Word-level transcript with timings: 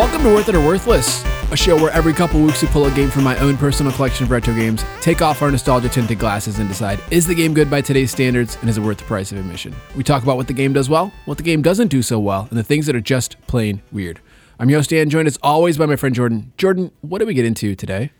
Welcome 0.00 0.22
to 0.22 0.34
Worth 0.34 0.48
It 0.48 0.54
or 0.54 0.66
Worthless, 0.66 1.22
a 1.52 1.56
show 1.58 1.76
where 1.76 1.90
every 1.90 2.14
couple 2.14 2.40
weeks 2.40 2.62
we 2.62 2.68
pull 2.68 2.86
a 2.86 2.90
game 2.90 3.10
from 3.10 3.22
my 3.22 3.38
own 3.38 3.58
personal 3.58 3.92
collection 3.92 4.24
of 4.24 4.30
retro 4.30 4.54
games, 4.54 4.82
take 5.02 5.20
off 5.20 5.42
our 5.42 5.50
nostalgia 5.50 5.90
tinted 5.90 6.18
glasses, 6.18 6.58
and 6.58 6.70
decide 6.70 6.98
is 7.10 7.26
the 7.26 7.34
game 7.34 7.52
good 7.52 7.68
by 7.68 7.82
today's 7.82 8.10
standards 8.10 8.56
and 8.62 8.70
is 8.70 8.78
it 8.78 8.80
worth 8.80 8.96
the 8.96 9.04
price 9.04 9.30
of 9.30 9.36
admission? 9.36 9.76
We 9.94 10.02
talk 10.02 10.22
about 10.22 10.38
what 10.38 10.46
the 10.46 10.54
game 10.54 10.72
does 10.72 10.88
well, 10.88 11.12
what 11.26 11.36
the 11.36 11.42
game 11.42 11.60
doesn't 11.60 11.88
do 11.88 12.00
so 12.00 12.18
well, 12.18 12.46
and 12.48 12.58
the 12.58 12.64
things 12.64 12.86
that 12.86 12.96
are 12.96 13.00
just 13.02 13.36
plain 13.46 13.82
weird. 13.92 14.20
I'm 14.58 14.70
Yost 14.70 14.88
Dan, 14.88 15.10
joined 15.10 15.28
as 15.28 15.38
always 15.42 15.76
by 15.76 15.84
my 15.84 15.96
friend 15.96 16.14
Jordan. 16.14 16.54
Jordan, 16.56 16.92
what 17.02 17.18
did 17.18 17.28
we 17.28 17.34
get 17.34 17.44
into 17.44 17.74
today? 17.74 18.10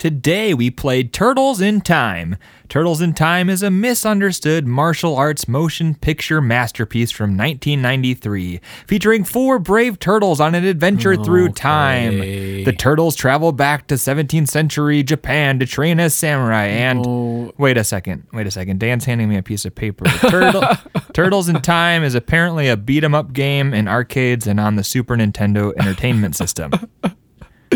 Today 0.00 0.54
we 0.54 0.70
played 0.70 1.12
Turtles 1.12 1.60
in 1.60 1.82
Time. 1.82 2.38
Turtles 2.70 3.02
in 3.02 3.12
Time 3.12 3.50
is 3.50 3.62
a 3.62 3.70
misunderstood 3.70 4.66
martial 4.66 5.14
arts 5.14 5.46
motion 5.46 5.94
picture 5.94 6.40
masterpiece 6.40 7.10
from 7.10 7.36
1993, 7.36 8.62
featuring 8.86 9.24
four 9.24 9.58
brave 9.58 9.98
turtles 9.98 10.40
on 10.40 10.54
an 10.54 10.64
adventure 10.64 11.16
through 11.16 11.50
time. 11.50 12.18
The 12.18 12.72
turtles 12.72 13.14
travel 13.14 13.52
back 13.52 13.88
to 13.88 13.96
17th 13.96 14.48
century 14.48 15.02
Japan 15.02 15.58
to 15.58 15.66
train 15.66 16.00
as 16.00 16.14
samurai. 16.14 16.64
And 16.64 17.52
wait 17.58 17.76
a 17.76 17.84
second, 17.84 18.26
wait 18.32 18.46
a 18.46 18.50
second. 18.50 18.80
Dan's 18.80 19.04
handing 19.04 19.28
me 19.28 19.36
a 19.36 19.42
piece 19.42 19.66
of 19.66 19.74
paper. 19.74 20.06
Turtle, 20.06 20.62
Turtles 21.12 21.50
in 21.50 21.60
Time 21.60 22.04
is 22.04 22.14
apparently 22.14 22.68
a 22.68 22.76
beat 22.78 23.04
'em 23.04 23.14
up 23.14 23.34
game 23.34 23.74
in 23.74 23.86
arcades 23.86 24.46
and 24.46 24.58
on 24.60 24.76
the 24.76 24.82
Super 24.82 25.14
Nintendo 25.14 25.74
Entertainment 25.78 26.36
System. 26.36 26.70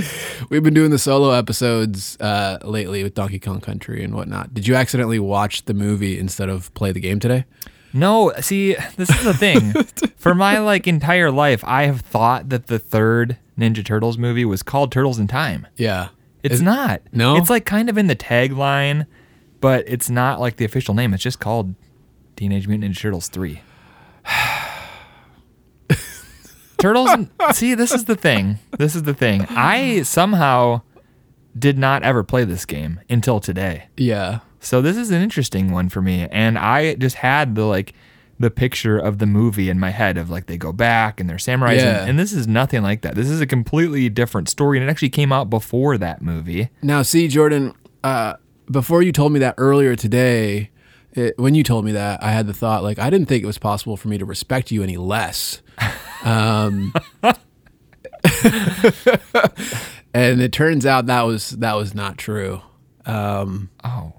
We've 0.51 0.63
been 0.63 0.75
doing 0.75 0.91
the 0.91 0.99
solo 0.99 1.31
episodes 1.31 2.17
uh, 2.21 2.59
lately 2.63 3.03
with 3.03 3.15
Donkey 3.15 3.39
Kong 3.39 3.61
Country 3.61 4.03
and 4.03 4.15
whatnot. 4.15 4.53
Did 4.53 4.67
you 4.67 4.75
accidentally 4.75 5.19
watch 5.19 5.65
the 5.65 5.75
movie 5.75 6.19
instead 6.19 6.49
of 6.49 6.73
play 6.75 6.93
the 6.93 7.01
game 7.01 7.21
today? 7.21 7.45
No, 7.93 8.33
see, 8.41 8.75
this 8.97 9.09
is 9.09 9.23
the 9.23 9.35
thing. 9.35 9.73
For 10.17 10.35
my 10.35 10.59
like 10.59 10.89
entire 10.89 11.31
life, 11.31 11.63
I 11.65 11.85
have 11.85 12.01
thought 12.01 12.49
that 12.49 12.67
the 12.67 12.79
third 12.79 13.39
Ninja 13.59 13.85
Turtles 13.85 14.19
movie 14.19 14.45
was 14.45 14.63
called 14.63 14.91
Turtles 14.91 15.19
in 15.19 15.29
Time. 15.29 15.67
Yeah. 15.77 16.09
It's 16.43 16.57
Is- 16.57 16.63
not. 16.63 17.03
No? 17.13 17.37
It's 17.37 17.51
like 17.51 17.65
kind 17.65 17.89
of 17.89 17.97
in 17.97 18.09
the 18.09 18.17
tagline, 18.17 19.07
but 19.61 19.85
it's 19.87 20.11
not 20.11 20.41
like 20.41 20.57
the 20.57 20.65
official 20.65 20.95
name. 20.95 21.15
It's 21.15 21.23
just 21.23 21.39
called 21.39 21.75
Teenage 22.37 22.67
Mutant 22.67 22.93
Ninja 22.93 23.01
Turtles 23.01 23.29
3. 23.29 23.63
Turtles 26.85 27.11
See, 27.53 27.75
this 27.75 27.93
is 27.93 28.05
the 28.05 28.15
thing. 28.15 28.59
This 28.79 28.95
is 28.95 29.05
the 29.05 29.15
thing. 29.15 29.47
I 29.49 30.03
somehow 30.03 30.83
did 31.59 31.79
not 31.79 32.03
ever 32.03 32.23
play 32.23 32.45
this 32.45 32.67
game 32.67 33.01
until 33.09 33.41
today. 33.41 33.85
Yeah. 33.97 34.41
So 34.61 34.83
this 34.83 34.99
is 34.99 35.11
an 35.11 35.23
interesting 35.23 35.73
one 35.73 35.89
for 35.89 36.03
me, 36.03 36.29
and 36.31 36.59
I 36.59 36.95
just 36.97 37.17
had 37.17 37.55
the 37.55 37.65
like 37.65 37.95
the 38.39 38.51
picture 38.51 38.99
of 38.99 39.19
the 39.19 39.25
movie 39.25 39.71
in 39.71 39.79
my 39.81 39.91
head 39.91 40.19
of 40.19 40.29
like 40.29 40.45
they 40.45 40.59
go 40.59 40.73
back 40.75 41.21
and 41.21 41.31
they're 41.31 41.39
samurais, 41.39 41.77
Yeah. 41.77 42.01
and, 42.01 42.11
and 42.11 42.19
this 42.19 42.35
is 42.35 42.47
nothing 42.47 42.83
like 42.83 43.01
that. 43.01 43.15
This 43.15 43.31
is 43.31 43.41
a 43.41 43.47
completely 43.47 44.11
different 44.11 44.51
story, 44.51 44.77
and 44.79 44.87
it 44.87 44.91
actually 44.91 45.09
came 45.11 45.33
out 45.33 45.49
before 45.49 45.97
that 45.97 46.21
movie. 46.21 46.69
Now, 46.83 47.01
see, 47.01 47.29
Jordan, 47.29 47.73
uh, 48.03 48.35
before 48.71 49.03
you 49.03 49.11
told 49.13 49.33
me 49.33 49.39
that 49.41 49.55
earlier 49.57 49.97
today, 49.97 50.69
it, 51.15 51.39
when 51.39 51.55
you 51.55 51.63
told 51.63 51.85
me 51.85 51.93
that, 51.93 52.23
I 52.23 52.33
had 52.33 52.47
the 52.47 52.55
thought, 52.55 52.83
like, 52.83 52.99
I 52.99 53.11
didn't 53.11 53.27
think 53.27 53.43
it 53.43 53.47
was 53.47 53.59
possible 53.59 53.97
for 53.97 54.09
me 54.09 54.19
to 54.19 54.25
respect 54.25 54.71
you 54.71 54.83
any 54.83 54.97
less. 54.97 55.63
Um, 56.25 56.95
and 60.15 60.41
it 60.41 60.53
turns 60.53 60.87
out 60.87 61.07
that 61.07 61.23
was 61.23 61.51
that 61.51 61.75
was 61.75 61.95
not 61.95 62.17
true. 62.17 62.63
Um, 63.05 63.69
Oh, 63.85 64.15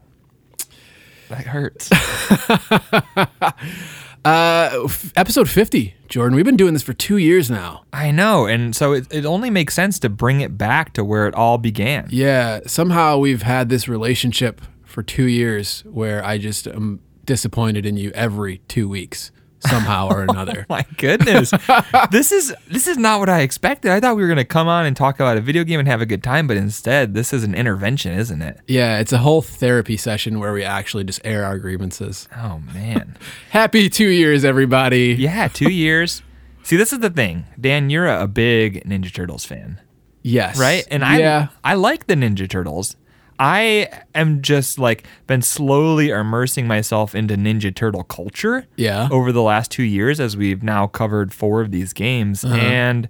that 1.30 1.48
hurts. 1.48 1.92
uh, 4.26 4.82
f- 4.86 5.12
episode 5.16 5.50
50, 5.50 5.96
Jordan, 6.08 6.36
we've 6.36 6.46
been 6.46 6.58
doing 6.58 6.74
this 6.74 6.84
for 6.84 6.94
two 6.94 7.18
years 7.18 7.50
now. 7.50 7.84
I 7.92 8.12
know, 8.12 8.46
and 8.46 8.76
so 8.76 8.94
it, 8.94 9.08
it 9.12 9.26
only 9.26 9.50
makes 9.50 9.74
sense 9.74 9.98
to 10.00 10.10
bring 10.10 10.42
it 10.42 10.58
back 10.58 10.94
to 10.94 11.04
where 11.04 11.28
it 11.28 11.34
all 11.34 11.58
began. 11.58 12.08
Yeah, 12.12 12.60
somehow 12.68 13.18
we've 13.18 13.42
had 13.42 13.70
this 13.70 13.88
relationship 13.88 14.62
for 14.96 15.04
two 15.04 15.26
years 15.26 15.82
where 15.82 16.24
I 16.24 16.38
just 16.38 16.68
am 16.68 17.02
disappointed 17.26 17.86
in 17.86 17.98
you 17.98 18.12
every 18.16 18.60
two 18.70 18.88
weeks, 18.88 19.30
somehow 19.60 20.08
or 20.08 20.22
oh 20.30 20.32
another. 20.32 20.66
My 20.70 20.86
goodness, 20.96 21.52
this 22.12 22.32
is 22.32 22.56
this 22.72 22.88
is 22.88 22.98
not 22.98 23.20
what 23.20 23.28
I 23.28 23.42
expected. 23.42 23.92
I 23.92 24.00
thought 24.00 24.16
we 24.16 24.22
were 24.22 24.30
gonna 24.30 24.46
come 24.46 24.70
on 24.70 24.86
and 24.86 24.96
talk 24.96 25.16
about 25.16 25.36
a 25.36 25.42
video 25.42 25.66
game 25.66 25.80
and 25.82 25.88
have 25.90 26.00
a 26.00 26.06
good 26.06 26.24
time, 26.24 26.48
but 26.48 26.56
instead, 26.56 27.14
this 27.14 27.34
is 27.34 27.44
an 27.44 27.54
intervention, 27.54 28.14
isn't 28.18 28.42
it? 28.42 28.58
Yeah, 28.68 29.00
it's 29.00 29.12
a 29.12 29.18
whole 29.18 29.42
therapy 29.42 29.98
session 29.98 30.40
where 30.40 30.54
we 30.54 30.64
actually 30.64 31.04
just 31.04 31.20
air 31.26 31.44
our 31.44 31.60
grievances. 31.60 32.30
Oh 32.38 32.62
man. 32.74 33.18
Happy 33.50 33.90
two 33.90 34.08
years, 34.08 34.46
everybody. 34.46 35.18
Yeah, 35.20 35.50
two 35.50 35.70
years. 35.74 36.22
See, 36.64 36.78
this 36.78 36.94
is 36.94 37.00
the 37.00 37.10
thing, 37.10 37.44
Dan. 37.60 37.90
You're 37.90 38.08
a, 38.08 38.24
a 38.24 38.28
big 38.30 38.82
Ninja 38.86 39.14
Turtles 39.14 39.44
fan, 39.44 39.82
Yes. 40.24 40.58
right? 40.58 40.88
And 40.90 41.04
I, 41.04 41.20
yeah, 41.20 41.48
I 41.66 41.74
like 41.74 42.08
the 42.08 42.16
Ninja 42.16 42.50
Turtles. 42.50 42.96
I 43.40 43.90
am 44.14 44.42
just 44.42 44.80
like 44.80 45.04
been 45.28 45.42
slowly 45.42 46.10
immersing 46.10 46.68
myself 46.68 47.14
into 47.16 47.36
Ninja 47.36 47.74
Turtle 47.76 48.04
culture. 48.04 48.66
Yeah. 48.76 49.10
Over 49.12 49.32
the 49.32 49.42
last 49.42 49.72
two 49.72 49.84
years, 49.84 50.20
as 50.20 50.38
we've 50.38 50.64
now 50.64 50.88
covered 50.88 51.34
four 51.34 51.62
of 51.62 51.72
these 51.72 51.92
games, 51.94 52.44
Uh-huh. 52.46 52.56
and 52.56 53.10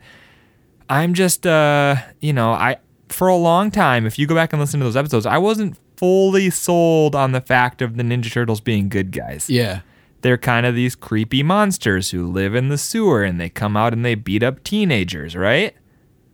I'm 0.89 1.13
just, 1.13 1.45
uh, 1.47 1.95
you 2.21 2.33
know, 2.33 2.51
I 2.51 2.77
for 3.09 3.27
a 3.27 3.35
long 3.35 3.69
time, 3.71 4.05
if 4.05 4.17
you 4.17 4.25
go 4.27 4.33
back 4.35 4.51
and 4.51 4.59
listen 4.59 4.79
to 4.79 4.83
those 4.85 4.95
episodes, 4.97 5.25
I 5.27 5.37
wasn't 5.37 5.77
fully 5.97 6.49
sold 6.49 7.15
on 7.15 7.31
the 7.31 7.39
fact 7.41 7.81
of 7.81 7.95
the 7.97 8.03
Ninja 8.03 8.31
Turtles 8.31 8.59
being 8.59 8.89
good 8.89 9.11
guys 9.13 9.49
yeah, 9.49 9.79
they're 10.21 10.37
kind 10.37 10.65
of 10.65 10.75
these 10.75 10.93
creepy 10.95 11.41
monsters 11.43 12.09
who 12.11 12.27
live 12.29 12.53
in 12.55 12.67
the 12.67 12.77
sewer 12.77 13.23
and 13.23 13.39
they 13.39 13.47
come 13.47 13.77
out 13.77 13.93
and 13.93 14.03
they 14.03 14.15
beat 14.15 14.43
up 14.43 14.61
teenagers, 14.63 15.35
right? 15.35 15.73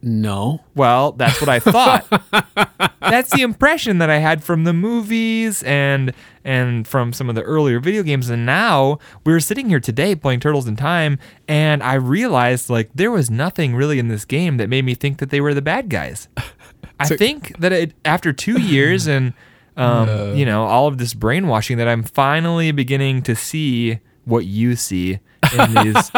No, 0.01 0.61
Well, 0.75 1.11
that's 1.13 1.39
what 1.39 1.49
I 1.49 1.59
thought. 1.59 2.05
that's 3.01 3.29
the 3.31 3.41
impression 3.41 3.97
that 3.99 4.09
I 4.09 4.17
had 4.17 4.43
from 4.43 4.63
the 4.63 4.73
movies 4.73 5.61
and 5.63 6.13
and 6.43 6.87
from 6.87 7.13
some 7.13 7.29
of 7.29 7.35
the 7.35 7.43
earlier 7.43 7.79
video 7.79 8.01
games 8.03 8.29
and 8.29 8.45
now 8.45 8.97
we 9.23 9.31
were 9.31 9.39
sitting 9.39 9.69
here 9.69 9.79
today 9.79 10.15
playing 10.15 10.39
Turtles 10.39 10.67
in 10.67 10.75
Time 10.75 11.19
and 11.47 11.83
I 11.83 11.93
realized 11.95 12.69
like 12.69 12.89
there 12.95 13.11
was 13.11 13.29
nothing 13.29 13.75
really 13.75 13.99
in 13.99 14.07
this 14.07 14.25
game 14.25 14.57
that 14.57 14.69
made 14.69 14.85
me 14.85 14.95
think 14.95 15.19
that 15.19 15.29
they 15.29 15.39
were 15.41 15.53
the 15.53 15.61
bad 15.61 15.89
guys. 15.89 16.27
I 16.99 17.05
So- 17.05 17.17
think 17.17 17.57
that 17.59 17.71
it, 17.71 17.93
after 18.05 18.31
2 18.33 18.59
years 18.61 19.07
and 19.07 19.33
um, 19.77 20.35
you 20.35 20.45
know, 20.45 20.63
all 20.65 20.87
of 20.87 20.97
this 20.97 21.13
brainwashing 21.13 21.77
that 21.77 21.87
I'm 21.87 22.03
finally 22.03 22.71
beginning 22.71 23.21
to 23.23 23.35
see 23.35 23.99
what 24.25 24.45
you 24.45 24.75
see 24.75 25.19
in 25.57 25.73
these 25.83 26.11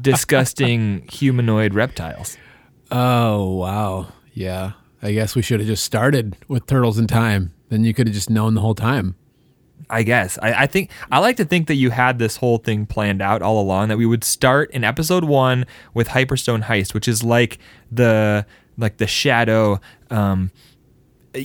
disgusting 0.00 1.06
humanoid 1.10 1.74
reptiles. 1.74 2.36
Oh 2.90 3.54
wow, 3.56 4.08
yeah. 4.32 4.72
I 5.02 5.12
guess 5.12 5.36
we 5.36 5.42
should 5.42 5.60
have 5.60 5.66
just 5.68 5.84
started 5.84 6.36
with 6.48 6.66
Turtles 6.66 6.98
in 6.98 7.06
Time. 7.06 7.52
Then 7.68 7.84
you 7.84 7.94
could 7.94 8.06
have 8.08 8.14
just 8.14 8.30
known 8.30 8.54
the 8.54 8.60
whole 8.60 8.74
time. 8.74 9.14
I 9.90 10.02
guess. 10.02 10.38
I, 10.42 10.64
I 10.64 10.66
think 10.66 10.90
I 11.10 11.18
like 11.18 11.36
to 11.36 11.44
think 11.44 11.66
that 11.68 11.76
you 11.76 11.90
had 11.90 12.18
this 12.18 12.36
whole 12.36 12.58
thing 12.58 12.84
planned 12.84 13.22
out 13.22 13.40
all 13.42 13.60
along. 13.60 13.88
That 13.88 13.96
we 13.98 14.06
would 14.06 14.24
start 14.24 14.70
in 14.72 14.84
episode 14.84 15.24
one 15.24 15.66
with 15.94 16.08
Hyperstone 16.08 16.64
Heist, 16.64 16.94
which 16.94 17.08
is 17.08 17.22
like 17.22 17.58
the 17.92 18.44
like 18.76 18.96
the 18.98 19.06
shadow 19.06 19.80
um, 20.10 20.50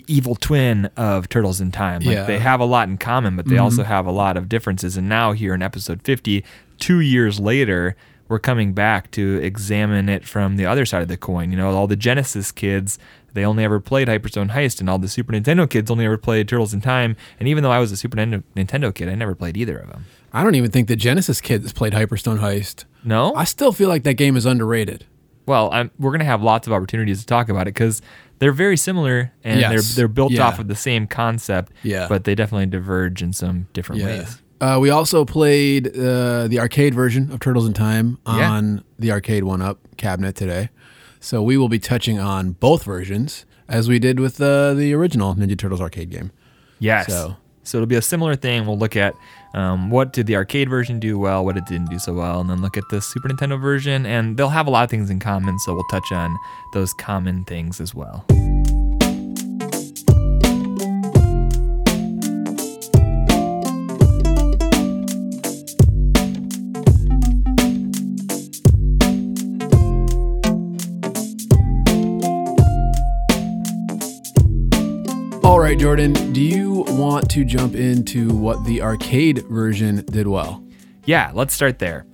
evil 0.08 0.36
twin 0.36 0.86
of 0.98 1.30
Turtles 1.30 1.62
in 1.62 1.72
Time. 1.72 2.02
Like 2.02 2.16
Yeah. 2.16 2.24
they 2.26 2.40
have 2.40 2.60
a 2.60 2.66
lot 2.66 2.88
in 2.90 2.98
common, 2.98 3.36
but 3.36 3.46
they 3.48 3.58
also 3.58 3.84
have 3.84 4.06
a 4.06 4.12
lot 4.12 4.36
of 4.38 4.50
differences. 4.50 4.98
And 4.98 5.08
now 5.08 5.32
here 5.34 5.54
in 5.54 5.62
episode 5.62 6.02
fifty, 6.04 6.44
two 6.80 7.00
years 7.02 7.40
later, 7.40 7.96
we're 8.28 8.40
coming 8.40 8.74
back 8.74 9.12
to 9.12 9.40
examine 9.44 10.10
it 10.10 10.26
from 10.26 10.56
the 10.58 10.66
other 10.66 10.86
side 10.86 11.02
of 11.02 11.08
the 11.08 11.18
coin. 11.18 11.52
You 11.52 11.58
know, 11.58 11.72
all 11.72 11.88
the 11.88 11.96
Genesis 11.96 12.52
kids. 12.52 12.98
They 13.34 13.44
only 13.46 13.64
ever 13.64 13.80
played 13.80 14.08
Hyperstone 14.08 14.52
Heist, 14.52 14.80
and 14.80 14.88
all 14.88 15.00
the 15.00 15.08
Super 15.08 15.34
Nintendo 15.34 15.68
kids 15.68 15.90
only 15.90 16.06
ever 16.06 16.18
played 16.20 16.48
Turtles 16.48 16.72
in 16.72 16.82
Time. 16.82 17.16
And 17.40 17.48
even 17.50 17.64
though 17.64 17.72
I 17.72 17.80
was 17.80 17.92
a 17.92 17.98
Super 17.98 18.16
Nintendo, 18.18 18.94
kid, 18.94 19.10
I 19.10 19.16
never 19.16 19.34
played 19.34 19.58
either 19.58 19.78
of 19.80 19.90
them. 19.90 20.06
I 20.32 20.44
don't 20.44 20.54
even 20.54 20.70
think 20.70 20.88
the 20.88 20.96
Genesis 20.96 21.42
kids 21.42 21.74
played 21.74 21.94
Hyperstone 21.94 22.40
Heist. 22.40 22.86
No, 23.04 23.34
I 23.34 23.44
still 23.46 23.72
feel 23.72 23.90
like 23.90 24.04
that 24.04 24.14
game 24.16 24.36
is 24.38 24.46
underrated. 24.46 25.06
well, 25.48 25.70
I'm, 25.74 25.90
we're 26.00 26.12
gonna 26.12 26.24
have 26.26 26.42
lots 26.44 26.68
of 26.68 26.74
opportunities 26.74 27.20
to 27.22 27.26
talk 27.26 27.50
about 27.50 27.64
it 27.64 27.74
because 27.74 28.02
they're 28.40 28.52
very 28.54 28.78
similar 28.78 29.34
and 29.44 29.60
Yes. 29.60 29.72
they're 29.72 29.82
they're 30.04 30.08
built 30.08 30.32
Yeah. 30.32 30.48
off 30.48 30.60
of 30.60 30.68
the 30.68 30.76
same 30.76 31.06
concept. 31.08 31.74
Yeah. 31.82 32.06
but 32.08 32.24
they 32.26 32.36
definitely 32.36 32.68
diverge 32.68 33.22
in 33.24 33.34
some 33.34 33.68
different 33.74 34.04
ways. 34.04 34.42
Uh, 34.62 34.78
we 34.80 34.90
also 34.90 35.26
played 35.26 35.88
uh, 35.98 36.48
the 36.48 36.58
arcade 36.60 36.94
version 36.94 37.32
of 37.32 37.40
Turtles 37.40 37.68
in 37.68 37.74
Time 37.74 38.18
Yeah. 38.26 38.50
on 38.52 38.84
the 38.98 39.12
arcade 39.12 39.44
one 39.44 39.62
up 39.62 39.80
cabinet 39.98 40.36
today. 40.36 40.70
So 41.20 41.42
we 41.44 41.58
will 41.58 41.70
be 41.70 41.80
touching 41.80 42.20
on 42.20 42.52
both 42.54 42.84
versions 42.84 43.46
as 43.68 43.88
we 43.90 44.00
did 44.00 44.20
with 44.20 44.40
uh, 44.42 44.74
the 44.74 44.94
original 44.94 45.36
Ninja 45.36 45.58
Turtles 45.58 45.82
arcade 45.82 46.10
game. 46.10 46.32
Yes. 46.80 47.08
So- 47.08 47.36
So. 47.64 47.78
it'll 47.78 47.88
be 47.88 47.96
a 47.96 48.02
similar 48.02 48.36
thing. 48.36 48.66
We'll 48.66 48.78
look 48.78 48.96
at 48.98 49.16
um, 49.54 49.90
what 49.90 50.12
did 50.14 50.28
the 50.28 50.36
arcade 50.36 50.70
version 50.70 51.00
do 51.00 51.18
well, 51.20 51.46
what 51.46 51.56
it 51.58 51.66
didn't 51.66 51.90
do 51.90 51.98
so 52.00 52.14
well, 52.14 52.42
and 52.42 52.50
then 52.50 52.62
look 52.62 52.76
at 52.78 52.84
the 52.90 53.00
Super 53.02 53.30
Nintendo 53.30 53.60
version. 53.60 54.06
And 54.06 54.36
they'll 54.38 54.50
have 54.50 54.68
a 54.68 54.70
lot 54.70 54.84
of 54.84 54.90
things 54.90 55.10
in 55.10 55.20
common, 55.20 55.58
so 55.60 55.74
we'll 55.74 55.84
touch 55.92 56.12
on 56.12 56.36
those 56.74 56.92
common 56.94 57.46
things 57.46 57.80
as 57.80 57.94
well. 57.96 58.26
All 75.44 75.60
right, 75.60 75.78
Jordan, 75.78 76.14
do 76.32 76.42
you 76.42 76.86
want 76.88 77.30
to 77.32 77.44
jump 77.44 77.76
into 77.76 78.30
what 78.30 78.64
the 78.64 78.82
arcade 78.82 79.46
version 79.50 79.98
did 80.06 80.26
well? 80.26 80.64
Yeah, 81.04 81.32
let's 81.34 81.54
start 81.54 81.80
there. 81.80 82.06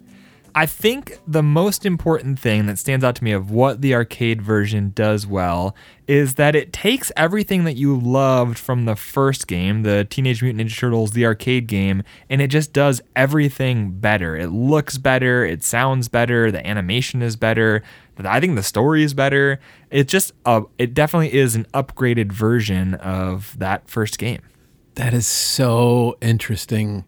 I 0.56 0.66
think 0.66 1.20
the 1.28 1.44
most 1.44 1.86
important 1.86 2.40
thing 2.40 2.66
that 2.66 2.80
stands 2.80 3.06
out 3.06 3.16
to 3.18 3.24
me 3.24 3.32
of 3.32 3.52
what 3.52 3.82
the 3.82 3.94
arcade 3.94 4.42
version 4.42 4.94
does 4.96 5.28
well 5.28 5.76
is 6.08 6.36
that 6.36 6.56
it 6.56 6.74
takes 6.74 7.12
everything 7.16 7.66
that 7.66 7.76
you 7.76 7.96
loved 7.96 8.58
from 8.58 8.86
the 8.86 8.96
first 8.96 9.46
game, 9.48 9.84
the 9.84 10.08
Teenage 10.10 10.42
Mutant 10.42 10.68
Ninja 10.68 10.78
Turtles, 10.78 11.12
the 11.12 11.26
arcade 11.26 11.68
game, 11.68 12.02
and 12.32 12.42
it 12.42 12.48
just 12.48 12.74
does 12.74 13.00
everything 13.16 13.92
better. 13.92 14.36
It 14.36 14.48
looks 14.48 14.98
better, 14.98 15.46
it 15.46 15.64
sounds 15.64 16.08
better, 16.08 16.52
the 16.52 16.66
animation 16.66 17.22
is 17.22 17.36
better, 17.36 17.84
I 18.26 18.40
think 18.40 18.56
the 18.56 18.64
story 18.64 19.04
is 19.04 19.14
better. 19.14 19.60
It 19.90 20.08
just 20.08 20.34
uh, 20.46 20.62
it 20.78 20.94
definitely 20.94 21.34
is 21.34 21.56
an 21.56 21.66
upgraded 21.74 22.32
version 22.32 22.96
of 22.96 23.58
that 23.60 23.90
first 23.90 24.18
game. 24.18 24.42
That 24.96 25.14
is 25.14 25.28
so 25.28 26.18
interesting 26.22 27.06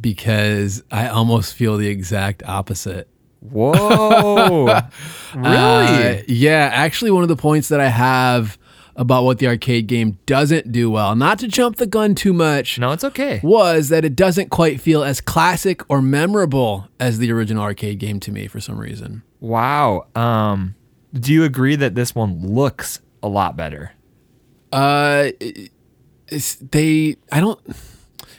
because 0.00 0.82
I 0.90 1.08
almost 1.08 1.54
feel 1.54 1.76
the 1.76 1.88
exact 1.88 2.42
opposite. 2.44 3.08
Whoa. 3.40 4.64
really? 5.34 5.46
Uh, 5.46 6.22
yeah, 6.26 6.70
actually 6.72 7.10
one 7.10 7.22
of 7.22 7.28
the 7.28 7.36
points 7.36 7.68
that 7.68 7.80
I 7.80 7.88
have 7.88 8.58
about 8.96 9.24
what 9.24 9.38
the 9.38 9.46
arcade 9.46 9.86
game 9.86 10.18
doesn't 10.26 10.72
do 10.72 10.90
well, 10.90 11.14
not 11.16 11.38
to 11.40 11.48
jump 11.48 11.76
the 11.76 11.86
gun 11.86 12.14
too 12.14 12.32
much. 12.32 12.78
No, 12.78 12.92
it's 12.92 13.04
okay. 13.04 13.40
Was 13.42 13.88
that 13.88 14.04
it 14.04 14.16
doesn't 14.16 14.50
quite 14.50 14.80
feel 14.80 15.02
as 15.02 15.20
classic 15.20 15.82
or 15.90 16.00
memorable 16.00 16.88
as 17.00 17.18
the 17.18 17.30
original 17.32 17.62
arcade 17.62 17.98
game 17.98 18.20
to 18.20 18.32
me 18.32 18.46
for 18.46 18.60
some 18.60 18.78
reason. 18.78 19.22
Wow. 19.44 20.06
Um, 20.14 20.74
do 21.12 21.30
you 21.30 21.44
agree 21.44 21.76
that 21.76 21.94
this 21.94 22.14
one 22.14 22.46
looks 22.54 23.02
a 23.22 23.28
lot 23.28 23.58
better? 23.58 23.92
Uh, 24.72 25.32
it's, 26.28 26.54
they. 26.54 27.16
I 27.30 27.40
don't. 27.40 27.60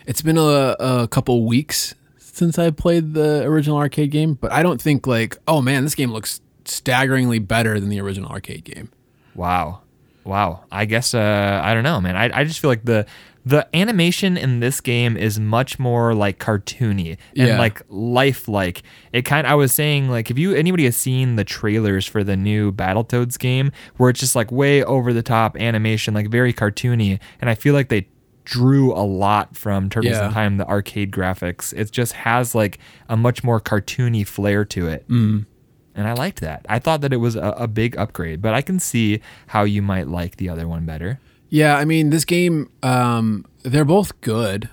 It's 0.08 0.24
been 0.24 0.40
a, 0.40 0.76
a 0.80 1.08
couple 1.08 1.46
weeks 1.46 1.94
since 2.18 2.58
I 2.58 2.72
played 2.72 3.14
the 3.14 3.44
original 3.44 3.78
arcade 3.78 4.10
game, 4.10 4.34
but 4.34 4.52
I 4.52 4.64
don't 4.64 4.82
think 4.82 5.06
like, 5.06 5.38
oh 5.48 5.62
man, 5.62 5.84
this 5.84 5.94
game 5.94 6.12
looks 6.12 6.42
staggeringly 6.66 7.38
better 7.38 7.80
than 7.80 7.90
the 7.90 8.00
original 8.02 8.32
arcade 8.32 8.64
game. 8.64 8.90
Wow. 9.36 9.82
Wow. 10.24 10.64
I 10.72 10.86
guess 10.86 11.14
uh, 11.14 11.62
I 11.64 11.76
don't 11.76 11.84
know, 11.84 12.02
man. 12.02 12.18
I, 12.18 12.40
I 12.40 12.44
just 12.46 12.60
feel 12.60 12.72
like 12.72 12.84
the 12.84 13.06
the 13.46 13.68
animation 13.76 14.38
in 14.38 14.60
this 14.60 14.82
game 14.82 15.16
is 15.16 15.40
much 15.40 15.78
more 15.78 16.16
like 16.16 16.40
cartoony 16.40 17.18
and 17.38 17.48
yeah. 17.48 17.60
like 17.60 17.84
lifelike. 17.90 18.82
It 19.14 19.22
kind 19.22 19.46
I 19.46 19.54
was 19.54 19.72
saying 19.72 20.10
like 20.10 20.32
if 20.32 20.40
you 20.40 20.56
anybody 20.56 20.86
has 20.86 20.98
seen 20.98 21.36
the 21.36 21.44
trailers 21.44 22.08
for 22.08 22.24
the 22.24 22.36
new 22.36 22.72
Battletoads 22.72 23.38
game 23.38 23.72
where 23.98 24.10
it's 24.10 24.20
just 24.20 24.36
like 24.36 24.52
way 24.52 24.84
over 24.84 25.14
the 25.14 25.22
top 25.22 25.56
animation, 25.58 26.16
like 26.16 26.30
very 26.30 26.54
cartoony, 26.54 27.20
and 27.40 27.50
I 27.50 27.56
feel 27.56 27.76
like 27.76 27.90
they 27.90 28.08
drew 28.46 28.94
a 28.94 29.06
lot 29.06 29.56
from 29.56 29.90
Turtles 29.90 30.14
yeah. 30.14 30.28
in 30.28 30.34
Time, 30.34 30.58
the 30.58 30.68
arcade 30.68 31.12
graphics. 31.12 31.72
It 31.74 31.92
just 31.92 32.14
has 32.14 32.56
like 32.56 32.80
a 33.10 33.16
much 33.18 33.44
more 33.44 33.62
cartoony 33.62 34.26
flair 34.26 34.66
to 34.66 34.88
it. 34.88 35.08
Mm. 35.08 35.46
And 35.94 36.08
I 36.08 36.14
liked 36.14 36.42
that. 36.42 36.66
I 36.68 36.80
thought 36.80 37.02
that 37.02 37.14
it 37.14 37.18
was 37.18 37.36
a, 37.36 37.56
a 37.58 37.68
big 37.68 37.96
upgrade, 37.98 38.42
but 38.42 38.54
I 38.54 38.62
can 38.62 38.80
see 38.80 39.22
how 39.48 39.64
you 39.64 39.82
might 39.82 40.08
like 40.08 40.38
the 40.38 40.50
other 40.50 40.68
one 40.68 40.86
better. 40.86 41.20
Yeah, 41.56 41.78
I 41.78 41.86
mean, 41.86 42.10
this 42.10 42.26
game, 42.26 42.70
um, 42.84 43.46
they're 43.64 43.86
both 43.86 44.20
good. 44.20 44.70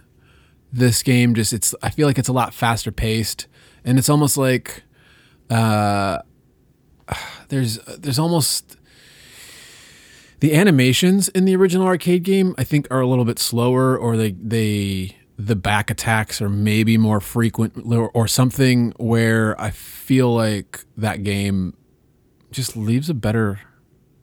This 0.73 1.05
game 1.05 1.32
just, 1.32 1.52
it's, 1.52 1.76
I 1.81 1.90
feel 1.90 2.08
like 2.08 2.19
it's 2.19 2.29
a 2.29 2.32
lot 2.32 2.52
faster 2.52 2.90
paced, 2.90 3.46
and 3.84 4.00
it's 4.00 4.08
almost 4.08 4.37
like, 4.37 4.82
uh, 5.49 6.19
there's, 7.50 7.79
there's 7.87 8.19
almost, 8.19 8.79
the 10.40 10.56
animations 10.56 11.29
in 11.29 11.44
the 11.44 11.55
original 11.55 11.87
arcade 11.87 12.25
game, 12.25 12.52
I 12.58 12.64
think, 12.64 12.88
are 12.90 13.00
a 13.00 13.06
little 13.06 13.25
bit 13.25 13.38
slower, 13.38 13.96
or 13.96 14.17
they, 14.17 14.32
they, 14.32 15.17
the 15.38 15.55
back 15.55 15.88
attacks 15.88 16.43
are 16.43 16.49
maybe 16.49 16.99
more 16.99 17.20
frequent, 17.20 17.75
or, 18.12 18.26
something 18.26 18.93
where 18.96 19.55
I 19.61 19.70
feel 19.70 20.34
like 20.34 20.84
that 20.96 21.23
game 21.23 21.76
just 22.50 22.76
leaves 22.76 23.08
a 23.08 23.14
better 23.14 23.61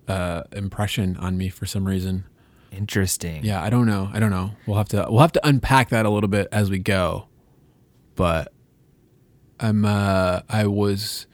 uh, 0.10 0.44
impression 0.52 1.16
on 1.16 1.38
me 1.38 1.48
for 1.48 1.66
some 1.66 1.86
reason. 1.86 2.26
Interesting. 2.72 3.44
Yeah, 3.44 3.62
I 3.62 3.70
don't 3.70 3.86
know. 3.88 4.10
I 4.14 4.20
don't 4.20 4.32
know. 4.32 4.52
We'll 4.66 4.78
have 4.78 4.90
to 4.90 5.08
we'll 5.10 5.22
have 5.22 5.32
to 5.34 5.48
unpack 5.48 5.90
that 5.90 6.06
a 6.06 6.10
little 6.10 6.30
bit 6.30 6.48
as 6.52 6.70
we 6.70 6.80
go. 6.80 7.28
But 8.16 8.52
I'm 9.60 9.86
uh 9.86 10.42
I 10.48 10.68
was 10.68 11.28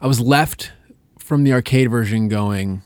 I 0.00 0.06
was 0.06 0.20
left 0.20 0.72
from 1.18 1.44
the 1.44 1.52
arcade 1.52 1.90
version 1.90 2.28
going 2.28 2.82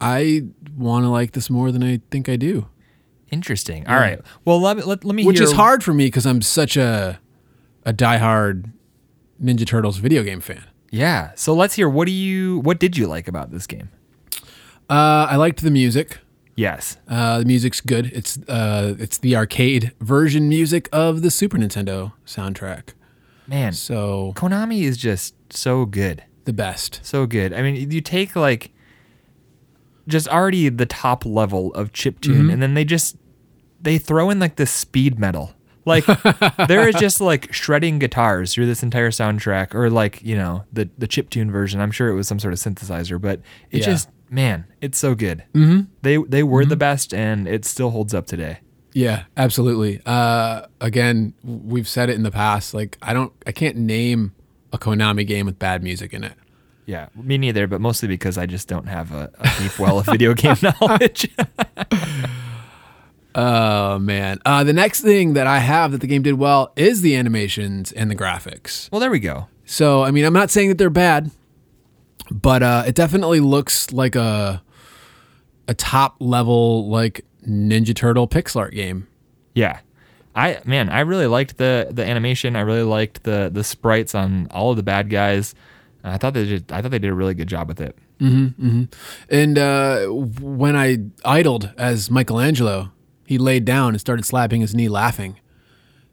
I 0.00 0.42
want 0.76 1.04
to 1.04 1.08
like 1.08 1.32
this 1.32 1.48
more 1.50 1.70
than 1.70 1.82
I 1.84 2.00
think 2.10 2.28
I 2.28 2.36
do. 2.36 2.66
Interesting. 3.30 3.86
All 3.86 3.94
yeah. 3.94 4.00
right. 4.00 4.20
Well, 4.44 4.60
let 4.60 4.76
me 4.76 4.82
let, 4.82 5.04
let 5.04 5.14
me 5.14 5.24
Which 5.24 5.38
hear. 5.38 5.44
is 5.44 5.52
hard 5.52 5.84
for 5.84 5.92
me 5.92 6.10
cuz 6.10 6.26
I'm 6.26 6.42
such 6.42 6.76
a 6.76 7.20
a 7.84 7.92
diehard 7.92 8.72
Ninja 9.42 9.66
Turtles 9.66 9.98
video 9.98 10.22
game 10.22 10.40
fan. 10.40 10.64
Yeah. 10.90 11.32
So 11.34 11.54
let's 11.54 11.74
hear 11.74 11.88
what 11.88 12.06
do 12.06 12.12
you 12.12 12.60
what 12.60 12.78
did 12.78 12.96
you 12.96 13.06
like 13.06 13.28
about 13.28 13.50
this 13.50 13.66
game? 13.66 13.90
Uh, 14.90 15.26
I 15.30 15.36
liked 15.36 15.62
the 15.62 15.70
music. 15.70 16.18
Yes. 16.54 16.98
Uh, 17.08 17.38
the 17.38 17.44
music's 17.44 17.80
good. 17.80 18.06
It's 18.12 18.38
uh, 18.48 18.94
it's 18.98 19.18
the 19.18 19.36
arcade 19.36 19.92
version 20.00 20.48
music 20.48 20.88
of 20.92 21.22
the 21.22 21.30
Super 21.30 21.56
Nintendo 21.56 22.12
soundtrack. 22.26 22.90
Man, 23.46 23.72
so 23.72 24.32
Konami 24.36 24.82
is 24.82 24.96
just 24.96 25.34
so 25.52 25.84
good. 25.84 26.24
The 26.44 26.52
best. 26.52 27.00
So 27.02 27.26
good. 27.26 27.52
I 27.52 27.62
mean, 27.62 27.90
you 27.90 28.00
take 28.00 28.36
like 28.36 28.72
just 30.08 30.28
already 30.28 30.68
the 30.68 30.86
top 30.86 31.24
level 31.24 31.72
of 31.74 31.92
chip 31.92 32.20
tune, 32.20 32.34
mm-hmm. 32.34 32.50
and 32.50 32.62
then 32.62 32.74
they 32.74 32.84
just 32.84 33.16
they 33.80 33.98
throw 33.98 34.30
in 34.30 34.38
like 34.38 34.56
the 34.56 34.66
speed 34.66 35.18
metal. 35.18 35.54
Like 35.84 36.04
there 36.68 36.88
is 36.88 36.94
just 36.96 37.20
like 37.20 37.52
shredding 37.52 37.98
guitars 37.98 38.54
through 38.54 38.66
this 38.66 38.82
entire 38.82 39.10
soundtrack, 39.10 39.74
or 39.74 39.90
like 39.90 40.22
you 40.22 40.36
know 40.36 40.64
the 40.72 40.88
the 40.98 41.06
chip 41.06 41.30
tune 41.30 41.50
version. 41.50 41.80
I'm 41.80 41.90
sure 41.90 42.08
it 42.08 42.14
was 42.14 42.28
some 42.28 42.38
sort 42.38 42.52
of 42.52 42.60
synthesizer, 42.60 43.20
but 43.20 43.40
it 43.70 43.80
yeah. 43.80 43.86
just 43.86 44.08
man, 44.32 44.64
it's 44.80 44.98
so 44.98 45.14
good. 45.14 45.44
Mm-hmm. 45.54 45.82
They 46.00 46.16
they 46.16 46.42
were 46.42 46.62
mm-hmm. 46.62 46.70
the 46.70 46.76
best, 46.76 47.14
and 47.14 47.46
it 47.46 47.64
still 47.64 47.90
holds 47.90 48.14
up 48.14 48.26
today. 48.26 48.58
Yeah, 48.94 49.24
absolutely. 49.36 50.00
Uh, 50.04 50.66
again, 50.80 51.34
we've 51.42 51.88
said 51.88 52.10
it 52.10 52.14
in 52.14 52.24
the 52.24 52.30
past. 52.30 52.74
Like, 52.74 52.98
I 53.00 53.14
don't, 53.14 53.32
I 53.46 53.52
can't 53.52 53.76
name 53.76 54.34
a 54.70 54.78
Konami 54.78 55.26
game 55.26 55.46
with 55.46 55.58
bad 55.58 55.82
music 55.82 56.12
in 56.12 56.24
it. 56.24 56.34
Yeah, 56.84 57.08
me 57.14 57.38
neither. 57.38 57.66
But 57.66 57.80
mostly 57.80 58.08
because 58.08 58.36
I 58.36 58.46
just 58.46 58.68
don't 58.68 58.86
have 58.86 59.12
a, 59.12 59.30
a 59.38 59.50
deep 59.60 59.78
well 59.78 60.00
of 60.00 60.06
video 60.06 60.34
game 60.34 60.56
knowledge. 60.80 61.30
oh 63.34 63.98
man. 63.98 64.40
Uh, 64.44 64.64
the 64.64 64.72
next 64.72 65.00
thing 65.00 65.34
that 65.34 65.46
I 65.46 65.60
have 65.60 65.92
that 65.92 66.00
the 66.02 66.06
game 66.06 66.22
did 66.22 66.34
well 66.34 66.72
is 66.76 67.00
the 67.00 67.16
animations 67.16 67.92
and 67.92 68.10
the 68.10 68.16
graphics. 68.16 68.90
Well, 68.90 69.00
there 69.00 69.10
we 69.10 69.20
go. 69.20 69.46
So, 69.64 70.02
I 70.02 70.10
mean, 70.10 70.24
I'm 70.24 70.34
not 70.34 70.50
saying 70.50 70.68
that 70.68 70.78
they're 70.78 70.90
bad 70.90 71.30
but 72.30 72.62
uh, 72.62 72.84
it 72.86 72.94
definitely 72.94 73.40
looks 73.40 73.92
like 73.92 74.14
a 74.14 74.62
a 75.68 75.74
top 75.74 76.16
level 76.20 76.88
like 76.88 77.24
Ninja 77.46 77.94
Turtle 77.94 78.28
pixel 78.28 78.56
art 78.56 78.74
game. 78.74 79.08
Yeah. 79.54 79.80
I 80.34 80.60
man, 80.64 80.88
I 80.88 81.00
really 81.00 81.26
liked 81.26 81.58
the 81.58 81.88
the 81.90 82.04
animation. 82.04 82.56
I 82.56 82.60
really 82.60 82.82
liked 82.82 83.24
the 83.24 83.50
the 83.52 83.62
sprites 83.62 84.14
on 84.14 84.48
all 84.50 84.70
of 84.70 84.76
the 84.76 84.82
bad 84.82 85.10
guys. 85.10 85.54
I 86.04 86.18
thought 86.18 86.34
they 86.34 86.46
did. 86.46 86.72
I 86.72 86.80
thought 86.80 86.90
they 86.90 86.98
did 86.98 87.10
a 87.10 87.14
really 87.14 87.34
good 87.34 87.48
job 87.48 87.68
with 87.68 87.80
it. 87.80 87.96
Mm-hmm, 88.18 88.66
mm-hmm. 88.66 88.84
And 89.28 89.58
uh, 89.58 90.06
when 90.06 90.76
I 90.76 90.98
idled 91.24 91.72
as 91.76 92.10
Michelangelo, 92.10 92.92
he 93.26 93.36
laid 93.36 93.64
down 93.64 93.90
and 93.90 94.00
started 94.00 94.24
slapping 94.24 94.60
his 94.60 94.74
knee, 94.74 94.88
laughing. 94.88 95.38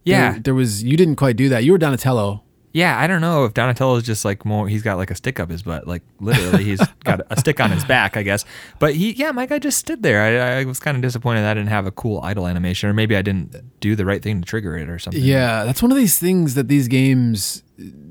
Yeah, 0.04 0.34
there, 0.34 0.39
there 0.42 0.54
was. 0.54 0.84
You 0.84 0.98
didn't 0.98 1.16
quite 1.16 1.38
do 1.38 1.50
that. 1.50 1.63
You 1.63 1.72
were 1.72 1.78
Donatello. 1.78 2.44
Yeah, 2.72 3.00
I 3.00 3.08
don't 3.08 3.22
know 3.22 3.46
if 3.46 3.56
Donatello 3.56 3.96
is 3.96 4.04
just 4.04 4.24
like 4.24 4.46
more. 4.46 4.68
He's 4.68 4.84
got 4.84 4.98
like 4.98 5.10
a 5.10 5.16
stick 5.16 5.40
up 5.40 5.50
his 5.50 5.64
butt, 5.64 5.88
like 5.88 6.04
literally, 6.20 6.64
he's 6.64 6.80
got 7.04 7.22
a 7.30 7.40
stick 7.40 7.60
on 7.60 7.72
his 7.72 7.84
back, 7.84 8.16
I 8.16 8.22
guess. 8.22 8.46
But 8.78 8.94
he, 8.94 9.14
yeah, 9.14 9.32
my 9.32 9.48
guy 9.48 9.58
just 9.58 9.80
stood 9.80 10.04
there. 10.04 10.22
I, 10.22 10.60
I 10.60 10.66
was 10.66 10.80
kind 10.80 10.96
of 10.96 11.02
disappointed 11.02 11.42
that 11.42 11.52
I 11.52 11.54
didn't 11.56 11.70
have 11.70 11.88
a 11.88 11.92
cool 11.92 12.22
idle 12.22 12.48
animation, 12.48 12.88
or 12.88 12.94
maybe 12.94 13.16
I 13.16 13.24
didn't 13.24 13.80
do 13.80 13.96
the 13.96 14.06
right 14.06 14.22
thing 14.22 14.40
to 14.42 14.46
trigger 14.46 14.78
it, 14.78 14.88
or 14.88 15.00
something. 15.00 15.22
Yeah, 15.22 15.64
that's 15.64 15.82
one 15.82 15.92
of 15.92 15.98
these 15.98 16.20
things 16.20 16.54
that 16.54 16.68
these 16.68 16.88
games, 16.88 17.64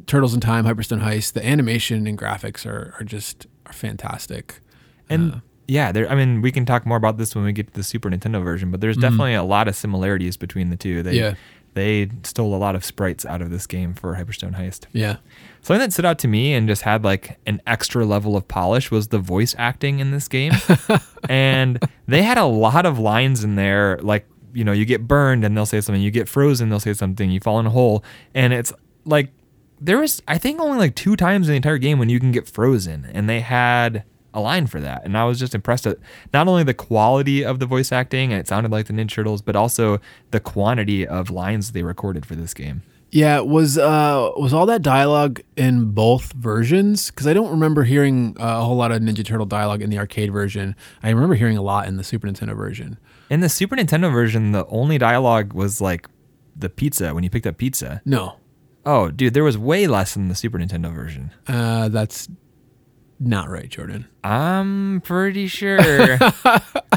Turtles 0.07 0.35
in 0.35 0.41
Time, 0.41 0.65
Hyperstone 0.65 1.03
Heist, 1.03 1.35
the 1.35 1.47
animation 1.47 2.07
and 2.09 2.19
graphics 2.19 2.67
are 2.67 2.97
are 2.99 3.05
just 3.05 3.47
are 3.67 3.73
fantastic. 3.73 4.61
And 5.09 5.35
uh, 5.35 5.37
yeah, 5.69 5.93
there. 5.93 6.11
I 6.11 6.17
mean, 6.17 6.43
we 6.43 6.50
can 6.50 6.67
talk 6.67 6.85
more 6.85 6.97
about 6.97 7.17
this 7.17 7.37
when 7.37 7.45
we 7.45 7.53
get 7.53 7.69
to 7.69 7.75
the 7.75 7.85
Super 7.85 8.11
Nintendo 8.11 8.43
version, 8.43 8.73
but 8.73 8.81
there's 8.81 8.97
mm-hmm. 8.97 9.03
definitely 9.03 9.35
a 9.35 9.45
lot 9.45 9.69
of 9.69 9.77
similarities 9.77 10.37
between 10.37 10.71
the 10.71 10.77
two. 10.77 11.05
They, 11.05 11.12
yeah 11.12 11.35
they 11.75 12.08
stole 12.25 12.54
a 12.54 12.56
lot 12.56 12.75
of 12.75 12.84
sprites 12.84 13.25
out 13.25 13.42
of 13.42 13.50
this 13.50 13.66
game 13.66 13.94
for 13.94 14.14
Hyperstone 14.14 14.56
Heist. 14.56 14.87
Yeah. 14.92 15.16
Something 15.62 15.80
that 15.80 15.92
stood 15.92 16.04
out 16.04 16.18
to 16.20 16.28
me 16.28 16.54
and 16.54 16.68
just 16.68 16.82
had 16.82 17.04
like 17.04 17.38
an 17.46 17.60
extra 17.66 18.04
level 18.04 18.37
of 18.37 18.48
polish 18.48 18.90
was 18.90 19.08
the 19.08 19.18
voice 19.18 19.54
acting 19.58 19.98
in 19.98 20.10
this 20.10 20.28
game. 20.28 20.52
and 21.28 21.78
they 22.06 22.22
had 22.22 22.38
a 22.38 22.44
lot 22.44 22.87
of 22.87 22.98
lines 22.98 23.44
in 23.44 23.56
there 23.56 23.98
like, 24.02 24.26
you 24.52 24.64
know, 24.64 24.72
you 24.72 24.84
get 24.84 25.06
burned 25.06 25.44
and 25.44 25.56
they'll 25.56 25.66
say 25.66 25.80
something, 25.80 26.02
you 26.02 26.10
get 26.10 26.28
frozen, 26.28 26.68
they'll 26.68 26.80
say 26.80 26.94
something, 26.94 27.30
you 27.30 27.40
fall 27.40 27.60
in 27.60 27.66
a 27.66 27.70
hole. 27.70 28.02
And 28.34 28.52
it's 28.52 28.72
like 29.04 29.30
there 29.80 29.98
was 29.98 30.22
I 30.26 30.38
think 30.38 30.60
only 30.60 30.78
like 30.78 30.94
two 30.94 31.16
times 31.16 31.48
in 31.48 31.52
the 31.52 31.56
entire 31.56 31.78
game 31.78 31.98
when 31.98 32.08
you 32.08 32.18
can 32.18 32.32
get 32.32 32.48
frozen 32.48 33.08
and 33.12 33.28
they 33.28 33.40
had 33.40 34.04
a 34.35 34.40
line 34.40 34.66
for 34.66 34.80
that. 34.80 35.04
And 35.04 35.16
I 35.16 35.25
was 35.25 35.38
just 35.38 35.54
impressed 35.54 35.87
at 35.87 35.99
not 36.35 36.49
only 36.49 36.62
the 36.64 36.75
quality 36.75 37.44
of 37.44 37.58
the 37.61 37.66
voice 37.66 37.92
acting, 37.92 38.32
and 38.32 38.40
it 38.40 38.47
sounded 38.49 38.70
like 38.70 38.87
the 38.87 38.92
Ninja 38.92 39.11
Turtles, 39.11 39.42
but 39.42 39.56
also 39.56 40.00
the 40.30 40.40
quantity 40.40 41.06
of 41.06 41.30
lines 41.30 41.73
they 41.73 41.82
recorded 41.82 42.26
for 42.26 42.35
this 42.35 42.52
game. 42.54 42.82
Yeah, 43.11 43.40
was 43.40 43.78
uh 43.78 44.32
was 44.37 44.52
all 44.52 44.66
that 44.66 44.82
dialogue 44.82 45.40
in 45.56 45.92
both 45.92 46.32
versions? 46.35 47.11
Because 47.11 47.26
I 47.26 47.32
don't 47.32 47.50
remember 47.50 47.85
hearing 47.85 48.37
uh, 48.38 48.58
a 48.61 48.64
whole 48.64 48.76
lot 48.76 48.92
of 48.92 49.00
Ninja 49.00 49.25
Turtle 49.25 49.47
dialogue 49.47 49.80
in 49.80 49.88
the 49.88 49.99
arcade 49.99 50.30
version. 50.30 50.76
I 51.02 51.08
remember 51.08 51.35
hearing 51.35 51.56
a 51.56 51.62
lot 51.62 51.88
in 51.88 51.97
the 51.97 52.04
Super 52.04 52.28
Nintendo 52.28 52.54
version. 52.54 52.99
In 53.30 53.40
the 53.40 53.49
Super 53.49 53.76
Nintendo 53.76 54.12
version, 54.12 54.52
the 54.52 54.66
only 54.66 54.99
dialogue 54.99 55.54
was 55.54 55.80
like 55.80 56.06
the 56.54 56.68
pizza 56.68 57.14
when 57.14 57.25
you 57.25 57.30
picked 57.30 57.47
up 57.47 57.56
pizza. 57.56 58.02
No, 58.04 58.37
Oh, 58.85 59.11
dude, 59.11 59.32
there 59.35 59.44
was 59.44 59.56
way 59.58 59.87
less 59.87 60.14
in 60.16 60.28
the 60.28 60.35
Super 60.35 60.58
Nintendo 60.58 60.92
version. 60.94 61.30
uh, 61.47 61.88
that's 61.88 62.28
not 63.20 63.48
right, 63.50 63.68
Jordan. 63.68 64.06
I'm 64.22 65.00
pretty 65.00 65.46
sure 65.48 65.78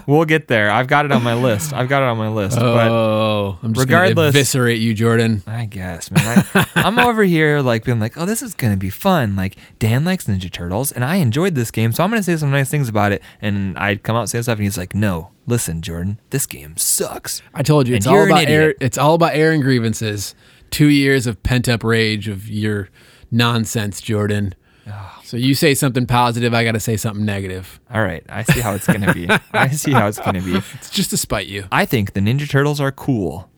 we'll 0.07 0.25
get 0.25 0.47
there. 0.47 0.69
I've 0.69 0.87
got 0.87 1.05
it 1.05 1.11
on 1.11 1.23
my 1.23 1.33
list. 1.33 1.73
I've 1.73 1.89
got 1.89 2.03
it 2.03 2.09
on 2.09 2.17
my 2.17 2.29
list. 2.29 2.57
but 2.59 2.89
Oh, 2.91 3.57
I'm 3.63 3.73
just 3.73 3.85
regardless- 3.87 4.35
eviscerate 4.35 4.79
you, 4.79 4.93
Jordan. 4.93 5.41
I 5.47 5.65
guess, 5.65 6.11
man. 6.11 6.45
I, 6.53 6.65
I'm 6.75 6.99
over 6.99 7.23
here 7.23 7.61
like 7.61 7.83
being 7.85 7.99
like, 7.99 8.17
oh, 8.17 8.25
this 8.25 8.41
is 8.41 8.53
gonna 8.53 8.77
be 8.77 8.89
fun. 8.89 9.35
Like 9.35 9.55
Dan 9.79 10.03
likes 10.05 10.25
Ninja 10.27 10.51
Turtles, 10.51 10.91
and 10.91 11.03
I 11.05 11.15
enjoyed 11.15 11.55
this 11.55 11.71
game, 11.71 11.91
so 11.91 12.03
I'm 12.03 12.09
gonna 12.09 12.23
say 12.23 12.37
some 12.37 12.51
nice 12.51 12.69
things 12.69 12.89
about 12.89 13.11
it. 13.11 13.21
And 13.41 13.77
I'd 13.77 14.03
come 14.03 14.15
out 14.15 14.21
and 14.21 14.29
say 14.29 14.41
stuff, 14.41 14.57
and 14.57 14.63
he's 14.63 14.77
like, 14.77 14.93
no, 14.93 15.31
listen, 15.47 15.81
Jordan, 15.81 16.19
this 16.29 16.45
game 16.45 16.77
sucks. 16.77 17.41
I 17.53 17.63
told 17.63 17.87
you 17.87 17.95
it's 17.95 18.05
And 18.05 18.15
all 18.15 18.25
about 18.25 18.47
air. 18.47 18.75
It's 18.79 18.97
all 18.97 19.15
about 19.15 19.33
airing 19.35 19.61
grievances. 19.61 20.35
Two 20.69 20.87
years 20.89 21.27
of 21.27 21.41
pent 21.43 21.67
up 21.67 21.83
rage 21.83 22.27
of 22.27 22.47
your 22.49 22.89
nonsense, 23.31 24.01
Jordan. 24.01 24.55
So 25.31 25.37
you 25.37 25.55
say 25.55 25.75
something 25.75 26.07
positive, 26.07 26.53
I 26.53 26.65
got 26.65 26.73
to 26.73 26.79
say 26.81 26.97
something 26.97 27.23
negative. 27.23 27.79
All 27.89 28.03
right, 28.03 28.21
I 28.27 28.43
see 28.43 28.59
how 28.59 28.73
it's 28.73 28.85
gonna 28.85 29.13
be. 29.13 29.29
I 29.53 29.69
see 29.69 29.93
how 29.93 30.07
it's 30.07 30.19
gonna 30.19 30.41
be. 30.41 30.55
It's 30.73 30.89
just 30.89 31.11
to 31.11 31.15
spite 31.15 31.47
you. 31.47 31.63
I 31.71 31.85
think 31.85 32.11
the 32.11 32.19
Ninja 32.19 32.49
Turtles 32.49 32.81
are 32.81 32.91
cool. 32.91 33.49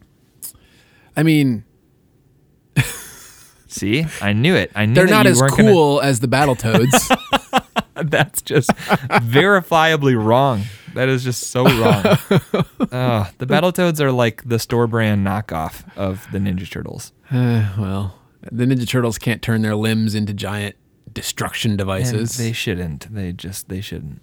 I 1.17 1.23
mean, 1.23 1.63
See, 3.67 4.05
I 4.21 4.33
knew 4.33 4.53
it. 4.53 4.71
I 4.75 4.85
knew 4.85 4.93
they're 4.93 5.07
not 5.07 5.25
as 5.25 5.41
weren't 5.41 5.57
gonna- 5.57 5.71
cool 5.71 5.99
as 6.01 6.19
the 6.19 6.27
Battletoads. 6.27 7.73
That's 7.95 8.43
just 8.43 8.69
verifiably 8.69 10.15
wrong. 10.15 10.65
That 10.93 11.09
is 11.09 11.23
just 11.23 11.47
so 11.47 11.63
wrong. 11.63 12.05
uh, 12.91 13.31
the 13.39 13.47
Battletoads 13.47 13.99
are 13.99 14.11
like 14.11 14.47
the 14.47 14.59
store 14.59 14.85
brand 14.85 15.25
knockoff 15.25 15.83
of 15.97 16.27
the 16.31 16.37
Ninja 16.37 16.69
Turtles. 16.69 17.13
Uh, 17.31 17.73
well, 17.79 18.19
the 18.51 18.65
Ninja 18.65 18.87
Turtles 18.87 19.17
can't 19.17 19.41
turn 19.41 19.63
their 19.63 19.75
limbs 19.75 20.13
into 20.13 20.35
giant 20.35 20.75
destruction 21.13 21.71
And 21.71 21.77
devices. 21.77 22.37
they 22.37 22.51
shouldn't. 22.51 23.13
They 23.13 23.31
just 23.31 23.69
they 23.69 23.81
shouldn't. 23.81 24.21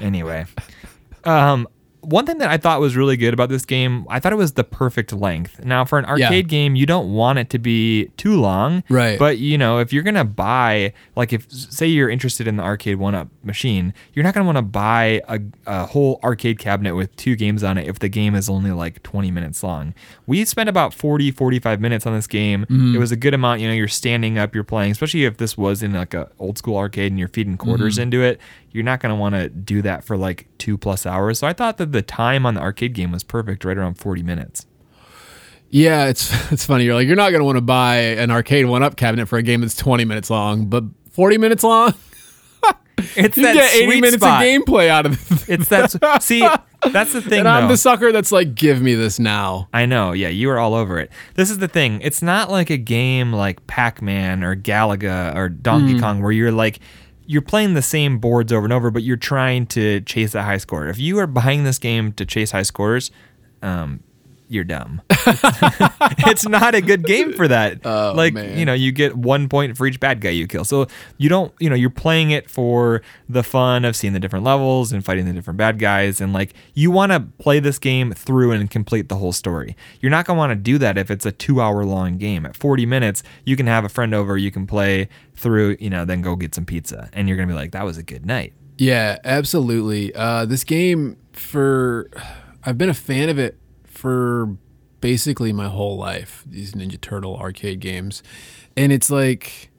Anyway, 0.00 0.46
um, 1.24 1.66
one 2.08 2.24
thing 2.26 2.38
that 2.38 2.48
I 2.50 2.56
thought 2.56 2.80
was 2.80 2.96
really 2.96 3.16
good 3.16 3.34
about 3.34 3.48
this 3.48 3.64
game, 3.64 4.06
I 4.08 4.20
thought 4.20 4.32
it 4.32 4.36
was 4.36 4.52
the 4.52 4.64
perfect 4.64 5.12
length. 5.12 5.64
Now, 5.64 5.84
for 5.84 5.98
an 5.98 6.04
Yeah. 6.04 6.26
arcade 6.26 6.48
game, 6.48 6.76
you 6.76 6.86
don't 6.86 7.12
want 7.12 7.38
it 7.38 7.50
to 7.50 7.58
be 7.58 8.06
too 8.16 8.40
long, 8.40 8.82
Right. 8.88 9.18
But 9.18 9.38
you 9.38 9.58
know, 9.58 9.78
if 9.78 9.92
you're 9.92 10.02
gonna 10.02 10.24
buy, 10.24 10.92
like, 11.16 11.32
if 11.32 11.50
say 11.50 11.86
you're 11.86 12.08
interested 12.08 12.46
in 12.46 12.56
the 12.56 12.62
arcade 12.62 12.96
one-up 12.96 13.28
machine, 13.42 13.92
you're 14.14 14.22
not 14.22 14.34
gonna 14.34 14.46
want 14.46 14.58
to 14.58 14.62
buy 14.62 15.20
a, 15.28 15.40
a 15.66 15.86
whole 15.86 16.20
arcade 16.22 16.58
cabinet 16.58 16.94
with 16.94 17.14
two 17.16 17.34
games 17.36 17.62
on 17.64 17.76
it 17.78 17.86
if 17.88 17.98
the 17.98 18.08
game 18.08 18.34
is 18.34 18.48
only 18.48 18.70
like 18.70 19.02
20 19.02 19.30
minutes 19.30 19.62
long. 19.62 19.92
We 20.26 20.44
spent 20.44 20.68
about 20.68 20.94
40, 20.94 21.30
45 21.30 21.80
minutes 21.80 22.06
on 22.06 22.14
this 22.14 22.26
game. 22.26 22.62
Mm-hmm. 22.70 22.94
It 22.94 22.98
was 22.98 23.12
a 23.12 23.16
good 23.16 23.34
amount. 23.34 23.60
You 23.60 23.68
know, 23.68 23.74
you're 23.74 23.88
standing 23.88 24.38
up, 24.38 24.54
you're 24.54 24.64
playing, 24.64 24.92
especially 24.92 25.24
if 25.24 25.36
this 25.38 25.56
was 25.58 25.82
in 25.82 25.92
like 25.92 26.14
a 26.14 26.28
old 26.38 26.58
school 26.58 26.76
arcade 26.76 27.10
and 27.12 27.18
you're 27.18 27.28
feeding 27.28 27.56
quarters 27.56 27.94
Mm-hmm. 27.96 28.02
into 28.02 28.22
it. 28.22 28.40
You're 28.72 28.84
not 28.84 29.00
gonna 29.00 29.16
want 29.16 29.34
to 29.34 29.48
do 29.48 29.80
that 29.82 30.04
for 30.04 30.16
like 30.18 30.46
two 30.66 30.76
plus 30.76 31.06
hours. 31.06 31.38
So 31.38 31.46
I 31.46 31.52
thought 31.52 31.76
that 31.76 31.92
the 31.92 32.02
time 32.02 32.44
on 32.44 32.54
the 32.54 32.60
arcade 32.60 32.92
game 32.92 33.12
was 33.12 33.22
perfect, 33.22 33.64
right 33.64 33.78
around 33.78 33.94
40 33.94 34.24
minutes. 34.24 34.66
yeah, 35.70 36.06
it's 36.06 36.32
it's 36.52 36.66
funny. 36.66 36.84
You're 36.84 36.96
like, 36.96 37.06
you're 37.06 37.14
not 37.14 37.30
going 37.30 37.38
to 37.38 37.44
want 37.44 37.56
to 37.56 37.62
buy 37.62 37.98
an 37.98 38.32
arcade 38.32 38.66
one 38.66 38.82
up 38.82 38.96
cabinet 38.96 39.26
for 39.26 39.38
a 39.38 39.42
game 39.42 39.60
that's 39.60 39.76
20 39.76 40.04
minutes 40.04 40.28
long, 40.28 40.66
but 40.66 40.82
40 41.12 41.38
minutes 41.38 41.62
long, 41.62 41.94
It's 43.14 43.36
you 43.36 43.44
that 43.44 43.54
get 43.54 43.74
80 43.74 43.84
sweet 43.84 44.00
minutes 44.00 44.22
spot. 44.22 44.42
of 44.42 44.48
gameplay 44.48 44.88
out 44.88 45.06
of 45.06 45.12
it. 45.12 45.48
It's 45.48 45.68
that. 45.68 46.22
see, 46.22 46.40
that's 46.90 47.12
the 47.12 47.20
thing. 47.20 47.40
and 47.40 47.48
I'm 47.48 47.64
though. 47.64 47.74
the 47.74 47.76
sucker 47.76 48.10
that's 48.10 48.32
like, 48.32 48.56
give 48.56 48.82
me 48.82 48.94
this 48.94 49.20
now. 49.20 49.68
I 49.72 49.86
know, 49.86 50.10
yeah, 50.12 50.28
you 50.28 50.48
were 50.48 50.58
all 50.58 50.74
over 50.74 50.98
it. 50.98 51.12
This 51.34 51.48
is 51.48 51.58
the 51.58 51.68
thing. 51.68 52.00
It's 52.00 52.22
not 52.22 52.50
like 52.50 52.70
a 52.70 52.76
game 52.76 53.32
like 53.32 53.64
Pac-Man 53.68 54.42
or 54.42 54.56
Galaga 54.56 55.36
or 55.36 55.48
Donkey 55.48 55.92
hmm. 55.92 56.00
Kong 56.00 56.22
where 56.22 56.32
you're 56.32 56.50
like 56.50 56.80
you're 57.26 57.42
playing 57.42 57.74
the 57.74 57.82
same 57.82 58.18
boards 58.18 58.52
over 58.52 58.64
and 58.64 58.72
over, 58.72 58.90
but 58.90 59.02
you're 59.02 59.16
trying 59.16 59.66
to 59.66 60.00
chase 60.02 60.34
a 60.34 60.42
high 60.42 60.58
score. 60.58 60.86
If 60.86 60.98
you 60.98 61.18
are 61.18 61.26
buying 61.26 61.64
this 61.64 61.78
game 61.78 62.12
to 62.12 62.24
chase 62.24 62.52
high 62.52 62.62
scores, 62.62 63.10
um, 63.62 64.02
you're 64.48 64.64
dumb. 64.64 65.02
it's 65.10 66.46
not 66.46 66.74
a 66.74 66.80
good 66.80 67.04
game 67.04 67.32
for 67.32 67.48
that. 67.48 67.80
Oh, 67.86 68.12
like, 68.16 68.34
man. 68.34 68.58
you 68.58 68.64
know, 68.64 68.72
you 68.72 68.90
get 68.90 69.16
one 69.16 69.48
point 69.48 69.76
for 69.76 69.86
each 69.86 70.00
bad 70.00 70.20
guy 70.20 70.30
you 70.30 70.48
kill. 70.48 70.64
So 70.64 70.88
you 71.18 71.28
don't, 71.28 71.52
you 71.60 71.70
know, 71.70 71.76
you're 71.76 71.88
playing 71.88 72.32
it 72.32 72.50
for 72.50 73.00
the 73.28 73.44
fun 73.44 73.84
of 73.84 73.94
seeing 73.94 74.12
the 74.12 74.18
different 74.18 74.44
levels 74.44 74.92
and 74.92 75.04
fighting 75.04 75.24
the 75.24 75.32
different 75.32 75.56
bad 75.56 75.78
guys. 75.78 76.20
And 76.20 76.32
like, 76.32 76.52
you 76.74 76.90
want 76.90 77.12
to 77.12 77.20
play 77.38 77.60
this 77.60 77.78
game 77.78 78.12
through 78.12 78.50
and 78.50 78.68
complete 78.68 79.08
the 79.08 79.16
whole 79.16 79.32
story. 79.32 79.76
You're 80.00 80.10
not 80.10 80.26
going 80.26 80.36
to 80.36 80.38
want 80.38 80.50
to 80.50 80.56
do 80.56 80.78
that 80.78 80.98
if 80.98 81.10
it's 81.10 81.24
a 81.24 81.32
two 81.32 81.60
hour 81.60 81.84
long 81.84 82.18
game. 82.18 82.44
At 82.44 82.56
40 82.56 82.86
minutes, 82.86 83.22
you 83.44 83.54
can 83.56 83.66
have 83.66 83.84
a 83.84 83.88
friend 83.88 84.14
over, 84.14 84.36
you 84.36 84.50
can 84.50 84.66
play 84.66 85.08
through, 85.36 85.76
you 85.78 85.90
know, 85.90 86.04
then 86.04 86.22
go 86.22 86.34
get 86.34 86.54
some 86.54 86.66
pizza. 86.66 87.08
And 87.12 87.28
you're 87.28 87.36
going 87.36 87.48
to 87.48 87.54
be 87.54 87.58
like, 87.58 87.70
that 87.70 87.84
was 87.84 87.98
a 87.98 88.02
good 88.02 88.26
night. 88.26 88.52
Yeah, 88.78 89.18
absolutely. 89.24 90.14
Uh, 90.14 90.44
this 90.44 90.64
game, 90.64 91.18
for 91.32 92.10
I've 92.64 92.76
been 92.78 92.90
a 92.90 92.94
fan 92.94 93.28
of 93.28 93.38
it 93.38 93.56
for 93.96 94.56
basically 95.00 95.52
my 95.52 95.68
whole 95.68 95.96
life. 95.96 96.44
These 96.46 96.72
Ninja 96.72 97.00
Turtle 97.00 97.36
arcade 97.36 97.80
games, 97.80 98.22
and 98.76 98.92
it's 98.92 99.10
like, 99.10 99.70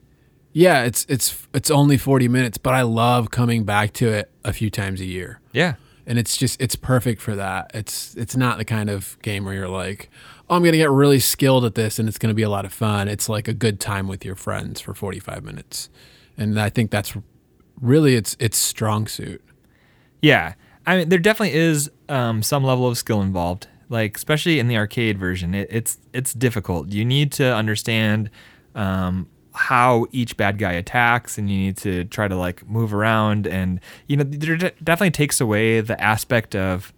yeah, 0.52 0.84
it's 0.84 1.06
it's 1.08 1.46
it's 1.54 1.70
only 1.70 1.96
forty 1.96 2.28
minutes, 2.28 2.58
but 2.58 2.74
I 2.74 2.82
love 2.82 3.30
coming 3.30 3.64
back 3.64 3.92
to 3.94 4.08
it 4.08 4.30
a 4.44 4.52
few 4.52 4.70
times 4.70 5.00
a 5.00 5.04
year. 5.06 5.40
Yeah. 5.52 5.74
and 6.06 6.18
it's 6.18 6.36
just 6.38 6.60
it's 6.60 6.74
perfect 6.76 7.20
for 7.20 7.36
that. 7.36 7.70
It's 7.74 8.14
it's 8.16 8.36
not 8.36 8.58
the 8.58 8.64
kind 8.64 8.88
of 8.90 9.18
game 9.22 9.44
where 9.44 9.54
you're 9.54 9.68
like, 9.68 10.08
oh, 10.48 10.56
I'm 10.56 10.62
gonna 10.64 10.78
get 10.78 10.90
really 10.90 11.20
skilled 11.20 11.64
at 11.64 11.74
this 11.74 11.98
and 11.98 12.08
it's 12.08 12.16
gonna 12.18 12.32
be 12.34 12.42
a 12.42 12.48
lot 12.50 12.64
of 12.64 12.72
fun. 12.72 13.08
It's 13.08 13.28
like 13.28 13.46
a 13.48 13.52
good 13.54 13.78
time 13.78 14.08
with 14.08 14.24
your 14.24 14.34
friends 14.34 14.80
for 14.80 14.94
45 14.94 15.44
minutes, 15.44 15.90
and 16.38 16.58
I 16.58 16.70
think 16.70 16.90
that's 16.90 17.14
really 17.80 18.14
its 18.14 18.36
its 18.40 18.56
strong 18.56 19.06
suit. 19.06 19.42
Yeah, 20.22 20.54
I 20.86 20.96
mean, 20.96 21.08
there 21.10 21.18
definitely 21.18 21.56
is 21.58 21.90
um, 22.08 22.42
some 22.42 22.64
level 22.64 22.88
of 22.88 22.96
skill 22.98 23.20
involved. 23.20 23.68
Like, 23.88 24.16
especially 24.16 24.58
in 24.58 24.68
the 24.68 24.76
arcade 24.76 25.18
version, 25.18 25.54
it, 25.54 25.68
it's 25.70 25.98
it's 26.12 26.32
difficult. 26.34 26.88
You 26.88 27.04
need 27.04 27.32
to 27.32 27.54
understand 27.54 28.30
um, 28.74 29.28
how 29.52 30.06
each 30.12 30.36
bad 30.36 30.58
guy 30.58 30.72
attacks, 30.72 31.38
and 31.38 31.50
you 31.50 31.56
need 31.56 31.76
to 31.78 32.04
try 32.04 32.28
to 32.28 32.36
like 32.36 32.68
move 32.68 32.92
around. 32.92 33.46
And 33.46 33.80
you 34.06 34.16
know, 34.16 34.24
there 34.24 34.56
de- 34.56 34.72
definitely 34.82 35.12
takes 35.12 35.40
away 35.40 35.80
the 35.80 36.00
aspect 36.00 36.54
of 36.54 36.92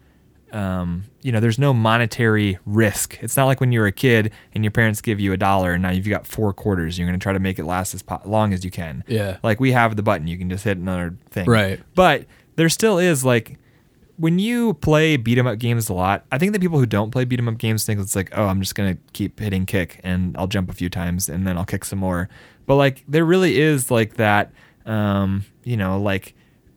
um, 0.52 1.04
you 1.22 1.32
know, 1.32 1.40
there's 1.40 1.58
no 1.58 1.72
monetary 1.72 2.58
risk. 2.66 3.18
It's 3.22 3.36
not 3.36 3.46
like 3.46 3.60
when 3.60 3.72
you're 3.72 3.86
a 3.86 3.92
kid 3.92 4.32
and 4.54 4.64
your 4.64 4.70
parents 4.70 5.00
give 5.00 5.20
you 5.20 5.32
a 5.32 5.36
dollar 5.36 5.72
and 5.72 5.82
now 5.82 5.90
you've 5.90 6.08
got 6.08 6.26
four 6.26 6.52
quarters. 6.52 6.98
You're 6.98 7.06
going 7.06 7.18
to 7.18 7.22
try 7.22 7.32
to 7.32 7.38
make 7.38 7.58
it 7.58 7.64
last 7.64 7.94
as 7.94 8.02
po- 8.02 8.20
long 8.24 8.52
as 8.52 8.64
you 8.64 8.70
can. 8.70 9.04
Yeah. 9.06 9.38
Like 9.42 9.60
we 9.60 9.72
have 9.72 9.96
the 9.96 10.02
button, 10.02 10.26
you 10.26 10.38
can 10.38 10.50
just 10.50 10.64
hit 10.64 10.76
another 10.76 11.16
thing. 11.30 11.46
Right. 11.48 11.80
But 11.94 12.26
there 12.56 12.68
still 12.68 12.98
is 12.98 13.24
like 13.24 13.58
when 14.20 14.38
you 14.38 14.74
play 14.74 15.16
beat 15.16 15.38
'em 15.38 15.46
up 15.46 15.58
games 15.58 15.88
a 15.88 15.94
lot, 15.94 16.24
I 16.30 16.36
think 16.38 16.52
the 16.52 16.60
people 16.60 16.78
who 16.78 16.86
don't 16.86 17.10
play 17.10 17.24
beat 17.24 17.38
'em 17.40 17.48
up 17.48 17.58
games 17.58 17.84
think 17.84 17.98
it's 18.00 18.14
like, 18.14 18.30
oh, 18.36 18.46
I'm 18.46 18.60
just 18.60 18.74
gonna 18.74 18.98
keep 19.14 19.40
hitting 19.40 19.64
kick 19.66 19.98
and 20.04 20.36
I'll 20.36 20.46
jump 20.46 20.70
a 20.70 20.74
few 20.74 20.88
times 20.90 21.28
and 21.28 21.46
then 21.46 21.56
I'll 21.56 21.64
kick 21.64 21.84
some 21.84 21.98
more. 21.98 22.28
But 22.66 22.76
like 22.76 23.02
there 23.08 23.24
really 23.24 23.58
is 23.58 23.90
like 23.90 24.14
that, 24.14 24.52
um, 24.86 25.44
you 25.64 25.76
know, 25.76 25.98
like 26.00 26.34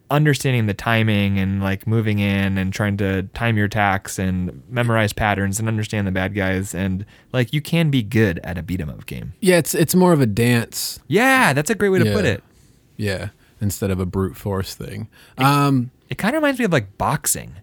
understanding 0.09 0.67
the 0.67 0.73
timing 0.73 1.39
and 1.39 1.61
like 1.61 1.87
moving 1.87 2.19
in 2.19 2.57
and 2.57 2.71
trying 2.71 2.95
to 2.97 3.23
time 3.33 3.57
your 3.57 3.65
attacks 3.65 4.19
and 4.19 4.61
memorize 4.69 5.11
patterns 5.11 5.59
and 5.59 5.67
understand 5.67 6.05
the 6.07 6.11
bad 6.11 6.35
guys 6.35 6.73
and 6.75 7.03
like 7.33 7.51
you 7.51 7.61
can 7.61 7.89
be 7.89 8.03
good 8.03 8.39
at 8.43 8.57
a 8.57 8.63
beat 8.63 8.79
'em 8.79 8.89
up 8.89 9.05
game. 9.05 9.33
Yeah, 9.41 9.57
it's 9.57 9.73
it's 9.73 9.95
more 9.95 10.13
of 10.13 10.21
a 10.21 10.25
dance. 10.27 10.99
Yeah, 11.07 11.51
that's 11.53 11.69
a 11.69 11.75
great 11.75 11.89
way 11.89 11.99
to 11.99 12.05
put 12.13 12.25
it. 12.25 12.43
Yeah, 12.95 13.29
instead 13.59 13.89
of 13.91 13.99
a 13.99 14.05
brute 14.05 14.37
force 14.37 14.75
thing. 14.75 15.07
Um, 15.37 15.89
it 16.13 16.17
kind 16.19 16.35
of 16.35 16.41
reminds 16.43 16.59
me 16.59 16.65
of 16.65 16.71
like 16.71 16.95
boxing 16.99 17.55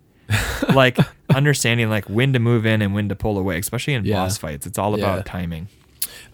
like 0.74 0.98
understanding 1.34 1.88
like 1.88 2.04
when 2.10 2.32
to 2.32 2.38
move 2.40 2.66
in 2.66 2.82
and 2.82 2.92
when 2.94 3.08
to 3.08 3.14
pull 3.14 3.38
away 3.38 3.58
especially 3.58 3.94
in 3.94 4.04
Yeah. 4.04 4.16
boss 4.16 4.36
fights 4.38 4.66
it's 4.66 4.76
all 4.78 4.94
about 4.94 5.18
Yeah. 5.18 5.22
timing 5.22 5.68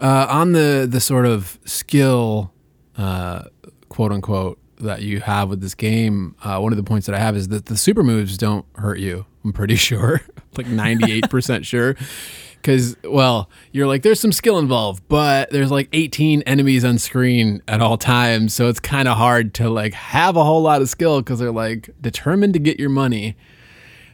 Uh, 0.01 0.25
on 0.29 0.51
the 0.53 0.87
the 0.89 0.99
sort 0.99 1.25
of 1.25 1.57
skill, 1.65 2.51
uh, 2.97 3.43
quote 3.89 4.11
unquote, 4.11 4.57
that 4.79 5.01
you 5.01 5.19
have 5.21 5.49
with 5.49 5.59
this 5.61 5.73
game, 5.73 6.35
uh, 6.43 6.59
one 6.59 6.71
of 6.73 6.77
the 6.77 6.83
points 6.83 7.05
that 7.07 7.15
I 7.15 7.19
have 7.19 7.35
is 7.35 7.47
that 7.47 7.65
the 7.65 7.75
super 7.77 8.03
moves 8.03 8.37
don't 8.37 8.65
hurt 8.75 8.99
you. 8.99 9.25
I'm 9.43 9.53
pretty 9.53 9.75
sure, 9.89 10.21
like 10.57 10.67
98 10.67 11.29
percent 11.31 11.65
sure, 11.65 11.95
because 12.67 12.97
well, 13.05 13.49
you're 13.71 13.87
like 13.87 14.01
there's 14.01 14.19
some 14.19 14.33
skill 14.33 14.59
involved, 14.59 15.01
but 15.07 15.49
there's 15.51 15.71
like 15.71 15.87
18 15.93 16.41
enemies 16.41 16.83
on 16.83 16.97
screen 16.97 17.61
at 17.65 17.81
all 17.81 17.97
times, 17.97 18.53
so 18.53 18.67
it's 18.67 18.81
kind 18.81 19.07
of 19.07 19.15
hard 19.15 19.53
to 19.53 19.69
like 19.69 19.93
have 19.93 20.35
a 20.35 20.43
whole 20.43 20.61
lot 20.61 20.81
of 20.81 20.89
skill 20.89 21.21
because 21.21 21.39
they're 21.39 21.49
like 21.49 21.89
determined 22.01 22.51
to 22.55 22.59
get 22.59 22.77
your 22.77 22.89
money. 22.89 23.37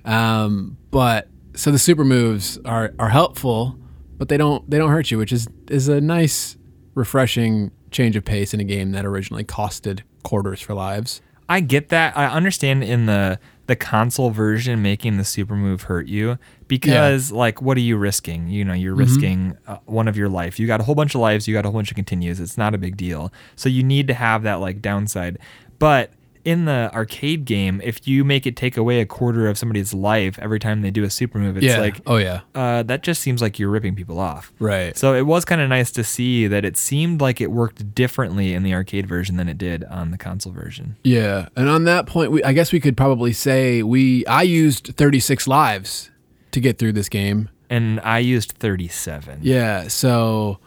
Um, 0.06 0.78
but 0.92 1.30
so 1.56 1.72
the 1.72 1.80
super 1.80 2.06
moves 2.06 2.60
are 2.64 2.94
are 3.00 3.10
helpful, 3.10 3.76
but 4.20 4.30
they 4.30 4.38
don't 4.38 4.70
they 4.70 4.78
don't 4.78 4.92
hurt 4.92 5.10
you, 5.10 5.18
which 5.18 5.34
is 5.34 5.48
is 5.70 5.88
a 5.88 6.00
nice, 6.00 6.56
refreshing 6.94 7.72
change 7.90 8.16
of 8.16 8.24
pace 8.24 8.54
in 8.54 8.60
a 8.60 8.64
game 8.64 8.92
that 8.92 9.04
originally 9.04 9.44
costed 9.44 10.02
quarters 10.22 10.62
for 10.62 10.76
lives. 10.76 11.22
I 11.50 11.60
get 11.60 11.90
that. 11.90 12.16
I 12.16 12.28
understand 12.28 12.84
in 12.84 13.08
the 13.08 13.40
the 13.66 13.76
console 13.76 14.30
version 14.30 14.82
making 14.82 15.18
the 15.18 15.24
super 15.24 15.56
move 15.56 15.84
hurt 15.84 16.08
you 16.08 16.38
because 16.80 17.32
like 17.32 17.62
what 17.62 17.78
are 17.78 17.82
you 17.82 17.98
risking? 17.98 18.48
You 18.48 18.66
know, 18.66 18.74
you're 18.74 18.96
risking 18.96 19.56
uh, 19.68 19.78
one 19.86 20.08
of 20.08 20.18
your 20.18 20.28
life. 20.28 20.60
You 20.60 20.66
got 20.66 20.82
a 20.82 20.84
whole 20.84 20.96
bunch 20.96 21.14
of 21.14 21.22
lives, 21.22 21.48
you 21.48 21.54
got 21.54 21.66
a 21.66 21.70
whole 21.70 21.78
bunch 21.78 21.92
of 21.92 21.96
continues. 21.96 22.40
It's 22.40 22.58
not 22.58 22.74
a 22.74 22.80
big 22.80 22.98
deal. 22.98 23.32
So 23.56 23.70
you 23.70 23.84
need 23.84 24.08
to 24.08 24.16
have 24.16 24.42
that 24.44 24.56
like 24.56 24.82
downside. 24.82 25.38
But 25.78 26.10
in 26.44 26.66
the 26.66 26.90
arcade 26.92 27.46
game, 27.46 27.80
if 27.84 28.08
you 28.08 28.24
make 28.24 28.48
it 28.48 28.56
take 28.56 28.76
away 28.76 29.02
a 29.02 29.06
quarter 29.06 29.48
of 29.48 29.58
somebody's 29.58 29.94
life 29.94 30.40
every 30.40 30.60
time 30.60 30.82
they 30.82 30.90
do 30.90 31.04
a 31.04 31.12
super 31.12 31.38
move, 31.38 31.58
it's 31.58 31.66
yeah. 31.68 31.78
like 31.78 32.02
oh 32.08 32.18
yeah. 32.18 32.42
uh, 32.56 32.82
that 32.82 33.04
just 33.04 33.22
seems 33.22 33.40
like 33.40 33.60
you're 33.60 33.70
ripping 33.70 33.94
people 33.94 34.20
off. 34.20 34.52
Right. 34.58 34.98
So 34.98 35.14
it 35.14 35.28
was 35.28 35.46
kind 35.46 35.62
of 35.62 35.70
nice 35.70 35.92
to 35.92 36.04
see 36.04 36.48
that 36.48 36.66
it 36.66 36.76
seemed 36.76 37.22
like 37.22 37.40
it 37.40 37.52
worked 37.52 37.94
differently 37.94 38.56
in 38.56 38.64
the 38.64 38.74
arcade 38.74 39.06
version 39.06 39.38
than 39.38 39.48
it 39.48 39.60
did 39.60 39.84
on 39.86 40.10
the 40.10 40.18
console 40.18 40.52
version. 40.52 40.98
Yeah, 41.04 41.50
and 41.56 41.70
on 41.70 41.84
that 41.84 42.08
point, 42.08 42.32
we, 42.32 42.44
I 42.44 42.52
guess 42.52 42.72
we 42.72 42.80
could 42.80 42.98
probably 42.98 43.32
say 43.32 43.84
we 43.84 44.26
I 44.26 44.42
used 44.42 44.96
36 44.98 45.48
lives 45.48 46.10
to 46.54 46.60
get 46.62 46.80
through 46.80 46.94
this 46.94 47.10
game. 47.10 47.50
And 47.70 48.00
I 48.02 48.20
used 48.20 48.54
37. 48.54 49.40
Yeah, 49.42 49.88
so 49.88 50.60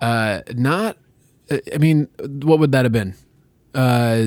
uh, 0.00 0.40
not. 0.54 0.96
I 1.50 1.78
mean, 1.78 2.08
what 2.18 2.58
would 2.58 2.72
that 2.72 2.84
have 2.84 2.92
been? 2.92 3.14
Uh, 3.74 4.26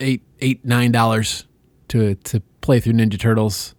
eight, 0.00 0.22
eight, 0.40 0.64
nine 0.64 0.92
dollars 0.92 1.44
to 1.88 2.14
to 2.16 2.40
play 2.60 2.80
through 2.80 2.94
Ninja 2.94 3.18
Turtles. 3.18 3.74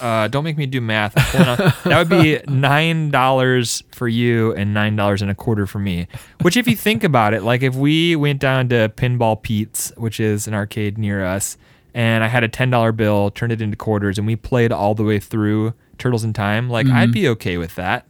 Uh, 0.00 0.28
don't 0.28 0.44
make 0.44 0.56
me 0.56 0.64
do 0.66 0.80
math. 0.80 1.12
I'm 1.16 1.24
pulling 1.26 1.48
out- 1.68 1.84
that 1.84 1.98
would 1.98 2.08
be 2.08 2.40
nine 2.50 3.10
dollars 3.10 3.82
for 3.92 4.08
you 4.08 4.54
and 4.54 4.72
nine 4.72 4.96
dollars 4.96 5.20
and 5.22 5.30
a 5.30 5.34
quarter 5.34 5.66
for 5.66 5.78
me. 5.78 6.06
Which, 6.42 6.56
if 6.56 6.66
you 6.66 6.74
think 6.76 7.04
about 7.04 7.34
it, 7.34 7.42
like 7.42 7.62
if 7.62 7.74
we 7.74 8.16
went 8.16 8.40
down 8.40 8.68
to 8.70 8.88
Pinball 8.96 9.40
Pete's, 9.42 9.92
which 9.96 10.18
is 10.18 10.46
an 10.48 10.54
arcade 10.54 10.96
near 10.98 11.24
us, 11.24 11.58
and 11.94 12.22
I 12.24 12.28
had 12.28 12.44
a 12.44 12.48
ten 12.48 12.70
dollar 12.70 12.92
bill, 12.92 13.30
turned 13.30 13.52
it 13.52 13.60
into 13.60 13.76
quarters, 13.76 14.18
and 14.18 14.26
we 14.26 14.36
played 14.36 14.72
all 14.72 14.94
the 14.94 15.04
way 15.04 15.18
through 15.18 15.74
Turtles 15.98 16.24
in 16.24 16.32
Time, 16.32 16.68
like 16.70 16.86
I'd 16.86 17.04
mm-hmm. 17.04 17.12
be 17.12 17.28
okay 17.28 17.58
with 17.58 17.74
that. 17.76 18.06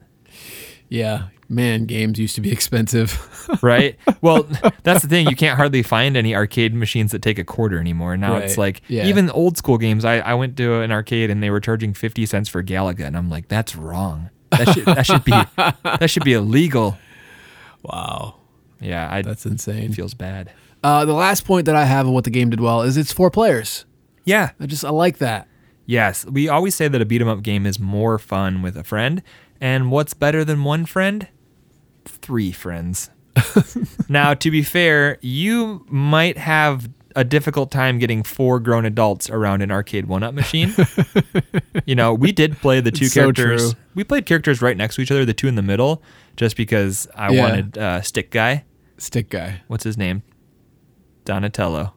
Yeah, 0.89 1.29
man, 1.49 1.85
games 1.87 2.19
used 2.19 2.35
to 2.37 2.41
be 2.41 2.51
expensive. 2.59 3.19
right? 3.63 3.97
Well, 4.23 4.47
that's 4.83 5.01
the 5.03 5.09
thing. 5.09 5.29
You 5.29 5.35
can't 5.37 5.57
hardly 5.57 5.83
find 5.83 6.15
any 6.15 6.35
arcade 6.35 6.75
machines 6.75 7.11
that 7.13 7.23
take 7.23 7.39
a 7.39 7.45
quarter 7.45 7.79
anymore. 7.79 8.19
Now 8.19 8.37
it's 8.37 8.59
like 8.59 8.83
Yeah. 8.87 9.07
even 9.07 9.31
old 9.31 9.57
school 9.57 9.79
games. 9.79 10.05
I, 10.05 10.19
I 10.19 10.35
went 10.35 10.59
to 10.59 10.81
an 10.83 10.93
arcade 10.93 11.31
and 11.31 11.43
they 11.43 11.49
were 11.49 11.61
charging 11.61 11.95
fifty 11.95 12.27
cents 12.27 12.49
for 12.51 12.63
Galaga, 12.63 13.07
and 13.07 13.17
I'm 13.17 13.31
like, 13.31 13.49
that's 13.49 13.75
wrong. 13.75 14.29
That 14.51 14.69
should 14.75 14.85
that 14.85 15.07
should 15.07 15.25
be 15.25 15.31
that 15.57 16.11
should 16.11 16.25
be 16.25 16.35
illegal. 16.35 16.99
wow, 17.83 18.35
Yeah, 18.81 19.09
I, 19.11 19.23
that's 19.23 19.47
insane. 19.47 19.91
it 19.91 19.95
feels 19.95 20.13
bad. 20.13 20.53
Uh, 20.83 21.05
the 21.05 21.13
last 21.13 21.45
point 21.45 21.67
that 21.67 21.77
I 21.77 21.85
have 21.85 22.07
of 22.07 22.13
what 22.13 22.25
the 22.25 22.31
game 22.31 22.51
did 22.51 22.61
well 22.61 22.83
is 22.83 22.97
it's 22.97 23.13
four 23.13 23.31
players. 23.31 23.85
Yeah. 24.25 24.51
I 24.59 24.67
just 24.67 24.85
I 24.85 24.91
like 24.91 25.19
that. 25.19 25.47
Yes, 25.87 26.25
we 26.27 26.49
always 26.49 26.75
say 26.75 26.87
that 26.89 27.01
a 27.01 27.05
beat 27.05 27.21
'em 27.21 27.27
up 27.29 27.43
game 27.43 27.67
is 27.67 27.81
more 27.81 28.17
fun 28.19 28.63
with 28.63 28.77
a 28.77 28.85
friend, 28.85 29.23
and 29.61 29.91
what's 29.91 30.15
better 30.15 30.45
than 30.45 30.63
one 30.63 30.87
friend? 30.87 31.27
Three 32.05 32.53
friends. 32.53 33.11
now, 34.09 34.35
to 34.35 34.51
be 34.53 34.63
fair, 34.63 35.19
you 35.21 35.85
might 35.89 36.39
have 36.39 36.89
a 37.17 37.25
difficult 37.25 37.73
time 37.73 37.99
getting 37.99 38.23
four 38.23 38.61
grown 38.61 38.85
adults 38.85 39.29
around 39.31 39.63
an 39.63 39.73
arcade 39.73 40.07
one-up 40.07 40.33
machine. 40.33 40.73
you 41.87 41.97
know, 41.97 42.15
we 42.15 42.31
did 42.31 42.57
play 42.59 42.81
the 42.81 42.93
two 42.93 43.07
It's 43.07 43.15
characters. 43.15 43.73
true. 43.73 43.81
We 43.97 44.05
played 44.05 44.27
characters 44.27 44.63
right 44.63 44.77
next 44.77 44.95
to 44.95 45.01
each 45.03 45.11
other, 45.11 45.25
the 45.25 45.35
two 45.35 45.49
in 45.49 45.57
the 45.57 45.63
middle, 45.63 46.03
just 46.37 46.57
because 46.57 47.09
I 47.17 47.33
Yeah. 47.33 47.41
wanted 47.43 47.79
uh, 47.79 48.01
stick 48.03 48.31
guy. 48.31 48.65
Stick 48.97 49.29
guy. 49.29 49.63
What's 49.67 49.83
his 49.83 49.97
name? 49.99 50.23
Donatello. 51.25 51.95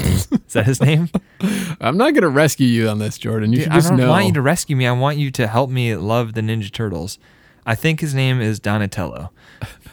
Is 0.00 0.28
that 0.54 0.66
his 0.66 0.80
name? 0.80 1.08
I'm 1.80 1.96
not 1.96 2.14
gonna 2.14 2.28
rescue 2.28 2.66
you 2.66 2.88
on 2.88 2.98
this, 2.98 3.18
Jordan. 3.18 3.52
You 3.52 3.62
should 3.62 3.72
I 3.72 3.80
don't 3.80 3.96
know. 3.96 4.10
want 4.10 4.26
you 4.26 4.32
to 4.34 4.42
rescue 4.42 4.76
me. 4.76 4.86
I 4.86 4.92
want 4.92 5.18
you 5.18 5.30
to 5.32 5.46
help 5.46 5.70
me 5.70 5.94
love 5.96 6.34
the 6.34 6.40
Ninja 6.40 6.72
Turtles. 6.72 7.18
I 7.66 7.74
think 7.74 8.00
his 8.00 8.14
name 8.14 8.40
is 8.40 8.58
Donatello. 8.60 9.30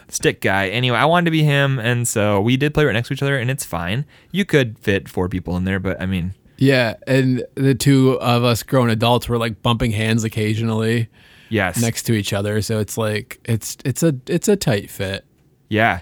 Stick 0.08 0.40
guy. 0.40 0.68
Anyway, 0.68 0.96
I 0.96 1.04
wanted 1.04 1.26
to 1.26 1.30
be 1.30 1.42
him, 1.42 1.78
and 1.78 2.06
so 2.06 2.40
we 2.40 2.56
did 2.56 2.72
play 2.72 2.84
right 2.84 2.92
next 2.92 3.08
to 3.08 3.14
each 3.14 3.22
other, 3.22 3.36
and 3.38 3.50
it's 3.50 3.64
fine. 3.64 4.06
You 4.30 4.44
could 4.44 4.78
fit 4.78 5.08
four 5.08 5.28
people 5.28 5.56
in 5.56 5.64
there, 5.64 5.80
but 5.80 6.00
I 6.00 6.06
mean, 6.06 6.34
Yeah, 6.56 6.94
and 7.06 7.44
the 7.54 7.74
two 7.74 8.18
of 8.20 8.44
us 8.44 8.62
grown 8.62 8.88
adults 8.90 9.28
were 9.28 9.38
like 9.38 9.62
bumping 9.62 9.90
hands 9.90 10.24
occasionally 10.24 11.08
yes, 11.48 11.80
next 11.80 12.04
to 12.04 12.12
each 12.14 12.32
other, 12.32 12.62
so 12.62 12.78
it's 12.78 12.96
like 12.96 13.40
it's 13.44 13.76
it's 13.84 14.02
a 14.02 14.14
it's 14.26 14.48
a 14.48 14.56
tight 14.56 14.88
fit. 14.90 15.24
yeah, 15.68 16.00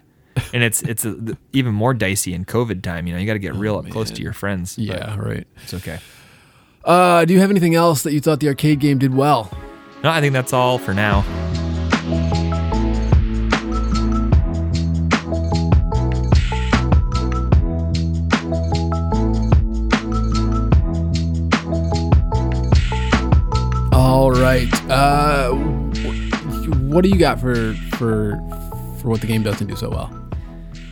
and 0.52 0.62
it's 0.62 0.82
it's 0.82 1.04
a, 1.04 1.36
even 1.52 1.74
more 1.74 1.94
dicey 1.94 2.34
in 2.34 2.44
COVID 2.44 2.82
time. 2.82 3.06
You 3.06 3.14
know, 3.14 3.20
you 3.20 3.26
got 3.26 3.34
to 3.34 3.38
get 3.38 3.54
real 3.54 3.76
up 3.76 3.88
close 3.90 4.10
to 4.10 4.22
your 4.22 4.32
friends. 4.32 4.78
Yeah, 4.78 5.16
right. 5.16 5.46
it's 5.62 5.74
okay. 5.74 5.98
Uh, 6.84 7.24
do 7.24 7.32
you 7.32 7.40
have 7.40 7.50
anything 7.50 7.74
else 7.74 8.02
that 8.02 8.12
you 8.12 8.20
thought 8.20 8.40
the 8.40 8.48
arcade 8.48 8.78
game 8.78 8.98
did 8.98 9.14
well? 9.14 9.50
No, 10.02 10.10
I 10.10 10.20
think 10.20 10.34
that's 10.34 10.52
all 10.52 10.78
for 10.78 10.92
now. 10.92 11.24
All 23.92 24.30
right. 24.30 24.68
Uh, 24.90 25.52
what 26.94 27.02
do 27.02 27.08
you 27.08 27.18
got 27.18 27.40
for 27.40 27.74
for 27.96 28.36
for 29.00 29.08
what 29.08 29.20
the 29.20 29.26
game 29.26 29.42
doesn't 29.42 29.66
do 29.66 29.76
so 29.76 29.88
well? 29.88 30.23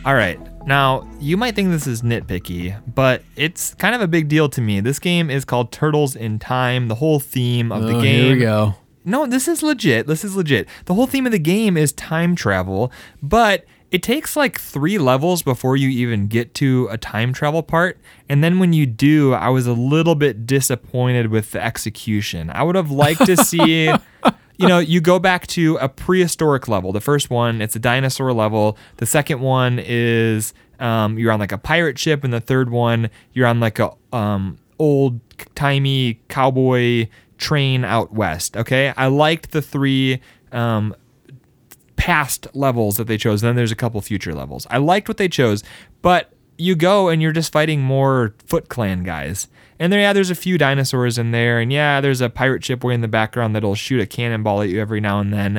All 0.05 0.15
right. 0.15 0.39
Now, 0.67 1.07
you 1.19 1.37
might 1.37 1.55
think 1.55 1.69
this 1.69 1.87
is 1.87 2.01
nitpicky, 2.01 2.79
but 2.93 3.23
it's 3.35 3.73
kind 3.75 3.95
of 3.95 4.01
a 4.01 4.07
big 4.07 4.27
deal 4.27 4.49
to 4.49 4.61
me. 4.61 4.79
This 4.81 4.99
game 4.99 5.29
is 5.29 5.45
called 5.45 5.71
Turtles 5.71 6.15
in 6.15 6.39
Time. 6.39 6.87
The 6.89 6.95
whole 6.95 7.19
theme 7.19 7.71
of 7.71 7.83
the 7.83 7.97
Oh, 7.97 8.01
game. 8.01 8.23
Here 8.25 8.33
we 8.35 8.39
go. 8.41 8.75
No, 9.05 9.25
this 9.25 9.47
is 9.47 9.61
legit. 9.63 10.07
This 10.07 10.23
is 10.23 10.35
legit. 10.35 10.67
The 10.85 10.93
whole 10.93 11.07
theme 11.07 11.25
of 11.25 11.31
the 11.31 11.39
game 11.39 11.75
is 11.77 11.91
time 11.93 12.35
travel, 12.35 12.91
but 13.21 13.65
it 13.91 14.01
takes 14.01 14.35
like 14.35 14.59
three 14.59 14.97
levels 14.97 15.41
before 15.43 15.75
you 15.77 15.89
even 15.89 16.27
get 16.27 16.53
to 16.55 16.87
a 16.89 16.97
time 16.97 17.31
travel 17.33 17.61
part. 17.63 17.97
And 18.29 18.43
then 18.43 18.59
when 18.59 18.73
you 18.73 18.85
do, 18.85 19.33
I 19.33 19.49
was 19.49 19.67
a 19.67 19.73
little 19.73 20.15
bit 20.15 20.45
disappointed 20.45 21.27
with 21.27 21.51
the 21.51 21.63
execution. 21.63 22.49
I 22.49 22.63
would 22.63 22.75
have 22.75 22.91
liked 22.91 23.25
to 23.25 23.37
see. 23.43 23.89
You 24.57 24.67
know, 24.67 24.79
you 24.79 25.01
go 25.01 25.19
back 25.19 25.47
to 25.47 25.77
a 25.77 25.89
prehistoric 25.89 26.67
level. 26.67 26.91
The 26.91 27.01
first 27.01 27.29
one, 27.29 27.61
it's 27.61 27.75
a 27.75 27.79
dinosaur 27.79 28.31
level. 28.33 28.77
The 28.97 29.05
second 29.05 29.41
one 29.41 29.79
is 29.79 30.53
um, 30.79 31.17
you're 31.17 31.31
on 31.31 31.39
like 31.39 31.51
a 31.51 31.57
pirate 31.57 31.97
ship, 31.97 32.23
and 32.23 32.31
the 32.31 32.39
third 32.39 32.69
one, 32.69 33.09
you're 33.33 33.47
on 33.47 33.59
like 33.59 33.79
a 33.79 33.91
um, 34.11 34.59
old 34.79 35.19
timey 35.55 36.19
cowboy 36.29 37.07
train 37.37 37.83
out 37.83 38.13
west. 38.13 38.55
Okay, 38.55 38.93
I 38.95 39.07
liked 39.07 39.51
the 39.51 39.61
three 39.61 40.21
um, 40.51 40.95
past 41.95 42.47
levels 42.53 42.97
that 42.97 43.07
they 43.07 43.17
chose. 43.17 43.41
And 43.41 43.49
then 43.49 43.55
there's 43.55 43.71
a 43.71 43.75
couple 43.75 44.01
future 44.01 44.33
levels. 44.33 44.67
I 44.69 44.77
liked 44.77 45.07
what 45.07 45.17
they 45.17 45.29
chose, 45.29 45.63
but 46.01 46.33
you 46.57 46.75
go 46.75 47.09
and 47.09 47.21
you're 47.21 47.31
just 47.31 47.51
fighting 47.51 47.81
more 47.81 48.35
Foot 48.45 48.69
Clan 48.69 49.03
guys. 49.03 49.47
And 49.79 49.91
there, 49.91 49.99
yeah, 49.99 50.13
there's 50.13 50.29
a 50.29 50.35
few 50.35 50.57
dinosaurs 50.57 51.17
in 51.17 51.31
there, 51.31 51.59
and 51.59 51.71
yeah, 51.71 51.99
there's 52.01 52.21
a 52.21 52.29
pirate 52.29 52.63
ship 52.63 52.83
way 52.83 52.93
in 52.93 53.01
the 53.01 53.07
background 53.07 53.55
that'll 53.55 53.75
shoot 53.75 53.99
a 54.01 54.05
cannonball 54.05 54.61
at 54.61 54.69
you 54.69 54.79
every 54.79 55.01
now 55.01 55.19
and 55.19 55.33
then. 55.33 55.57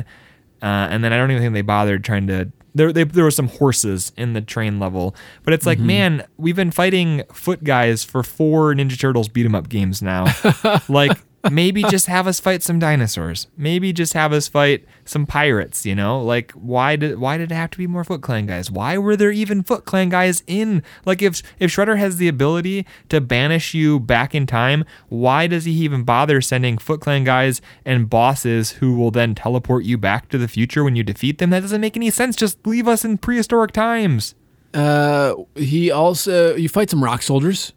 Uh, 0.62 0.88
and 0.90 1.04
then 1.04 1.12
I 1.12 1.16
don't 1.18 1.30
even 1.30 1.42
think 1.42 1.54
they 1.54 1.62
bothered 1.62 2.04
trying 2.04 2.26
to. 2.28 2.50
There, 2.76 2.92
they, 2.92 3.04
there 3.04 3.24
were 3.24 3.30
some 3.30 3.48
horses 3.48 4.12
in 4.16 4.32
the 4.32 4.40
train 4.40 4.80
level, 4.80 5.14
but 5.44 5.54
it's 5.54 5.66
like, 5.66 5.78
man, 5.78 6.26
we've 6.38 6.56
been 6.56 6.72
fighting 6.72 7.22
foot 7.32 7.62
guys 7.62 8.02
for 8.02 8.22
four 8.24 8.74
Ninja 8.74 8.98
Turtles 8.98 9.28
beat 9.28 9.46
'em 9.46 9.54
up 9.54 9.68
games 9.68 10.02
now. 10.02 10.26
like, 10.88 11.12
maybe 11.50 11.82
just 11.84 12.06
have 12.06 12.26
us 12.26 12.40
fight 12.40 12.62
some 12.62 12.78
dinosaurs. 12.78 13.48
Maybe 13.56 13.92
just 13.92 14.12
have 14.12 14.32
us 14.32 14.48
fight 14.48 14.84
some 15.04 15.26
pirates. 15.26 15.84
You 15.84 15.94
know, 15.94 16.20
like 16.20 16.52
why 16.52 16.96
did 16.96 17.18
why 17.18 17.38
did 17.38 17.52
it 17.52 17.54
have 17.54 17.70
to 17.70 17.78
be 17.78 17.86
more 17.86 18.04
Foot 18.04 18.22
Clan 18.22 18.46
guys? 18.46 18.70
Why 18.70 18.98
were 18.98 19.16
there 19.16 19.30
even 19.30 19.62
Foot 19.62 19.84
Clan 19.84 20.08
guys 20.08 20.42
in? 20.46 20.82
Like, 21.04 21.22
if 21.22 21.42
if 21.58 21.70
Shredder 21.70 21.98
has 21.98 22.16
the 22.16 22.28
ability 22.28 22.86
to 23.08 23.20
banish 23.20 23.74
you 23.74 24.00
back 24.00 24.34
in 24.34 24.46
time, 24.46 24.84
why 25.08 25.46
does 25.46 25.64
he 25.64 25.72
even 25.72 26.04
bother 26.04 26.40
sending 26.40 26.78
Foot 26.78 27.00
Clan 27.00 27.24
guys 27.24 27.60
and 27.84 28.08
bosses 28.10 28.72
who 28.72 28.96
will 28.96 29.10
then 29.10 29.34
teleport 29.34 29.84
you 29.84 29.98
back 29.98 30.28
to 30.30 30.38
the 30.38 30.48
future 30.48 30.84
when 30.84 30.96
you 30.96 31.02
defeat 31.02 31.38
them? 31.38 31.50
That 31.50 31.60
doesn't 31.60 31.80
make 31.80 31.96
any 31.96 32.10
sense. 32.10 32.36
Just 32.36 32.66
leave 32.66 32.88
us 32.88 33.04
in 33.04 33.18
prehistoric 33.18 33.72
times. 33.72 34.34
Uh, 34.72 35.34
he 35.54 35.90
also 35.90 36.56
you 36.56 36.68
fight 36.68 36.90
some 36.90 37.02
rock 37.02 37.22
soldiers. 37.22 37.72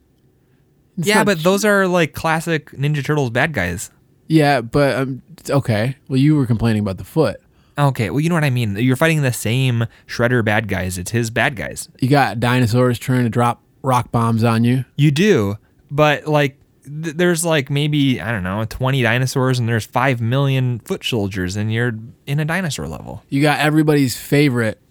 It's 0.97 1.07
yeah, 1.07 1.15
not- 1.17 1.25
but 1.25 1.43
those 1.43 1.63
are 1.65 1.88
like 1.88 2.13
classic 2.13 2.71
Ninja 2.71 3.03
Turtles 3.03 3.29
bad 3.29 3.53
guys. 3.53 3.91
Yeah, 4.27 4.62
but 4.62 4.95
um, 4.95 5.21
okay. 5.49 5.95
Well, 6.10 6.17
you 6.19 6.36
were 6.36 6.45
complaining 6.45 6.81
about 6.81 6.97
the 6.97 7.03
foot. 7.05 7.39
Okay, 7.77 8.10
well, 8.10 8.19
you 8.19 8.27
know 8.29 8.36
what 8.36 8.43
I 8.43 8.49
mean. 8.49 8.75
You're 8.75 8.95
fighting 8.95 9.21
the 9.21 9.31
same 9.31 9.86
Shredder 10.07 10.43
bad 10.43 10.67
guys. 10.67 10.97
It's 10.97 11.12
his 11.12 11.29
bad 11.29 11.55
guys. 11.55 11.88
You 12.01 12.10
got 12.10 12.39
dinosaurs 12.39 12.97
trying 12.97 13.23
to 13.23 13.29
drop 13.29 13.62
rock 13.83 14.12
bombs 14.12 14.43
on 14.43 14.63
you. 14.63 14.83
You 14.95 15.12
do, 15.12 15.57
but 15.91 16.25
like 16.27 16.57
th- 16.83 17.15
there's 17.15 17.45
like 17.45 17.69
maybe 17.69 18.19
I 18.19 18.31
don't 18.31 18.43
know 18.43 18.65
20 18.65 19.01
dinosaurs 19.03 19.60
and 19.60 19.69
there's 19.69 19.86
5 19.86 20.19
million 20.19 20.79
foot 20.79 21.03
soldiers 21.05 21.55
and 21.55 21.71
you're 21.71 21.93
in 22.25 22.39
a 22.39 22.45
dinosaur 22.45 22.88
level. 22.88 23.23
You 23.29 23.41
got 23.43 23.60
everybody's 23.60 24.17
favorite 24.17 24.81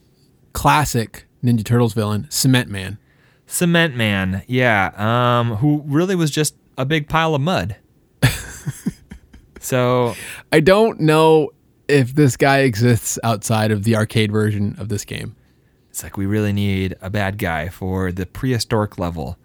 classic 0.53 1.27
Ninja 1.45 1.65
Turtles 1.65 1.93
villain, 1.93 2.27
Cement 2.31 2.71
Man. 2.71 2.99
Cement 3.47 3.95
Man, 3.97 4.43
yeah, 4.47 4.91
um, 4.97 5.57
who 5.57 5.83
really 5.87 6.15
was 6.17 6.31
just 6.31 6.55
a 6.77 6.85
big 6.85 7.09
pile 7.09 7.35
of 7.35 7.41
mud. 7.41 7.77
so 9.61 10.15
I 10.53 10.61
don't 10.61 11.01
know 11.01 11.51
if 11.89 12.15
this 12.15 12.37
guy 12.37 12.59
exists 12.61 13.19
outside 13.23 13.71
of 13.71 13.85
the 13.85 13.97
arcade 13.97 14.33
version 14.33 14.75
of 14.79 14.89
this 14.89 15.05
game. 15.05 15.37
it's 15.91 16.03
like 16.03 16.17
we 16.17 16.27
really 16.27 16.53
need 16.53 16.97
a 17.01 17.09
bad 17.11 17.39
guy 17.39 17.69
for 17.69 18.11
the 18.13 18.27
prehistoric 18.27 18.99
level. 18.99 19.39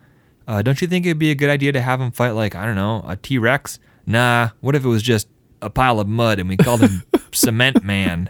Uh, 0.47 0.61
don't 0.61 0.81
you 0.81 0.87
think 0.87 1.05
it'd 1.05 1.19
be 1.19 1.31
a 1.31 1.35
good 1.35 1.49
idea 1.49 1.71
to 1.71 1.81
have 1.81 2.01
him 2.01 2.11
fight 2.11 2.31
like 2.31 2.55
I 2.55 2.65
don't 2.65 2.75
know 2.75 3.03
a 3.07 3.15
T 3.15 3.37
Rex? 3.37 3.79
Nah. 4.05 4.49
What 4.59 4.75
if 4.75 4.83
it 4.83 4.87
was 4.87 5.03
just 5.03 5.27
a 5.61 5.69
pile 5.69 5.99
of 5.99 6.07
mud 6.07 6.39
and 6.39 6.49
we 6.49 6.57
called 6.57 6.81
him 6.81 7.03
Cement 7.31 7.83
Man? 7.83 8.29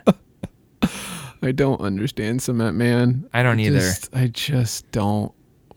I 1.42 1.52
don't 1.54 1.82
understand 1.82 2.42
Cement 2.44 2.76
Man. 2.76 3.28
I 3.34 3.42
don't 3.42 3.60
either. 3.60 3.80
Just- 3.80 4.14
I 4.16 4.28
just 4.28 4.92
don't. 4.92 5.32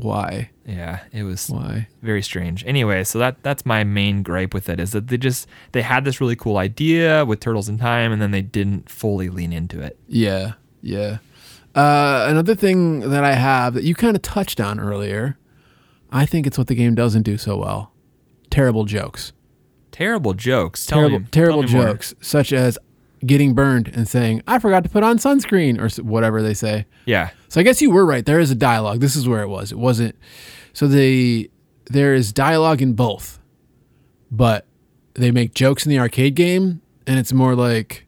Why? 0.05 0.51
Yeah, 0.67 1.01
it 1.13 1.23
was 1.23 1.49
Why? 1.49 1.89
very 2.03 2.23
strange. 2.23 2.65
Anyway, 2.67 3.05
so 3.05 3.19
that 3.19 3.43
that's 3.43 3.65
my 3.65 3.85
main 3.85 4.23
gripe 4.23 4.53
with 4.55 4.69
it 4.69 4.79
is 4.79 4.93
that 4.93 5.09
they 5.09 5.17
just 5.17 5.49
they 5.73 5.83
had 5.83 6.05
this 6.05 6.21
really 6.21 6.37
cool 6.37 6.59
idea 6.59 7.25
with 7.25 7.41
Turtles 7.41 7.69
in 7.69 7.79
Time 7.79 8.13
and 8.13 8.21
then 8.21 8.31
they 8.31 8.43
didn't 8.43 8.89
fully 8.91 9.29
lean 9.31 9.53
into 9.53 9.81
it. 9.81 9.99
Yeah, 10.07 10.53
yeah. 10.83 11.19
Uh, 11.75 12.27
another 12.29 12.55
thing 12.55 13.01
that 13.11 13.25
I 13.25 13.33
have 13.33 13.75
that 13.75 13.85
you 13.85 13.95
kind 13.95 14.15
of 14.15 14.23
touched 14.23 14.61
on 14.61 14.79
earlier, 14.79 15.37
I 16.13 16.27
think 16.27 16.47
it's 16.47 16.57
what 16.59 16.69
the 16.69 16.75
game 16.75 16.95
doesn't 16.95 17.23
do 17.23 17.37
so 17.37 17.57
well. 17.57 17.93
Terrible 18.51 18.85
jokes. 18.85 19.33
Terrible 19.91 20.35
jokes. 20.35 20.87
Tell 20.87 20.99
terrible, 20.99 21.21
me, 21.21 21.27
terrible 21.31 21.63
me 21.65 21.73
more. 21.73 21.83
jokes, 21.85 22.15
such 22.21 22.53
as 22.53 22.79
getting 23.27 23.55
burned 23.55 23.89
and 23.89 24.09
saying, 24.09 24.43
"I 24.47 24.59
forgot 24.59 24.85
to 24.85 24.91
put 24.91 25.03
on 25.03 25.19
sunscreen" 25.19 25.79
or 25.79 26.03
whatever 26.03 26.43
they 26.43 26.55
say. 26.55 26.87
Yeah. 27.07 27.31
So 27.49 27.61
I 27.61 27.65
guess 27.65 27.81
you 27.81 27.91
were 27.91 28.05
right. 28.05 28.25
There 28.25 28.41
is 28.41 28.51
a 28.51 28.55
dialogue. 28.55 29.01
This 29.01 29.17
is 29.17 29.29
where 29.29 29.43
it 29.43 29.49
was. 29.49 29.73
It 29.73 29.79
wasn't. 29.79 30.17
So 30.73 30.89
they 30.89 31.51
there 31.91 32.15
is 32.15 32.33
dialogue 32.33 32.83
in 32.83 32.95
both, 32.95 33.39
but 34.31 34.67
they 35.15 35.31
make 35.31 35.55
jokes 35.55 35.87
in 35.87 35.91
the 35.91 35.99
arcade 35.99 36.35
game, 36.35 36.81
and 37.07 37.19
it's 37.19 37.33
more 37.33 37.55
like 37.55 38.07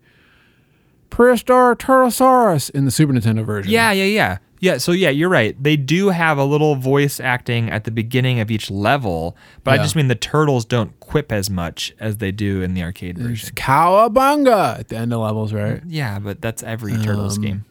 prehistoric 1.10 1.78
Pterosaurus 1.78 2.70
in 2.70 2.84
the 2.84 2.90
Super 2.90 3.12
Nintendo 3.12 3.44
version. 3.44 3.72
Yeah, 3.72 3.92
yeah, 3.92 4.04
yeah. 4.04 4.38
Yeah, 4.60 4.78
so 4.78 4.92
yeah, 4.92 5.10
you're 5.10 5.28
right. 5.28 5.60
They 5.62 5.76
do 5.76 6.08
have 6.08 6.38
a 6.38 6.44
little 6.44 6.76
voice 6.76 7.20
acting 7.20 7.68
at 7.70 7.84
the 7.84 7.90
beginning 7.90 8.40
of 8.40 8.50
each 8.50 8.70
level, 8.70 9.36
but 9.64 9.78
I 9.78 9.82
just 9.82 9.94
mean 9.96 10.08
the 10.08 10.14
turtles 10.14 10.64
don't 10.64 10.98
quip 11.00 11.30
as 11.30 11.50
much 11.50 11.94
as 12.00 12.16
they 12.18 12.32
do 12.32 12.62
in 12.62 12.72
the 12.74 12.82
arcade 12.82 13.16
There's 13.16 13.40
version. 13.42 13.54
cowabunga 13.54 14.78
at 14.80 14.88
the 14.88 14.96
end 14.96 15.12
of 15.12 15.20
levels, 15.20 15.52
right? 15.52 15.82
Yeah, 15.86 16.18
but 16.18 16.40
that's 16.40 16.62
every 16.62 16.96
Turtles 16.96 17.36
Um, 17.36 17.44
game. 17.44 17.64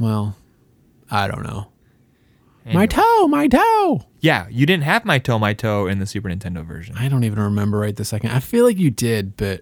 Well, 0.00 0.36
I 1.10 1.28
don't 1.28 1.42
know. 1.42 1.68
Anyway. 2.64 2.82
My 2.82 2.86
toe, 2.86 3.28
my 3.28 3.48
toe. 3.48 4.02
Yeah, 4.20 4.46
you 4.48 4.64
didn't 4.66 4.84
have 4.84 5.04
my 5.04 5.18
toe, 5.18 5.38
my 5.38 5.52
toe 5.52 5.86
in 5.88 5.98
the 5.98 6.06
Super 6.06 6.28
Nintendo 6.28 6.64
version. 6.64 6.96
I 6.96 7.08
don't 7.08 7.24
even 7.24 7.40
remember 7.40 7.78
right 7.78 7.94
the 7.94 8.04
second. 8.04 8.30
I 8.30 8.38
feel 8.40 8.64
like 8.64 8.78
you 8.78 8.90
did, 8.90 9.36
but 9.36 9.60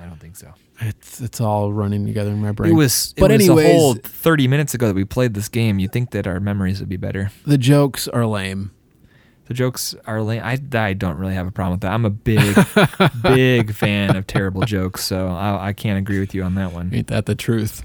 I 0.00 0.06
don't 0.06 0.20
think 0.20 0.36
so. 0.36 0.54
It's 0.80 1.20
it's 1.20 1.40
all 1.40 1.72
running 1.72 2.06
together 2.06 2.30
in 2.30 2.40
my 2.40 2.52
brain. 2.52 2.72
It 2.72 2.74
was, 2.74 3.14
it 3.16 3.20
but 3.20 3.30
was 3.30 3.40
anyways, 3.42 3.66
a 3.66 3.72
whole 3.72 3.94
30 3.94 4.48
minutes 4.48 4.74
ago 4.74 4.88
that 4.88 4.94
we 4.94 5.04
played 5.04 5.34
this 5.34 5.48
game. 5.48 5.78
You'd 5.78 5.92
think 5.92 6.10
that 6.10 6.26
our 6.26 6.40
memories 6.40 6.80
would 6.80 6.88
be 6.88 6.96
better. 6.96 7.30
the 7.44 7.58
jokes 7.58 8.08
are 8.08 8.26
lame. 8.26 8.72
The 9.46 9.54
jokes 9.54 9.94
are 10.06 10.22
lame. 10.22 10.42
I, 10.42 10.58
I 10.74 10.92
don't 10.92 11.18
really 11.18 11.34
have 11.34 11.46
a 11.46 11.52
problem 11.52 11.74
with 11.74 11.80
that. 11.82 11.92
I'm 11.92 12.04
a 12.04 12.10
big, 12.10 12.56
big 13.22 13.72
fan 13.72 14.16
of 14.16 14.26
terrible 14.26 14.62
jokes, 14.62 15.04
so 15.04 15.28
I, 15.28 15.68
I 15.68 15.72
can't 15.72 15.98
agree 15.98 16.18
with 16.18 16.34
you 16.34 16.42
on 16.42 16.56
that 16.56 16.72
one. 16.72 16.92
Ain't 16.92 17.06
that 17.08 17.26
the 17.26 17.36
truth? 17.36 17.84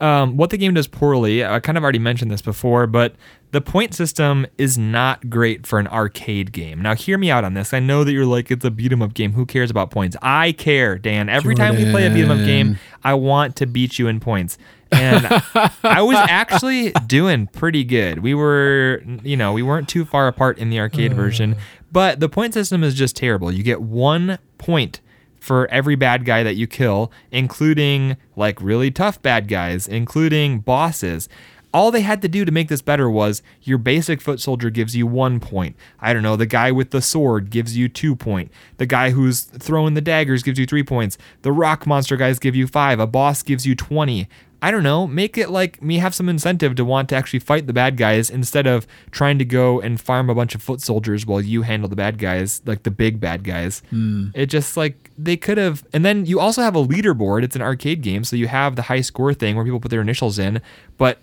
Um, 0.00 0.36
what 0.36 0.50
the 0.50 0.56
game 0.58 0.74
does 0.74 0.86
poorly, 0.86 1.44
I 1.44 1.60
kind 1.60 1.76
of 1.78 1.84
already 1.84 1.98
mentioned 1.98 2.30
this 2.30 2.42
before, 2.42 2.86
but 2.86 3.14
the 3.50 3.60
point 3.60 3.94
system 3.94 4.46
is 4.58 4.76
not 4.76 5.30
great 5.30 5.66
for 5.66 5.78
an 5.78 5.86
arcade 5.86 6.52
game. 6.52 6.82
Now, 6.82 6.94
hear 6.94 7.16
me 7.16 7.30
out 7.30 7.44
on 7.44 7.54
this. 7.54 7.72
I 7.72 7.80
know 7.80 8.04
that 8.04 8.12
you're 8.12 8.26
like, 8.26 8.50
it's 8.50 8.64
a 8.64 8.70
beat 8.70 8.92
'em 8.92 9.00
up 9.00 9.14
game. 9.14 9.32
Who 9.32 9.46
cares 9.46 9.70
about 9.70 9.90
points? 9.90 10.16
I 10.20 10.52
care, 10.52 10.98
Dan. 10.98 11.28
Every 11.28 11.54
time 11.54 11.76
we 11.76 11.90
play 11.90 12.06
a 12.06 12.10
beat 12.10 12.24
'em 12.24 12.30
up 12.30 12.44
game, 12.44 12.78
I 13.02 13.14
want 13.14 13.56
to 13.56 13.66
beat 13.66 13.98
you 13.98 14.06
in 14.06 14.20
points. 14.20 14.58
And 14.92 15.26
I 15.82 16.02
was 16.02 16.16
actually 16.16 16.92
doing 17.06 17.46
pretty 17.46 17.84
good. 17.84 18.20
We 18.20 18.34
were, 18.34 19.02
you 19.22 19.36
know, 19.36 19.52
we 19.52 19.62
weren't 19.62 19.88
too 19.88 20.04
far 20.04 20.28
apart 20.28 20.58
in 20.58 20.70
the 20.70 20.80
arcade 20.80 21.12
uh. 21.12 21.16
version, 21.16 21.56
but 21.90 22.20
the 22.20 22.28
point 22.28 22.54
system 22.54 22.84
is 22.84 22.94
just 22.94 23.16
terrible. 23.16 23.50
You 23.50 23.62
get 23.62 23.80
one 23.80 24.38
point 24.58 25.00
for 25.40 25.66
every 25.68 25.94
bad 25.94 26.24
guy 26.24 26.42
that 26.42 26.56
you 26.56 26.66
kill, 26.66 27.10
including 27.30 28.16
like 28.36 28.60
really 28.60 28.90
tough 28.90 29.20
bad 29.22 29.48
guys, 29.48 29.86
including 29.86 30.60
bosses. 30.60 31.28
All 31.72 31.90
they 31.90 32.00
had 32.00 32.22
to 32.22 32.28
do 32.28 32.44
to 32.44 32.52
make 32.52 32.68
this 32.68 32.80
better 32.80 33.10
was 33.10 33.42
your 33.62 33.78
basic 33.78 34.20
foot 34.20 34.40
soldier 34.40 34.70
gives 34.70 34.96
you 34.96 35.06
one 35.06 35.38
point. 35.38 35.76
I 36.00 36.12
don't 36.12 36.22
know, 36.22 36.36
the 36.36 36.46
guy 36.46 36.72
with 36.72 36.90
the 36.90 37.02
sword 37.02 37.50
gives 37.50 37.76
you 37.76 37.88
two 37.88 38.16
point. 38.16 38.50
The 38.78 38.86
guy 38.86 39.10
who's 39.10 39.42
throwing 39.42 39.94
the 39.94 40.00
daggers 40.00 40.42
gives 40.42 40.58
you 40.58 40.66
three 40.66 40.82
points. 40.82 41.18
The 41.42 41.52
rock 41.52 41.86
monster 41.86 42.16
guys 42.16 42.38
give 42.38 42.56
you 42.56 42.66
five. 42.66 43.00
A 43.00 43.06
boss 43.06 43.42
gives 43.42 43.66
you 43.66 43.74
20. 43.74 44.28
I 44.60 44.72
don't 44.72 44.82
know, 44.82 45.06
make 45.06 45.38
it 45.38 45.50
like 45.50 45.80
me 45.80 45.98
have 45.98 46.14
some 46.14 46.28
incentive 46.28 46.74
to 46.76 46.84
want 46.84 47.08
to 47.10 47.16
actually 47.16 47.38
fight 47.38 47.68
the 47.68 47.72
bad 47.72 47.96
guys 47.96 48.28
instead 48.28 48.66
of 48.66 48.88
trying 49.12 49.38
to 49.38 49.44
go 49.44 49.80
and 49.80 50.00
farm 50.00 50.28
a 50.28 50.34
bunch 50.34 50.54
of 50.56 50.62
foot 50.62 50.80
soldiers 50.80 51.24
while 51.24 51.40
you 51.40 51.62
handle 51.62 51.88
the 51.88 51.94
bad 51.94 52.18
guys, 52.18 52.60
like 52.66 52.82
the 52.82 52.90
big 52.90 53.20
bad 53.20 53.44
guys. 53.44 53.82
Hmm. 53.90 54.30
It 54.34 54.46
just 54.46 54.76
like 54.76 55.12
they 55.16 55.36
could 55.36 55.58
have, 55.58 55.84
and 55.92 56.04
then 56.04 56.26
you 56.26 56.40
also 56.40 56.62
have 56.62 56.74
a 56.74 56.84
leaderboard. 56.84 57.44
It's 57.44 57.54
an 57.54 57.62
arcade 57.62 58.02
game, 58.02 58.24
so 58.24 58.34
you 58.34 58.48
have 58.48 58.74
the 58.74 58.82
high 58.82 59.00
score 59.00 59.32
thing 59.32 59.54
where 59.54 59.64
people 59.64 59.78
put 59.78 59.92
their 59.92 60.00
initials 60.00 60.40
in. 60.40 60.60
But 60.96 61.18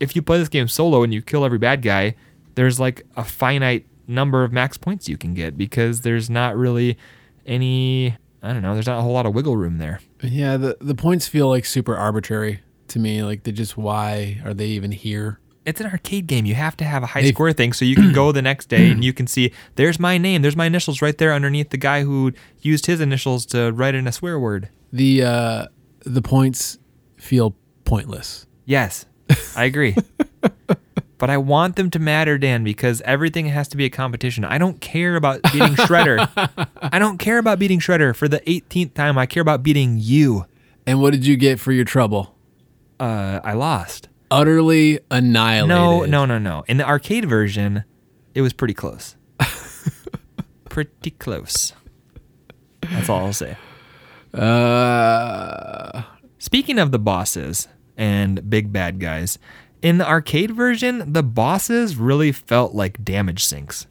if 0.00 0.14
you 0.16 0.22
play 0.22 0.38
this 0.38 0.48
game 0.48 0.68
solo 0.68 1.02
and 1.02 1.12
you 1.14 1.22
kill 1.22 1.44
every 1.44 1.58
bad 1.58 1.82
guy, 1.82 2.14
there's 2.54 2.78
like 2.80 3.06
a 3.16 3.24
finite 3.24 3.86
number 4.06 4.44
of 4.44 4.52
max 4.52 4.76
points 4.78 5.08
you 5.08 5.16
can 5.16 5.34
get 5.34 5.56
because 5.58 6.02
there's 6.02 6.28
not 6.30 6.56
really 6.56 6.96
any. 7.44 8.16
I 8.42 8.52
don't 8.52 8.62
know. 8.62 8.74
There's 8.74 8.86
not 8.86 8.98
a 8.98 9.02
whole 9.02 9.12
lot 9.12 9.26
of 9.26 9.34
wiggle 9.34 9.56
room 9.56 9.78
there. 9.78 10.00
Yeah, 10.22 10.56
the 10.56 10.76
the 10.80 10.94
points 10.94 11.26
feel 11.28 11.48
like 11.48 11.64
super 11.64 11.96
arbitrary 11.96 12.60
to 12.88 12.98
me. 12.98 13.22
Like 13.22 13.42
they 13.42 13.52
just 13.52 13.76
why 13.76 14.40
are 14.44 14.54
they 14.54 14.66
even 14.68 14.92
here? 14.92 15.40
it's 15.64 15.80
an 15.80 15.86
arcade 15.88 16.28
game. 16.28 16.46
You 16.46 16.54
have 16.54 16.76
to 16.76 16.84
have 16.84 17.02
a 17.02 17.06
high 17.06 17.22
They've- 17.22 17.34
score 17.34 17.52
thing 17.52 17.72
so 17.72 17.84
you 17.84 17.96
can 17.96 18.12
go 18.12 18.30
the 18.30 18.40
next 18.40 18.66
day 18.68 18.88
and 18.88 19.04
you 19.04 19.12
can 19.12 19.26
see 19.26 19.52
there's 19.74 19.98
my 19.98 20.16
name, 20.16 20.42
there's 20.42 20.54
my 20.54 20.66
initials 20.66 21.02
right 21.02 21.18
there 21.18 21.32
underneath 21.34 21.70
the 21.70 21.76
guy 21.76 22.04
who 22.04 22.30
used 22.60 22.86
his 22.86 23.00
initials 23.00 23.44
to 23.46 23.72
write 23.72 23.96
in 23.96 24.06
a 24.06 24.12
swear 24.12 24.38
word. 24.38 24.68
The 24.92 25.24
uh 25.24 25.66
the 26.04 26.22
points 26.22 26.78
feel 27.16 27.56
pointless. 27.84 28.46
Yes, 28.64 29.06
I 29.56 29.64
agree. 29.64 29.96
but 31.18 31.30
I 31.30 31.38
want 31.38 31.76
them 31.76 31.90
to 31.90 31.98
matter, 31.98 32.38
Dan, 32.38 32.64
because 32.64 33.00
everything 33.02 33.46
has 33.46 33.68
to 33.68 33.76
be 33.76 33.84
a 33.84 33.90
competition. 33.90 34.44
I 34.44 34.58
don't 34.58 34.80
care 34.80 35.16
about 35.16 35.42
beating 35.44 35.74
Shredder. 35.74 36.28
I 36.82 36.98
don't 36.98 37.18
care 37.18 37.38
about 37.38 37.58
beating 37.58 37.80
Shredder 37.80 38.14
for 38.14 38.28
the 38.28 38.40
18th 38.40 38.94
time. 38.94 39.18
I 39.18 39.26
care 39.26 39.40
about 39.40 39.62
beating 39.62 39.96
you. 39.98 40.46
And 40.86 41.00
what 41.00 41.12
did 41.12 41.26
you 41.26 41.36
get 41.36 41.58
for 41.58 41.72
your 41.72 41.84
trouble? 41.84 42.34
Uh, 43.00 43.40
I 43.42 43.54
lost. 43.54 44.08
Utterly 44.30 45.00
annihilated. 45.10 45.68
No, 45.68 46.04
no, 46.04 46.26
no, 46.26 46.38
no. 46.38 46.64
In 46.66 46.76
the 46.76 46.86
arcade 46.86 47.24
version, 47.26 47.84
it 48.34 48.42
was 48.42 48.52
pretty 48.52 48.74
close. 48.74 49.16
pretty 50.68 51.10
close. 51.12 51.72
That's 52.80 53.08
all 53.08 53.26
I'll 53.26 53.32
say. 53.32 53.56
Uh 54.34 56.02
Speaking 56.38 56.78
of 56.78 56.92
the 56.92 56.98
bosses 56.98 57.68
and 57.96 58.48
big 58.50 58.72
bad 58.72 59.00
guys, 59.00 59.38
in 59.82 59.98
the 59.98 60.08
arcade 60.08 60.50
version, 60.50 61.12
the 61.12 61.22
bosses 61.22 61.96
really 61.96 62.32
felt 62.32 62.74
like 62.74 63.04
damage 63.04 63.44
sinks. 63.44 63.86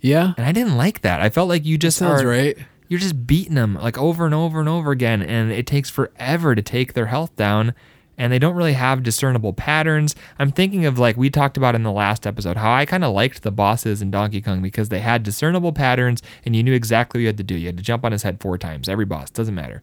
yeah. 0.00 0.32
And 0.36 0.46
I 0.46 0.52
didn't 0.52 0.76
like 0.76 1.02
that. 1.02 1.20
I 1.20 1.28
felt 1.28 1.48
like 1.48 1.64
you 1.64 1.76
just 1.76 1.98
Sounds 1.98 2.22
are, 2.22 2.26
right. 2.28 2.56
You're 2.88 3.00
just 3.00 3.26
beating 3.26 3.54
them 3.54 3.74
like 3.74 3.98
over 3.98 4.24
and 4.24 4.34
over 4.34 4.60
and 4.60 4.68
over 4.68 4.92
again, 4.92 5.20
and 5.22 5.52
it 5.52 5.66
takes 5.66 5.90
forever 5.90 6.54
to 6.54 6.62
take 6.62 6.94
their 6.94 7.06
health 7.06 7.34
down. 7.36 7.74
And 8.16 8.32
they 8.32 8.40
don't 8.40 8.56
really 8.56 8.72
have 8.72 9.04
discernible 9.04 9.52
patterns. 9.52 10.16
I'm 10.40 10.50
thinking 10.50 10.86
of 10.86 10.98
like 10.98 11.16
we 11.16 11.30
talked 11.30 11.56
about 11.56 11.76
in 11.76 11.84
the 11.84 11.92
last 11.92 12.26
episode, 12.26 12.56
how 12.56 12.72
I 12.72 12.84
kind 12.84 13.04
of 13.04 13.14
liked 13.14 13.42
the 13.42 13.52
bosses 13.52 14.02
in 14.02 14.10
Donkey 14.10 14.40
Kong 14.40 14.60
because 14.60 14.88
they 14.88 14.98
had 14.98 15.22
discernible 15.22 15.72
patterns 15.72 16.20
and 16.44 16.56
you 16.56 16.64
knew 16.64 16.72
exactly 16.72 17.18
what 17.18 17.22
you 17.22 17.26
had 17.28 17.36
to 17.36 17.44
do. 17.44 17.54
You 17.54 17.66
had 17.66 17.76
to 17.76 17.82
jump 17.82 18.04
on 18.04 18.10
his 18.10 18.24
head 18.24 18.40
four 18.40 18.58
times, 18.58 18.88
every 18.88 19.04
boss, 19.04 19.30
doesn't 19.30 19.54
matter. 19.54 19.82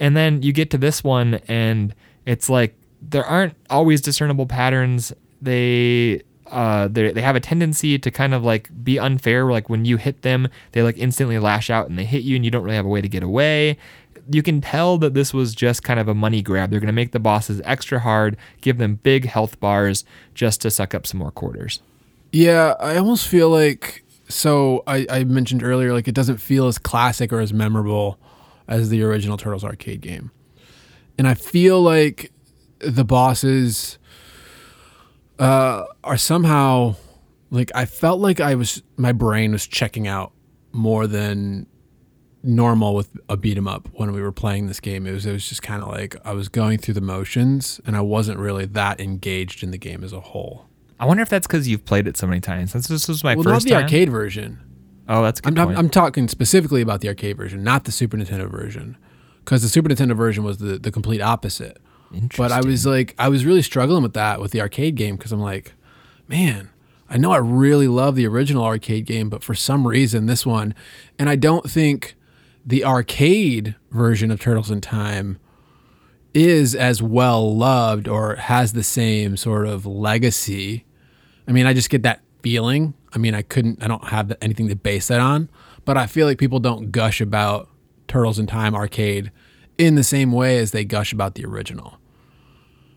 And 0.00 0.16
then 0.16 0.42
you 0.42 0.52
get 0.52 0.70
to 0.70 0.78
this 0.78 1.04
one, 1.04 1.34
and 1.46 1.94
it's 2.26 2.48
like 2.50 2.74
there 3.00 3.24
aren't 3.24 3.54
always 3.70 4.00
discernible 4.00 4.46
patterns. 4.46 5.12
They 5.40 6.22
uh, 6.46 6.88
they 6.88 7.12
they 7.12 7.22
have 7.22 7.36
a 7.36 7.40
tendency 7.40 7.98
to 7.98 8.10
kind 8.10 8.34
of 8.34 8.44
like 8.44 8.70
be 8.82 8.98
unfair. 8.98 9.44
Like 9.50 9.68
when 9.68 9.84
you 9.84 9.96
hit 9.96 10.22
them, 10.22 10.48
they 10.72 10.82
like 10.82 10.98
instantly 10.98 11.38
lash 11.38 11.70
out 11.70 11.88
and 11.88 11.98
they 11.98 12.04
hit 12.04 12.22
you, 12.22 12.36
and 12.36 12.44
you 12.44 12.50
don't 12.50 12.62
really 12.62 12.76
have 12.76 12.86
a 12.86 12.88
way 12.88 13.00
to 13.00 13.08
get 13.08 13.22
away. 13.22 13.78
You 14.30 14.42
can 14.42 14.60
tell 14.60 14.98
that 14.98 15.14
this 15.14 15.32
was 15.32 15.54
just 15.54 15.82
kind 15.82 15.98
of 15.98 16.06
a 16.06 16.14
money 16.14 16.42
grab. 16.42 16.70
They're 16.70 16.80
going 16.80 16.88
to 16.88 16.92
make 16.92 17.12
the 17.12 17.20
bosses 17.20 17.62
extra 17.64 18.00
hard, 18.00 18.36
give 18.60 18.76
them 18.76 18.96
big 18.96 19.24
health 19.24 19.58
bars 19.58 20.04
just 20.34 20.60
to 20.62 20.70
suck 20.70 20.94
up 20.94 21.06
some 21.06 21.18
more 21.18 21.30
quarters. 21.30 21.80
Yeah, 22.30 22.74
I 22.78 22.96
almost 22.98 23.26
feel 23.26 23.48
like 23.48 24.04
so 24.28 24.82
I, 24.86 25.06
I 25.10 25.24
mentioned 25.24 25.62
earlier 25.62 25.92
like 25.92 26.08
it 26.08 26.14
doesn't 26.14 26.38
feel 26.38 26.66
as 26.66 26.78
classic 26.78 27.32
or 27.32 27.40
as 27.40 27.52
memorable 27.52 28.18
as 28.66 28.90
the 28.90 29.02
original 29.02 29.36
Turtles 29.36 29.64
arcade 29.64 30.02
game. 30.02 30.30
And 31.16 31.26
I 31.26 31.34
feel 31.34 31.80
like 31.80 32.30
the 32.80 33.04
bosses 33.04 33.98
uh, 35.38 35.84
are 36.04 36.16
somehow 36.16 36.96
like 37.50 37.70
I 37.74 37.84
felt 37.84 38.20
like 38.20 38.40
I 38.40 38.54
was 38.54 38.82
my 38.96 39.12
brain 39.12 39.52
was 39.52 39.66
checking 39.66 40.06
out 40.06 40.32
more 40.72 41.06
than 41.06 41.66
normal 42.42 42.94
with 42.94 43.10
a 43.28 43.36
beat 43.36 43.56
'em 43.56 43.66
up 43.66 43.88
when 43.94 44.12
we 44.12 44.22
were 44.22 44.32
playing 44.32 44.66
this 44.66 44.80
game. 44.80 45.06
It 45.06 45.12
was 45.12 45.26
it 45.26 45.32
was 45.32 45.48
just 45.48 45.62
kind 45.62 45.82
of 45.82 45.88
like 45.88 46.16
I 46.24 46.32
was 46.32 46.48
going 46.48 46.78
through 46.78 46.94
the 46.94 47.00
motions 47.00 47.80
and 47.86 47.96
I 47.96 48.00
wasn't 48.00 48.38
really 48.38 48.66
that 48.66 49.00
engaged 49.00 49.62
in 49.62 49.70
the 49.70 49.78
game 49.78 50.04
as 50.04 50.12
a 50.12 50.20
whole. 50.20 50.66
I 51.00 51.06
wonder 51.06 51.22
if 51.22 51.28
that's 51.28 51.46
because 51.46 51.68
you've 51.68 51.84
played 51.84 52.08
it 52.08 52.16
so 52.16 52.26
many 52.26 52.40
times. 52.40 52.72
Since 52.72 52.88
this 52.88 53.08
was 53.08 53.22
my 53.22 53.34
well, 53.34 53.44
not 53.44 53.62
the 53.62 53.70
time. 53.70 53.82
arcade 53.84 54.10
version. 54.10 54.58
Oh, 55.08 55.22
that's 55.22 55.40
good 55.40 55.58
I'm, 55.58 55.68
I'm. 55.68 55.76
I'm 55.76 55.88
talking 55.90 56.28
specifically 56.28 56.82
about 56.82 57.00
the 57.00 57.08
arcade 57.08 57.36
version, 57.36 57.62
not 57.62 57.84
the 57.84 57.92
Super 57.92 58.16
Nintendo 58.16 58.50
version, 58.50 58.96
because 59.38 59.62
the 59.62 59.68
Super 59.68 59.88
Nintendo 59.88 60.16
version 60.16 60.44
was 60.44 60.58
the, 60.58 60.78
the 60.78 60.90
complete 60.90 61.22
opposite. 61.22 61.78
But 62.36 62.52
I 62.52 62.60
was 62.60 62.86
like, 62.86 63.14
I 63.18 63.28
was 63.28 63.44
really 63.44 63.62
struggling 63.62 64.02
with 64.02 64.14
that 64.14 64.40
with 64.40 64.52
the 64.52 64.60
arcade 64.60 64.94
game 64.94 65.16
because 65.16 65.32
I'm 65.32 65.40
like, 65.40 65.74
man, 66.26 66.70
I 67.10 67.16
know 67.16 67.32
I 67.32 67.38
really 67.38 67.88
love 67.88 68.16
the 68.16 68.26
original 68.26 68.64
arcade 68.64 69.06
game, 69.06 69.28
but 69.28 69.42
for 69.42 69.54
some 69.54 69.86
reason 69.86 70.26
this 70.26 70.44
one, 70.46 70.74
and 71.18 71.28
I 71.28 71.36
don't 71.36 71.70
think 71.70 72.14
the 72.64 72.84
arcade 72.84 73.76
version 73.90 74.30
of 74.30 74.40
Turtles 74.40 74.70
in 74.70 74.80
Time 74.80 75.38
is 76.34 76.74
as 76.74 77.02
well 77.02 77.56
loved 77.56 78.06
or 78.06 78.36
has 78.36 78.72
the 78.72 78.82
same 78.82 79.36
sort 79.36 79.66
of 79.66 79.86
legacy. 79.86 80.84
I 81.46 81.52
mean, 81.52 81.66
I 81.66 81.72
just 81.72 81.90
get 81.90 82.02
that 82.02 82.20
feeling. 82.42 82.94
I 83.14 83.18
mean, 83.18 83.34
I 83.34 83.42
couldn't, 83.42 83.82
I 83.82 83.88
don't 83.88 84.04
have 84.04 84.36
anything 84.42 84.68
to 84.68 84.76
base 84.76 85.08
that 85.08 85.20
on, 85.20 85.48
but 85.84 85.96
I 85.96 86.06
feel 86.06 86.26
like 86.26 86.38
people 86.38 86.60
don't 86.60 86.92
gush 86.92 87.20
about 87.20 87.68
Turtles 88.06 88.38
in 88.38 88.46
Time 88.46 88.74
arcade 88.74 89.32
in 89.78 89.94
the 89.94 90.04
same 90.04 90.32
way 90.32 90.58
as 90.58 90.72
they 90.72 90.84
gush 90.84 91.12
about 91.12 91.34
the 91.34 91.46
original. 91.46 91.97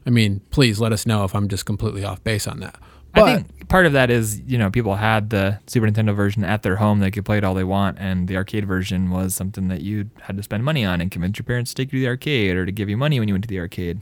I 0.06 0.10
mean, 0.10 0.42
please 0.50 0.80
let 0.80 0.92
us 0.92 1.06
know 1.06 1.24
if 1.24 1.36
I'm 1.36 1.48
just 1.48 1.66
completely 1.66 2.04
off 2.04 2.24
base 2.24 2.48
on 2.48 2.60
that. 2.60 2.76
But 3.14 3.24
I 3.24 3.36
think 3.36 3.68
part 3.68 3.86
of 3.86 3.94
that 3.94 4.10
is, 4.10 4.40
you 4.42 4.58
know, 4.58 4.72
people 4.72 4.96
had 4.96 5.30
the 5.32 5.60
Super 5.68 5.86
Nintendo 5.86 6.16
version 6.16 6.44
at 6.44 6.64
their 6.64 6.78
home. 6.78 7.00
They 7.00 7.12
could 7.12 7.26
play 7.26 7.38
it 7.38 7.44
all 7.44 7.54
they 7.54 7.66
want. 7.66 7.98
And 8.00 8.28
the 8.28 8.38
arcade 8.38 8.66
version 8.66 9.10
was 9.12 9.36
something 9.36 9.68
that 9.68 9.82
you 9.82 10.10
had 10.22 10.38
to 10.38 10.44
spend 10.44 10.64
money 10.64 10.86
on 10.86 11.02
and 11.02 11.12
convince 11.12 11.38
your 11.38 11.44
parents 11.44 11.72
to 11.72 11.84
take 11.84 11.92
you 11.92 12.00
to 12.00 12.04
the 12.04 12.08
arcade 12.08 12.56
or 12.56 12.66
to 12.66 12.72
give 12.72 12.90
you 12.90 12.96
money 12.98 13.20
when 13.20 13.28
you 13.28 13.34
went 13.34 13.44
to 13.44 13.50
the 13.50 13.60
arcade. 13.60 14.02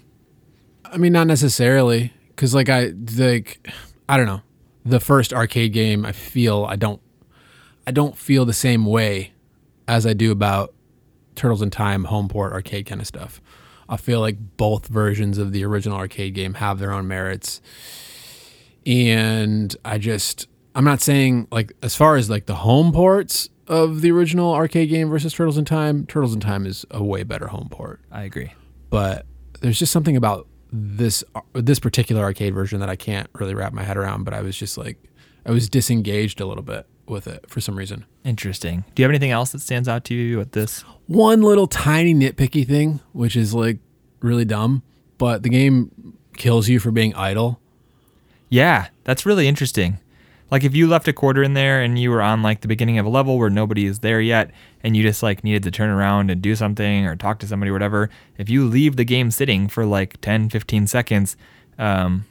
I 0.85 0.97
mean, 0.97 1.11
not 1.11 1.27
necessarily, 1.27 2.13
because 2.29 2.53
like 2.53 2.69
I 2.69 2.93
like, 3.17 3.67
I 4.07 4.15
don't 4.15 4.27
know, 4.27 4.41
the 4.85 4.99
first 4.99 5.33
arcade 5.33 5.73
game. 5.73 6.05
I 6.05 6.11
feel 6.11 6.65
I 6.65 6.75
don't, 6.75 7.01
I 7.87 7.91
don't 7.91 8.15
feel 8.15 8.45
the 8.45 8.53
same 8.53 8.85
way 8.85 9.33
as 9.87 10.05
I 10.05 10.13
do 10.13 10.31
about 10.31 10.73
Turtles 11.35 11.63
in 11.63 11.71
Time, 11.71 12.05
home 12.05 12.27
port, 12.27 12.53
arcade 12.53 12.85
kind 12.85 13.01
of 13.01 13.07
stuff. 13.07 13.41
I 13.89 13.97
feel 13.97 14.19
like 14.21 14.37
both 14.55 14.87
versions 14.87 15.37
of 15.37 15.51
the 15.51 15.65
original 15.65 15.97
arcade 15.97 16.35
game 16.35 16.53
have 16.55 16.79
their 16.79 16.91
own 16.93 17.07
merits, 17.07 17.59
and 18.85 19.75
I 19.83 19.97
just, 19.97 20.47
I'm 20.75 20.85
not 20.85 21.01
saying 21.01 21.47
like 21.51 21.73
as 21.83 21.95
far 21.95 22.15
as 22.15 22.29
like 22.29 22.45
the 22.45 22.55
home 22.55 22.91
ports 22.93 23.49
of 23.67 24.01
the 24.01 24.11
original 24.11 24.53
arcade 24.53 24.89
game 24.89 25.09
versus 25.09 25.33
Turtles 25.33 25.57
in 25.57 25.65
Time. 25.65 26.05
Turtles 26.05 26.33
in 26.33 26.39
Time 26.39 26.65
is 26.65 26.85
a 26.91 27.03
way 27.03 27.23
better 27.23 27.47
home 27.47 27.67
port 27.69 27.99
I 28.11 28.23
agree. 28.23 28.53
but 28.89 29.25
there's 29.61 29.77
just 29.77 29.91
something 29.91 30.15
about 30.15 30.47
this 30.71 31.23
this 31.53 31.79
particular 31.79 32.23
arcade 32.23 32.53
version 32.53 32.79
that 32.79 32.89
I 32.89 32.95
can't 32.95 33.27
really 33.33 33.53
wrap 33.55 33.73
my 33.73 33.83
head 33.83 33.97
around. 33.97 34.23
But 34.23 34.33
I 34.33 34.41
was 34.41 34.55
just 34.57 34.77
like, 34.77 34.97
I 35.45 35.51
was 35.51 35.69
disengaged 35.69 36.39
a 36.39 36.45
little 36.45 36.63
bit 36.63 36.85
with 37.07 37.27
it 37.27 37.49
for 37.49 37.59
some 37.59 37.75
reason. 37.75 38.05
Interesting. 38.23 38.85
Do 38.95 39.01
you 39.01 39.05
have 39.05 39.11
anything 39.11 39.31
else 39.31 39.51
that 39.51 39.59
stands 39.61 39.87
out 39.87 40.03
to 40.05 40.13
you 40.13 40.37
with 40.37 40.51
this? 40.51 40.83
One 41.09 41.41
little 41.41 41.65
tiny 41.65 42.13
nitpicky 42.13 42.67
thing, 42.67 42.99
which 43.13 43.35
is 43.35 43.51
like 43.51 43.79
really 44.19 44.45
dumb, 44.45 44.83
but 45.17 45.41
the 45.41 45.49
game 45.49 46.13
kills 46.37 46.69
you 46.69 46.79
for 46.79 46.91
being 46.91 47.15
idle. 47.15 47.59
Yeah, 48.47 48.89
that's 49.05 49.25
really 49.25 49.47
interesting. 49.47 49.97
Like 50.51 50.63
if 50.63 50.75
you 50.75 50.87
left 50.87 51.07
a 51.07 51.13
quarter 51.13 51.41
in 51.41 51.55
there 51.55 51.81
and 51.81 51.97
you 51.97 52.11
were 52.11 52.21
on 52.21 52.43
like 52.43 52.61
the 52.61 52.67
beginning 52.67 52.99
of 52.99 53.07
a 53.07 53.09
level 53.09 53.39
where 53.39 53.49
nobody 53.49 53.87
is 53.87 53.99
there 54.01 54.21
yet 54.21 54.51
and 54.83 54.95
you 54.95 55.01
just 55.01 55.23
like 55.23 55.43
needed 55.43 55.63
to 55.63 55.71
turn 55.71 55.89
around 55.89 56.29
and 56.29 56.43
do 56.43 56.55
something 56.55 57.07
or 57.07 57.15
talk 57.15 57.39
to 57.39 57.47
somebody 57.47 57.71
or 57.71 57.73
whatever, 57.73 58.11
if 58.37 58.47
you 58.47 58.65
leave 58.67 58.95
the 58.95 59.03
game 59.03 59.31
sitting 59.31 59.67
for 59.67 59.87
like 59.87 60.21
10, 60.21 60.49
15 60.51 60.85
seconds, 60.85 61.35
um, 61.79 62.25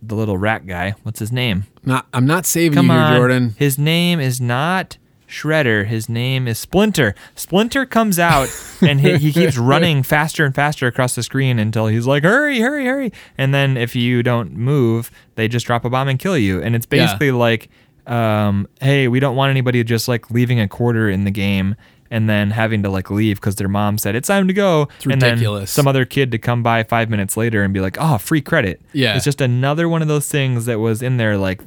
the 0.00 0.14
little 0.14 0.38
rat 0.38 0.66
guy, 0.66 0.94
what's 1.02 1.18
his 1.18 1.32
name? 1.32 1.64
Not, 1.84 2.06
I'm 2.14 2.24
not 2.24 2.46
saving 2.46 2.76
Come 2.76 2.86
you 2.86 2.92
here, 2.92 3.02
on. 3.02 3.16
Jordan. 3.16 3.54
His 3.58 3.78
name 3.78 4.20
is 4.20 4.40
not 4.40 4.96
Shredder. 5.40 5.86
His 5.86 6.08
name 6.08 6.48
is 6.48 6.58
Splinter. 6.58 7.14
Splinter 7.34 7.84
comes 7.84 8.18
out 8.18 8.48
and 8.80 9.00
he, 9.00 9.16
he 9.18 9.32
keeps 9.32 9.56
running 9.58 10.02
faster 10.02 10.44
and 10.44 10.54
faster 10.54 10.86
across 10.86 11.14
the 11.14 11.22
screen 11.22 11.58
until 11.58 11.86
he's 11.88 12.06
like, 12.06 12.22
hurry, 12.22 12.60
hurry, 12.60 12.86
hurry. 12.86 13.12
And 13.36 13.52
then 13.54 13.76
if 13.76 13.94
you 13.94 14.22
don't 14.22 14.52
move, 14.52 15.10
they 15.34 15.48
just 15.48 15.66
drop 15.66 15.84
a 15.84 15.90
bomb 15.90 16.08
and 16.08 16.18
kill 16.18 16.38
you. 16.38 16.62
And 16.62 16.74
it's 16.74 16.86
Yeah. 16.90 17.04
basically 17.04 17.30
like, 17.32 17.68
um, 18.06 18.68
hey, 18.80 19.08
we 19.08 19.20
don't 19.20 19.36
want 19.36 19.50
anybody 19.50 19.82
just 19.84 20.08
like 20.08 20.30
leaving 20.30 20.60
a 20.60 20.68
quarter 20.68 21.10
in 21.10 21.24
the 21.24 21.30
game 21.30 21.74
and 22.08 22.30
then 22.30 22.52
having 22.52 22.84
to 22.84 22.88
like 22.88 23.10
leave 23.10 23.40
because 23.40 23.56
their 23.56 23.66
mom 23.68 23.98
said 23.98 24.14
it's 24.14 24.28
time 24.28 24.46
to 24.46 24.54
go. 24.54 24.88
It's 24.96 25.06
and 25.06 25.20
ridiculous. 25.22 25.72
some 25.72 25.88
other 25.88 26.04
kid 26.04 26.30
to 26.32 26.38
come 26.38 26.62
by 26.62 26.84
five 26.84 27.10
minutes 27.10 27.36
later 27.36 27.62
and 27.64 27.74
be 27.74 27.80
like, 27.80 27.96
oh, 28.00 28.18
free 28.18 28.40
credit. 28.40 28.80
Yeah. 28.92 29.16
It's 29.16 29.24
just 29.24 29.40
another 29.40 29.88
one 29.88 30.02
of 30.02 30.08
those 30.08 30.28
things 30.28 30.66
that 30.66 30.78
was 30.78 31.02
in 31.02 31.16
there 31.16 31.36
like 31.36 31.62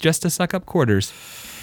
just 0.00 0.22
to 0.22 0.30
suck 0.30 0.54
up 0.54 0.64
quarters. 0.66 1.12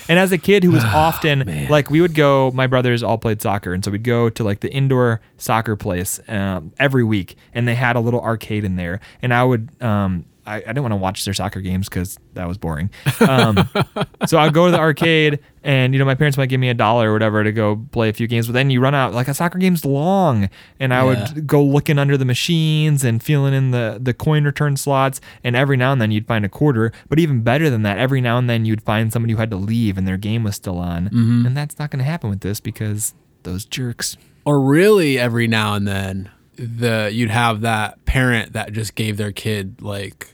And 0.09 0.19
as 0.19 0.31
a 0.33 0.37
kid 0.37 0.63
who 0.63 0.71
was 0.71 0.83
often 0.85 1.67
like, 1.69 1.89
we 1.89 2.01
would 2.01 2.15
go. 2.15 2.51
My 2.51 2.67
brothers 2.67 3.03
all 3.03 3.17
played 3.17 3.41
soccer, 3.41 3.73
and 3.73 3.85
so 3.85 3.91
we'd 3.91 4.03
go 4.03 4.29
to 4.29 4.43
like 4.43 4.59
the 4.59 4.73
indoor 4.73 5.21
soccer 5.37 5.75
place 5.77 6.19
um, 6.27 6.73
every 6.79 7.03
week, 7.03 7.37
and 7.53 7.67
they 7.67 7.75
had 7.75 7.95
a 7.95 7.99
little 8.01 8.19
arcade 8.19 8.65
in 8.65 8.75
there. 8.75 8.99
And 9.21 9.33
I 9.33 9.43
would, 9.43 9.69
um, 9.81 10.25
I, 10.49 10.55
I 10.57 10.59
didn't 10.59 10.81
want 10.81 10.93
to 10.93 10.97
watch 10.97 11.25
their 11.25 11.33
soccer 11.33 11.61
games 11.61 11.87
because 11.87 12.17
that 12.33 12.47
was 12.47 12.57
boring. 12.57 12.89
Um, 13.21 13.69
so 14.27 14.37
I'd 14.39 14.53
go 14.53 14.65
to 14.65 14.71
the 14.71 14.79
arcade, 14.79 15.39
and 15.63 15.93
you 15.93 15.99
know 15.99 16.05
my 16.05 16.15
parents 16.15 16.37
might 16.37 16.49
give 16.49 16.59
me 16.59 16.69
a 16.69 16.73
dollar 16.73 17.09
or 17.09 17.13
whatever 17.13 17.43
to 17.43 17.51
go 17.51 17.85
play 17.91 18.09
a 18.09 18.13
few 18.13 18.27
games. 18.27 18.47
But 18.47 18.53
then 18.53 18.69
you 18.69 18.81
run 18.81 18.95
out 18.95 19.13
like 19.13 19.27
a 19.27 19.33
soccer 19.33 19.59
game's 19.59 19.85
long, 19.85 20.49
and 20.79 20.93
I 20.93 20.97
Yeah. 20.99 21.03
would 21.33 21.47
go 21.47 21.63
looking 21.63 21.97
under 21.99 22.17
the 22.17 22.25
machines 22.25 23.03
and 23.03 23.21
feeling 23.21 23.53
in 23.53 23.71
the 23.71 23.99
the 24.01 24.13
coin 24.13 24.43
return 24.43 24.75
slots. 24.77 25.21
And 25.43 25.55
every 25.55 25.77
now 25.77 25.91
and 25.91 26.01
then 26.01 26.11
you'd 26.11 26.27
find 26.27 26.43
a 26.45 26.49
quarter. 26.49 26.91
But 27.09 27.19
even 27.19 27.41
better 27.41 27.69
than 27.69 27.83
that, 27.83 27.97
every 27.97 28.19
now 28.21 28.37
and 28.37 28.49
then 28.49 28.65
you'd 28.65 28.81
find 28.81 29.13
somebody 29.13 29.33
who 29.33 29.39
had 29.39 29.51
to 29.51 29.57
leave 29.57 29.97
and 29.97 30.07
their 30.07 30.17
game 30.17 30.43
was 30.43 30.55
still 30.55 30.77
on. 30.79 31.07
And 31.07 31.55
that's 31.55 31.77
not 31.79 31.91
going 31.91 31.99
to 31.99 32.05
happen 32.05 32.29
with 32.29 32.41
this 32.41 32.59
because 32.59 33.13
those 33.43 33.65
jerks. 33.65 34.17
Or 34.45 34.59
really, 34.61 35.19
every 35.19 35.47
now 35.47 35.75
and 35.75 35.87
then, 35.87 36.29
the 36.55 37.09
you'd 37.13 37.29
have 37.29 37.61
that 37.61 38.03
parent 38.05 38.53
that 38.53 38.73
just 38.73 38.95
gave 38.95 39.17
their 39.17 39.31
kid 39.31 39.81
like, 39.81 40.27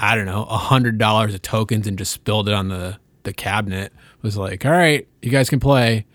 I 0.00 0.14
don't 0.16 0.24
know, 0.26 0.44
a 0.44 0.56
hundred 0.58 0.98
dollars 0.98 1.34
of 1.34 1.42
tokens 1.42 1.86
and 1.86 1.98
just 1.98 2.12
spilled 2.12 2.48
it 2.48 2.54
on 2.54 2.68
the 2.68 2.98
the 3.22 3.32
cabinet. 3.32 3.92
Was 4.22 4.36
like, 4.36 4.64
all 4.64 4.72
right, 4.72 5.06
you 5.22 5.30
guys 5.30 5.48
can 5.50 5.60
play, 5.60 6.06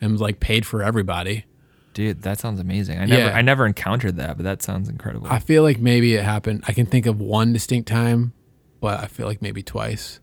and 0.00 0.12
was 0.12 0.20
like 0.20 0.40
paid 0.40 0.66
for 0.66 0.82
everybody. 0.82 1.44
Dude, 1.94 2.22
that 2.22 2.38
sounds 2.38 2.60
amazing. 2.60 2.98
I 2.98 3.06
never 3.06 3.22
Yeah. 3.30 3.36
I 3.36 3.40
never 3.42 3.64
encountered 3.66 4.16
that, 4.16 4.36
but 4.36 4.44
that 4.44 4.62
sounds 4.62 4.88
incredible. 4.88 5.28
I 5.30 5.38
feel 5.38 5.62
like 5.62 5.78
maybe 5.78 6.14
it 6.14 6.24
happened. 6.24 6.62
I 6.68 6.72
can 6.72 6.84
think 6.86 7.06
of 7.06 7.18
one 7.20 7.52
distinct 7.54 7.88
time, 7.88 8.32
but 8.80 9.00
I 9.02 9.06
feel 9.06 9.26
like 9.26 9.40
maybe 9.40 9.62
twice 9.62 10.20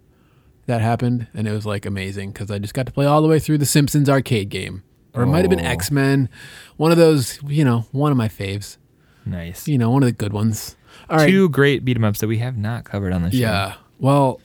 that 0.68 0.82
happened, 0.82 1.28
and 1.34 1.48
it 1.48 1.52
was 1.52 1.66
like 1.66 1.86
amazing 1.86 2.32
because 2.32 2.50
I 2.52 2.60
just 2.60 2.74
got 2.76 2.86
to 2.86 2.92
play 2.92 3.06
all 3.06 3.22
the 3.22 3.28
way 3.28 3.40
through 3.40 3.58
the 3.58 3.66
Simpsons 3.66 4.08
arcade 4.10 4.50
game, 4.50 4.84
or 5.16 5.24
it 5.24 5.28
might 5.28 5.42
have 5.42 5.50
been 5.50 5.60
Oh. 5.66 5.70
X 5.70 5.90
Men, 5.92 6.30
one 6.78 6.92
of 6.92 6.98
those. 6.98 7.40
You 7.48 7.66
know, 7.66 7.86
one 7.92 8.12
of 8.12 8.18
my 8.18 8.28
faves. 8.28 8.78
nice. 9.26 9.68
You 9.68 9.78
know, 9.80 9.90
one 9.90 10.04
of 10.04 10.08
the 10.08 10.14
good 10.14 10.34
ones. 10.34 10.76
Right. 11.18 11.30
Two 11.30 11.50
great 11.50 11.86
beat 11.86 11.96
'em 11.98 12.04
ups 12.04 12.20
that 12.22 12.28
we 12.28 12.40
have 12.40 12.58
not 12.58 12.84
covered 12.86 13.14
on 13.14 13.22
the 13.22 13.32
show. 13.32 13.38
Yeah. 13.38 13.74
Well, 14.00 14.42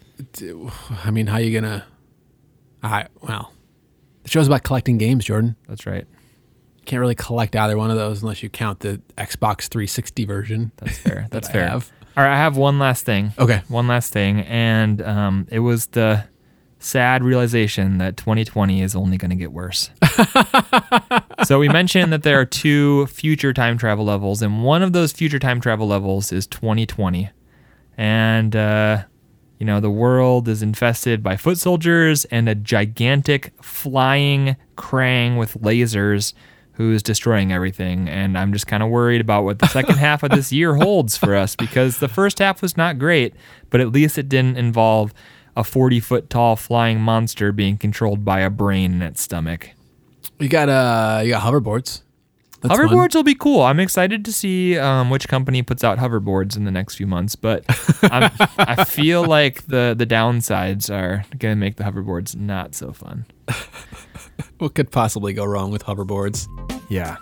I 1.05 1.11
mean, 1.11 1.27
how 1.27 1.37
are 1.37 1.41
you 1.41 1.59
gonna? 1.59 1.85
I 2.83 3.07
well, 3.23 3.53
the 4.23 4.29
show's 4.29 4.47
about 4.47 4.63
collecting 4.63 4.99
games, 4.99 5.25
Jordan. 5.25 5.57
That's 5.69 5.87
right. 5.87 6.07
You 6.79 6.85
can't 6.85 7.01
really 7.01 7.15
collect 7.15 7.57
either 7.57 7.77
one 7.77 7.91
of 7.91 7.97
those 7.97 8.23
unless 8.23 8.43
you 8.43 8.49
count 8.49 8.81
the 8.81 9.01
Xbox 9.17 9.69
360 9.69 10.25
version. 10.25 10.73
That's 10.77 10.99
fair. 10.99 11.15
that 11.23 11.31
That's 11.31 11.49
I 11.49 11.53
fair. 11.53 11.71
All 11.73 12.25
right, 12.25 12.33
I 12.33 12.37
have 12.37 12.57
one 12.57 12.79
last 12.79 13.05
thing. 13.05 13.33
Okay. 13.39 13.63
One 13.69 13.87
last 13.87 14.13
thing, 14.13 14.41
and 14.41 15.01
um, 15.03 15.47
it 15.51 15.61
was 15.61 15.87
the 15.87 16.25
sad 16.89 17.23
realization 17.23 17.99
that 17.99 18.17
2020 18.17 18.81
is 18.83 18.97
only 18.97 19.17
going 19.17 19.31
to 19.31 19.37
get 19.37 19.53
worse. 19.53 19.91
so 21.45 21.59
we 21.59 21.69
mentioned 21.69 22.13
that 22.13 22.23
there 22.23 22.41
are 22.41 22.45
two 22.47 23.07
future 23.07 23.53
time 23.53 23.77
travel 23.79 24.05
levels, 24.05 24.41
and 24.43 24.65
one 24.65 24.83
of 24.83 24.93
those 24.93 25.13
future 25.13 25.39
time 25.39 25.61
travel 25.61 25.87
levels 25.87 26.33
is 26.33 26.47
2020, 26.47 27.31
and 27.97 28.57
uh, 28.57 29.03
You 29.59 29.67
know, 29.67 29.81
the 29.81 29.91
world 29.91 30.47
is 30.49 30.63
infested 30.63 31.23
by 31.23 31.37
foot 31.37 31.59
soldiers 31.59 32.25
and 32.27 32.49
a 32.49 32.55
gigantic 32.55 33.53
flying 33.61 34.57
Krang 34.77 35.37
with 35.37 35.55
lasers 35.55 36.33
who's 36.75 37.03
destroying 37.03 37.53
everything. 37.53 38.09
And 38.09 38.39
I'm 38.39 38.53
just 38.53 38.69
kind 38.69 38.85
of 38.85 38.89
worried 38.89 39.21
about 39.21 39.43
what 39.43 39.59
the 39.59 39.67
second 39.67 39.97
half 40.07 40.23
of 40.23 40.31
this 40.31 40.53
year 40.53 40.77
holds 40.77 41.17
for 41.17 41.35
us 41.35 41.57
because 41.57 41.99
the 41.99 42.07
first 42.07 42.39
half 42.39 42.63
was 42.63 42.77
not 42.77 43.01
great, 43.01 43.35
but 43.69 43.81
at 43.81 43.91
least 43.91 44.17
it 44.17 44.29
didn't 44.29 44.57
involve 44.57 45.13
a 45.59 45.65
40 45.65 45.99
foot 45.99 46.31
tall 46.31 46.55
flying 46.55 47.01
monster 47.01 47.51
being 47.51 47.77
controlled 47.77 48.25
by 48.25 48.41
a 48.41 48.49
brain 48.49 48.93
in 48.93 49.03
its 49.03 49.21
stomach. 49.21 49.71
You 50.39 50.49
got 50.49 50.69
uh, 50.69 51.21
you 51.25 51.31
got 51.31 51.43
hoverboards. 51.43 52.03
That's 52.61 52.75
fun. 52.75 52.89
hoverboards 52.89 53.15
will 53.15 53.25
be 53.25 53.35
cool. 53.35 53.63
I'm 53.63 53.81
excited 53.81 54.25
to 54.25 54.33
see 54.33 54.79
um, 54.79 55.11
which 55.11 55.29
company 55.29 55.63
puts 55.63 55.83
out 55.83 55.99
hoverboards 55.99 56.57
in 56.57 56.65
the 56.65 56.71
next 56.71 56.95
few 56.95 57.07
months, 57.07 57.37
but 57.37 57.65
I'm, 58.03 58.31
I 58.57 58.85
feel 58.85 59.25
like 59.25 59.67
the 59.67 59.95
the 59.99 60.07
downsides 60.07 60.91
are 60.95 61.25
going 61.39 61.53
to 61.53 61.57
make 61.57 61.77
the 61.77 61.85
hoverboards 61.85 62.37
not 62.37 62.75
so 62.75 62.93
fun. 62.93 63.27
What 64.59 64.75
could 64.75 64.91
possibly 64.91 65.33
go 65.35 65.45
wrong 65.45 65.71
with 65.71 65.85
hoverboards? 65.85 66.49
Yeah. 66.89 67.17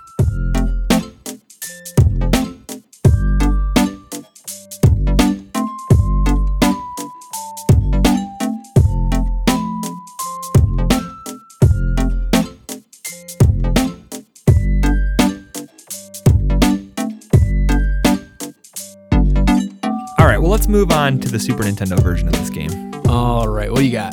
Let's 20.66 20.72
move 20.72 20.90
on 20.90 21.20
to 21.20 21.28
the 21.28 21.38
Super 21.38 21.62
Nintendo 21.62 21.96
version 22.02 22.26
of 22.26 22.32
this 22.34 22.50
game. 22.50 22.90
All 23.08 23.46
right, 23.46 23.70
what 23.70 23.78
do 23.78 23.84
you 23.86 23.92
got? 23.92 24.12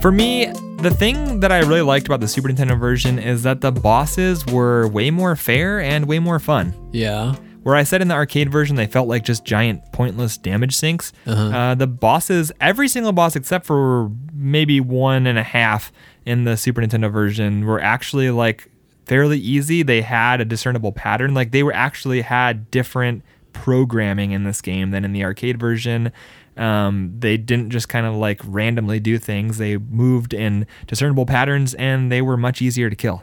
For 0.00 0.12
me, 0.12 0.46
the 0.78 0.94
thing 0.96 1.40
that 1.40 1.50
I 1.50 1.58
really 1.58 1.82
liked 1.82 2.06
about 2.06 2.20
the 2.20 2.28
Super 2.28 2.48
Nintendo 2.50 2.78
version 2.78 3.18
is 3.18 3.42
that 3.42 3.62
the 3.62 3.72
bosses 3.72 4.46
were 4.46 4.86
way 4.86 5.10
more 5.10 5.34
fair 5.34 5.80
and 5.80 6.06
way 6.06 6.20
more 6.20 6.38
fun. 6.38 6.72
Yeah. 6.92 7.34
Where 7.64 7.74
I 7.74 7.82
said 7.82 8.00
in 8.00 8.06
the 8.06 8.14
arcade 8.14 8.48
version 8.52 8.76
they 8.76 8.86
felt 8.86 9.08
like 9.08 9.24
just 9.24 9.44
giant 9.44 9.80
pointless 9.92 10.38
damage 10.38 10.76
sinks, 10.76 11.12
Uh 11.26 11.50
huh. 11.50 11.74
the 11.74 11.88
bosses, 11.88 12.52
every 12.60 12.86
single 12.86 13.10
boss 13.10 13.34
except 13.34 13.66
for 13.66 14.08
maybe 14.32 14.78
one 14.80 15.26
and 15.26 15.36
a 15.36 15.42
half 15.42 15.90
in 16.24 16.44
the 16.44 16.56
Super 16.56 16.80
Nintendo 16.80 17.10
version, 17.10 17.64
were 17.64 17.80
actually 17.80 18.30
like 18.30 18.70
fairly 19.06 19.40
easy. 19.40 19.82
They 19.82 20.02
had 20.02 20.40
a 20.40 20.44
discernible 20.44 20.92
pattern. 20.92 21.34
Like 21.34 21.50
they 21.50 21.64
were 21.64 21.74
actually 21.74 22.20
had 22.20 22.70
different 22.70 23.24
programming 23.62 24.32
in 24.32 24.44
this 24.44 24.60
game 24.60 24.90
than 24.90 25.04
in 25.04 25.12
the 25.12 25.24
arcade 25.24 25.58
version. 25.58 26.12
Um, 26.56 27.12
they 27.18 27.36
didn't 27.36 27.70
just 27.70 27.88
kind 27.88 28.06
of 28.06 28.14
like 28.14 28.40
randomly 28.44 28.98
do 29.00 29.18
things. 29.18 29.58
They 29.58 29.76
moved 29.76 30.32
in 30.32 30.66
discernible 30.86 31.26
patterns, 31.26 31.74
and 31.74 32.10
they 32.10 32.22
were 32.22 32.36
much 32.36 32.62
easier 32.62 32.88
to 32.88 32.96
kill. 32.96 33.22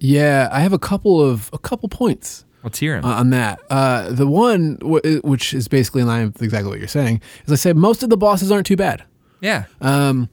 Yeah, 0.00 0.48
I 0.52 0.60
have 0.60 0.72
a 0.72 0.78
couple 0.78 1.20
of 1.20 1.48
a 1.52 1.58
couple 1.58 1.88
points 1.88 2.44
Let's 2.62 2.78
hear 2.78 3.00
uh, 3.02 3.06
on 3.06 3.30
that. 3.30 3.60
Uh, 3.70 4.10
the 4.10 4.26
one, 4.26 4.76
w- 4.76 5.20
which 5.22 5.54
is 5.54 5.68
basically 5.68 6.02
in 6.02 6.08
line 6.08 6.26
with 6.26 6.42
exactly 6.42 6.70
what 6.70 6.78
you're 6.78 6.88
saying, 6.88 7.20
is 7.46 7.52
I 7.52 7.56
said 7.56 7.76
most 7.76 8.02
of 8.02 8.10
the 8.10 8.16
bosses 8.16 8.50
aren't 8.50 8.66
too 8.66 8.76
bad. 8.76 9.04
yeah. 9.40 9.64
Um, 9.80 10.28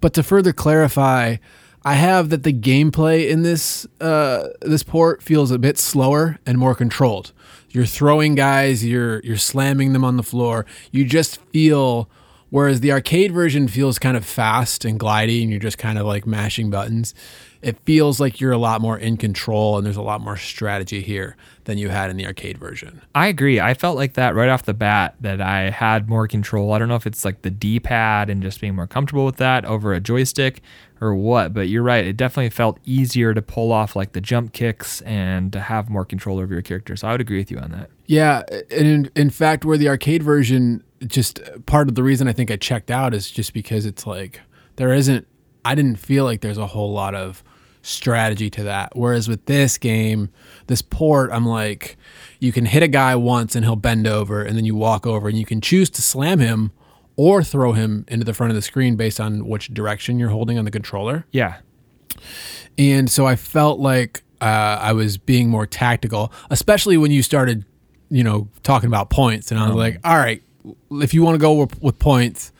but 0.00 0.12
to 0.14 0.22
further 0.22 0.52
clarify, 0.52 1.36
I 1.84 1.94
have 1.94 2.28
that 2.30 2.42
the 2.42 2.52
gameplay 2.52 3.28
in 3.28 3.42
this 3.42 3.86
uh, 4.00 4.48
this 4.60 4.82
port 4.82 5.22
feels 5.22 5.50
a 5.50 5.58
bit 5.58 5.78
slower 5.78 6.38
and 6.44 6.58
more 6.58 6.74
controlled. 6.74 7.32
You're 7.76 7.84
throwing 7.84 8.34
guys, 8.34 8.86
you're 8.86 9.20
you're 9.20 9.36
slamming 9.36 9.92
them 9.92 10.02
on 10.02 10.16
the 10.16 10.22
floor. 10.22 10.64
You 10.92 11.04
just 11.04 11.42
feel 11.52 12.08
whereas 12.48 12.80
the 12.80 12.90
arcade 12.90 13.32
version 13.32 13.68
feels 13.68 13.98
kind 13.98 14.16
of 14.16 14.24
fast 14.24 14.86
and 14.86 14.98
glidey 14.98 15.42
and 15.42 15.50
you're 15.50 15.60
just 15.60 15.76
kind 15.76 15.98
of 15.98 16.06
like 16.06 16.26
mashing 16.26 16.70
buttons. 16.70 17.12
It 17.60 17.78
feels 17.84 18.18
like 18.18 18.40
you're 18.40 18.52
a 18.52 18.56
lot 18.56 18.80
more 18.80 18.96
in 18.96 19.18
control 19.18 19.76
and 19.76 19.84
there's 19.84 19.98
a 19.98 20.02
lot 20.02 20.22
more 20.22 20.38
strategy 20.38 21.02
here 21.02 21.36
than 21.64 21.76
you 21.76 21.90
had 21.90 22.08
in 22.08 22.16
the 22.16 22.24
arcade 22.24 22.56
version. 22.56 23.02
I 23.14 23.26
agree. 23.26 23.60
I 23.60 23.74
felt 23.74 23.96
like 23.96 24.14
that 24.14 24.34
right 24.34 24.48
off 24.48 24.62
the 24.62 24.72
bat 24.72 25.14
that 25.20 25.42
I 25.42 25.68
had 25.68 26.08
more 26.08 26.26
control. 26.26 26.72
I 26.72 26.78
don't 26.78 26.88
know 26.88 26.94
if 26.94 27.06
it's 27.06 27.26
like 27.26 27.42
the 27.42 27.50
D 27.50 27.78
pad 27.78 28.30
and 28.30 28.42
just 28.42 28.58
being 28.58 28.74
more 28.74 28.86
comfortable 28.86 29.26
with 29.26 29.36
that 29.36 29.66
over 29.66 29.92
a 29.92 30.00
joystick 30.00 30.62
or 31.00 31.14
what, 31.14 31.52
but 31.52 31.68
you're 31.68 31.82
right. 31.82 32.06
It 32.06 32.16
definitely 32.16 32.50
felt 32.50 32.78
easier 32.84 33.34
to 33.34 33.42
pull 33.42 33.72
off 33.72 33.94
like 33.94 34.12
the 34.12 34.20
jump 34.20 34.52
kicks 34.52 35.02
and 35.02 35.52
to 35.52 35.60
have 35.60 35.90
more 35.90 36.04
control 36.04 36.38
over 36.38 36.52
your 36.52 36.62
character. 36.62 36.96
So 36.96 37.08
I 37.08 37.12
would 37.12 37.20
agree 37.20 37.38
with 37.38 37.50
you 37.50 37.58
on 37.58 37.70
that. 37.72 37.90
Yeah, 38.06 38.42
and 38.70 38.86
in, 38.86 39.10
in 39.14 39.30
fact, 39.30 39.64
where 39.64 39.76
the 39.76 39.88
arcade 39.88 40.22
version, 40.22 40.82
just 41.06 41.40
part 41.66 41.88
of 41.88 41.96
the 41.96 42.02
reason 42.02 42.28
I 42.28 42.32
think 42.32 42.50
I 42.50 42.56
checked 42.56 42.90
out 42.90 43.12
is 43.12 43.30
just 43.30 43.52
because 43.52 43.84
it's 43.84 44.06
like 44.06 44.40
there 44.76 44.92
isn't. 44.92 45.26
I 45.64 45.74
didn't 45.74 45.96
feel 45.96 46.24
like 46.24 46.42
there's 46.42 46.58
a 46.58 46.68
whole 46.68 46.92
lot 46.92 47.14
of 47.14 47.42
strategy 47.82 48.48
to 48.50 48.62
that. 48.62 48.96
Whereas 48.96 49.28
with 49.28 49.44
this 49.46 49.78
game, 49.78 50.30
this 50.68 50.80
port, 50.80 51.30
I'm 51.32 51.44
like, 51.44 51.96
you 52.40 52.52
can 52.52 52.66
hit 52.66 52.82
a 52.82 52.88
guy 52.88 53.16
once 53.16 53.54
and 53.54 53.64
he'll 53.64 53.76
bend 53.76 54.06
over, 54.06 54.42
and 54.42 54.56
then 54.56 54.64
you 54.64 54.76
walk 54.76 55.06
over, 55.06 55.28
and 55.28 55.36
you 55.36 55.44
can 55.44 55.60
choose 55.60 55.90
to 55.90 56.02
slam 56.02 56.38
him 56.38 56.70
or 57.16 57.42
throw 57.42 57.72
him 57.72 58.04
into 58.08 58.24
the 58.24 58.34
front 58.34 58.50
of 58.50 58.54
the 58.54 58.62
screen 58.62 58.96
based 58.96 59.20
on 59.20 59.46
which 59.46 59.72
direction 59.72 60.18
you're 60.18 60.30
holding 60.30 60.58
on 60.58 60.64
the 60.64 60.70
controller. 60.70 61.26
Yeah. 61.32 61.58
And 62.78 63.10
so 63.10 63.26
I 63.26 63.36
felt 63.36 63.80
like 63.80 64.22
uh, 64.40 64.78
I 64.80 64.92
was 64.92 65.16
being 65.16 65.48
more 65.48 65.66
tactical, 65.66 66.32
especially 66.50 66.96
when 66.96 67.10
you 67.10 67.22
started, 67.22 67.64
you 68.10 68.22
know, 68.22 68.48
talking 68.62 68.88
about 68.88 69.10
points. 69.10 69.50
And 69.50 69.58
I 69.58 69.66
was 69.66 69.76
like, 69.76 69.98
all 70.04 70.18
right, 70.18 70.42
if 70.90 71.14
you 71.14 71.22
want 71.22 71.34
to 71.34 71.38
go 71.38 71.54
with, 71.54 71.80
with 71.82 71.98
points, 71.98 72.52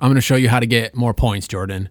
I'm 0.00 0.08
going 0.08 0.16
to 0.16 0.20
show 0.20 0.36
you 0.36 0.48
how 0.48 0.60
to 0.60 0.66
get 0.66 0.94
more 0.94 1.14
points, 1.14 1.46
Jordan. 1.46 1.88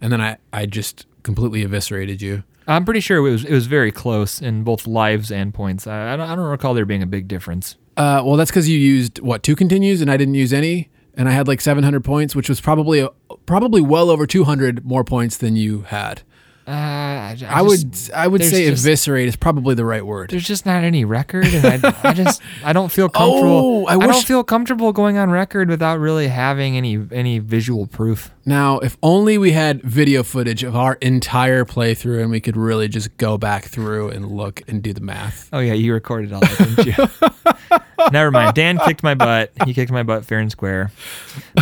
And 0.00 0.12
then 0.12 0.20
I, 0.20 0.38
I 0.52 0.66
just 0.66 1.06
completely 1.22 1.62
eviscerated 1.62 2.22
you. 2.22 2.44
I'm 2.68 2.84
pretty 2.84 3.00
sure 3.00 3.18
it 3.18 3.20
was 3.20 3.44
it 3.44 3.52
was 3.52 3.66
very 3.66 3.92
close 3.92 4.42
in 4.42 4.64
both 4.64 4.86
lives 4.86 5.30
and 5.30 5.54
points. 5.54 5.86
I, 5.86 6.14
I, 6.14 6.16
don't, 6.16 6.28
I 6.28 6.34
don't 6.34 6.48
recall 6.50 6.74
there 6.74 6.84
being 6.84 7.02
a 7.02 7.06
big 7.06 7.28
difference. 7.28 7.76
Uh, 7.96 8.22
well, 8.24 8.36
that's 8.36 8.50
because 8.50 8.68
you 8.68 8.78
used 8.78 9.20
what 9.20 9.42
two 9.42 9.54
continues, 9.54 10.00
and 10.00 10.10
I 10.10 10.16
didn't 10.16 10.34
use 10.34 10.52
any, 10.52 10.90
and 11.16 11.28
I 11.28 11.32
had 11.32 11.48
like 11.48 11.60
700 11.60 12.04
points, 12.04 12.36
which 12.36 12.48
was 12.48 12.60
probably 12.60 13.08
probably 13.46 13.80
well 13.80 14.10
over 14.10 14.26
200 14.26 14.84
more 14.84 15.04
points 15.04 15.36
than 15.36 15.56
you 15.56 15.82
had. 15.82 16.22
Uh, 16.68 16.72
I, 16.72 17.36
I, 17.48 17.62
would 17.62 17.96
I 18.12 18.26
would 18.26 18.42
say 18.42 18.68
just- 18.68 18.84
eviscerate 18.84 19.28
is 19.28 19.36
probably 19.36 19.76
the 19.76 19.84
right 19.84 20.04
word. 20.04 20.30
there's 20.30 20.46
just 20.46 20.66
not 20.66 20.82
any 20.82 21.04
record, 21.04 21.46
and 21.46 21.84
I, 21.84 21.94
I 22.02 22.12
just 22.12 22.42
I 22.64 22.72
don't 22.72 22.90
feel 22.90 23.08
comfortable. 23.10 23.84
Oh, 23.84 23.86
I 23.86 23.94
I, 23.94 24.06
don't 24.06 24.24
feel 24.24 24.42
comfortable 24.42 24.92
going 24.92 25.16
on 25.16 25.30
record 25.30 25.68
without 25.68 26.00
really 26.00 26.26
having 26.26 26.76
any 26.76 26.98
any 27.12 27.38
visual 27.38 27.86
proof. 27.86 28.32
Now, 28.44 28.80
if 28.80 28.96
only 29.00 29.38
we 29.38 29.52
had 29.52 29.80
video 29.82 30.24
footage 30.24 30.64
of 30.64 30.74
our 30.74 30.94
entire 30.94 31.64
playthrough 31.64 32.20
and 32.20 32.30
we 32.32 32.40
could 32.40 32.56
really 32.56 32.88
just 32.88 33.16
go 33.16 33.38
back 33.38 33.66
through 33.66 34.10
and 34.10 34.28
look 34.32 34.62
and 34.66 34.82
do 34.82 34.92
the 34.92 35.00
math. 35.00 35.48
Oh 35.52 35.60
yeah, 35.60 35.74
you 35.74 35.92
recorded 35.92 36.32
all 36.32 36.40
that, 36.40 36.58
didn't 36.58 36.86
you? 36.86 37.78
Never 38.12 38.30
mind. 38.32 38.54
Dan 38.54 38.78
kicked 38.84 39.02
my 39.04 39.14
butt. 39.14 39.52
He 39.64 39.72
kicked 39.74 39.92
my 39.92 40.02
butt 40.02 40.24
fair 40.24 40.38
and 40.40 40.50
square. 40.50 40.90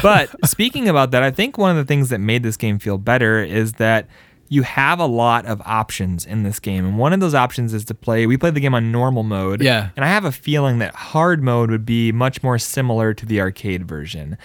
But 0.02 0.30
speaking 0.48 0.88
about 0.88 1.10
that, 1.10 1.22
I 1.22 1.30
think 1.30 1.58
one 1.58 1.70
of 1.70 1.76
the 1.76 1.84
things 1.84 2.08
that 2.10 2.18
made 2.18 2.42
this 2.42 2.56
game 2.56 2.78
feel 2.78 2.98
better 2.98 3.42
is 3.42 3.74
that 3.74 4.06
you 4.48 4.62
have 4.62 4.98
a 4.98 5.06
lot 5.06 5.46
of 5.46 5.60
options 5.62 6.26
in 6.26 6.42
this 6.42 6.60
game. 6.60 6.84
And 6.84 6.98
one 6.98 7.12
of 7.12 7.20
those 7.20 7.34
options 7.34 7.72
is 7.72 7.84
to 7.86 7.94
play, 7.94 8.26
we 8.26 8.36
played 8.36 8.54
the 8.54 8.60
game 8.60 8.74
on 8.74 8.92
normal 8.92 9.22
mode. 9.22 9.62
Yeah. 9.62 9.90
And 9.96 10.04
I 10.04 10.08
have 10.08 10.24
a 10.24 10.32
feeling 10.32 10.78
that 10.78 10.94
hard 10.94 11.42
mode 11.42 11.70
would 11.70 11.86
be 11.86 12.12
much 12.12 12.42
more 12.42 12.58
similar 12.58 13.14
to 13.14 13.26
the 13.26 13.40
arcade 13.40 13.86
version. 13.86 14.36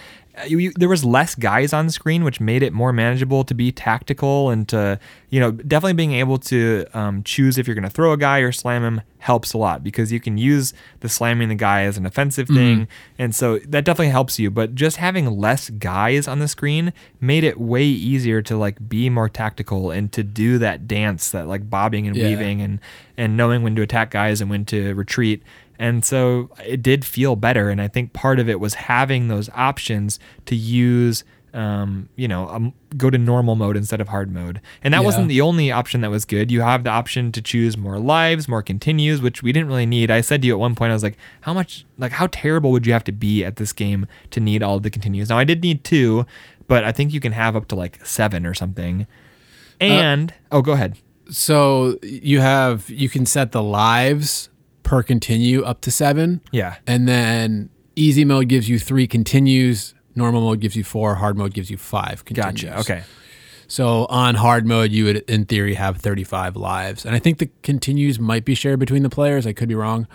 You, 0.46 0.58
you, 0.58 0.72
there 0.76 0.88
was 0.88 1.04
less 1.04 1.34
guys 1.34 1.72
on 1.72 1.88
screen, 1.90 2.24
which 2.24 2.40
made 2.40 2.62
it 2.62 2.72
more 2.72 2.92
manageable 2.92 3.44
to 3.44 3.54
be 3.54 3.72
tactical 3.72 4.50
and 4.50 4.68
to, 4.68 4.98
you 5.30 5.40
know, 5.40 5.50
definitely 5.52 5.94
being 5.94 6.12
able 6.12 6.38
to 6.38 6.86
um, 6.94 7.22
choose 7.22 7.58
if 7.58 7.66
you're 7.66 7.74
going 7.74 7.84
to 7.84 7.90
throw 7.90 8.12
a 8.12 8.16
guy 8.16 8.38
or 8.38 8.52
slam 8.52 8.82
him 8.82 9.00
helps 9.18 9.52
a 9.52 9.58
lot 9.58 9.84
because 9.84 10.10
you 10.10 10.18
can 10.18 10.38
use 10.38 10.72
the 11.00 11.08
slamming 11.08 11.50
the 11.50 11.54
guy 11.54 11.82
as 11.82 11.98
an 11.98 12.06
offensive 12.06 12.48
thing. 12.48 12.88
And 13.18 13.34
so 13.34 13.58
that 13.58 13.84
definitely 13.84 14.08
helps 14.08 14.38
you. 14.38 14.50
But 14.50 14.74
just 14.74 14.96
having 14.96 15.26
less 15.38 15.68
guys 15.68 16.26
on 16.26 16.38
the 16.38 16.48
screen 16.48 16.94
made 17.20 17.44
it 17.44 17.60
way 17.60 17.84
easier 17.84 18.40
to 18.42 18.56
like 18.56 18.88
be 18.88 19.10
more 19.10 19.28
tactical 19.28 19.90
and 19.90 20.10
to 20.12 20.22
do 20.22 20.56
that 20.58 20.88
dance, 20.88 21.30
that 21.32 21.46
like 21.46 21.68
bobbing 21.68 22.06
and 22.06 22.16
Yeah. 22.16 22.28
weaving 22.28 22.62
and, 22.62 22.80
and 23.18 23.36
knowing 23.36 23.62
when 23.62 23.76
to 23.76 23.82
attack 23.82 24.10
guys 24.10 24.40
and 24.40 24.48
when 24.48 24.64
to 24.66 24.94
retreat. 24.94 25.42
And 25.80 26.04
so 26.04 26.50
it 26.64 26.82
did 26.82 27.06
feel 27.06 27.34
better. 27.36 27.70
And 27.70 27.80
I 27.80 27.88
think 27.88 28.12
part 28.12 28.38
of 28.38 28.48
it 28.50 28.60
was 28.60 28.74
having 28.74 29.28
those 29.28 29.48
options 29.54 30.20
to 30.44 30.54
use, 30.54 31.24
um, 31.54 32.10
you 32.16 32.28
know, 32.28 32.48
um, 32.50 32.74
go 32.98 33.08
to 33.08 33.16
normal 33.16 33.56
mode 33.56 33.78
instead 33.78 33.98
of 33.98 34.08
hard 34.08 34.30
mode. 34.30 34.60
And 34.84 34.92
that 34.92 35.00
Yeah. 35.00 35.06
wasn't 35.06 35.28
the 35.28 35.40
only 35.40 35.72
option 35.72 36.02
that 36.02 36.10
was 36.10 36.26
good. 36.26 36.50
You 36.50 36.60
have 36.60 36.84
the 36.84 36.90
option 36.90 37.32
to 37.32 37.40
choose 37.40 37.78
more 37.78 37.98
lives, 37.98 38.46
more 38.46 38.62
continues, 38.62 39.22
which 39.22 39.42
we 39.42 39.52
didn't 39.52 39.68
really 39.68 39.86
need. 39.86 40.10
I 40.10 40.20
said 40.20 40.42
to 40.42 40.48
you 40.48 40.52
at 40.52 40.60
one 40.60 40.74
point, 40.74 40.90
I 40.90 40.92
was 40.92 41.02
like, 41.02 41.16
how 41.40 41.54
much, 41.54 41.86
like, 41.96 42.12
how 42.12 42.28
terrible 42.30 42.72
would 42.72 42.86
you 42.86 42.92
have 42.92 43.04
to 43.04 43.12
be 43.12 43.42
at 43.42 43.56
this 43.56 43.72
game 43.72 44.06
to 44.32 44.38
need 44.38 44.62
all 44.62 44.78
the 44.80 44.90
continues? 44.90 45.30
Now, 45.30 45.38
I 45.38 45.44
did 45.44 45.62
need 45.62 45.82
two, 45.82 46.26
but 46.68 46.84
I 46.84 46.92
think 46.92 47.14
you 47.14 47.20
can 47.20 47.32
have 47.32 47.56
up 47.56 47.68
to 47.68 47.74
like 47.74 48.04
seven 48.04 48.44
or 48.44 48.52
something. 48.52 49.06
And, 49.80 50.34
oh, 50.52 50.60
go 50.60 50.72
ahead. 50.72 50.98
So 51.30 51.96
you 52.02 52.40
have 52.40 52.90
you 52.90 53.08
can 53.08 53.24
set 53.24 53.52
the 53.52 53.62
lives 53.62 54.50
per 54.82 55.02
continue 55.02 55.62
up 55.62 55.80
to 55.82 55.90
seven, 55.90 56.40
Yeah. 56.52 56.76
and 56.86 57.06
then 57.08 57.70
easy 57.96 58.24
mode 58.24 58.48
gives 58.48 58.68
you 58.68 58.78
three 58.78 59.06
continues, 59.06 59.94
Normal 60.16 60.40
mode 60.42 60.60
gives 60.60 60.74
you 60.74 60.82
four. 60.82 61.14
Hard 61.14 61.38
mode 61.38 61.54
gives 61.54 61.70
you 61.70 61.76
five. 61.76 62.24
Continues. 62.24 62.62
Gotcha. 62.64 62.80
Okay. 62.80 63.02
So 63.68 64.06
on 64.06 64.34
hard 64.34 64.66
mode, 64.66 64.90
you 64.90 65.04
would 65.04 65.18
in 65.30 65.44
theory 65.44 65.74
have 65.74 65.98
35 65.98 66.56
lives, 66.56 67.06
and 67.06 67.14
I 67.14 67.20
think 67.20 67.38
the 67.38 67.48
continues 67.62 68.18
might 68.18 68.44
be 68.44 68.56
shared 68.56 68.80
between 68.80 69.04
the 69.04 69.08
players. 69.08 69.46
I 69.46 69.52
could 69.52 69.68
be 69.68 69.76
wrong, 69.76 70.08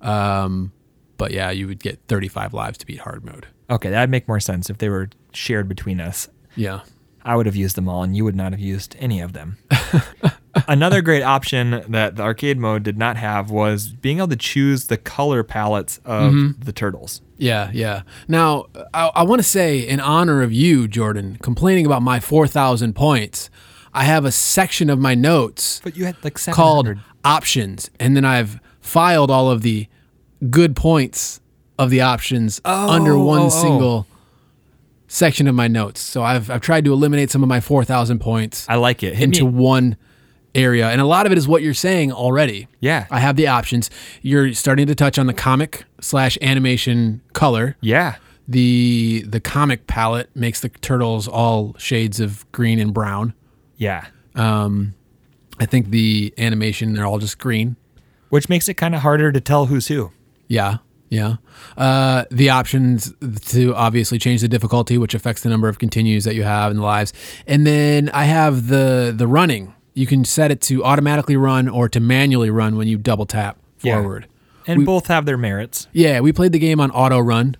um, 0.00 0.72
but 1.16 1.32
yeah, 1.32 1.50
you 1.50 1.66
would 1.66 1.80
get 1.80 1.98
35 2.08 2.54
lives 2.54 2.78
to 2.78 2.86
beat 2.86 3.00
hard 3.00 3.24
mode. 3.24 3.48
Okay, 3.68 3.90
that'd 3.90 4.10
make 4.10 4.28
more 4.28 4.38
sense 4.40 4.70
if 4.70 4.78
they 4.78 4.88
were 4.88 5.10
shared 5.32 5.68
between 5.68 6.00
us. 6.00 6.28
Yeah. 6.54 6.80
I 7.24 7.36
would 7.36 7.46
have 7.46 7.56
used 7.56 7.76
them 7.76 7.88
all, 7.88 8.02
and 8.02 8.16
you 8.16 8.24
would 8.24 8.34
not 8.36 8.52
have 8.52 8.60
used 8.60 8.96
any 8.98 9.20
of 9.20 9.32
them. 9.32 9.58
Another 10.68 11.00
great 11.00 11.22
option 11.22 11.82
that 11.88 12.16
the 12.16 12.22
arcade 12.22 12.58
mode 12.58 12.82
did 12.82 12.98
not 12.98 13.16
have 13.16 13.50
was 13.50 13.88
being 13.88 14.18
able 14.18 14.28
to 14.28 14.36
choose 14.36 14.86
the 14.88 14.96
color 14.96 15.42
palettes 15.44 15.98
of 16.04 16.32
Mm-hmm. 16.32 16.62
the 16.62 16.72
turtles. 16.72 17.20
Yeah, 17.36 17.70
yeah. 17.72 18.02
Now, 18.28 18.66
I, 18.92 19.10
I 19.14 19.22
want 19.22 19.40
to 19.40 19.46
say, 19.48 19.78
in 19.78 20.00
honor 20.00 20.42
of 20.42 20.52
you, 20.52 20.88
Jordan, 20.88 21.38
complaining 21.40 21.86
about 21.86 22.02
my 22.02 22.20
4,000 22.20 22.94
points, 22.94 23.48
I 23.94 24.04
have 24.04 24.24
a 24.24 24.32
section 24.32 24.90
of 24.90 24.98
my 24.98 25.14
notes 25.14 25.80
But 25.82 25.96
you 25.96 26.04
had 26.04 26.16
like 26.22 26.38
called 26.46 26.96
options, 27.24 27.90
and 28.00 28.16
then 28.16 28.24
I've 28.24 28.60
filed 28.80 29.30
all 29.30 29.50
of 29.50 29.62
the 29.62 29.88
good 30.50 30.74
points 30.76 31.40
of 31.78 31.90
the 31.90 32.00
options 32.00 32.60
under 32.64 33.16
one 33.18 33.42
oh, 33.42 33.50
oh. 33.52 34.06
Section 35.12 35.48
of 35.48 35.54
my 35.54 35.66
notes. 35.68 36.00
So 36.00 36.22
I've 36.22 36.50
I've 36.50 36.60
tried 36.60 36.84
to 36.84 36.92
eliminate 36.92 37.30
some 37.30 37.42
of 37.42 37.48
my 37.48 37.60
4,000 37.60 38.20
points 38.20 38.66
I 38.68 38.76
like 38.76 39.02
it. 39.02 39.14
Hit 39.16 39.24
into 39.24 39.44
me. 39.44 39.50
one 39.50 39.96
area, 40.54 40.88
and 40.88 41.00
a 41.00 41.04
lot 41.04 41.26
of 41.26 41.32
it 41.32 41.38
is 41.38 41.46
what 41.46 41.62
you're 41.62 41.74
saying 41.74 42.10
already. 42.12 42.66
Yeah. 42.80 43.06
I 43.10 43.20
have 43.20 43.36
the 43.36 43.46
options. 43.46 43.90
You're 44.22 44.52
starting 44.54 44.86
to 44.86 44.94
touch 44.94 45.18
on 45.18 45.26
the 45.26 45.32
comic 45.34 45.84
slash 46.00 46.36
animation 46.42 47.20
color 47.34 47.76
Yeah. 47.80 48.16
the 48.48 49.24
the 49.28 49.40
comic 49.40 49.86
palette 49.86 50.28
makes 50.34 50.60
the 50.60 50.68
turtles 50.68 51.28
all 51.28 51.74
shades 51.78 52.18
of 52.20 52.50
green 52.52 52.78
and 52.80 52.92
brown. 52.94 53.32
Yeah. 53.76 54.06
Um, 54.34 54.94
I 55.60 55.66
think 55.66 55.90
the 55.90 56.32
animation 56.38 56.94
they're 56.94 57.06
all 57.06 57.18
just 57.18 57.38
green. 57.38 57.76
Which 58.28 58.48
makes 58.48 58.68
it 58.68 58.74
kind 58.74 58.94
of 58.94 59.02
harder 59.02 59.32
to 59.32 59.40
tell 59.40 59.66
who's 59.66 59.88
who. 59.88 60.12
Yeah, 60.48 60.78
yeah. 61.10 61.36
Uh, 61.76 62.24
the 62.30 62.48
options 62.48 63.12
to 63.50 63.74
obviously 63.74 64.18
change 64.18 64.40
the 64.40 64.48
difficulty, 64.48 64.96
which 64.96 65.12
affects 65.14 65.42
the 65.42 65.48
number 65.50 65.68
of 65.68 65.78
continues 65.78 66.24
that 66.24 66.34
you 66.34 66.42
have 66.44 66.70
in 66.70 66.78
the 66.78 66.82
lives, 66.82 67.12
and 67.46 67.66
then 67.66 68.08
I 68.14 68.24
have 68.24 68.68
the 68.68 69.12
the 69.14 69.26
running. 69.26 69.74
You 69.92 70.06
can 70.06 70.24
set 70.24 70.50
it 70.50 70.60
to 70.62 70.82
automatically 70.84 71.36
run 71.36 71.68
or 71.68 71.88
to 71.90 72.00
manually 72.00 72.48
run 72.48 72.76
when 72.76 72.86
you 72.88 72.96
double 72.96 73.26
tap 73.26 73.58
Yeah. 73.82 73.96
forward. 74.00 74.26
And 74.66 74.86
both 74.86 75.08
have 75.08 75.26
their 75.26 75.36
merits. 75.36 75.88
Yeah, 75.92 76.20
we 76.20 76.32
played 76.32 76.52
the 76.52 76.58
game 76.60 76.78
on 76.80 76.90
auto 76.92 77.18
run, 77.18 77.56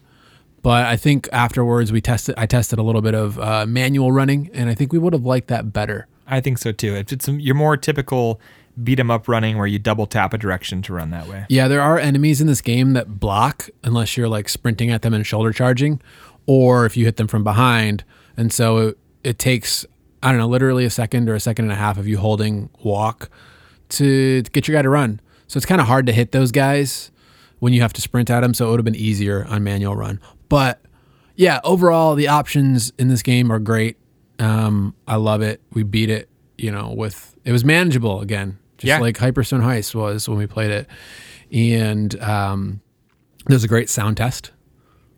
but 0.63 0.87
I 0.87 0.97
think 0.97 1.29
afterwards 1.33 1.91
we 1.91 2.01
tested. 2.01 2.35
I 2.39 2.47
tested 2.47 2.79
a 2.79 2.83
little 2.83 3.03
bit 3.03 3.15
of 3.15 3.39
uh, 3.39 3.67
manual 3.67 4.13
running, 4.13 4.49
and 4.55 4.71
I 4.71 4.75
think 4.75 4.93
we 4.93 4.99
would 4.99 5.13
have 5.13 5.25
liked 5.25 5.49
that 5.49 5.73
better. 5.73 6.07
I 6.29 6.41
think 6.41 6.59
so 6.59 6.71
too. 6.71 6.95
If 6.95 7.13
it's 7.13 7.25
some 7.25 7.41
your 7.41 7.57
more 7.57 7.77
typical 7.77 8.41
beat 8.83 8.99
'em 9.01 9.11
up 9.11 9.29
running 9.29 9.59
where 9.59 9.67
you 9.67 9.79
double 9.79 10.07
tap 10.07 10.33
a 10.35 10.39
direction 10.39 10.83
to 10.83 10.93
run 10.93 11.11
that 11.11 11.27
way. 11.29 11.47
Yeah, 11.49 11.69
there 11.69 11.83
are 11.83 11.99
enemies 11.99 12.41
in 12.41 12.47
this 12.47 12.61
game 12.61 12.93
that 12.95 13.21
block 13.21 13.69
unless 13.85 14.17
you're 14.17 14.29
like 14.29 14.49
sprinting 14.49 14.91
at 14.91 15.03
them 15.03 15.15
and 15.15 15.27
shoulder 15.27 15.53
charging, 15.53 16.01
or 16.47 16.87
if 16.87 16.97
you 16.97 17.05
hit 17.05 17.17
them 17.17 17.27
from 17.29 17.45
behind. 17.45 18.05
And 18.37 18.53
so 18.53 18.79
it, 18.79 18.99
it 19.25 19.39
takes, 19.39 19.85
I 20.23 20.31
don't 20.31 20.39
know, 20.39 20.49
literally 20.49 20.85
a 20.85 20.91
second 20.91 21.29
or 21.29 21.35
a 21.35 21.41
second 21.41 21.67
and 21.67 21.73
a 21.73 21.77
half 21.77 21.99
of 21.99 22.07
you 22.09 22.19
holding 22.19 22.71
walk 22.83 23.31
to, 23.91 24.43
to 24.43 24.51
get 24.51 24.69
your 24.69 24.77
guy 24.77 24.83
to 24.83 24.89
run. 24.89 25.21
So 25.47 25.57
it's 25.57 25.67
kind 25.67 25.81
of 25.81 25.87
hard 25.87 26.07
to 26.07 26.13
hit 26.13 26.33
those 26.33 26.53
guys 26.53 27.11
when 27.59 27.73
you 27.73 27.83
have 27.83 27.93
to 27.95 28.01
sprint 28.01 28.31
at 28.31 28.41
them. 28.41 28.55
So 28.55 28.69
it 28.69 28.71
would 28.71 28.79
have 28.81 28.85
been 28.85 28.95
easier 28.95 29.45
on 29.49 29.65
manual 29.65 29.97
run. 29.97 30.21
But 30.49 30.81
yeah, 31.35 31.61
overall, 31.65 32.15
the 32.15 32.29
options 32.29 32.93
in 32.99 33.09
this 33.09 33.23
game 33.23 33.51
are 33.51 33.59
great. 33.59 33.97
Um, 34.39 34.95
I 35.07 35.17
love 35.17 35.43
it. 35.43 35.61
We 35.73 35.83
beat 35.83 36.09
it, 36.09 36.29
you 36.57 36.71
know, 36.71 36.93
with 36.97 37.37
it 37.45 37.53
was 37.53 37.65
manageable 37.65 38.21
again, 38.21 38.59
just 38.81 38.89
Yeah. 38.89 38.99
like 38.99 39.17
Hyperstone 39.17 39.63
Heist 39.63 39.95
was 39.95 40.29
when 40.29 40.37
we 40.39 40.47
played 40.47 40.71
it. 40.71 40.89
And 41.53 42.21
um, 42.23 42.81
there's 43.47 43.65
a 43.65 43.69
great 43.69 43.89
sound 43.89 44.17
test 44.17 44.51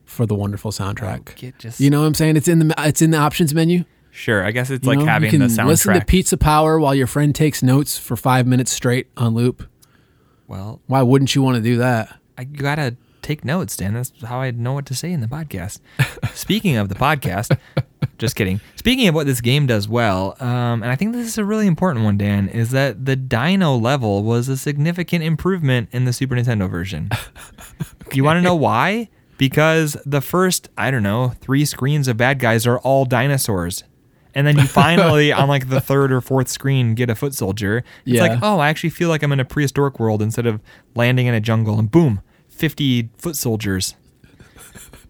for 0.04 0.26
the 0.26 0.34
wonderful 0.34 0.70
soundtrack. 0.72 1.34
Get 1.36 1.58
just 1.58 1.80
You 1.80 1.90
know 1.90 2.00
what 2.00 2.06
I'm 2.06 2.14
saying? 2.14 2.36
It's 2.36 2.48
in 2.48 2.58
the 2.68 2.74
it's 2.78 3.00
in 3.02 3.10
the 3.10 3.18
options 3.18 3.54
menu. 3.54 3.84
sure. 4.10 4.44
I 4.44 4.50
guess 4.50 4.68
it's 4.70 4.84
You 4.84 4.90
like 4.90 4.98
know? 4.98 5.06
having 5.06 5.26
you 5.26 5.30
can 5.38 5.40
the 5.54 5.64
listen 5.64 5.94
to. 5.94 6.04
Pizza 6.04 6.36
Power 6.36 6.78
while 6.78 6.94
your 6.94 7.06
friend 7.06 7.34
takes 7.34 7.62
notes 7.62 7.98
for 7.98 8.16
five 8.16 8.46
minutes 8.46 8.70
straight 8.72 9.08
on 9.16 9.34
loop. 9.34 9.62
well, 10.48 10.80
Why 10.86 11.02
wouldn't 11.02 11.34
you 11.34 11.42
want 11.42 11.56
to 11.56 11.62
do 11.62 11.76
that? 11.78 12.18
I 12.36 12.44
gotta 12.44 12.96
take 13.22 13.44
notes, 13.44 13.76
Dan. 13.76 13.94
That's 13.94 14.12
how 14.24 14.40
I 14.40 14.50
know 14.50 14.72
what 14.74 14.86
to 14.86 14.94
say 14.94 15.12
in 15.12 15.20
the 15.20 15.28
podcast. 15.28 15.80
Speaking 16.34 16.76
of 16.76 16.88
the 16.88 16.94
podcast, 16.94 17.56
just 18.22 18.36
kidding. 18.36 18.60
Speaking 18.76 19.06
of 19.08 19.14
what 19.14 19.26
this 19.26 19.40
game 19.42 19.66
does 19.66 19.86
well, 19.88 20.36
um, 20.40 20.82
and 20.82 20.86
I 20.86 20.96
think 20.96 21.12
this 21.12 21.26
is 21.26 21.36
a 21.36 21.44
really 21.44 21.66
important 21.66 22.04
one, 22.06 22.16
Dan, 22.16 22.48
is 22.48 22.70
that 22.70 23.04
the 23.04 23.16
Dino 23.16 23.76
level 23.76 24.22
was 24.22 24.48
a 24.48 24.56
significant 24.56 25.22
improvement 25.24 25.88
in 25.92 26.06
the 26.06 26.12
Super 26.14 26.34
Nintendo 26.36 26.70
version. 26.70 27.10
You 28.12 28.24
want 28.24 28.36
to 28.36 28.42
know 28.42 28.54
why? 28.54 29.08
Because 29.38 29.96
the 30.04 30.20
first, 30.20 30.68
I 30.76 30.90
don't 30.90 31.02
know, 31.02 31.30
three 31.40 31.64
screens 31.64 32.08
of 32.08 32.18
bad 32.18 32.38
guys 32.38 32.66
are 32.66 32.78
all 32.80 33.06
dinosaurs. 33.06 33.84
And 34.34 34.46
then 34.46 34.58
you 34.58 34.66
finally, 34.66 35.32
on 35.32 35.48
like 35.48 35.70
the 35.70 35.80
third 35.80 36.12
or 36.12 36.20
fourth 36.20 36.48
screen, 36.48 36.94
get 36.94 37.08
a 37.08 37.14
foot 37.14 37.32
soldier. 37.34 37.78
It's 38.04 38.16
Yeah. 38.16 38.22
like, 38.22 38.38
oh, 38.42 38.58
I 38.58 38.68
actually 38.68 38.90
feel 38.90 39.08
like 39.08 39.22
I'm 39.22 39.32
in 39.32 39.40
a 39.40 39.46
prehistoric 39.46 39.98
world 39.98 40.20
instead 40.20 40.44
of 40.46 40.60
landing 40.94 41.26
in 41.26 41.32
a 41.32 41.40
jungle 41.40 41.78
and 41.78 41.90
boom, 41.90 42.20
50 42.50 43.08
foot 43.16 43.34
soldiers. 43.36 43.94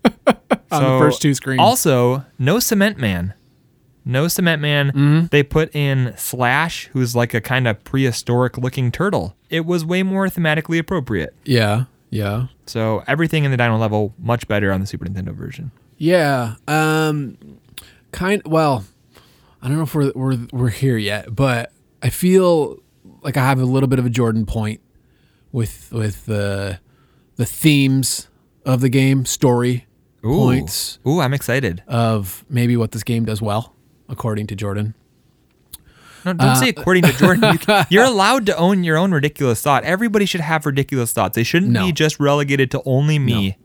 On 0.70 0.82
the 0.82 0.98
first 0.98 1.20
two 1.20 1.34
screens. 1.34 1.60
Also, 1.60 2.24
no 2.38 2.58
Cement 2.58 2.98
Man. 2.98 3.34
No 4.04 4.26
Cement 4.26 4.60
Man. 4.60 4.88
Mm-hmm. 4.88 5.26
They 5.30 5.42
put 5.42 5.74
in 5.74 6.14
Slash, 6.16 6.86
who's 6.92 7.14
like 7.14 7.34
a 7.34 7.40
kind 7.40 7.68
of 7.68 7.82
prehistoric 7.84 8.58
looking 8.58 8.90
turtle. 8.90 9.36
It 9.50 9.66
was 9.66 9.84
way 9.84 10.02
more 10.02 10.26
thematically 10.26 10.78
appropriate. 10.78 11.34
Yeah, 11.44 11.84
yeah. 12.10 12.46
So 12.66 13.04
everything 13.06 13.44
in 13.44 13.50
the 13.50 13.56
Dino 13.56 13.76
level 13.76 14.14
much 14.18 14.48
better 14.48 14.72
on 14.72 14.80
the 14.80 14.86
Super 14.86 15.04
Nintendo 15.06 15.34
version. 15.34 15.70
Yeah. 15.98 16.54
Um 16.66 17.36
kind 18.10 18.42
well, 18.44 18.84
I 19.60 19.68
don't 19.68 19.76
know 19.76 19.84
if 19.84 19.94
we're 19.94 20.12
we're 20.14 20.38
we're 20.52 20.70
here 20.70 20.96
yet, 20.96 21.34
but 21.34 21.72
I 22.02 22.10
feel 22.10 22.78
like 23.22 23.36
I 23.36 23.44
have 23.44 23.60
a 23.60 23.64
little 23.64 23.88
bit 23.88 23.98
of 23.98 24.06
a 24.06 24.10
Jordan 24.10 24.46
point 24.46 24.80
with 25.52 25.92
with 25.92 26.26
the 26.26 26.80
the 27.36 27.46
themes 27.46 28.28
of 28.64 28.80
the 28.80 28.88
game, 28.88 29.24
story 29.24 29.86
points 30.22 30.98
Ooh, 31.06 31.20
I'm 31.20 31.34
excited. 31.34 31.82
of 31.88 32.44
maybe 32.48 32.76
what 32.76 32.92
this 32.92 33.02
game 33.02 33.24
does 33.24 33.42
well, 33.42 33.74
according 34.08 34.46
to 34.48 34.54
Jordan. 34.56 34.94
No, 36.24 36.32
don't 36.34 36.54
say 36.56 36.68
according 36.68 37.02
to 37.02 37.12
Jordan. 37.14 37.58
You 37.68 37.82
you're 37.90 38.04
allowed 38.04 38.46
to 38.46 38.56
own 38.56 38.84
your 38.84 38.96
own 38.96 39.12
ridiculous 39.12 39.60
thought. 39.60 39.82
Everybody 39.82 40.24
should 40.24 40.40
have 40.40 40.64
ridiculous 40.64 41.12
thoughts. 41.12 41.34
They 41.34 41.42
shouldn't 41.42 41.72
No. 41.72 41.84
be 41.86 41.90
just 41.92 42.20
relegated 42.20 42.70
to 42.70 42.82
only 42.84 43.18
me. 43.18 43.58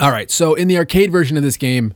All 0.00 0.10
right. 0.10 0.30
So 0.30 0.54
in 0.54 0.68
the 0.68 0.78
arcade 0.78 1.12
version 1.12 1.36
of 1.36 1.42
this 1.42 1.58
game, 1.58 1.92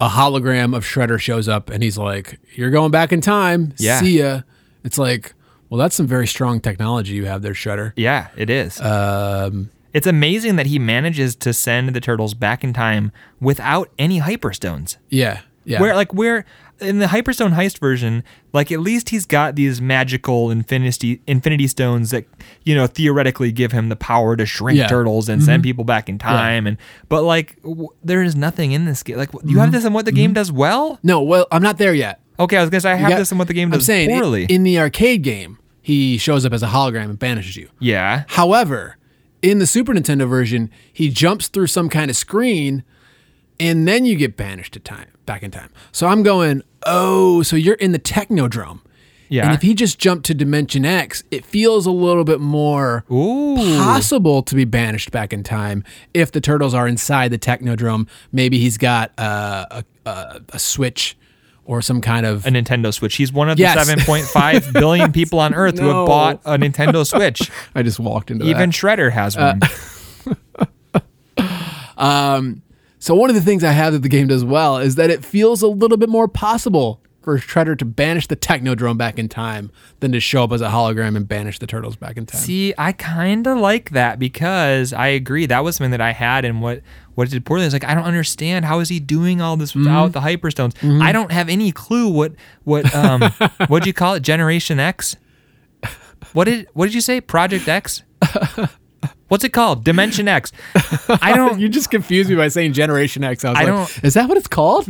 a 0.00 0.08
hologram 0.08 0.76
of 0.76 0.84
Shredder 0.84 1.20
shows 1.20 1.48
up 1.48 1.70
and 1.70 1.80
he's 1.82 1.96
like, 1.96 2.40
You're 2.56 2.70
going 2.72 2.90
back 2.90 3.12
in 3.12 3.20
time. 3.20 3.72
Yeah. 3.78 4.00
See 4.00 4.18
ya. 4.18 4.40
It's 4.82 4.98
like, 4.98 5.32
well, 5.70 5.78
that's 5.78 5.94
some 5.94 6.08
very 6.08 6.26
strong 6.26 6.60
technology 6.60 7.14
you 7.14 7.26
have 7.26 7.42
there, 7.42 7.52
Shredder. 7.52 7.92
Yeah, 7.94 8.28
it 8.36 8.50
is. 8.50 8.80
Um, 8.80 9.70
it's 9.96 10.06
amazing 10.06 10.56
that 10.56 10.66
he 10.66 10.78
manages 10.78 11.34
to 11.36 11.52
send 11.52 11.88
the 11.94 12.00
turtles 12.00 12.34
back 12.34 12.62
in 12.62 12.72
time 12.72 13.10
without 13.40 13.90
any 13.98 14.20
hyperstones. 14.20 14.96
yeah. 15.08 15.40
Yeah. 15.68 15.80
Where 15.80 15.96
like 15.96 16.14
where 16.14 16.44
in 16.78 17.00
the 17.00 17.06
Hyperstone 17.06 17.52
heist 17.52 17.78
version, 17.80 18.22
like 18.52 18.70
at 18.70 18.78
least 18.78 19.08
he's 19.08 19.26
got 19.26 19.56
these 19.56 19.80
magical 19.80 20.48
infinity 20.52 21.20
infinity 21.26 21.66
stones 21.66 22.10
that 22.12 22.24
you 22.64 22.72
know 22.76 22.86
theoretically 22.86 23.50
give 23.50 23.72
him 23.72 23.88
the 23.88 23.96
power 23.96 24.36
to 24.36 24.46
shrink 24.46 24.76
Yeah. 24.78 24.84
Mm-hmm. 24.84 24.90
turtles 24.90 25.28
and 25.28 25.42
send 25.42 25.64
people 25.64 25.82
back 25.82 26.08
in 26.08 26.18
time. 26.18 26.68
And 26.68 26.76
but 27.08 27.24
like 27.24 27.60
w- 27.64 27.88
there 28.04 28.22
is 28.22 28.36
nothing 28.36 28.70
in 28.70 28.84
this 28.84 29.02
game. 29.02 29.16
Like 29.16 29.32
you 29.32 29.40
Mm-hmm. 29.40 29.58
have 29.58 29.72
this 29.72 29.84
in 29.84 29.92
what 29.92 30.04
the 30.04 30.12
game 30.12 30.32
does 30.34 30.52
well. 30.52 31.00
no, 31.02 31.20
well, 31.20 31.48
I'm 31.50 31.62
not 31.64 31.78
there 31.78 31.94
yet. 31.94 32.20
Okay, 32.38 32.56
I 32.58 32.60
was 32.60 32.70
gonna 32.70 32.82
say 32.82 32.92
I 32.92 32.94
have 32.94 33.10
got- 33.10 33.18
this 33.18 33.32
in 33.32 33.38
what 33.38 33.48
the 33.48 33.54
game 33.54 33.72
I'm 33.72 33.78
does 33.78 33.86
saying 33.86 34.12
i- 34.12 34.20
poorly. 34.20 34.44
in 34.44 34.62
the 34.62 34.78
arcade 34.78 35.22
game, 35.22 35.58
he 35.82 36.16
shows 36.16 36.46
up 36.46 36.52
as 36.52 36.62
a 36.62 36.68
hologram 36.68 37.06
and 37.06 37.18
banishes 37.18 37.56
you. 37.56 37.70
yeah. 37.80 38.22
However, 38.28 38.98
in 39.42 39.58
the 39.58 39.66
Super 39.66 39.92
Nintendo 39.92 40.28
version, 40.28 40.70
he 40.92 41.08
jumps 41.08 41.48
through 41.48 41.68
some 41.68 41.88
kind 41.88 42.10
of 42.10 42.16
screen 42.16 42.84
and 43.58 43.86
then 43.88 44.04
you 44.04 44.16
get 44.16 44.36
banished 44.36 44.74
to 44.74 44.80
time 44.80 45.08
back 45.24 45.42
in 45.42 45.50
time. 45.50 45.70
So 45.92 46.06
I'm 46.06 46.22
going, 46.22 46.62
oh, 46.84 47.42
so 47.42 47.56
you're 47.56 47.74
in 47.76 47.92
the 47.92 47.98
Technodrome. 47.98 48.80
Yeah. 49.28 49.46
And 49.46 49.54
if 49.54 49.62
he 49.62 49.74
just 49.74 49.98
jumped 49.98 50.26
to 50.26 50.34
Dimension 50.34 50.84
X, 50.84 51.24
it 51.30 51.44
feels 51.44 51.84
a 51.84 51.90
little 51.90 52.22
bit 52.22 52.40
more 52.40 53.04
Ooh. 53.10 53.56
possible 53.56 54.42
to 54.42 54.54
be 54.54 54.64
banished 54.64 55.10
back 55.10 55.32
in 55.32 55.42
time 55.42 55.82
if 56.14 56.30
the 56.30 56.40
turtles 56.40 56.74
are 56.74 56.86
inside 56.86 57.32
the 57.32 57.38
Technodrome. 57.38 58.08
Maybe 58.30 58.58
he's 58.60 58.78
got 58.78 59.12
uh, 59.18 59.66
a, 59.70 59.84
a, 60.08 60.40
a 60.50 60.58
switch 60.58 61.16
or 61.66 61.82
some 61.82 62.00
kind 62.00 62.24
of 62.24 62.46
a 62.46 62.48
Nintendo 62.50 62.94
Switch. 62.94 63.16
He's 63.16 63.32
one 63.32 63.48
of 63.50 63.58
Yes. 63.58 63.86
the 63.86 63.92
7.5 63.96 64.72
billion 64.80 65.12
people 65.12 65.38
on 65.40 65.52
Earth 65.52 65.78
who 65.78 65.86
have 65.88 66.06
bought 66.06 66.40
a 66.44 66.56
Nintendo 66.56 67.06
Switch. 67.06 67.50
I 67.74 67.82
just 67.82 67.98
walked 67.98 68.30
into 68.30 68.44
that. 68.44 68.50
Even 68.50 68.70
that. 68.70 68.74
Shredder 68.76 69.12
has 69.12 69.36
uh, 69.36 69.54
one. 69.58 70.66
Um, 71.98 72.60
so 72.98 73.14
one 73.14 73.30
of 73.30 73.36
the 73.36 73.40
things 73.42 73.64
I 73.64 73.72
have 73.72 73.94
that 73.94 74.00
the 74.02 74.08
game 74.10 74.26
does 74.26 74.44
well 74.44 74.76
is 74.76 74.96
that 74.96 75.08
it 75.08 75.24
feels 75.24 75.62
a 75.62 75.66
little 75.68 75.96
bit 75.96 76.10
more 76.10 76.28
possible 76.28 77.00
for 77.26 77.38
Shredder 77.38 77.76
to 77.80 77.84
banish 77.84 78.28
the 78.28 78.36
Technodrome 78.36 78.96
back 78.96 79.18
in 79.18 79.28
time 79.28 79.72
than 79.98 80.12
to 80.12 80.20
show 80.20 80.44
up 80.44 80.52
as 80.52 80.60
a 80.60 80.68
hologram 80.68 81.16
and 81.16 81.26
banish 81.26 81.58
the 81.58 81.66
turtles 81.66 81.96
back 81.96 82.16
in 82.16 82.24
time. 82.24 82.40
See, 82.40 82.72
I 82.78 82.92
kind 82.92 83.48
of 83.48 83.58
like 83.58 83.90
that 83.90 84.20
because 84.20 84.92
I 84.92 85.08
agree 85.08 85.44
that 85.46 85.64
was 85.64 85.74
something 85.74 85.90
that 85.90 86.00
I 86.00 86.12
had 86.12 86.44
and 86.44 86.62
what 86.62 86.82
what 87.16 87.26
it 87.26 87.32
did 87.32 87.44
poorly. 87.44 87.64
It's 87.64 87.72
like 87.72 87.82
I 87.82 87.94
don't 87.94 88.04
understand 88.04 88.64
how 88.64 88.78
is 88.78 88.88
he 88.90 89.00
doing 89.00 89.40
all 89.40 89.56
this 89.56 89.74
without 89.74 90.12
the 90.12 90.20
hyperstones. 90.20 90.76
I 91.02 91.10
don't 91.10 91.32
have 91.32 91.48
any 91.48 91.72
clue 91.72 92.06
what 92.08 92.34
what 92.62 92.94
um 92.94 93.22
what 93.66 93.82
do 93.82 93.88
you 93.88 93.92
call 93.92 94.14
it? 94.14 94.20
Generation 94.20 94.78
X. 94.78 95.16
What 96.32 96.44
did 96.44 96.68
what 96.74 96.84
did 96.86 96.94
you 96.94 97.00
say? 97.00 97.20
Project 97.20 97.66
X. 97.66 98.04
What's 99.28 99.42
it 99.42 99.48
called? 99.48 99.82
Dimension 99.82 100.28
X. 100.28 100.52
I 101.08 101.32
don't. 101.34 101.58
you 101.58 101.68
just 101.68 101.90
confused 101.90 102.30
me 102.30 102.36
by 102.36 102.46
saying 102.46 102.74
Generation 102.74 103.24
X. 103.24 103.44
I 103.44 103.50
was 103.50 103.58
I 103.58 103.64
like, 103.64 103.72
don't- 103.74 104.04
is 104.04 104.14
that 104.14 104.28
what 104.28 104.38
it's 104.38 104.46
called? 104.46 104.86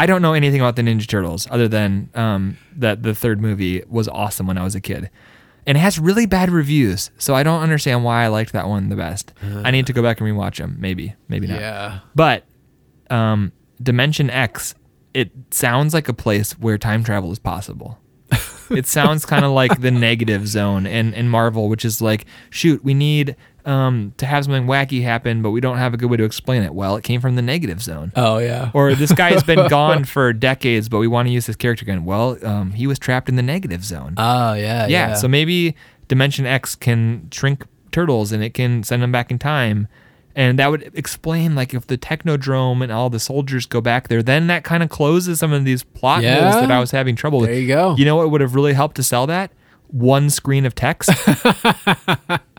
I 0.00 0.06
don't 0.06 0.22
know 0.22 0.32
anything 0.32 0.62
about 0.62 0.76
the 0.76 0.82
Ninja 0.82 1.06
Turtles 1.06 1.46
other 1.50 1.68
than 1.68 2.08
um, 2.14 2.56
that 2.74 3.02
the 3.02 3.14
third 3.14 3.38
movie 3.38 3.82
was 3.86 4.08
awesome 4.08 4.46
when 4.46 4.56
I 4.56 4.64
was 4.64 4.74
a 4.74 4.80
kid. 4.80 5.10
And 5.66 5.76
it 5.76 5.80
has 5.82 5.98
really 5.98 6.24
bad 6.24 6.48
reviews, 6.48 7.10
so 7.18 7.34
I 7.34 7.42
don't 7.42 7.60
understand 7.60 8.02
why 8.02 8.24
I 8.24 8.28
liked 8.28 8.54
that 8.54 8.66
one 8.66 8.88
the 8.88 8.96
best. 8.96 9.34
I 9.42 9.70
need 9.70 9.86
to 9.88 9.92
go 9.92 10.02
back 10.02 10.18
and 10.18 10.26
rewatch 10.26 10.56
them. 10.56 10.76
Maybe, 10.80 11.14
maybe 11.28 11.48
not. 11.48 11.60
yeah. 11.60 11.98
But 12.14 12.46
um, 13.10 13.52
Dimension 13.82 14.30
X, 14.30 14.74
it 15.12 15.32
sounds 15.50 15.92
like 15.92 16.08
a 16.08 16.14
place 16.14 16.52
where 16.58 16.78
time 16.78 17.04
travel 17.04 17.30
is 17.30 17.38
possible. 17.38 17.98
it 18.70 18.86
sounds 18.86 19.26
kind 19.26 19.44
of 19.44 19.50
like 19.52 19.82
the 19.82 19.90
negative 19.90 20.48
zone 20.48 20.86
in, 20.86 21.12
in 21.12 21.28
Marvel, 21.28 21.68
which 21.68 21.84
is 21.84 22.00
like, 22.00 22.24
shoot, 22.48 22.82
we 22.82 22.94
need 22.94 23.36
um, 23.66 24.12
to 24.16 24.26
have 24.26 24.44
something 24.44 24.66
wacky 24.66 25.02
happen, 25.02 25.42
but 25.42 25.50
we 25.50 25.60
don't 25.60 25.78
have 25.78 25.94
a 25.94 25.96
good 25.96 26.10
way 26.10 26.16
to 26.16 26.24
explain 26.24 26.62
it. 26.62 26.74
Well, 26.74 26.96
it 26.96 27.04
came 27.04 27.20
from 27.20 27.36
the 27.36 27.42
negative 27.42 27.82
zone. 27.82 28.12
Oh 28.16 28.38
yeah. 28.38 28.70
Or 28.74 28.94
this 28.94 29.12
guy 29.12 29.30
has 29.32 29.42
been 29.42 29.68
gone 29.68 30.04
for 30.04 30.32
decades, 30.32 30.88
but 30.88 30.98
we 30.98 31.06
want 31.06 31.28
to 31.28 31.32
use 31.32 31.46
this 31.46 31.56
character 31.56 31.84
again. 31.84 32.04
Well, 32.04 32.38
um, 32.46 32.72
he 32.72 32.86
was 32.86 32.98
trapped 32.98 33.28
in 33.28 33.36
the 33.36 33.42
negative 33.42 33.84
zone. 33.84 34.14
Oh 34.16 34.54
yeah. 34.54 34.86
yeah, 34.86 35.14
so 35.14 35.28
maybe 35.28 35.74
Dimension 36.08 36.46
X 36.46 36.74
can 36.74 37.28
shrink 37.30 37.64
turtles 37.92 38.32
and 38.32 38.42
it 38.42 38.54
can 38.54 38.82
send 38.82 39.02
them 39.02 39.12
back 39.12 39.30
in 39.30 39.38
time. 39.38 39.88
And 40.36 40.60
that 40.60 40.70
would 40.70 40.92
explain, 40.94 41.56
like, 41.56 41.74
if 41.74 41.88
the 41.88 41.98
Technodrome 41.98 42.84
and 42.84 42.92
all 42.92 43.10
the 43.10 43.18
soldiers 43.18 43.66
go 43.66 43.80
back 43.80 44.06
there, 44.06 44.22
then 44.22 44.46
that 44.46 44.62
kind 44.62 44.80
of 44.80 44.88
closes 44.88 45.40
some 45.40 45.52
of 45.52 45.64
these 45.64 45.82
plot 45.82 46.22
Yeah. 46.22 46.40
holes 46.52 46.54
that 46.62 46.70
I 46.70 46.78
was 46.78 46.92
having 46.92 47.16
trouble 47.16 47.40
with. 47.40 47.48
There 47.50 47.58
you 47.58 47.66
go. 47.66 47.96
You 47.98 48.04
know 48.04 48.14
what 48.14 48.30
would 48.30 48.40
have 48.40 48.54
really 48.54 48.72
helped 48.72 48.94
to 48.96 49.02
sell 49.02 49.26
that? 49.26 49.50
One 49.88 50.30
screen 50.30 50.66
of 50.66 50.74
text. 50.76 51.10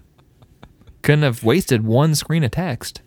Couldn't 1.02 1.24
have 1.24 1.44
wasted 1.44 1.84
one 1.86 2.16
screen 2.16 2.44
of 2.44 2.52
text. 2.52 3.02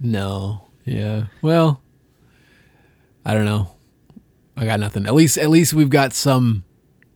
No. 0.00 0.68
Yeah. 0.84 1.26
Well, 1.42 1.80
I 3.24 3.34
don't 3.34 3.44
know. 3.44 3.70
I 4.56 4.64
got 4.66 4.80
nothing. 4.80 5.06
At 5.06 5.14
least, 5.14 5.38
at 5.38 5.50
least 5.50 5.74
we've 5.74 5.90
got 5.90 6.12
some. 6.12 6.64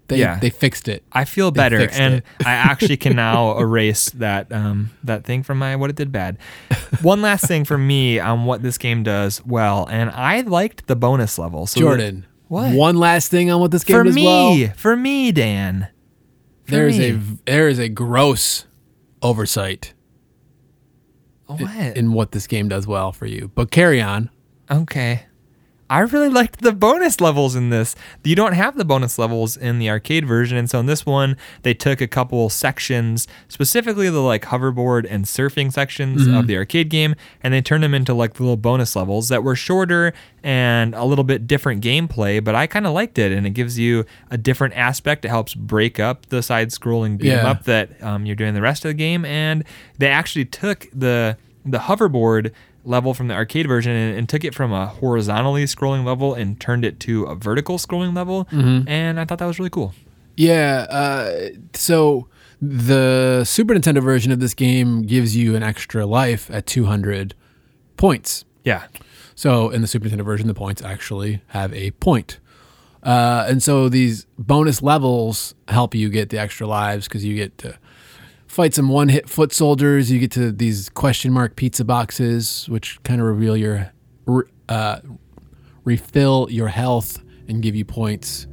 They 0.09 0.19
Yeah. 0.21 0.39
they 0.41 0.49
fixed 0.51 0.89
it. 0.89 1.03
I 1.13 1.25
feel 1.27 1.51
better, 1.51 1.87
and. 1.93 2.23
I 2.47 2.53
actually 2.53 2.97
can 2.97 3.15
now 3.17 3.59
erase 3.61 4.09
that 4.11 4.51
um, 4.53 4.91
that 5.05 5.25
thing 5.25 5.43
from 5.43 5.59
my 5.59 5.77
what 5.77 5.91
it 5.91 5.97
did 5.97 6.11
bad. 6.11 6.39
One 7.03 7.21
last 7.21 7.45
thing 7.47 7.65
for 7.67 7.77
me 7.77 8.19
on 8.19 8.45
what 8.47 8.63
this 8.63 8.79
game 8.79 9.03
does 9.03 9.45
well, 9.45 9.87
and 9.91 10.09
I 10.11 10.41
liked 10.41 10.87
the 10.87 10.97
bonus 10.97 11.39
level. 11.39 11.67
So 11.67 11.81
Jordan. 11.81 12.27
What? 12.49 12.73
One 12.73 12.97
last 12.97 13.31
thing 13.31 13.51
on 13.51 13.61
what 13.61 13.71
this 13.71 13.85
game 13.85 13.99
for 13.99 14.05
does 14.05 14.15
me, 14.15 14.25
well. 14.25 14.73
for 14.75 14.97
me, 14.97 15.31
Dan. 15.33 15.89
For 16.65 16.71
There 16.71 16.89
is 16.89 16.99
me. 16.99 17.11
a 17.11 17.21
there 17.45 17.69
is 17.69 17.79
a 17.79 17.91
gross 17.91 18.65
oversight 19.23 19.95
oh, 21.49 21.57
what? 21.57 21.97
in 21.97 22.13
what 22.13 22.33
this 22.33 22.47
game 22.47 22.69
does 22.69 22.87
well 22.87 23.13
for 23.13 23.27
you. 23.27 23.51
But 23.55 23.71
carry 23.71 24.01
on. 24.01 24.31
Okay. 24.71 25.28
I 25.91 26.01
really 26.01 26.29
liked 26.29 26.61
the 26.61 26.73
bonus 26.73 27.21
levels 27.21 27.55
in 27.57 27.71
this. 27.71 27.97
You 28.23 28.37
don't 28.37 28.53
have 28.53 28.77
the 28.77 28.85
bonus 28.85 29.19
levels 29.19 29.57
in 29.57 29.79
the 29.79 29.89
arcade 29.89 30.27
version, 30.27 30.59
and 30.59 30.69
so 30.69 30.81
in 30.81 30.87
this 30.87 31.07
one, 31.07 31.37
they 31.63 31.73
took 31.73 32.01
a 32.03 32.07
couple 32.07 32.51
sections, 32.51 33.27
specifically 33.49 34.11
the 34.11 34.21
like 34.21 34.45
hoverboard 34.45 35.07
and 35.09 35.25
surfing 35.25 35.73
sections 35.73 36.27
of 36.27 36.47
the 36.47 36.57
arcade 36.57 36.91
game, 36.91 37.15
and 37.43 37.55
they 37.55 37.63
turned 37.63 37.83
them 37.83 37.95
into 37.95 38.13
like 38.13 38.39
little 38.39 38.57
bonus 38.59 38.95
levels 38.95 39.29
that 39.31 39.43
were 39.43 39.57
shorter 39.57 40.13
and 40.43 40.95
a 40.95 41.05
little 41.05 41.25
bit 41.25 41.47
different 41.47 41.83
gameplay. 41.83 42.43
But 42.45 42.55
I 42.55 42.67
kind 42.67 42.87
of 42.87 42.93
liked 42.93 43.19
it, 43.19 43.33
and 43.33 43.47
it 43.47 43.51
gives 43.51 43.79
you 43.79 44.05
a 44.31 44.37
different 44.37 44.75
aspect. 44.75 45.25
It 45.25 45.29
helps 45.29 45.55
break 45.55 45.99
up 45.99 46.27
the 46.27 46.43
side-scrolling 46.43 47.17
beat 47.19 47.31
'em 47.33 47.45
Yeah. 47.45 47.51
up 47.51 47.65
that 47.65 48.03
um, 48.03 48.27
you're 48.27 48.37
doing 48.37 48.53
the 48.55 48.61
rest 48.63 48.85
of 48.85 48.91
the 48.91 48.95
game, 48.95 49.25
and 49.25 49.65
they 49.97 50.09
actually 50.09 50.45
took 50.45 50.87
the 50.93 51.37
the 51.67 51.79
hoverboard 51.81 52.53
level 52.85 53.13
from 53.15 53.29
the 53.29 53.35
arcade 53.35 53.67
version 53.67 53.93
and, 53.93 54.17
and 54.19 54.29
took 54.29 54.45
it 54.45 54.55
from 54.55 54.73
a 54.73 54.87
horizontally 54.87 55.65
scrolling 55.65 56.05
level 56.05 56.35
and 56.35 56.61
turned 56.61 56.85
it 56.85 56.99
to 57.01 57.25
a 57.25 57.35
vertical 57.35 57.77
scrolling 57.79 58.15
level, 58.15 58.47
Mm-hmm. 58.47 58.89
and 58.89 59.19
I 59.21 59.25
thought 59.25 59.39
that 59.39 59.47
was 59.47 59.59
really 59.59 59.71
cool. 59.71 59.95
Yeah. 60.37 60.87
Uh, 60.89 61.49
so 61.75 62.29
the 62.63 63.45
Super 63.45 63.75
Nintendo 63.75 64.03
version 64.03 64.33
of 64.33 64.41
this 64.41 64.55
game 64.55 65.03
gives 65.03 65.37
you 65.37 65.55
an 65.57 65.63
extra 65.63 66.07
life 66.07 66.51
at 66.51 66.67
200 66.67 67.35
points. 67.97 68.45
Yeah, 68.65 68.85
So 69.35 69.71
in 69.71 69.81
the 69.81 69.87
Super 69.89 70.09
Nintendo 70.09 70.25
version, 70.25 70.47
the 70.47 70.55
points 70.55 70.83
actually 70.83 71.43
have 71.49 71.73
a 71.75 71.91
point. 71.93 72.39
Uh, 73.03 73.47
and 73.49 73.63
so 73.63 73.89
these 73.89 74.27
bonus 74.39 74.83
levels 74.83 75.55
help 75.69 75.95
you 75.95 76.09
get 76.09 76.31
the 76.31 76.39
extra 76.39 76.67
lives 76.67 77.07
because 77.09 77.25
you 77.25 77.35
get 77.37 77.57
to 77.59 77.79
fight 78.49 78.75
some 78.75 78.89
one 78.89 79.09
hit 79.09 79.29
foot 79.29 79.53
soldiers. 79.53 80.11
You 80.11 80.19
get 80.19 80.33
to 80.33 80.51
these 80.51 80.89
question 80.89 81.33
mark 81.33 81.55
pizza 81.55 81.85
boxes, 81.85 82.67
which 82.69 83.01
kind 83.05 83.21
of 83.21 83.27
reveal 83.29 83.57
your, 83.57 83.93
uh, 84.69 85.01
refill 85.85 86.49
your 86.51 86.69
health 86.69 87.23
and 87.49 87.63
give 87.63 87.75
you 87.75 87.85
points. 87.85 88.47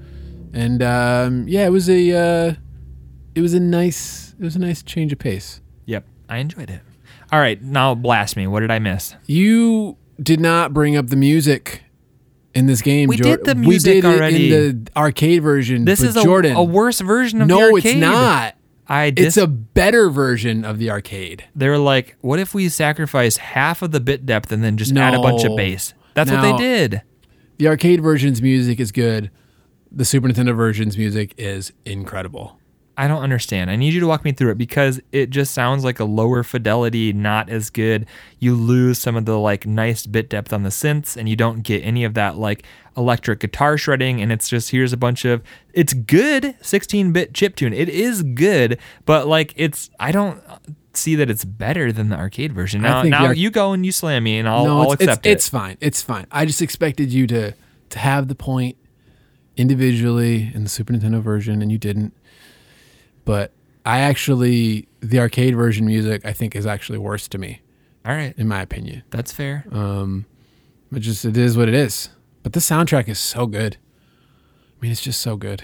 And 0.53 0.81
um, 0.83 1.47
yeah, 1.47 1.65
it 1.65 1.69
was 1.71 1.89
a, 1.89 2.11
uh, 2.11 2.53
it 3.33 3.41
was 3.41 3.53
a 3.53 3.59
nice, 3.59 4.33
it 4.39 4.43
was 4.43 4.55
a 4.55 4.59
nice 4.59 4.83
change 4.83 5.11
of 5.11 5.19
pace. 5.19 5.61
yep, 5.85 6.05
I 6.29 6.37
enjoyed 6.37 6.69
it. 6.69 6.81
All 7.31 7.39
right, 7.39 7.61
now 7.61 7.95
blast 7.95 8.37
me. 8.37 8.47
What 8.47 8.61
did 8.61 8.71
I 8.71 8.79
miss? 8.79 9.15
You 9.25 9.97
did 10.21 10.39
not 10.39 10.73
bring 10.73 10.95
up 10.95 11.07
the 11.07 11.15
music 11.17 11.81
in 12.53 12.67
this 12.67 12.81
game. 12.81 13.09
We 13.09 13.17
Jor- 13.17 13.37
did 13.37 13.45
the 13.45 13.55
We 13.55 13.67
music 13.67 13.95
did 13.95 14.05
already. 14.05 14.53
in 14.53 14.83
the 14.85 14.91
arcade 14.95 15.43
version. 15.43 15.83
This 15.83 16.01
is 16.01 16.15
a, 16.15 16.23
Jordan. 16.23 16.55
a 16.55 16.63
worse 16.63 17.01
version 17.01 17.41
of 17.41 17.47
the 17.49 17.53
no, 17.53 17.75
it's 17.75 17.93
not. 17.95 18.54
I 18.87 19.13
It's 19.15 19.37
a 19.37 19.47
better 19.47 20.09
version 20.09 20.63
of 20.63 20.77
the 20.77 20.91
arcade. 20.91 21.45
They're 21.55 21.77
like, 21.77 22.17
what 22.21 22.39
if 22.39 22.53
we 22.53 22.69
sacrifice 22.69 23.37
half 23.37 23.81
of 23.81 23.91
the 23.91 23.99
bit 23.99 24.25
depth 24.25 24.51
and 24.51 24.63
then 24.63 24.77
just 24.77 24.95
add 24.95 25.13
a 25.13 25.19
bunch 25.19 25.43
of 25.43 25.55
bass? 25.55 25.93
That's 26.13 26.31
what 26.31 26.41
they 26.41 26.57
did. 26.57 27.01
The 27.57 27.67
arcade 27.67 28.01
version's 28.01 28.41
music 28.41 28.79
is 28.79 28.91
good. 28.91 29.31
The 29.91 30.05
Super 30.05 30.27
Nintendo 30.27 30.55
version's 30.55 30.97
music 30.97 31.33
is 31.37 31.71
incredible. 31.85 32.59
I 32.97 33.07
don't 33.07 33.21
understand. 33.21 33.69
I 33.69 33.75
need 33.75 33.93
you 33.93 33.99
to 33.99 34.07
walk 34.07 34.23
me 34.23 34.31
through 34.31 34.51
it 34.51 34.57
because 34.57 35.01
it 35.11 35.29
just 35.29 35.53
sounds 35.53 35.83
like 35.83 35.99
a 35.99 36.05
lower 36.05 36.43
fidelity, 36.43 37.11
not 37.13 37.49
as 37.49 37.69
good. 37.69 38.05
You 38.39 38.55
lose 38.55 38.99
some 38.99 39.15
of 39.15 39.25
the 39.25 39.37
like 39.37 39.65
nice 39.65 40.05
bit 40.05 40.29
depth 40.29 40.53
on 40.53 40.63
the 40.63 40.69
synths 40.69 41.17
and 41.17 41.27
you 41.27 41.35
don't 41.35 41.61
get 41.61 41.83
any 41.83 42.03
of 42.03 42.13
that 42.13 42.37
like 42.37 42.63
electric 42.95 43.41
guitar 43.41 43.77
shredding 43.77 44.21
and 44.21 44.31
it's 44.31 44.47
just 44.47 44.71
here's 44.71 44.93
a 44.93 44.97
bunch 44.97 45.25
of 45.25 45.43
it's 45.73 45.93
good 45.93 46.55
16-bit 46.61 47.33
chip 47.33 47.55
tune. 47.55 47.73
It 47.73 47.89
is 47.89 48.23
good, 48.23 48.79
but 49.05 49.27
like 49.27 49.53
it's 49.55 49.89
I 49.99 50.11
don't 50.11 50.41
see 50.93 51.15
that 51.15 51.29
it's 51.29 51.43
better 51.43 51.91
than 51.91 52.09
the 52.09 52.15
arcade 52.15 52.53
version. 52.53 52.81
Now 52.81 53.03
now 53.03 53.25
arc- 53.25 53.37
you 53.37 53.51
go 53.51 53.73
and 53.73 53.85
you 53.85 53.91
slam 53.91 54.23
me 54.23 54.39
and 54.39 54.47
I'll, 54.47 54.65
no, 54.65 54.81
I'll 54.81 54.91
it's, 54.93 55.01
accept 55.01 55.25
it's, 55.25 55.27
it. 55.27 55.31
it's 55.31 55.49
fine. 55.49 55.77
It's 55.81 56.01
fine. 56.01 56.27
I 56.31 56.45
just 56.45 56.61
expected 56.61 57.11
you 57.11 57.27
to 57.27 57.53
to 57.89 57.99
have 57.99 58.27
the 58.27 58.35
point 58.35 58.77
individually 59.57 60.51
in 60.53 60.63
the 60.63 60.69
Super 60.69 60.93
Nintendo 60.93 61.21
version, 61.21 61.61
and 61.61 61.71
you 61.71 61.77
didn't. 61.77 62.13
But 63.25 63.51
I 63.85 63.99
actually, 63.99 64.87
the 65.01 65.19
arcade 65.19 65.55
version 65.55 65.85
music, 65.85 66.25
I 66.25 66.33
think, 66.33 66.55
is 66.55 66.65
actually 66.65 66.97
worse 66.99 67.27
to 67.29 67.37
me, 67.37 67.61
All 68.05 68.13
right. 68.15 68.33
in 68.37 68.47
my 68.47 68.61
opinion. 68.61 69.03
That's 69.09 69.31
fair. 69.31 69.65
Um, 69.71 70.25
it 70.93 70.99
just 70.99 71.25
it 71.25 71.35
is 71.37 71.57
what 71.57 71.67
it 71.67 71.73
is. 71.75 72.09
But 72.43 72.53
the 72.53 72.59
soundtrack 72.59 73.07
is 73.09 73.19
so 73.19 73.47
good. 73.47 73.77
I 73.81 74.81
mean, 74.81 74.91
it's 74.91 75.01
just 75.01 75.21
so 75.21 75.35
good. 75.35 75.63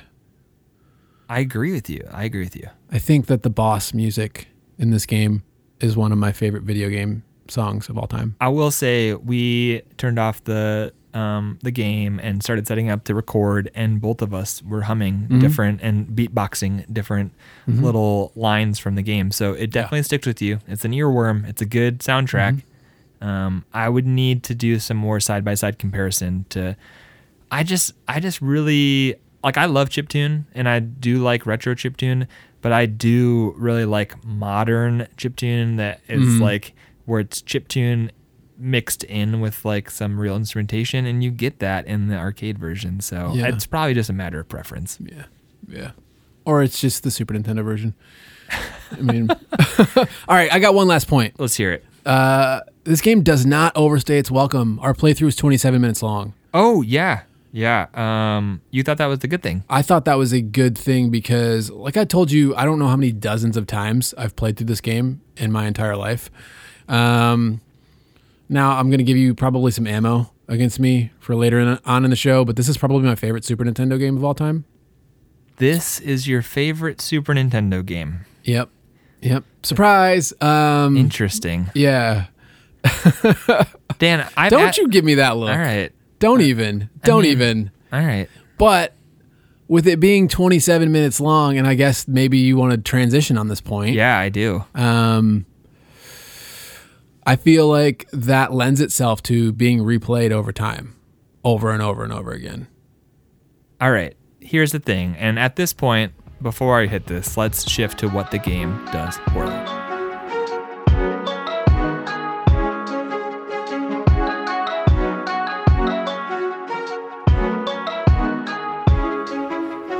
I 1.29 1.39
agree 1.39 1.71
with 1.71 1.89
you. 1.89 2.05
I 2.11 2.23
agree 2.25 2.43
with 2.43 2.55
you. 2.55 2.67
I 2.91 2.99
think 2.99 3.27
that 3.27 3.43
the 3.43 3.49
boss 3.49 3.93
music 3.93 4.47
in 4.77 4.89
this 4.91 5.05
game 5.05 5.43
is 5.79 5.95
one 5.95 6.11
of 6.11 6.17
my 6.17 6.31
favorite 6.31 6.63
video 6.63 6.89
game 6.89 7.23
songs 7.47 7.87
of 7.89 7.97
all 7.97 8.07
time. 8.07 8.35
I 8.41 8.49
will 8.49 8.71
say 8.71 9.13
we 9.13 9.81
turned 9.97 10.19
off 10.19 10.43
the 10.43 10.93
um, 11.13 11.59
the 11.61 11.71
game 11.71 12.19
and 12.19 12.41
started 12.43 12.67
setting 12.67 12.89
up 12.89 13.03
to 13.05 13.15
record, 13.15 13.69
and 13.75 13.99
both 14.01 14.21
of 14.21 14.33
us 14.33 14.61
were 14.63 14.83
humming 14.83 15.21
Mm-hmm. 15.21 15.39
different 15.39 15.81
and 15.81 16.07
beatboxing 16.07 16.91
different 16.93 17.33
little 17.67 18.31
lines 18.35 18.79
from 18.79 18.95
the 18.95 19.01
game. 19.01 19.31
So 19.31 19.53
it 19.53 19.71
definitely 19.71 20.03
sticks 20.03 20.25
with 20.27 20.41
you. 20.41 20.59
It's 20.67 20.85
an 20.85 20.91
earworm. 20.93 21.47
It's 21.47 21.61
a 21.61 21.65
good 21.65 21.99
soundtrack. 21.99 22.61
Mm-hmm. 23.21 23.27
Um, 23.27 23.65
I 23.73 23.87
would 23.87 24.05
need 24.07 24.43
to 24.43 24.55
do 24.55 24.79
some 24.79 24.97
more 24.97 25.19
side 25.19 25.43
by 25.45 25.53
side 25.53 25.77
comparison 25.79 26.45
to. 26.49 26.75
I 27.51 27.63
just 27.63 27.93
I 28.07 28.19
just 28.19 28.41
really 28.41 29.15
like 29.43 29.57
I 29.57 29.65
love 29.65 29.89
chiptune 29.89 30.45
and 30.55 30.67
I 30.69 30.79
do 30.79 31.21
like 31.21 31.45
retro 31.45 31.75
chiptune, 31.75 32.27
but 32.61 32.71
I 32.71 32.85
do 32.85 33.53
really 33.57 33.85
like 33.85 34.23
modern 34.23 35.07
chiptune 35.17 35.77
that 35.77 35.99
is 36.07 36.21
Mm-hmm. 36.21 36.41
like 36.43 36.73
where 37.05 37.19
it's 37.19 37.41
chiptune 37.41 38.09
mixed 38.61 39.03
in 39.05 39.41
with 39.41 39.65
like 39.65 39.89
some 39.89 40.19
real 40.19 40.35
instrumentation, 40.35 41.05
and 41.05 41.23
you 41.23 41.31
get 41.31 41.59
that 41.59 41.85
in 41.87 42.07
the 42.07 42.15
arcade 42.15 42.57
version. 42.57 42.99
So 43.01 43.33
Yeah. 43.33 43.47
it's 43.47 43.65
probably 43.65 43.93
just 43.93 44.09
a 44.09 44.13
matter 44.13 44.39
of 44.39 44.47
preference. 44.47 44.97
Yeah, 45.01 45.23
yeah. 45.67 45.91
Or 46.45 46.63
it's 46.63 46.79
just 46.79 47.03
the 47.03 47.11
Super 47.11 47.33
Nintendo 47.33 47.63
version. 47.63 47.93
I 48.91 49.01
mean, 49.01 49.29
all 49.95 50.05
right. 50.29 50.51
I 50.51 50.59
got 50.59 50.73
one 50.73 50.87
last 50.87 51.07
point. 51.07 51.35
Let's 51.39 51.55
hear 51.55 51.71
it. 51.71 51.85
Uh, 52.05 52.61
this 52.83 52.99
game 53.01 53.21
does 53.21 53.45
not 53.45 53.75
overstay 53.75 54.17
its 54.17 54.31
welcome. 54.31 54.79
Our 54.81 54.93
playthrough 54.93 55.27
is 55.27 55.35
27 55.35 55.79
minutes 55.79 56.01
long. 56.01 56.33
Oh 56.53 56.81
yeah, 56.81 57.21
yeah. 57.51 57.87
Um, 57.93 58.61
you 58.71 58.81
thought 58.83 58.97
that 58.97 59.05
was 59.05 59.19
the 59.19 59.27
good 59.27 59.43
thing. 59.43 59.63
I 59.69 59.81
thought 59.83 60.05
that 60.05 60.17
was 60.17 60.33
a 60.33 60.41
good 60.41 60.77
thing 60.77 61.09
because, 61.11 61.69
like 61.69 61.95
I 61.95 62.03
told 62.05 62.31
you, 62.31 62.55
I 62.55 62.65
don't 62.65 62.79
know 62.79 62.87
how 62.87 62.95
many 62.97 63.11
dozens 63.11 63.55
of 63.55 63.67
times 63.67 64.13
I've 64.17 64.35
played 64.35 64.57
through 64.57 64.65
this 64.67 64.81
game 64.81 65.21
in 65.37 65.51
my 65.51 65.67
entire 65.67 65.95
life. 65.95 66.29
Um, 66.89 67.61
now 68.51 68.77
I'm 68.77 68.89
going 68.89 68.99
to 68.99 69.03
give 69.03 69.17
you 69.17 69.33
probably 69.33 69.71
some 69.71 69.87
ammo 69.87 70.31
against 70.47 70.79
me 70.79 71.09
for 71.19 71.35
later 71.35 71.59
in, 71.59 71.79
on 71.85 72.03
in 72.03 72.09
the 72.11 72.15
show, 72.15 72.45
but 72.45 72.55
this 72.57 72.67
is 72.69 72.77
probably 72.77 73.01
my 73.03 73.15
favorite 73.15 73.43
Super 73.45 73.63
Nintendo 73.65 73.97
game 73.97 74.15
of 74.17 74.23
all 74.23 74.35
time. 74.35 74.65
This 75.57 75.99
is 75.99 76.27
your 76.27 76.41
favorite 76.41 77.01
Super 77.01 77.33
Nintendo 77.33 77.85
game. 77.85 78.25
Yep, 78.43 78.69
yep. 79.21 79.43
Surprise. 79.63 80.33
Um, 80.41 80.97
Interesting, 80.97 81.69
yeah. 81.73 82.25
Dan. 83.99 84.27
I've 84.35 84.49
Don't 84.51 84.69
at- 84.69 84.77
you 84.77 84.87
give 84.87 85.05
me 85.05 85.15
that 85.15 85.37
look. 85.37 85.49
All 85.51 85.57
right, 85.57 85.91
Don't 86.19 86.41
even. 86.41 86.89
Don't 87.03 87.23
mean- 87.23 87.31
even. 87.31 87.71
all 87.93 87.99
right. 88.05 88.27
But 88.57 88.93
with 89.67 89.87
it 89.87 89.99
being 89.99 90.27
27 90.27 90.91
minutes 90.91 91.19
long, 91.19 91.57
and 91.57 91.65
I 91.67 91.75
guess 91.75 92.07
maybe 92.07 92.37
you 92.39 92.57
want 92.57 92.71
to 92.73 92.77
transition 92.77 93.37
on 93.37 93.47
this 93.47 93.61
point. 93.61 93.95
Yeah, 93.95 94.17
I 94.17 94.29
do. 94.29 94.63
Um, 94.75 95.45
I 97.31 97.37
feel 97.37 97.69
like 97.69 98.09
that 98.11 98.51
lends 98.51 98.81
itself 98.81 99.23
to 99.23 99.53
being 99.53 99.79
replayed 99.79 100.31
over 100.31 100.51
time, 100.51 100.97
over 101.45 101.71
and 101.71 101.81
over 101.81 102.03
and 102.03 102.11
over 102.11 102.31
again. 102.31 102.67
All 103.79 103.89
right. 103.89 104.17
Here's 104.41 104.73
the 104.73 104.79
thing, 104.79 105.15
and 105.17 105.39
at 105.39 105.55
this 105.55 105.71
point, 105.71 106.11
before 106.41 106.81
I 106.81 106.87
hit 106.87 107.05
this, 107.05 107.37
let's 107.37 107.71
shift 107.71 107.99
to 107.99 108.09
what 108.09 108.31
the 108.31 108.37
game 108.37 108.85
does 108.91 109.17
poorly. 109.27 109.65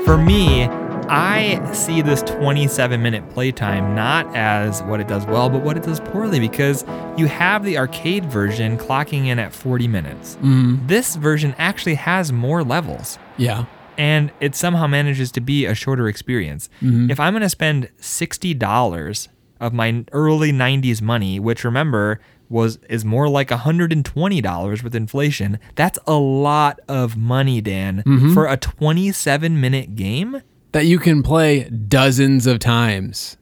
For 0.04 0.18
me, 0.18 0.68
I 1.14 1.74
see 1.74 2.02
this 2.02 2.22
27 2.24 3.02
minute 3.02 3.30
playtime 3.32 3.94
not 3.94 4.34
as 4.36 4.82
what 4.84 5.02
it 5.02 5.08
does 5.10 5.26
well, 5.26 5.50
but 5.50 5.62
what 5.62 5.76
it 5.76 5.84
does 5.84 6.00
poorly 6.00 6.40
because 6.40 6.86
you 7.18 7.26
have 7.28 7.66
the 7.66 7.78
arcade 7.78 8.26
version 8.26 8.78
clocking 8.78 9.26
in 9.26 9.38
at 9.38 9.52
40 9.54 9.88
minutes. 9.90 10.36
Mm-hmm. 10.38 10.88
This 10.88 11.18
version 11.18 11.54
actually 11.58 11.96
has 11.96 12.32
more 12.32 12.64
levels 12.64 13.20
Yeah. 13.38 13.66
and 13.98 14.32
it 14.40 14.56
somehow 14.56 14.88
manages 14.88 15.32
to 15.34 15.42
be 15.42 15.66
a 15.66 15.76
shorter 15.76 16.08
experience. 16.08 16.70
Mm-hmm. 16.82 17.12
If 17.12 17.20
I'm 17.20 17.34
going 17.34 17.42
to 17.42 17.50
spend 17.50 17.90
$60 18.00 19.28
of 19.60 19.74
my 19.74 20.06
early 20.14 20.52
90s 20.54 21.02
money, 21.02 21.40
which 21.40 21.64
remember 21.66 22.22
was 22.50 22.80
is 22.90 23.04
more 23.06 23.28
like 23.30 23.50
$120 23.50 24.84
with 24.84 24.96
inflation, 24.96 25.60
that's 25.76 26.00
a 26.08 26.16
lot 26.16 26.80
of 26.88 27.16
money, 27.18 27.62
Dan, 27.62 28.04
mm-hmm. 28.06 28.34
for 28.34 28.46
a 28.48 28.58
27 28.58 29.60
minute 29.60 29.96
game. 29.96 30.42
That 30.74 30.86
you 30.86 31.00
can 31.00 31.22
play 31.24 31.70
dozens 31.70 32.48
of 32.48 32.60
times. 32.60 33.38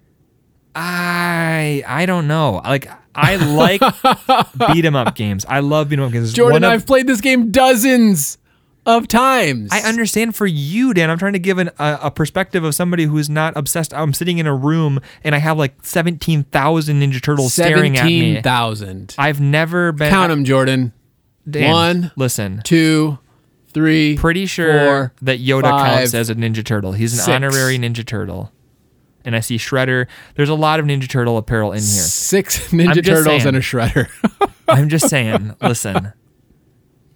I 0.75 1.83
I 1.87 2.05
don't 2.05 2.27
know. 2.27 2.61
Like 2.63 2.89
I 3.15 3.35
like 3.35 3.81
beat 4.73 4.85
'em 4.85 4.95
up 4.95 5.15
games. 5.15 5.45
I 5.47 5.59
love 5.59 5.89
beat 5.89 5.99
'em 5.99 6.05
up 6.05 6.11
games. 6.11 6.29
It's 6.29 6.33
Jordan, 6.33 6.61
one 6.61 6.63
of- 6.63 6.71
I've 6.71 6.85
played 6.87 7.07
this 7.07 7.21
game 7.21 7.51
dozens 7.51 8.37
of 8.85 9.07
times. 9.07 9.69
I 9.71 9.81
understand 9.81 10.35
for 10.35 10.47
you, 10.47 10.93
Dan. 10.93 11.09
I'm 11.11 11.17
trying 11.19 11.33
to 11.33 11.39
give 11.39 11.57
an, 11.59 11.69
a, 11.77 11.99
a 12.03 12.11
perspective 12.11 12.63
of 12.63 12.73
somebody 12.73 13.03
who's 13.05 13.29
not 13.29 13.55
obsessed. 13.55 13.93
I'm 13.93 14.13
sitting 14.13 14.37
in 14.39 14.47
a 14.47 14.55
room 14.55 14.99
and 15.23 15.35
I 15.35 15.37
have 15.37 15.57
like 15.57 15.73
17,000 15.83 16.99
Ninja 16.99 17.21
Turtles 17.21 17.53
staring 17.53 17.97
at 17.97 18.05
me. 18.05 18.19
17,000. 18.41 19.15
I've 19.19 19.39
never 19.41 19.91
been. 19.91 20.09
Count 20.09 20.29
them, 20.29 20.43
Jordan. 20.45 20.93
Dan, 21.47 21.71
One, 21.71 22.11
Listen, 22.15 22.61
Two, 22.63 23.17
three. 23.79 24.17
pretty 24.17 24.45
sure 24.45 24.71
four, 24.85 25.13
that 25.21 25.39
Yoda 25.39 25.63
five, 25.69 25.97
counts 25.99 26.13
as 26.13 26.29
a 26.29 26.35
Ninja 26.35 26.63
Turtle. 26.63 26.91
He's 26.93 27.13
an 27.13 27.19
six. 27.19 27.29
honorary 27.29 27.77
Ninja 27.77 28.05
Turtle. 28.05 28.51
And 29.25 29.35
I 29.35 29.41
see 29.41 29.57
Shredder. 29.57 30.07
There's 30.35 30.49
a 30.49 30.55
lot 30.55 30.79
of 30.79 30.85
Ninja 30.85 31.07
Turtle 31.09 31.37
apparel 31.37 31.71
in 31.71 31.79
here. 31.79 31.83
Six 31.83 32.57
Ninja 32.71 33.03
Turtles 33.05 33.25
saying. 33.43 33.47
and 33.47 33.57
a 33.57 33.59
Shredder. 33.59 34.09
I'm 34.67 34.87
just 34.89 35.09
saying, 35.09 35.55
listen, 35.61 36.13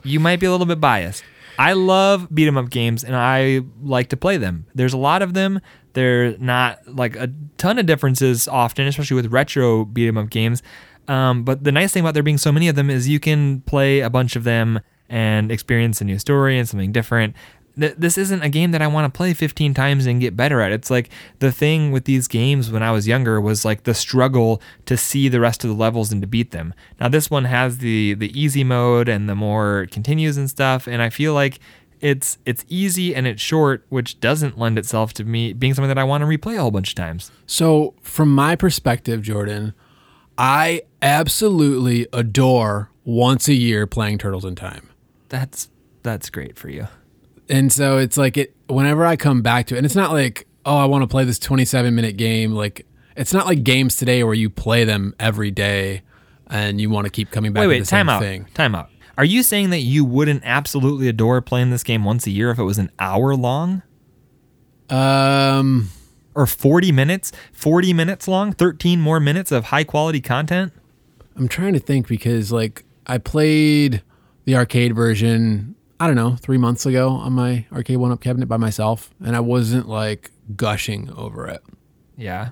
you 0.03 0.19
might 0.19 0.39
be 0.39 0.45
a 0.45 0.51
little 0.51 0.65
bit 0.65 0.79
biased. 0.81 1.23
I 1.57 1.73
love 1.73 2.33
beat 2.33 2.47
'em 2.47 2.57
up 2.57 2.69
games 2.71 3.03
and 3.03 3.15
I 3.15 3.61
like 3.81 4.09
to 4.09 4.17
play 4.17 4.37
them. 4.37 4.65
There's 4.73 4.93
a 4.93 4.97
lot 4.97 5.21
of 5.21 5.33
them. 5.33 5.61
They're 5.93 6.35
not 6.39 6.79
like 6.87 7.15
a 7.15 7.29
ton 7.57 7.77
of 7.77 7.85
differences 7.85 8.47
often, 8.47 8.87
especially 8.87 9.15
with 9.15 9.27
retro 9.27 9.85
beat 9.85 10.07
'em 10.07 10.17
up 10.17 10.29
games. 10.31 10.63
Um, 11.07 11.43
but 11.43 11.63
the 11.63 11.71
nice 11.71 11.93
thing 11.93 12.01
about 12.01 12.15
there 12.15 12.23
being 12.23 12.37
so 12.39 12.51
many 12.51 12.67
of 12.69 12.75
them 12.75 12.89
is 12.89 13.07
you 13.07 13.19
can 13.19 13.61
play 13.61 13.99
a 13.99 14.09
bunch 14.09 14.35
of 14.35 14.43
them 14.45 14.79
and 15.13 15.51
experience 15.51 16.01
a 16.01 16.05
new 16.05 16.17
story 16.17 16.57
and 16.57 16.67
something 16.67 16.91
different. 16.91 17.35
Th- 17.79 17.95
This 17.97 18.17
isn't 18.17 18.41
a 18.41 18.49
game 18.49 18.71
that 18.71 18.81
I 18.81 18.87
want 18.87 19.11
to 19.13 19.15
play 19.15 19.33
15 19.33 19.73
times 19.73 20.05
and 20.07 20.19
get 20.19 20.35
better 20.35 20.59
at. 20.61 20.71
It's 20.71 20.89
like 20.89 21.09
the 21.39 21.51
thing 21.51 21.91
with 21.91 22.05
these 22.05 22.27
games 22.27 22.71
when 22.71 22.81
I 22.83 22.91
was 22.91 23.07
younger 23.07 23.39
was 23.39 23.63
like 23.63 23.83
the 23.83 23.93
struggle 23.93 24.61
to 24.85 24.97
see 24.97 25.29
the 25.29 25.39
rest 25.39 25.63
of 25.63 25.69
the 25.69 25.75
levels 25.75 26.11
and 26.11 26.21
to 26.21 26.27
beat 26.27 26.51
them. 26.51 26.73
Now 26.99 27.09
this 27.09 27.29
one 27.29 27.45
has 27.45 27.77
the 27.77 28.15
the 28.15 28.31
easy 28.39 28.63
mode 28.63 29.07
and 29.07 29.29
the 29.29 29.35
more 29.35 29.87
continues 29.91 30.35
and 30.37 30.49
stuff, 30.49 30.87
and 30.87 31.01
I 31.01 31.09
feel 31.09 31.33
like 31.33 31.59
it's 32.01 32.37
it's 32.45 32.65
easy 32.67 33.15
and 33.15 33.25
it's 33.27 33.41
short, 33.41 33.85
which 33.89 34.19
doesn't 34.19 34.57
lend 34.59 34.77
itself 34.77 35.13
to 35.13 35.23
me 35.23 35.53
being 35.53 35.73
something 35.73 35.87
that 35.93 35.97
I 35.97 36.03
want 36.03 36.21
to 36.23 36.27
replay 36.27 36.57
a 36.57 36.61
whole 36.61 36.71
bunch 36.71 36.89
of 36.89 36.95
times. 36.95 37.31
So, 37.47 37.93
from 38.01 38.29
my 38.35 38.55
perspective, 38.55 39.21
Jordan, 39.21 39.73
I 40.37 40.81
absolutely 41.01 42.07
adore 42.11 42.89
once 43.05 43.47
a 43.47 43.53
year 43.53 43.87
playing 43.87 44.17
Turtles 44.17 44.45
in 44.45 44.55
Time. 44.55 44.89
That's 45.33 45.67
that's 46.03 46.29
great 46.29 46.59
for 46.59 46.69
you. 46.69 46.87
And 47.49 47.73
so 47.73 47.97
it's 47.97 48.17
like 48.17 48.37
it 48.37 48.55
whenever 48.67 49.03
I 49.03 49.15
come 49.15 49.41
back 49.41 49.65
to 49.67 49.73
it, 49.73 49.79
and 49.79 49.85
it's 49.85 49.95
not 49.95 50.11
like, 50.11 50.45
oh, 50.63 50.77
I 50.77 50.85
want 50.85 51.01
to 51.01 51.07
play 51.07 51.23
this 51.25 51.39
27 51.39 51.95
minute 51.95 52.17
game. 52.17 52.51
Like 52.53 52.85
it's 53.17 53.33
not 53.33 53.47
like 53.47 53.63
games 53.63 53.95
today 53.95 54.23
where 54.23 54.35
you 54.35 54.51
play 54.51 54.83
them 54.83 55.15
every 55.19 55.49
day 55.49 56.03
and 56.51 56.79
you 56.79 56.91
want 56.91 57.05
to 57.05 57.09
keep 57.09 57.31
coming 57.31 57.51
back 57.51 57.61
Wait, 57.61 57.65
to 57.65 57.69
wait, 57.69 57.79
the 57.79 57.85
same 57.85 58.05
time 58.05 58.09
out. 58.09 58.21
thing. 58.21 58.45
Time 58.53 58.75
out. 58.75 58.91
Are 59.17 59.25
you 59.25 59.41
saying 59.41 59.71
that 59.71 59.79
you 59.79 60.05
wouldn't 60.05 60.43
absolutely 60.45 61.07
adore 61.07 61.41
playing 61.41 61.71
this 61.71 61.81
game 61.83 62.03
once 62.03 62.27
a 62.27 62.31
year 62.31 62.51
if 62.51 62.59
it 62.59 62.63
was 62.63 62.77
an 62.77 62.91
hour 62.99 63.35
long? 63.35 63.81
Um 64.91 65.89
Or 66.35 66.45
40 66.45 66.91
minutes? 66.91 67.31
40 67.53 67.91
minutes 67.93 68.27
long? 68.27 68.53
13 68.53 69.01
more 69.01 69.19
minutes 69.19 69.51
of 69.51 69.65
high 69.65 69.83
quality 69.83 70.21
content? 70.21 70.73
I'm 71.35 71.47
trying 71.47 71.73
to 71.73 71.79
think 71.79 72.07
because 72.07 72.51
like 72.51 72.83
I 73.07 73.17
played 73.17 74.03
the 74.45 74.55
arcade 74.55 74.95
version, 74.95 75.75
I 75.99 76.07
don't 76.07 76.15
know, 76.15 76.35
three 76.35 76.57
months 76.57 76.85
ago 76.85 77.09
on 77.09 77.33
my 77.33 77.65
Arcade1Up 77.71 78.21
cabinet 78.21 78.47
by 78.47 78.57
myself, 78.57 79.13
and 79.23 79.35
I 79.35 79.39
wasn't 79.39 79.87
like 79.87 80.31
gushing 80.55 81.09
over 81.15 81.47
it. 81.47 81.63
Yeah. 82.17 82.49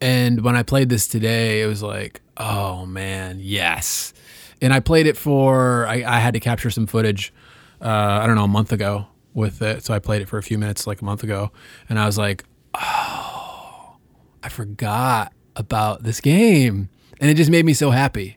And 0.00 0.42
when 0.42 0.56
I 0.56 0.62
played 0.62 0.88
this 0.88 1.08
today, 1.08 1.62
it 1.62 1.66
was 1.66 1.82
like, 1.82 2.20
oh 2.36 2.86
man, 2.86 3.38
yes. 3.40 4.12
And 4.60 4.72
I 4.72 4.80
played 4.80 5.06
it 5.06 5.16
for, 5.16 5.86
I, 5.86 6.04
I 6.04 6.18
had 6.20 6.34
to 6.34 6.40
capture 6.40 6.70
some 6.70 6.86
footage, 6.86 7.32
uh, 7.80 7.88
I 8.22 8.26
don't 8.26 8.36
know, 8.36 8.44
a 8.44 8.48
month 8.48 8.72
ago 8.72 9.06
with 9.34 9.62
it. 9.62 9.84
So 9.84 9.94
I 9.94 9.98
played 9.98 10.22
it 10.22 10.28
for 10.28 10.38
a 10.38 10.42
few 10.42 10.58
minutes 10.58 10.86
like 10.86 11.00
a 11.00 11.04
month 11.04 11.22
ago. 11.22 11.52
And 11.88 11.98
I 11.98 12.06
was 12.06 12.18
like, 12.18 12.44
oh, 12.74 13.96
I 14.42 14.48
forgot 14.48 15.32
about 15.56 16.02
this 16.02 16.20
game. 16.20 16.88
And 17.20 17.30
it 17.30 17.34
just 17.34 17.50
made 17.50 17.64
me 17.64 17.74
so 17.74 17.90
happy. 17.90 18.36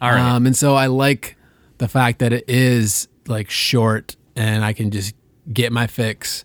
All 0.00 0.10
right. 0.10 0.20
Um, 0.20 0.46
and 0.46 0.56
so 0.56 0.74
I 0.74 0.86
like 0.86 1.36
the 1.82 1.88
fact 1.88 2.20
that 2.20 2.32
it 2.32 2.44
is 2.46 3.08
like 3.26 3.50
short 3.50 4.14
and 4.36 4.64
I 4.64 4.72
can 4.72 4.92
just 4.92 5.16
get 5.52 5.72
my 5.72 5.88
fix, 5.88 6.44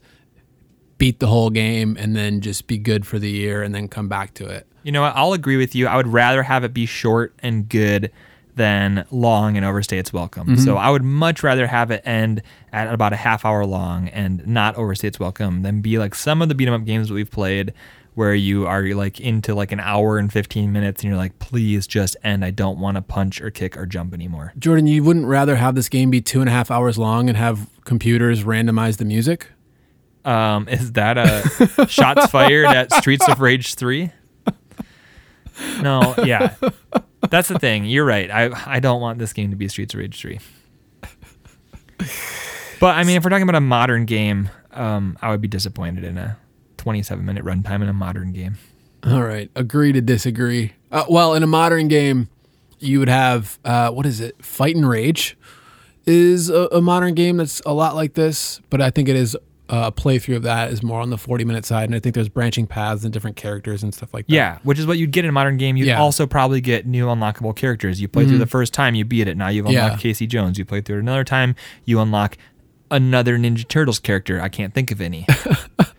beat 0.98 1.20
the 1.20 1.28
whole 1.28 1.52
game, 1.52 1.96
and 2.00 2.16
then 2.16 2.42
just 2.42 2.66
be 2.66 2.80
good 2.80 3.06
for 3.06 3.20
the 3.20 3.30
year 3.30 3.62
and 3.62 3.76
then 3.76 3.88
come 3.88 4.10
back 4.10 4.34
to 4.34 4.48
it. 4.48 4.66
you 4.82 4.92
know 4.92 5.02
what? 5.04 5.16
I'll 5.16 5.34
agree 5.34 5.58
with 5.58 5.76
you. 5.76 5.86
I 5.86 5.96
would 5.96 6.08
rather 6.08 6.42
have 6.42 6.64
it 6.64 6.74
be 6.74 6.88
short 6.88 7.36
and 7.44 7.70
good 7.70 8.12
than 8.56 9.06
long 9.12 9.58
and 9.58 9.64
overstay 9.64 10.00
its 10.00 10.12
welcome. 10.12 10.48
Mm-hmm. 10.48 10.64
So 10.66 10.78
I 10.78 10.90
would 10.90 11.04
much 11.04 11.44
rather 11.44 11.68
have 11.68 11.92
it 11.92 12.02
end 12.04 12.42
at 12.74 12.92
about 12.92 13.14
a 13.14 13.16
half 13.16 13.46
hour 13.46 13.64
long 13.64 14.08
and 14.08 14.46
not 14.48 14.76
overstay 14.76 15.10
its 15.10 15.20
welcome 15.20 15.62
than 15.62 15.82
be 15.82 16.00
like 16.00 16.16
some 16.16 16.42
of 16.42 16.50
the 16.50 16.56
beat 16.56 16.68
'em 16.68 16.74
up 16.74 16.84
games 16.84 17.10
that 17.10 17.14
we've 17.14 17.30
played 17.30 17.74
where 18.18 18.34
you 18.34 18.66
are 18.66 18.84
like 18.96 19.20
into 19.20 19.54
like 19.54 19.72
an 19.72 19.80
hour 19.80 20.18
and 20.18 20.34
15 20.34 20.72
minutes 20.72 21.04
and 21.04 21.10
you're 21.10 21.20
like, 21.20 21.38
please 21.38 21.86
just 21.86 22.18
end. 22.24 22.44
I 22.44 22.50
don't 22.50 22.80
want 22.80 22.96
to 22.96 23.04
punch 23.04 23.40
or 23.40 23.52
kick 23.52 23.78
or 23.78 23.86
jump 23.86 24.12
anymore. 24.12 24.54
Jordan, 24.58 24.88
you 24.88 25.04
wouldn't 25.04 25.28
rather 25.28 25.56
have 25.56 25.76
this 25.76 25.88
game 25.88 26.10
be 26.10 26.20
two 26.20 26.40
and 26.40 26.50
a 26.50 26.52
half 26.52 26.72
hours 26.72 26.98
long 26.98 27.30
and 27.30 27.38
have 27.38 27.70
computers 27.86 28.44
randomize 28.44 28.98
the 28.98 29.06
music? 29.06 29.50
Um, 30.26 30.68
is 30.68 30.94
that 30.94 31.20
a 31.20 31.88
shots 31.88 32.26
fired 32.32 32.66
at 32.66 32.92
Streets 32.92 33.30
of 33.30 33.40
Rage 33.40 33.76
3? 33.76 34.12
No, 35.82 36.16
yeah. 36.24 36.56
That's 37.30 37.50
the 37.50 37.60
thing. 37.60 37.86
You're 37.86 38.06
right. 38.06 38.32
I 38.32 38.78
I 38.78 38.80
don't 38.80 39.00
want 39.00 39.20
this 39.20 39.32
game 39.32 39.52
to 39.52 39.56
be 39.56 39.68
Streets 39.68 39.94
of 39.94 40.00
Rage 40.00 40.20
3. 40.20 40.40
But 42.80 42.96
I 42.96 43.04
mean, 43.04 43.18
if 43.18 43.24
we're 43.24 43.30
talking 43.30 43.44
about 43.44 43.56
a 43.56 43.62
modern 43.62 44.06
game, 44.06 44.50
um, 44.72 45.18
I 45.22 45.30
would 45.30 45.42
be 45.42 45.48
disappointed 45.48 46.04
in 46.04 46.18
a 46.18 46.38
27 46.78 47.26
minute 47.26 47.44
runtime 47.44 47.82
in 47.82 47.90
a 47.90 47.94
modern 47.94 48.32
game. 48.34 48.58
All 49.04 49.24
right, 49.24 49.50
agree 49.56 49.92
to 49.94 50.02
disagree. 50.02 50.74
Uh, 50.92 51.06
well, 51.10 51.34
in 51.34 51.44
a 51.44 51.48
modern 51.48 51.88
game, 51.88 52.30
you 52.80 53.00
would 53.00 53.10
have 53.10 53.60
uh, 53.66 53.92
what 53.92 54.06
is 54.06 54.20
it? 54.20 54.38
Fight'N 54.42 54.88
Rage 54.88 55.38
is 56.06 56.50
a, 56.50 56.68
a 56.72 56.82
modern 56.82 57.14
game 57.14 57.38
that's 57.38 57.62
a 57.66 57.74
lot 57.74 57.96
like 57.96 58.14
this, 58.14 58.62
but 58.70 58.82
I 58.82 58.90
think 58.90 59.10
it 59.10 59.16
is 59.16 59.36
uh, 59.70 59.84
a 59.88 59.92
playthrough 59.92 60.38
of 60.38 60.44
that 60.44 60.72
is 60.72 60.82
more 60.82 61.02
on 61.02 61.10
the 61.10 61.18
40 61.18 61.44
minute 61.46 61.66
side, 61.66 61.90
and 61.90 61.96
I 61.96 62.00
think 62.00 62.16
there's 62.16 62.30
branching 62.30 62.66
paths 62.68 63.04
and 63.04 63.12
different 63.12 63.36
characters 63.36 63.84
and 63.84 63.94
stuff 63.94 64.14
like 64.14 64.26
that. 64.28 64.34
Yeah, 64.34 64.60
which 64.64 64.80
is 64.80 64.88
what 64.88 64.98
you'd 64.98 65.12
get 65.12 65.26
in 65.26 65.30
a 65.30 65.34
modern 65.34 65.58
game. 65.58 65.76
You'd 65.76 65.88
Yeah. 65.88 66.00
also 66.00 66.26
probably 66.26 66.62
get 66.62 66.86
new 66.88 67.08
unlockable 67.08 67.56
characters. 67.56 68.00
You 68.00 68.08
play 68.08 68.26
through 68.26 68.38
the 68.38 68.46
first 68.46 68.74
time, 68.74 68.96
you 68.96 69.04
beat 69.04 69.28
it. 69.28 69.36
Now 69.36 69.50
you've 69.50 69.66
unlocked 69.66 69.96
Yeah. 69.96 69.98
Casey 70.02 70.26
Jones. 70.28 70.58
You 70.58 70.64
play 70.66 70.80
through 70.82 70.98
it 70.98 71.02
another 71.02 71.24
time, 71.26 71.56
you 71.84 72.00
unlock 72.00 72.38
another 72.90 73.38
Ninja 73.38 73.68
Turtles 73.68 74.00
character. 74.00 74.40
I 74.42 74.48
can't 74.48 74.74
think 74.74 74.92
of 74.92 75.02
any. 75.02 75.26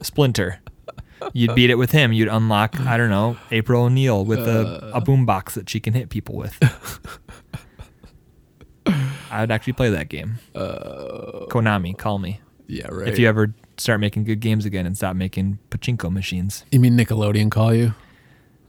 Splinter. 0.00 0.60
You'd 1.32 1.56
beat 1.56 1.70
it 1.70 1.74
with 1.74 1.90
him. 1.90 2.12
You'd 2.12 2.28
unlock, 2.28 2.78
I 2.80 2.96
don't 2.96 3.10
know, 3.10 3.36
April 3.50 3.84
O'Neil 3.84 4.24
with 4.24 4.46
a, 4.46 4.92
a 4.94 5.00
boombox 5.00 5.54
that 5.54 5.68
she 5.68 5.80
can 5.80 5.94
hit 5.94 6.10
people 6.10 6.36
with. 6.36 6.56
I 9.30 9.40
would 9.40 9.50
actually 9.50 9.74
play 9.74 9.90
that 9.90 10.08
game. 10.08 10.38
Konami, 10.54 11.96
call 11.96 12.18
me. 12.18 12.40
yeah, 12.66 12.86
right. 12.88 13.08
If 13.08 13.18
you 13.18 13.28
ever 13.28 13.54
start 13.76 14.00
making 14.00 14.24
good 14.24 14.40
games 14.40 14.64
again 14.64 14.86
and 14.86 14.96
stop 14.96 15.16
making 15.16 15.58
pachinko 15.70 16.10
machines. 16.10 16.64
you 16.70 16.80
mean 16.80 16.96
Nickelodeon 16.96 17.50
call 17.50 17.74
you? 17.74 17.94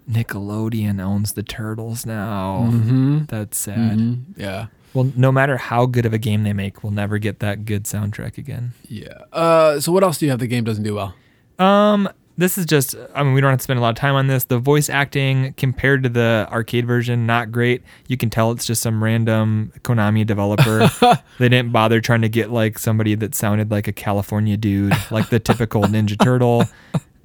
Nickelodeon 0.10 1.02
owns 1.02 1.34
the 1.34 1.44
Turtles 1.44 2.06
now. 2.06 2.68
Mm-hmm. 2.72 3.26
That's 3.28 3.58
sad. 3.58 4.26
Yeah, 4.36 4.68
Well, 4.94 5.12
no 5.16 5.32
matter 5.32 5.58
how 5.58 5.86
good 5.86 6.06
of 6.06 6.14
a 6.14 6.18
game 6.18 6.44
they 6.44 6.54
make, 6.54 6.84
we'll 6.84 6.92
never 6.92 7.18
get 7.18 7.40
that 7.40 7.66
good 7.66 7.84
soundtrack 7.84 8.38
again. 8.38 8.74
yeah. 8.88 9.24
Uh, 9.32 9.80
so 9.80 9.92
what 9.92 10.04
else 10.04 10.18
do 10.18 10.26
you 10.26 10.32
have 10.32 10.40
the 10.40 10.48
game 10.48 10.64
doesn't 10.64 10.84
do 10.84 10.96
well? 10.96 11.14
Um, 11.60 12.10
this 12.38 12.58
is 12.58 12.66
just, 12.66 12.96
I 13.14 13.22
mean, 13.24 13.34
we 13.34 13.42
don't 13.42 13.50
have 13.50 13.60
to 13.60 13.64
spend 13.64 13.80
a 13.80 13.82
lot 13.82 13.90
of 13.90 13.96
time 13.96 14.16
on 14.16 14.28
this. 14.28 14.46
The 14.46 14.60
voice 14.60 14.90
acting 14.90 15.54
compared 15.58 16.04
to 16.04 16.10
the 16.10 16.48
arcade 16.50 16.88
version, 16.88 17.26
not 17.26 17.52
great. 17.52 17.84
You 18.08 18.16
can 18.16 18.30
tell 18.30 18.52
it's 18.52 18.66
just 18.66 18.82
some 18.82 19.04
random 19.04 19.74
Konami 19.82 20.26
developer. 20.26 20.90
they 21.38 21.50
didn't 21.50 21.74
bother 21.74 22.00
trying 22.00 22.22
to 22.22 22.30
get 22.30 22.50
like 22.50 22.80
somebody 22.80 23.14
that 23.16 23.36
sounded 23.36 23.70
like 23.72 23.90
a 23.90 23.92
California 23.92 24.56
dude, 24.56 24.94
like 25.12 25.30
the 25.30 25.40
typical 25.40 25.84
Ninja 25.84 26.18
Turtle. 26.18 26.64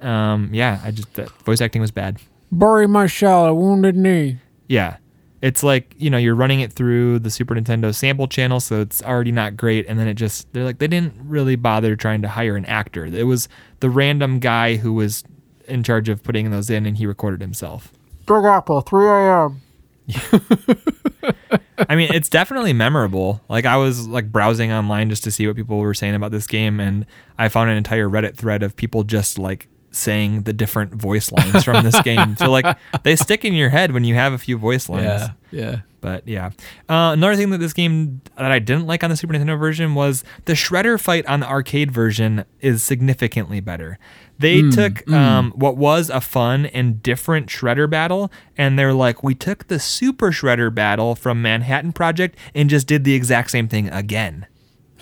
Um, 0.01 0.49
yeah, 0.51 0.81
I 0.83 0.91
just, 0.91 1.13
the 1.13 1.31
voice 1.45 1.61
acting 1.61 1.81
was 1.81 1.91
bad. 1.91 2.19
Bury 2.51 2.85
my 2.87 3.07
shell, 3.07 3.45
a 3.45 3.53
wounded 3.55 3.95
knee. 3.95 4.39
Yeah. 4.67 4.97
It's 5.45 5.61
like, 5.61 5.93
you 5.99 6.09
know, 6.09 6.17
you're 6.17 6.33
running 6.33 6.61
it 6.61 6.73
through 6.73 7.19
the 7.19 7.29
Super 7.29 7.53
Nintendo 7.53 7.93
sample 7.93 8.27
channel, 8.27 8.59
so 8.59 8.81
it's 8.81 9.03
already 9.03 9.31
not 9.31 9.55
great. 9.55 9.85
And 9.87 9.99
then 9.99 10.07
it 10.07 10.15
just, 10.15 10.51
they're 10.53 10.63
like, 10.63 10.79
they 10.79 10.87
didn't 10.87 11.13
really 11.23 11.55
bother 11.55 11.95
trying 11.95 12.23
to 12.23 12.27
hire 12.27 12.55
an 12.55 12.65
actor. 12.65 13.05
It 13.05 13.27
was 13.27 13.47
the 13.79 13.91
random 13.91 14.39
guy 14.39 14.77
who 14.77 14.91
was 14.91 15.23
in 15.67 15.83
charge 15.83 16.09
of 16.09 16.23
putting 16.23 16.49
those 16.49 16.71
in, 16.71 16.87
and 16.87 16.97
he 16.97 17.05
recorded 17.05 17.41
himself. 17.41 17.93
Big 18.25 18.43
Apple, 18.43 18.81
3 18.81 19.05
a.m. 19.05 19.61
I 21.89 21.95
mean, 21.95 22.11
it's 22.11 22.29
definitely 22.29 22.73
memorable. 22.73 23.39
Like, 23.47 23.65
I 23.65 23.77
was 23.77 24.07
like 24.07 24.31
browsing 24.31 24.71
online 24.71 25.11
just 25.11 25.23
to 25.25 25.31
see 25.31 25.45
what 25.45 25.55
people 25.55 25.77
were 25.77 25.93
saying 25.93 26.15
about 26.15 26.31
this 26.31 26.47
game, 26.47 26.79
and 26.79 27.05
I 27.37 27.49
found 27.49 27.69
an 27.69 27.77
entire 27.77 28.09
Reddit 28.09 28.35
thread 28.35 28.63
of 28.63 28.75
people 28.75 29.03
just 29.03 29.37
like 29.37 29.67
saying 29.95 30.43
the 30.43 30.53
different 30.53 30.93
voice 30.93 31.31
lines 31.31 31.63
from 31.63 31.83
this 31.83 31.99
game. 32.03 32.35
So, 32.37 32.51
like, 32.51 32.77
they 33.03 33.15
stick 33.15 33.45
in 33.45 33.53
your 33.53 33.69
head 33.69 33.91
when 33.91 34.03
you 34.03 34.15
have 34.15 34.33
a 34.33 34.37
few 34.37 34.57
voice 34.57 34.89
lines. 34.89 35.05
Yeah, 35.05 35.29
yeah. 35.51 35.81
But 36.01 36.27
yeah, 36.27 36.51
uh, 36.87 37.13
another 37.13 37.35
thing 37.35 37.49
that 37.49 37.57
this 37.57 37.73
game 37.73 38.21
that 38.37 38.51
I 38.51 38.59
didn't 38.59 38.85
like 38.85 39.03
on 39.03 39.09
the 39.09 39.17
Super 39.17 39.33
Nintendo 39.33 39.57
version 39.57 39.95
was 39.95 40.23
the 40.45 40.53
Shredder 40.53 41.01
fight 41.01 41.25
on 41.25 41.39
the 41.39 41.47
arcade 41.47 41.89
version 41.89 42.45
is 42.61 42.83
significantly 42.83 43.59
better. 43.59 43.97
They 44.37 44.69
took 44.69 45.09
um, 45.11 45.51
what 45.55 45.77
was 45.77 46.11
a 46.11 46.21
fun 46.21 46.67
and 46.67 47.01
different 47.01 47.47
Shredder 47.47 47.89
battle, 47.89 48.31
and 48.55 48.77
they're 48.77 48.93
like, 48.93 49.23
we 49.23 49.33
took 49.33 49.65
the 49.67 49.79
Super 49.79 50.31
Shredder 50.31 50.73
battle 50.73 51.15
from 51.15 51.41
Manhattan 51.41 51.91
Project 51.91 52.37
and 52.53 52.69
just 52.69 52.85
did 52.85 53.03
the 53.03 53.15
exact 53.15 53.49
same 53.49 53.67
thing 53.67 53.89
again. 53.89 54.45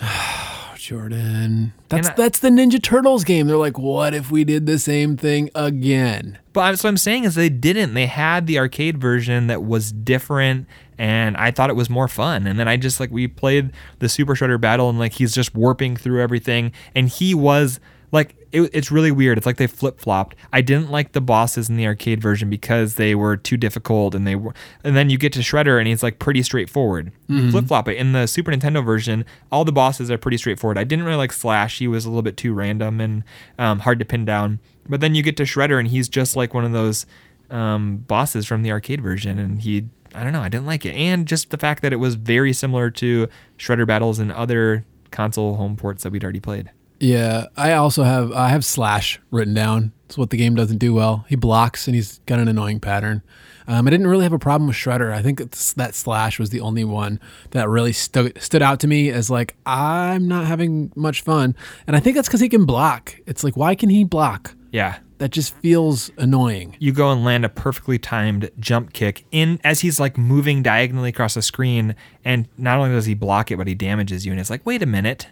Jordan. 0.84 1.72
That's 1.88 2.08
I- 2.08 2.14
that's 2.14 2.38
the 2.40 2.50
Ninja 2.50 2.82
Turtles 2.82 3.24
game. 3.24 3.46
They're 3.46 3.56
like, 3.56 3.78
what 3.78 4.12
if 4.14 4.30
we 4.30 4.44
did 4.44 4.66
the 4.66 4.78
same 4.78 5.16
thing 5.16 5.50
again? 5.54 6.38
But 6.52 6.72
what 6.72 6.84
I'm 6.84 6.96
saying 6.96 7.24
is 7.24 7.34
they 7.34 7.48
didn't. 7.48 7.94
They 7.94 8.06
had 8.06 8.46
the 8.46 8.58
arcade 8.58 8.98
version 8.98 9.46
that 9.48 9.64
was 9.64 9.90
different, 9.92 10.66
and 10.98 11.36
I 11.36 11.50
thought 11.50 11.70
it 11.70 11.74
was 11.76 11.88
more 11.90 12.06
fun. 12.06 12.46
And 12.46 12.58
then 12.60 12.68
I 12.68 12.76
just 12.76 13.00
like 13.00 13.10
we 13.10 13.26
played 13.26 13.72
the 13.98 14.08
Super 14.08 14.34
Shredder 14.34 14.60
battle, 14.60 14.88
and 14.90 14.98
like 14.98 15.14
he's 15.14 15.34
just 15.34 15.54
warping 15.54 15.96
through 15.96 16.20
everything, 16.20 16.70
and 16.94 17.08
he 17.08 17.34
was 17.34 17.80
like 18.14 18.36
it, 18.52 18.70
it's 18.72 18.90
really 18.92 19.10
weird. 19.10 19.36
It's 19.36 19.46
like 19.46 19.56
they 19.56 19.66
flip 19.66 19.98
flopped. 19.98 20.36
I 20.52 20.60
didn't 20.60 20.90
like 20.90 21.12
the 21.12 21.20
bosses 21.20 21.68
in 21.68 21.76
the 21.76 21.86
arcade 21.86 22.22
version 22.22 22.48
because 22.48 22.94
they 22.94 23.14
were 23.14 23.36
too 23.36 23.56
difficult, 23.56 24.14
and 24.14 24.26
they 24.26 24.36
were. 24.36 24.54
And 24.84 24.96
then 24.96 25.10
you 25.10 25.18
get 25.18 25.32
to 25.34 25.40
Shredder, 25.40 25.78
and 25.78 25.88
he's 25.88 26.02
like 26.02 26.20
pretty 26.20 26.42
straightforward. 26.42 27.10
Flip 27.50 27.66
flop 27.66 27.88
it 27.88 27.96
in 27.96 28.12
the 28.12 28.26
Super 28.26 28.52
Nintendo 28.52 28.84
version. 28.84 29.24
All 29.50 29.64
the 29.64 29.72
bosses 29.72 30.10
are 30.10 30.16
pretty 30.16 30.36
straightforward. 30.36 30.78
I 30.78 30.84
didn't 30.84 31.04
really 31.04 31.18
like 31.18 31.32
Slash. 31.32 31.78
He 31.78 31.88
was 31.88 32.04
a 32.04 32.08
little 32.08 32.22
bit 32.22 32.36
too 32.36 32.54
random 32.54 33.00
and 33.00 33.24
um, 33.58 33.80
hard 33.80 33.98
to 33.98 34.04
pin 34.04 34.24
down. 34.24 34.60
But 34.88 35.00
then 35.00 35.14
you 35.14 35.22
get 35.22 35.36
to 35.38 35.42
Shredder, 35.42 35.78
and 35.78 35.88
he's 35.88 36.08
just 36.08 36.36
like 36.36 36.54
one 36.54 36.64
of 36.64 36.72
those 36.72 37.06
um, 37.50 37.98
bosses 38.06 38.46
from 38.46 38.62
the 38.62 38.70
arcade 38.70 39.02
version, 39.02 39.38
and 39.38 39.60
he. 39.60 39.88
I 40.14 40.22
don't 40.22 40.32
know. 40.32 40.42
I 40.42 40.48
didn't 40.48 40.66
like 40.66 40.86
it, 40.86 40.94
and 40.94 41.26
just 41.26 41.50
the 41.50 41.58
fact 41.58 41.82
that 41.82 41.92
it 41.92 41.96
was 41.96 42.14
very 42.14 42.52
similar 42.52 42.88
to 42.92 43.28
Shredder 43.58 43.84
battles 43.84 44.20
and 44.20 44.30
other 44.30 44.84
console 45.10 45.56
home 45.56 45.74
ports 45.74 46.04
that 46.04 46.12
we'd 46.12 46.22
already 46.22 46.38
played. 46.38 46.70
Yeah, 47.00 47.46
I 47.56 47.72
also 47.72 48.02
have 48.04 48.32
I 48.32 48.48
have 48.48 48.64
Slash 48.64 49.20
written 49.30 49.54
down. 49.54 49.92
It's 50.06 50.16
what 50.18 50.30
the 50.30 50.36
game 50.36 50.54
doesn't 50.54 50.78
do 50.78 50.94
well. 50.94 51.24
He 51.28 51.36
blocks 51.36 51.86
and 51.86 51.94
he's 51.94 52.20
got 52.26 52.38
an 52.38 52.48
annoying 52.48 52.78
pattern. 52.80 53.22
Um, 53.66 53.86
I 53.86 53.90
didn't 53.90 54.06
really 54.06 54.24
have 54.24 54.32
a 54.34 54.38
problem 54.38 54.68
with 54.68 54.76
Shredder. 54.76 55.10
I 55.10 55.22
think 55.22 55.40
it's, 55.40 55.72
that 55.72 55.94
Slash 55.94 56.38
was 56.38 56.50
the 56.50 56.60
only 56.60 56.84
one 56.84 57.18
that 57.52 57.68
really 57.68 57.92
stood 57.94 58.40
stood 58.40 58.60
out 58.62 58.78
to 58.80 58.86
me 58.86 59.08
as 59.10 59.30
like 59.30 59.56
I'm 59.66 60.28
not 60.28 60.46
having 60.46 60.92
much 60.94 61.22
fun, 61.22 61.56
and 61.86 61.96
I 61.96 62.00
think 62.00 62.14
that's 62.16 62.28
because 62.28 62.40
he 62.40 62.48
can 62.48 62.66
block. 62.66 63.16
It's 63.26 63.42
like 63.42 63.56
why 63.56 63.74
can 63.74 63.88
he 63.90 64.04
block? 64.04 64.54
Yeah, 64.70 64.98
That 65.18 65.30
just 65.30 65.54
feels 65.58 66.10
annoying. 66.18 66.76
you 66.80 66.90
go 66.92 67.12
and 67.12 67.24
land 67.24 67.44
a 67.44 67.48
perfectly 67.48 67.96
timed 67.98 68.50
jump 68.58 68.92
kick 68.92 69.24
in 69.30 69.60
as 69.62 69.80
he's 69.80 70.00
like 70.00 70.18
moving 70.18 70.62
diagonally 70.64 71.10
across 71.10 71.34
the 71.34 71.42
screen, 71.42 71.94
and 72.24 72.48
not 72.58 72.78
only 72.78 72.90
does 72.90 73.06
he 73.06 73.14
block 73.14 73.50
it, 73.50 73.56
but 73.56 73.66
he 73.68 73.74
damages 73.74 74.26
you. 74.26 74.32
And 74.32 74.40
it's 74.40 74.50
like, 74.50 74.66
wait 74.66 74.82
a 74.82 74.86
minute, 74.86 75.28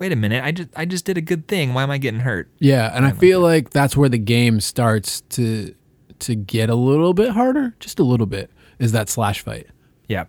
wait 0.00 0.10
a 0.10 0.16
minute, 0.16 0.42
I 0.42 0.50
just 0.50 0.70
I 0.74 0.84
just 0.84 1.04
did 1.04 1.16
a 1.16 1.20
good 1.20 1.46
thing. 1.46 1.74
Why 1.74 1.84
am 1.84 1.90
I 1.92 1.98
getting 1.98 2.20
hurt? 2.20 2.48
Yeah, 2.58 2.90
and 2.92 3.06
I 3.06 3.12
feel 3.12 3.40
like 3.40 3.70
that's 3.70 3.96
where 3.96 4.08
the 4.08 4.18
game 4.18 4.60
starts 4.60 5.20
to 5.30 5.72
to 6.20 6.34
get 6.34 6.68
a 6.68 6.74
little 6.74 7.14
bit 7.14 7.30
harder, 7.30 7.76
just 7.78 8.00
a 8.00 8.02
little 8.02 8.26
bit. 8.26 8.50
Is 8.80 8.92
that 8.92 9.08
Slash 9.08 9.42
fight? 9.42 9.68
Yep. 10.08 10.28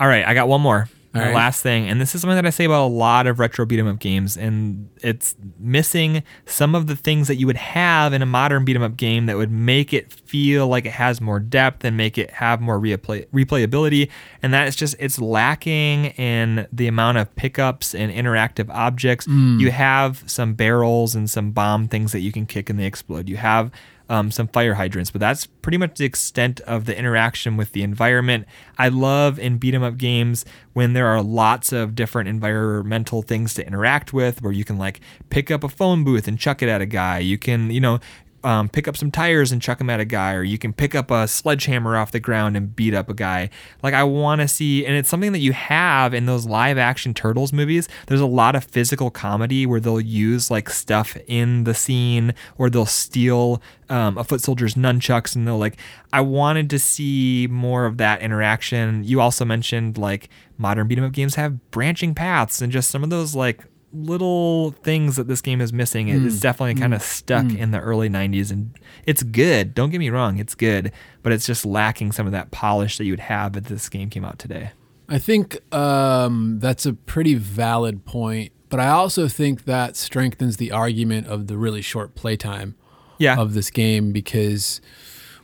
All 0.00 0.08
right, 0.08 0.24
I 0.24 0.32
got 0.32 0.48
one 0.48 0.60
more. 0.60 0.88
Right. 1.18 1.34
last 1.34 1.62
thing, 1.62 1.88
and 1.88 2.00
this 2.00 2.14
is 2.14 2.20
something 2.20 2.36
that 2.36 2.46
I 2.46 2.50
say 2.50 2.64
about 2.64 2.86
a 2.86 2.92
lot 2.92 3.26
of 3.26 3.38
retro 3.38 3.66
beat 3.66 3.78
'em 3.78 3.86
up 3.88 3.98
games, 3.98 4.36
and 4.36 4.88
it's 5.02 5.34
missing 5.58 6.22
some 6.46 6.74
of 6.74 6.86
the 6.86 6.96
things 6.96 7.28
that 7.28 7.36
you 7.36 7.46
would 7.46 7.56
have 7.56 8.12
in 8.12 8.22
a 8.22 8.26
modern 8.26 8.64
beat 8.64 8.76
'em 8.76 8.82
up 8.82 8.96
game 8.96 9.26
that 9.26 9.36
would 9.36 9.50
make 9.50 9.92
it 9.92 10.12
feel 10.12 10.68
like 10.68 10.86
it 10.86 10.92
has 10.92 11.20
more 11.20 11.40
depth 11.40 11.84
and 11.84 11.96
make 11.96 12.18
it 12.18 12.30
have 12.32 12.60
more 12.60 12.78
replay 12.80 13.26
replayability. 13.34 14.08
And 14.42 14.52
that 14.54 14.68
is 14.68 14.76
just 14.76 14.96
it's 14.98 15.18
lacking 15.20 16.06
in 16.16 16.66
the 16.72 16.86
amount 16.86 17.18
of 17.18 17.34
pickups 17.36 17.94
and 17.94 18.12
interactive 18.12 18.68
objects. 18.70 19.26
Mm. 19.26 19.60
You 19.60 19.70
have 19.70 20.22
some 20.26 20.54
barrels 20.54 21.14
and 21.14 21.28
some 21.28 21.50
bomb 21.52 21.88
things 21.88 22.12
that 22.12 22.20
you 22.20 22.32
can 22.32 22.46
kick 22.46 22.68
and 22.70 22.78
they 22.78 22.86
explode. 22.86 23.28
You 23.28 23.36
have 23.36 23.70
um, 24.08 24.30
some 24.30 24.48
fire 24.48 24.74
hydrants, 24.74 25.10
but 25.10 25.20
that's 25.20 25.46
pretty 25.46 25.78
much 25.78 25.98
the 25.98 26.04
extent 26.04 26.60
of 26.60 26.86
the 26.86 26.98
interaction 26.98 27.56
with 27.56 27.72
the 27.72 27.82
environment. 27.82 28.46
I 28.78 28.88
love 28.88 29.38
in 29.38 29.58
beat 29.58 29.74
'em 29.74 29.82
up 29.82 29.98
games 29.98 30.44
when 30.72 30.92
there 30.92 31.06
are 31.06 31.22
lots 31.22 31.72
of 31.72 31.94
different 31.94 32.28
environmental 32.28 33.22
things 33.22 33.54
to 33.54 33.66
interact 33.66 34.12
with, 34.12 34.42
where 34.42 34.52
you 34.52 34.64
can 34.64 34.78
like 34.78 35.00
pick 35.30 35.50
up 35.50 35.62
a 35.62 35.68
phone 35.68 36.04
booth 36.04 36.26
and 36.28 36.38
chuck 36.38 36.62
it 36.62 36.68
at 36.68 36.80
a 36.80 36.86
guy. 36.86 37.18
You 37.18 37.38
can, 37.38 37.70
you 37.70 37.80
know, 37.80 37.98
um, 38.44 38.68
pick 38.68 38.86
up 38.86 38.96
some 38.96 39.10
tires 39.10 39.50
and 39.50 39.60
chuck 39.60 39.78
them 39.78 39.90
at 39.90 40.00
a 40.00 40.04
guy, 40.04 40.34
or 40.34 40.42
you 40.42 40.58
can 40.58 40.72
pick 40.72 40.94
up 40.94 41.10
a 41.10 41.26
sledgehammer 41.26 41.96
off 41.96 42.12
the 42.12 42.20
ground 42.20 42.56
and 42.56 42.74
beat 42.74 42.94
up 42.94 43.08
a 43.08 43.14
guy. 43.14 43.50
Like 43.82 43.94
I 43.94 44.04
want 44.04 44.40
to 44.40 44.48
see, 44.48 44.86
and 44.86 44.96
it's 44.96 45.08
something 45.08 45.32
that 45.32 45.40
you 45.40 45.52
have 45.52 46.14
in 46.14 46.26
those 46.26 46.46
live 46.46 46.78
action 46.78 47.14
turtles 47.14 47.52
movies. 47.52 47.88
There's 48.06 48.20
a 48.20 48.26
lot 48.26 48.54
of 48.54 48.64
physical 48.64 49.10
comedy 49.10 49.66
where 49.66 49.80
they'll 49.80 50.00
use 50.00 50.50
like 50.50 50.70
stuff 50.70 51.16
in 51.26 51.64
the 51.64 51.74
scene, 51.74 52.34
or 52.56 52.70
they'll 52.70 52.86
steal 52.86 53.60
um, 53.88 54.16
a 54.16 54.24
foot 54.24 54.40
soldier's 54.40 54.74
nunchucks, 54.74 55.34
and 55.34 55.46
they'll 55.46 55.58
like. 55.58 55.76
I 56.12 56.20
wanted 56.22 56.70
to 56.70 56.78
see 56.78 57.48
more 57.50 57.84
of 57.84 57.98
that 57.98 58.22
interaction. 58.22 59.04
You 59.04 59.20
also 59.20 59.44
mentioned 59.44 59.98
like 59.98 60.28
modern 60.56 60.88
beat 60.88 60.98
'em 60.98 61.04
up 61.04 61.12
games 61.12 61.34
have 61.34 61.70
branching 61.70 62.14
paths, 62.14 62.62
and 62.62 62.72
just 62.72 62.90
some 62.90 63.02
of 63.04 63.10
those 63.10 63.34
like 63.34 63.64
little 63.92 64.72
things 64.82 65.16
that 65.16 65.28
this 65.28 65.40
game 65.40 65.60
is 65.60 65.72
missing. 65.72 66.08
It- 66.08 66.22
It's 66.24 66.36
mm. 66.36 66.40
definitely 66.40 66.74
kind 66.74 66.94
of 66.94 67.00
mm. 67.00 67.04
stuck 67.04 67.44
mm. 67.46 67.58
in 67.58 67.70
the 67.70 67.80
early 67.80 68.08
90s 68.10 68.50
and 68.50 68.78
it's 69.06 69.22
good. 69.22 69.74
Don't 69.74 69.90
get 69.90 69.98
me 69.98 70.10
wrong, 70.10 70.38
it's 70.38 70.54
good, 70.54 70.92
but 71.22 71.32
it's 71.32 71.46
just 71.46 71.64
lacking 71.64 72.12
some 72.12 72.26
of 72.26 72.32
that 72.32 72.50
polish 72.50 72.98
that 72.98 73.04
you 73.04 73.12
would 73.12 73.20
have 73.20 73.56
if 73.56 73.64
this 73.64 73.88
game 73.88 74.10
came 74.10 74.24
out 74.24 74.38
today. 74.38 74.70
I 75.08 75.18
think 75.18 75.58
um, 75.74 76.58
that's 76.60 76.84
a 76.84 76.92
pretty 76.92 77.34
valid 77.34 78.04
point, 78.04 78.52
but 78.68 78.78
I 78.78 78.88
also 78.88 79.26
think 79.26 79.64
that 79.64 79.96
strengthens 79.96 80.58
the 80.58 80.70
argument 80.70 81.26
of 81.28 81.46
the 81.46 81.56
really 81.56 81.80
short 81.80 82.14
playtime 82.14 82.74
Yeah. 83.16 83.38
of 83.38 83.54
this 83.54 83.70
game 83.70 84.12
because 84.12 84.82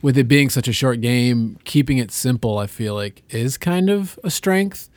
with 0.03 0.19
it 0.19 0.27
being 0.27 0.51
such 0.51 0.67
a 0.67 0.73
short 0.73 1.01
game, 1.01 1.57
keeping 1.63 1.97
it 1.97 2.11
simple, 2.11 2.59
I 2.59 2.67
feel 2.67 2.93
like 2.93 3.23
is 3.29 3.57
kind 3.57 3.89
of 3.89 4.19
a 4.23 4.29
strength. 4.29 4.87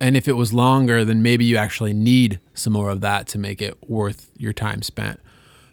And 0.00 0.16
if 0.16 0.26
it 0.26 0.32
was 0.32 0.52
longer, 0.52 1.04
then 1.04 1.22
maybe 1.22 1.44
you 1.44 1.56
actually 1.56 1.92
need 1.92 2.40
some 2.54 2.72
more 2.72 2.88
of 2.90 3.02
that 3.02 3.26
to 3.28 3.38
make 3.38 3.60
it 3.60 3.76
worth 3.88 4.30
your 4.36 4.54
time 4.54 4.82
spent. 4.82 5.20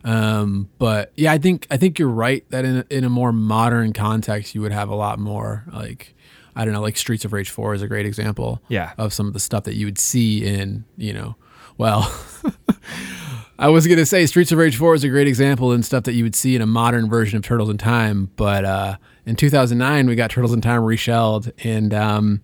Um, 0.04 0.70
but 0.78 1.12
yeah, 1.16 1.32
I 1.32 1.38
think 1.38 1.66
I 1.72 1.78
think 1.78 1.98
you're 1.98 2.10
right 2.10 2.50
that 2.50 2.66
in 2.66 2.78
a, 2.78 2.86
in 2.90 3.04
a 3.04 3.10
more 3.10 3.32
modern 3.32 3.94
context, 3.94 4.54
you 4.54 4.62
would 4.62 4.72
have 4.72 4.90
a 4.90 4.96
lot 4.96 5.20
more 5.20 5.66
like 5.72 6.14
I 6.56 6.66
don't 6.66 6.74
know, 6.74 6.82
like 6.82 6.98
Streets 6.98 7.24
of 7.24 7.34
Rage 7.34 7.50
Four 7.50 7.74
is 7.74 7.82
a 7.82 7.88
great 7.88 8.06
example. 8.06 8.62
Yeah. 8.68 8.94
of 8.98 9.14
some 9.14 9.28
of 9.28 9.34
the 9.34 9.40
stuff 9.40 9.64
that 9.66 9.76
you 9.76 9.86
would 9.86 9.98
see 9.98 10.46
in 10.46 10.86
you 10.98 11.14
know, 11.14 11.36
well. 11.78 12.14
I 13.60 13.70
was 13.70 13.88
gonna 13.88 14.06
say 14.06 14.26
Streets 14.28 14.52
of 14.52 14.60
Rage 14.60 14.78
4 14.78 14.94
is 14.94 15.04
a 15.04 15.10
great 15.10 15.28
example 15.28 15.72
and 15.72 15.84
stuff 15.84 16.04
that 16.04 16.14
you 16.14 16.24
would 16.24 16.36
see 16.36 16.56
in 16.56 16.62
a 16.62 16.68
modern 16.68 17.10
version 17.10 17.38
of 17.38 17.44
Turtles 17.44 17.72
in 17.72 17.80
Time, 17.80 18.30
but 18.36 18.64
uh, 18.64 18.98
in 19.26 19.36
2009 19.36 20.06
we 20.06 20.14
got 20.16 20.30
Turtles 20.30 20.54
in 20.54 20.62
Time 20.62 20.84
reshelled, 20.84 21.52
and 21.64 21.92
um, 21.92 22.42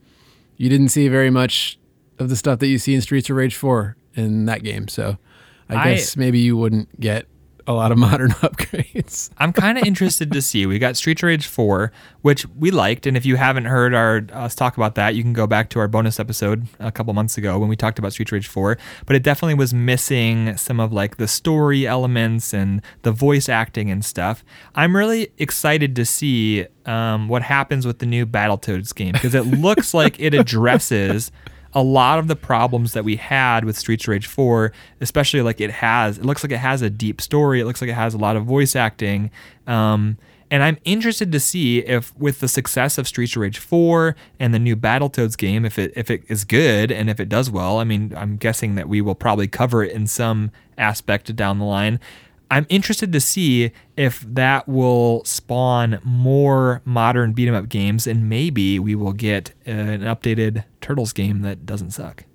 you 0.57 0.69
didn't 0.69 0.89
see 0.89 1.07
very 1.07 1.29
much 1.29 1.77
of 2.19 2.29
the 2.29 2.35
stuff 2.35 2.59
that 2.59 2.67
you 2.67 2.77
see 2.77 2.93
in 2.93 3.01
Streets 3.01 3.29
of 3.29 3.35
Rage 3.35 3.55
4 3.55 3.95
in 4.15 4.45
that 4.45 4.63
game. 4.63 4.87
So 4.87 5.17
I, 5.69 5.75
I- 5.75 5.93
guess 5.95 6.15
maybe 6.17 6.39
you 6.39 6.55
wouldn't 6.57 6.99
get 6.99 7.27
a 7.67 7.73
lot 7.73 7.91
of 7.91 7.97
modern 8.09 8.31
upgrades. 8.31 9.29
I'm 9.37 9.53
kind 9.53 9.77
of 9.77 9.85
interested 9.85 10.31
to 10.31 10.41
see. 10.41 10.65
We 10.65 10.79
got 10.79 10.97
Street 10.97 11.21
Rage 11.23 11.47
4, 11.47 11.91
which 12.21 12.45
we 12.57 12.71
liked, 12.71 13.05
and 13.05 13.15
if 13.15 13.25
you 13.25 13.35
haven't 13.35 13.65
heard 13.65 13.93
our 13.93 14.25
us 14.31 14.55
talk 14.55 14.77
about 14.77 14.95
that, 14.95 15.15
you 15.15 15.23
can 15.23 15.33
go 15.33 15.47
back 15.47 15.69
to 15.71 15.79
our 15.79 15.87
bonus 15.87 16.19
episode 16.19 16.67
a 16.79 16.91
couple 16.91 17.13
months 17.13 17.37
ago 17.37 17.57
when 17.59 17.69
we 17.69 17.75
talked 17.75 17.99
about 17.99 18.13
Street 18.13 18.31
Rage 18.31 18.47
4. 18.47 18.77
But 19.05 19.15
it 19.15 19.23
definitely 19.23 19.55
was 19.55 19.73
missing 19.73 20.57
some 20.57 20.79
of 20.79 20.91
like 20.91 21.17
the 21.17 21.27
story 21.27 21.87
elements 21.87 22.53
and 22.53 22.81
the 23.03 23.11
voice 23.11 23.49
acting 23.49 23.89
and 23.89 24.03
stuff. 24.03 24.43
I'm 24.75 24.95
really 24.95 25.31
excited 25.37 25.95
to 25.95 26.05
see 26.05 26.65
um, 26.85 27.27
what 27.27 27.43
happens 27.43 27.85
with 27.85 27.99
the 27.99 28.05
new 28.05 28.25
Battletoads 28.25 28.93
game 28.93 29.13
because 29.13 29.35
it 29.35 29.45
looks 29.45 29.93
like 29.93 30.19
it 30.19 30.33
addresses 30.33 31.31
a 31.73 31.81
lot 31.81 32.19
of 32.19 32.27
the 32.27 32.35
problems 32.35 32.93
that 32.93 33.03
we 33.03 33.15
had 33.15 33.65
with 33.65 33.77
Streets 33.77 34.05
of 34.05 34.09
Rage 34.09 34.27
4, 34.27 34.71
especially 35.01 35.41
like 35.41 35.59
it 35.59 35.71
has, 35.71 36.17
it 36.17 36.25
looks 36.25 36.43
like 36.43 36.51
it 36.51 36.57
has 36.57 36.81
a 36.81 36.89
deep 36.89 37.19
story. 37.19 37.59
It 37.59 37.65
looks 37.65 37.81
like 37.81 37.89
it 37.89 37.95
has 37.95 38.13
a 38.13 38.17
lot 38.17 38.35
of 38.35 38.45
voice 38.45 38.75
acting. 38.75 39.31
Um, 39.65 40.17
and 40.51 40.61
I'm 40.61 40.77
interested 40.83 41.31
to 41.31 41.39
see 41.39 41.79
if, 41.79 42.15
with 42.15 42.39
the 42.39 42.47
success 42.47 42.99
of 42.99 43.07
Streets 43.07 43.35
of 43.35 43.41
Rage 43.41 43.57
4 43.57 44.15
and 44.39 44.53
the 44.53 44.59
new 44.59 44.75
Battletoads 44.75 45.35
game, 45.35 45.65
if 45.65 45.79
it 45.79 45.91
if 45.95 46.11
it 46.11 46.23
is 46.27 46.43
good 46.43 46.91
and 46.91 47.09
if 47.09 47.19
it 47.19 47.27
does 47.27 47.49
well. 47.49 47.79
I 47.79 47.83
mean, 47.83 48.13
I'm 48.15 48.37
guessing 48.37 48.75
that 48.75 48.87
we 48.87 49.01
will 49.01 49.15
probably 49.15 49.47
cover 49.47 49.83
it 49.83 49.91
in 49.91 50.05
some 50.05 50.51
aspect 50.77 51.35
down 51.35 51.57
the 51.57 51.65
line. 51.65 51.99
I'm 52.51 52.65
interested 52.69 53.11
to 53.13 53.19
see 53.19 53.71
if 53.97 54.21
that 54.21 54.67
will 54.67 55.23
spawn 55.25 55.99
more 56.03 56.81
modern 56.85 57.33
beat 57.33 57.47
'em 57.47 57.55
up 57.55 57.69
games, 57.69 58.05
and 58.05 58.29
maybe 58.29 58.77
we 58.79 58.95
will 58.95 59.13
get 59.13 59.53
an 59.65 60.01
updated 60.01 60.63
Turtles 60.81 61.13
game 61.13 61.41
that 61.41 61.65
doesn't 61.65 61.91
suck. 61.91 62.25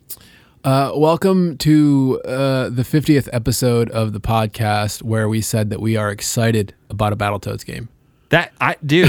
Uh, 0.65 0.91
welcome 0.97 1.57
to 1.59 2.21
uh, 2.25 2.69
the 2.69 2.83
50th 2.83 3.29
episode 3.33 3.89
of 3.91 4.13
the 4.13 4.21
podcast 4.21 5.03
where 5.03 5.29
we 5.29 5.41
said 5.41 5.71
that 5.71 5.81
we 5.81 5.97
are 5.97 6.11
excited 6.11 6.75
about 6.91 7.13
a 7.13 7.17
Battletoads 7.17 7.65
game. 7.65 7.89
That 8.31 8.53
I 8.61 8.77
do. 8.85 9.09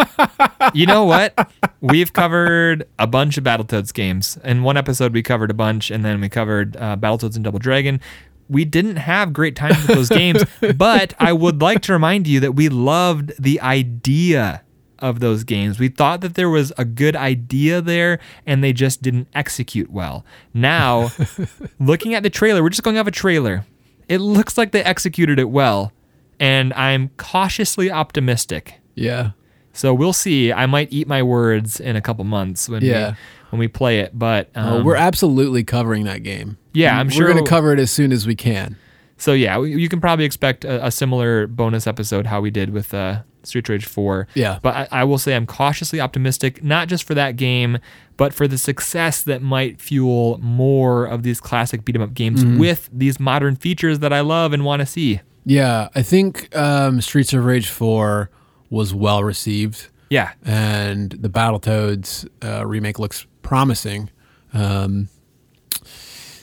you 0.72 0.86
know 0.86 1.04
what? 1.04 1.50
We've 1.82 2.12
covered 2.12 2.88
a 2.98 3.06
bunch 3.06 3.36
of 3.36 3.44
Battletoads 3.44 3.92
games. 3.92 4.38
In 4.42 4.62
one 4.62 4.78
episode, 4.78 5.12
we 5.12 5.22
covered 5.22 5.50
a 5.50 5.54
bunch, 5.54 5.90
and 5.90 6.02
then 6.02 6.20
we 6.20 6.30
covered 6.30 6.76
uh, 6.78 6.96
Battletoads 6.96 7.34
and 7.34 7.44
Double 7.44 7.58
Dragon. 7.58 8.00
We 8.48 8.64
didn't 8.64 8.96
have 8.96 9.32
great 9.32 9.56
times 9.56 9.76
with 9.78 9.88
those 9.96 10.08
games, 10.08 10.42
but 10.76 11.14
I 11.18 11.32
would 11.32 11.60
like 11.60 11.82
to 11.82 11.92
remind 11.92 12.26
you 12.26 12.40
that 12.40 12.52
we 12.52 12.68
loved 12.68 13.32
the 13.42 13.60
idea 13.60 14.62
of 14.98 15.20
those 15.20 15.44
games. 15.44 15.78
We 15.78 15.88
thought 15.88 16.22
that 16.22 16.34
there 16.34 16.48
was 16.50 16.72
a 16.76 16.84
good 16.84 17.14
idea 17.14 17.80
there, 17.80 18.18
and 18.46 18.64
they 18.64 18.72
just 18.72 19.00
didn't 19.02 19.28
execute 19.34 19.90
well. 19.90 20.24
Now, 20.54 21.10
looking 21.78 22.14
at 22.14 22.22
the 22.22 22.30
trailer, 22.30 22.62
we're 22.62 22.70
just 22.70 22.82
going 22.82 22.98
off 22.98 23.06
a 23.06 23.10
trailer. 23.12 23.64
It 24.08 24.18
looks 24.18 24.56
like 24.58 24.72
they 24.72 24.82
executed 24.82 25.38
it 25.38 25.50
well, 25.50 25.92
and 26.40 26.72
I'm 26.74 27.10
cautiously 27.16 27.90
optimistic. 27.90 28.80
Yeah. 28.94 29.32
So 29.72 29.94
we'll 29.94 30.12
see. 30.14 30.52
I 30.52 30.66
might 30.66 30.92
eat 30.92 31.06
my 31.06 31.22
words 31.22 31.78
in 31.78 31.94
a 31.94 32.00
couple 32.00 32.24
months 32.24 32.68
when 32.68 32.82
Yeah. 32.82 33.10
we 33.10 33.16
when 33.50 33.58
we 33.60 33.68
play 33.68 34.00
it, 34.00 34.18
but 34.18 34.50
um, 34.54 34.72
Oh, 34.74 34.84
we're 34.84 34.96
absolutely 34.96 35.64
covering 35.64 36.04
that 36.04 36.22
game. 36.22 36.58
Yeah, 36.74 36.98
I'm 36.98 37.08
sure 37.08 37.26
we're 37.26 37.32
going 37.32 37.44
to 37.44 37.48
cover 37.50 37.72
it 37.72 37.78
as 37.80 37.90
soon 37.90 38.12
as 38.12 38.26
we 38.26 38.34
can. 38.34 38.76
so 39.16 39.32
yeah, 39.32 39.58
we- 39.58 39.74
you 39.80 39.88
can 39.88 40.00
probably 40.00 40.24
expect 40.24 40.64
a, 40.64 40.86
a 40.86 40.90
similar 40.90 41.46
bonus 41.46 41.86
episode 41.86 42.26
how 42.26 42.40
we 42.40 42.50
did 42.50 42.70
with 42.70 42.92
uh, 42.94 43.22
Street 43.42 43.68
Rage 43.68 43.86
4. 43.86 44.28
Yeah. 44.34 44.58
But 44.62 44.74
I, 44.92 45.00
I 45.00 45.04
will 45.04 45.18
say 45.18 45.34
I'm 45.34 45.46
cautiously 45.46 46.00
optimistic, 46.00 46.62
not 46.62 46.86
just 46.88 47.04
for 47.04 47.14
that 47.14 47.36
game, 47.36 47.78
but 48.16 48.32
for 48.34 48.46
the 48.46 48.58
success 48.58 49.22
that 49.22 49.42
might 49.42 49.80
fuel 49.80 50.38
more 50.42 51.04
of 51.06 51.22
these 51.22 51.40
classic 51.40 51.84
beat 51.84 51.96
'em 51.96 52.02
up 52.02 52.14
games 52.14 52.44
Mm-hmm. 52.44 52.58
with 52.58 52.88
these 52.92 53.18
modern 53.18 53.56
features 53.56 53.98
that 54.00 54.12
I 54.12 54.20
love 54.20 54.52
and 54.52 54.64
want 54.64 54.80
to 54.80 54.86
see. 54.86 55.20
Yeah, 55.44 55.88
I 55.94 56.02
think 56.02 56.54
um, 56.54 57.00
Streets 57.00 57.32
of 57.32 57.44
Rage 57.44 57.68
4 57.70 58.28
was 58.70 58.92
well 58.94 59.24
received, 59.24 59.88
Yeah. 60.10 60.32
and 60.44 61.10
the 61.12 61.30
Battletoads 61.30 62.28
uh, 62.44 62.66
remake 62.66 62.98
looks 62.98 63.26
promising. 63.48 64.10
Um, 64.52 65.08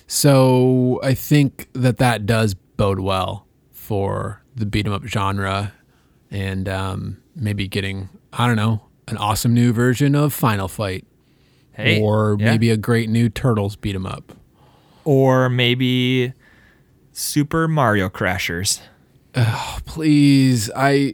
so 0.07 0.99
I 1.03 1.13
think 1.13 1.67
that 1.73 1.97
that 1.97 2.25
does 2.25 2.53
bode 2.53 2.99
well 2.99 3.45
for 3.71 4.41
the 4.55 4.65
beat 4.65 4.85
'em 4.87 4.93
up 4.93 5.03
genre, 5.05 5.73
and 6.31 6.67
um, 6.69 7.17
maybe 7.35 7.67
getting 7.67 8.09
I 8.33 8.47
don't 8.47 8.55
know 8.55 8.81
an 9.07 9.17
awesome 9.17 9.53
new 9.53 9.71
version 9.71 10.15
of 10.15 10.33
Final 10.33 10.67
Fight, 10.67 11.05
Hey. 11.73 12.01
or 12.01 12.37
yeah. 12.39 12.51
maybe 12.51 12.71
a 12.71 12.77
great 12.77 13.09
new 13.09 13.29
Turtles 13.29 13.75
beat 13.75 13.95
'em 13.95 14.05
up. 14.05 14.33
or 15.03 15.49
maybe 15.49 16.33
Super 17.13 17.67
Mario 17.67 18.09
Crashers. 18.09 18.79
Please, 19.85 20.71
I 20.75 21.13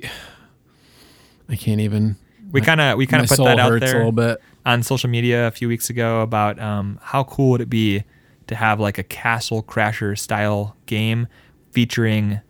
I 1.50 1.56
can't 1.58 1.82
even. 1.82 2.16
We 2.52 2.62
kind 2.62 2.80
of 2.80 2.98
we 2.98 3.06
kind 3.08 3.24
of 3.24 3.30
put 3.30 3.38
that 3.44 3.60
out 3.60 3.80
there 3.82 3.96
a 3.96 3.98
little 3.98 4.12
bit. 4.14 4.42
On 4.66 4.84
social 4.84 5.10
media 5.10 5.48
a 5.48 5.52
few 5.52 5.68
weeks 5.68 5.90
ago 5.90 6.22
about 6.22 6.60
um, 6.60 7.00
how 7.02 7.24
cool 7.24 7.52
would 7.52 7.62
it 7.62 7.70
be 7.70 8.04
to 8.48 8.56
have 8.56 8.80
like 8.80 8.98
a 8.98 9.04
Castle 9.04 9.64
Crasher 9.64 10.18
style 10.18 10.76
game 10.86 11.28
featuring 11.72 12.42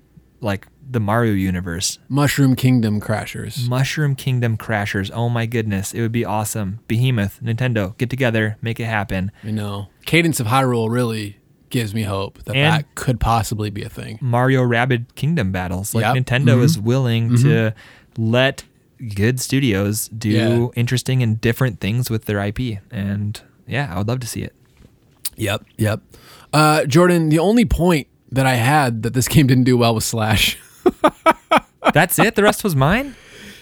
like 0.41 0.68
the 0.89 0.99
Mario 0.99 1.32
universe, 1.34 1.99
Mushroom 2.09 2.53
Kingdom 2.55 2.99
Crashers. 2.99 3.70
Mushroom 3.70 4.16
Kingdom 4.16 4.57
Crashers. 4.57 5.09
Oh 5.14 5.30
my 5.30 5.45
goodness, 5.45 5.93
it 5.93 6.01
would 6.01 6.12
be 6.12 6.26
awesome. 6.26 6.80
Behemoth, 6.88 7.39
Nintendo, 7.41 7.97
get 7.97 8.09
together, 8.09 8.57
make 8.62 8.78
it 8.80 8.86
happen. 8.86 9.32
I 9.43 9.51
know. 9.51 9.88
Cadence 10.05 10.41
of 10.41 10.47
Hyrule 10.47 10.89
really 10.89 11.38
gives 11.70 11.93
me 11.95 12.03
hope 12.03 12.43
that 12.43 12.55
And- 12.57 12.74
that 12.74 12.95
could 12.95 13.22
possibly 13.22 13.70
be 13.70 13.84
a 13.84 13.89
thing. 13.89 14.18
Mario 14.22 14.64
Rabbids 14.64 15.16
Kingdom 15.16 15.53
battles. 15.53 15.95
Like 15.95 16.03
Yep. 16.14 16.26
Nintendo 16.26 16.62
is 16.62 16.78
willing 16.78 17.38
to 17.38 17.74
let 18.18 18.64
good 19.15 19.39
studios 19.39 20.07
do 20.09 20.29
Yeah. 20.29 20.67
interesting 20.75 21.21
and 21.23 21.39
different 21.41 21.79
things 21.79 22.09
with 22.09 22.25
their 22.25 22.39
IP. 22.39 22.79
And 22.91 23.41
yeah, 23.67 23.91
I 23.93 23.97
would 23.97 24.07
love 24.07 24.19
to 24.21 24.27
see 24.27 24.41
it. 24.41 24.55
Yep. 25.37 25.65
Yep. 25.77 26.01
Uh, 26.53 26.85
Jordan, 26.85 27.29
the 27.29 27.39
only 27.39 27.65
point 27.65 28.07
that 28.31 28.45
I 28.45 28.55
had 28.55 29.03
that 29.03 29.13
this 29.13 29.27
game 29.33 29.47
didn't 29.47 29.63
do 29.65 29.77
well 29.77 29.95
was 29.95 30.05
Slash. 30.05 30.57
That's 31.93 32.19
it. 32.19 32.35
The 32.35 32.43
rest 32.43 32.63
was 32.63 32.75
mine. 32.75 33.15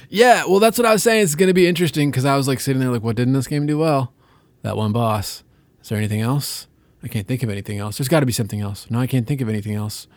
yeah, 0.10 0.44
well, 0.46 0.60
that's 0.60 0.78
what 0.78 0.86
I 0.86 0.92
was 0.92 1.02
saying. 1.04 1.24
It's 1.24 1.36
going 1.36 1.48
to 1.48 1.54
be 1.54 1.68
interesting 1.68 2.12
because 2.12 2.26
I 2.26 2.36
was 2.36 2.48
like 2.48 2.60
sitting 2.60 2.80
there, 2.82 2.92
like, 2.92 3.02
what 3.02 3.16
didn't 3.16 3.34
this 3.34 3.48
game 3.48 3.66
do 3.66 3.78
well? 3.78 4.14
That 4.62 4.76
one 4.76 4.92
boss. 4.92 5.44
Is 5.82 5.90
there 5.90 5.98
anything 5.98 6.20
else? 6.22 6.68
I 7.02 7.08
can't 7.08 7.26
think 7.28 7.44
of 7.44 7.50
anything 7.50 7.78
else. 7.80 7.98
There's 7.98 8.10
got 8.10 8.20
to 8.20 8.26
be 8.26 8.34
something 8.34 8.60
else. 8.60 8.88
No, 8.90 9.00
I 9.00 9.08
can't 9.08 9.26
think 9.26 9.40
of 9.42 9.48
anything 9.48 9.74
else. 9.74 10.08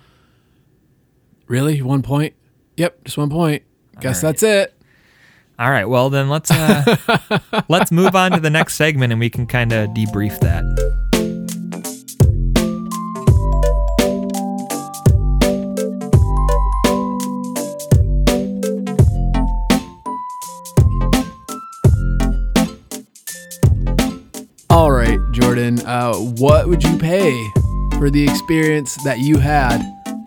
Really? 1.46 1.80
One 1.80 2.02
point? 2.02 2.34
Yep, 2.76 3.04
just 3.04 3.16
one 3.18 3.30
point. 3.30 3.62
Guess 4.00 4.16
right. 4.22 4.28
that's 4.28 4.42
it. 4.42 4.81
All 5.58 5.70
right. 5.70 5.84
Well, 5.84 6.10
then 6.10 6.28
let's 6.28 6.50
uh, 6.50 6.96
let's 7.68 7.92
move 7.92 8.16
on 8.16 8.32
to 8.32 8.40
the 8.40 8.50
next 8.50 8.74
segment, 8.74 9.12
and 9.12 9.20
we 9.20 9.30
can 9.30 9.46
kind 9.46 9.72
of 9.72 9.90
debrief 9.90 10.38
that. 10.40 10.64
All 24.70 24.90
right, 24.90 25.18
Jordan. 25.32 25.80
Uh, 25.86 26.14
what 26.14 26.68
would 26.68 26.82
you 26.82 26.98
pay 26.98 27.30
for 27.98 28.10
the 28.10 28.24
experience 28.24 28.96
that 29.04 29.20
you 29.20 29.38
had 29.38 29.80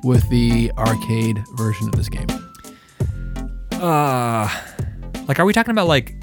with 0.06 0.30
the 0.30 0.72
arcade 0.78 1.44
version 1.56 1.88
of 1.88 1.96
this 1.96 2.08
game. 2.10 2.28
Uh, 3.72 4.48
like, 5.28 5.40
are 5.40 5.46
we 5.46 5.54
talking 5.54 5.72
about 5.72 5.88
like 5.88 6.16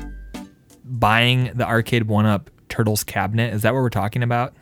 buying 0.84 1.44
the 1.54 1.64
Arcade1Up 1.64 2.48
Turtles 2.68 3.04
cabinet? 3.04 3.52
Is 3.52 3.62
that 3.62 3.74
what 3.74 3.80
we're 3.80 3.90
talking 3.90 4.22
about? 4.22 4.54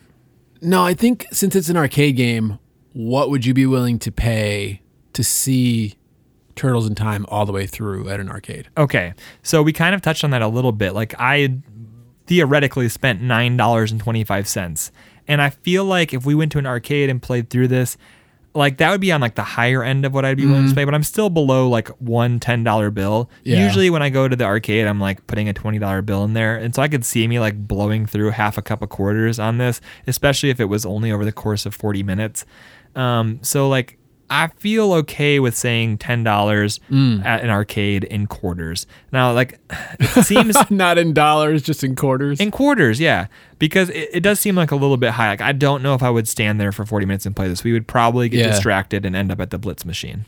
No, 0.60 0.84
I 0.84 0.94
think 0.94 1.26
since 1.32 1.56
it's 1.56 1.68
an 1.68 1.76
arcade 1.76 2.16
game, 2.16 2.58
what 2.92 3.30
would 3.30 3.46
you 3.46 3.54
be 3.54 3.66
willing 3.66 3.98
to 4.00 4.12
pay 4.12 4.82
to 5.12 5.24
see 5.24 5.94
Turtles 6.54 6.86
in 6.86 6.94
Time 6.94 7.24
all 7.28 7.46
the 7.46 7.52
way 7.52 7.66
through 7.66 8.08
at 8.08 8.20
an 8.20 8.28
arcade? 8.28 8.68
Okay, 8.76 9.14
so 9.42 9.62
we 9.62 9.72
kind 9.72 9.94
of 9.94 10.02
touched 10.02 10.24
on 10.24 10.30
that 10.30 10.42
a 10.42 10.48
little 10.48 10.72
bit. 10.72 10.92
Like, 10.92 11.14
I 11.18 11.58
theoretically 12.26 12.88
spent 12.88 13.22
nine 13.22 13.56
dollars 13.56 13.90
and 13.90 14.00
twenty 14.00 14.24
five 14.24 14.46
cents, 14.46 14.92
and 15.26 15.40
I 15.40 15.50
feel 15.50 15.84
like 15.84 16.12
if 16.12 16.26
we 16.26 16.34
went 16.34 16.52
to 16.52 16.58
an 16.58 16.66
arcade 16.66 17.08
and 17.08 17.22
played 17.22 17.48
through 17.48 17.68
this, 17.68 17.96
like 18.52 18.78
that 18.78 18.90
would 18.90 19.00
be 19.00 19.12
on 19.12 19.20
like 19.20 19.36
the 19.36 19.44
higher 19.44 19.82
end 19.84 20.04
of 20.04 20.12
what 20.12 20.24
I'd 20.24 20.36
be 20.36 20.44
willing 20.46 20.68
to 20.68 20.74
pay, 20.74 20.84
but 20.84 20.94
I'm 20.94 21.04
still 21.04 21.30
below 21.30 21.68
like 21.68 21.88
one 22.00 22.40
ten 22.40 22.64
dollar 22.64 22.90
bill. 22.90 23.30
Yeah. 23.44 23.64
Usually 23.64 23.90
when 23.90 24.02
I 24.02 24.10
go 24.10 24.26
to 24.26 24.34
the 24.34 24.44
arcade, 24.44 24.86
I'm 24.86 24.98
like 24.98 25.24
putting 25.28 25.48
a 25.48 25.52
twenty 25.52 25.78
dollar 25.78 26.02
bill 26.02 26.24
in 26.24 26.32
there, 26.34 26.56
and 26.56 26.74
so 26.74 26.82
I 26.82 26.88
could 26.88 27.04
see 27.04 27.28
me 27.28 27.38
like 27.38 27.68
blowing 27.68 28.06
through 28.06 28.30
half 28.30 28.58
a 28.58 28.62
cup 28.62 28.82
of 28.82 28.88
quarters 28.88 29.38
on 29.38 29.58
this, 29.58 29.80
especially 30.08 30.50
if 30.50 30.58
it 30.58 30.64
was 30.64 30.84
only 30.84 31.12
over 31.12 31.24
the 31.24 31.32
course 31.32 31.64
of 31.64 31.74
forty 31.74 32.02
minutes. 32.02 32.44
Um, 32.96 33.38
so 33.42 33.68
like 33.68 33.98
I 34.32 34.46
feel 34.46 34.92
okay 34.92 35.40
with 35.40 35.56
saying 35.56 35.98
ten 35.98 36.22
dollars 36.22 36.78
at 36.88 37.40
an 37.42 37.50
arcade 37.50 38.04
in 38.04 38.28
quarters. 38.28 38.86
Now, 39.12 39.32
like 39.32 39.58
it 39.98 40.24
seems 40.24 40.56
Not 40.70 40.98
in 40.98 41.12
dollars, 41.12 41.62
just 41.62 41.82
in 41.82 41.96
quarters. 41.96 42.38
in 42.40 42.50
quarters, 42.52 43.00
yeah, 43.00 43.26
because 43.58 43.90
it, 43.90 44.08
it 44.12 44.20
does 44.20 44.38
seem 44.38 44.54
like 44.54 44.70
a 44.70 44.76
little 44.76 44.96
bit 44.96 45.10
high. 45.10 45.30
Like 45.30 45.40
I 45.40 45.50
don't 45.52 45.82
know 45.82 45.94
if 45.94 46.02
I 46.04 46.10
would 46.10 46.28
stand 46.28 46.60
there 46.60 46.70
for 46.70 46.86
forty 46.86 47.06
minutes 47.06 47.26
and 47.26 47.34
play 47.34 47.48
this. 47.48 47.64
We 47.64 47.72
would 47.72 47.88
probably 47.88 48.28
get 48.28 48.38
Yeah. 48.38 48.50
distracted 48.52 49.04
and 49.04 49.16
end 49.16 49.32
up 49.32 49.40
at 49.40 49.50
the 49.50 49.58
Blitz 49.58 49.84
machine. 49.84 50.26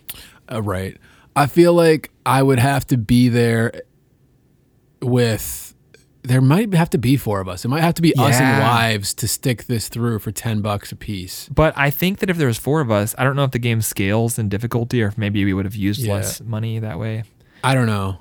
Uh, 0.50 0.60
right. 0.60 0.96
I 1.36 1.46
feel 1.46 1.72
like 1.72 2.10
I 2.26 2.42
would 2.42 2.58
have 2.58 2.86
to 2.88 2.96
be 2.98 3.28
there 3.28 3.82
with. 5.00 5.71
There 6.24 6.40
might 6.40 6.72
have 6.74 6.88
to 6.90 6.98
be 6.98 7.16
four 7.16 7.40
of 7.40 7.48
us. 7.48 7.64
It 7.64 7.68
might 7.68 7.80
have 7.80 7.94
to 7.94 8.02
be 8.02 8.14
us 8.16 8.40
and 8.40 8.62
wives 8.62 9.12
to 9.14 9.26
stick 9.26 9.64
this 9.64 9.88
through 9.88 10.20
for 10.20 10.30
ten 10.30 10.60
bucks 10.60 10.92
a 10.92 10.96
piece. 10.96 11.48
But 11.52 11.76
I 11.76 11.90
think 11.90 12.20
that 12.20 12.30
if 12.30 12.36
there 12.36 12.46
was 12.46 12.58
four 12.58 12.80
of 12.80 12.90
us, 12.92 13.14
I 13.18 13.24
don't 13.24 13.34
know 13.34 13.42
if 13.44 13.50
the 13.50 13.58
game 13.58 13.82
scales 13.82 14.38
in 14.38 14.48
difficulty 14.48 15.02
or 15.02 15.08
if 15.08 15.18
maybe 15.18 15.44
we 15.44 15.52
would 15.52 15.64
have 15.64 15.74
used 15.74 16.00
Yeah. 16.00 16.14
less 16.14 16.40
money 16.40 16.78
that 16.78 16.98
way. 17.00 17.24
I 17.64 17.74
don't 17.74 17.86
know. 17.86 18.18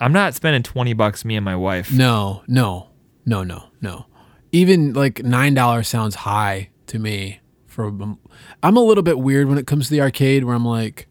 I'm 0.00 0.12
not 0.12 0.34
spending 0.34 0.64
twenty 0.64 0.94
bucks, 0.94 1.24
me 1.24 1.36
and 1.36 1.44
my 1.44 1.54
wife. 1.54 1.92
No, 1.92 2.42
no, 2.48 2.88
no, 3.24 3.44
no, 3.44 3.64
no. 3.80 4.06
Even 4.50 4.92
like 4.92 5.22
nine 5.22 5.54
dollars 5.54 5.86
sounds 5.86 6.16
high 6.16 6.70
to 6.88 6.98
me. 6.98 7.38
For 7.66 7.86
um, 7.86 8.18
I'm 8.64 8.76
a 8.76 8.80
little 8.82 9.02
bit 9.04 9.18
weird 9.20 9.48
when 9.48 9.58
it 9.58 9.66
comes 9.68 9.86
to 9.86 9.90
the 9.92 10.00
arcade, 10.00 10.42
where 10.44 10.54
I'm 10.56 10.64
like, 10.66 11.06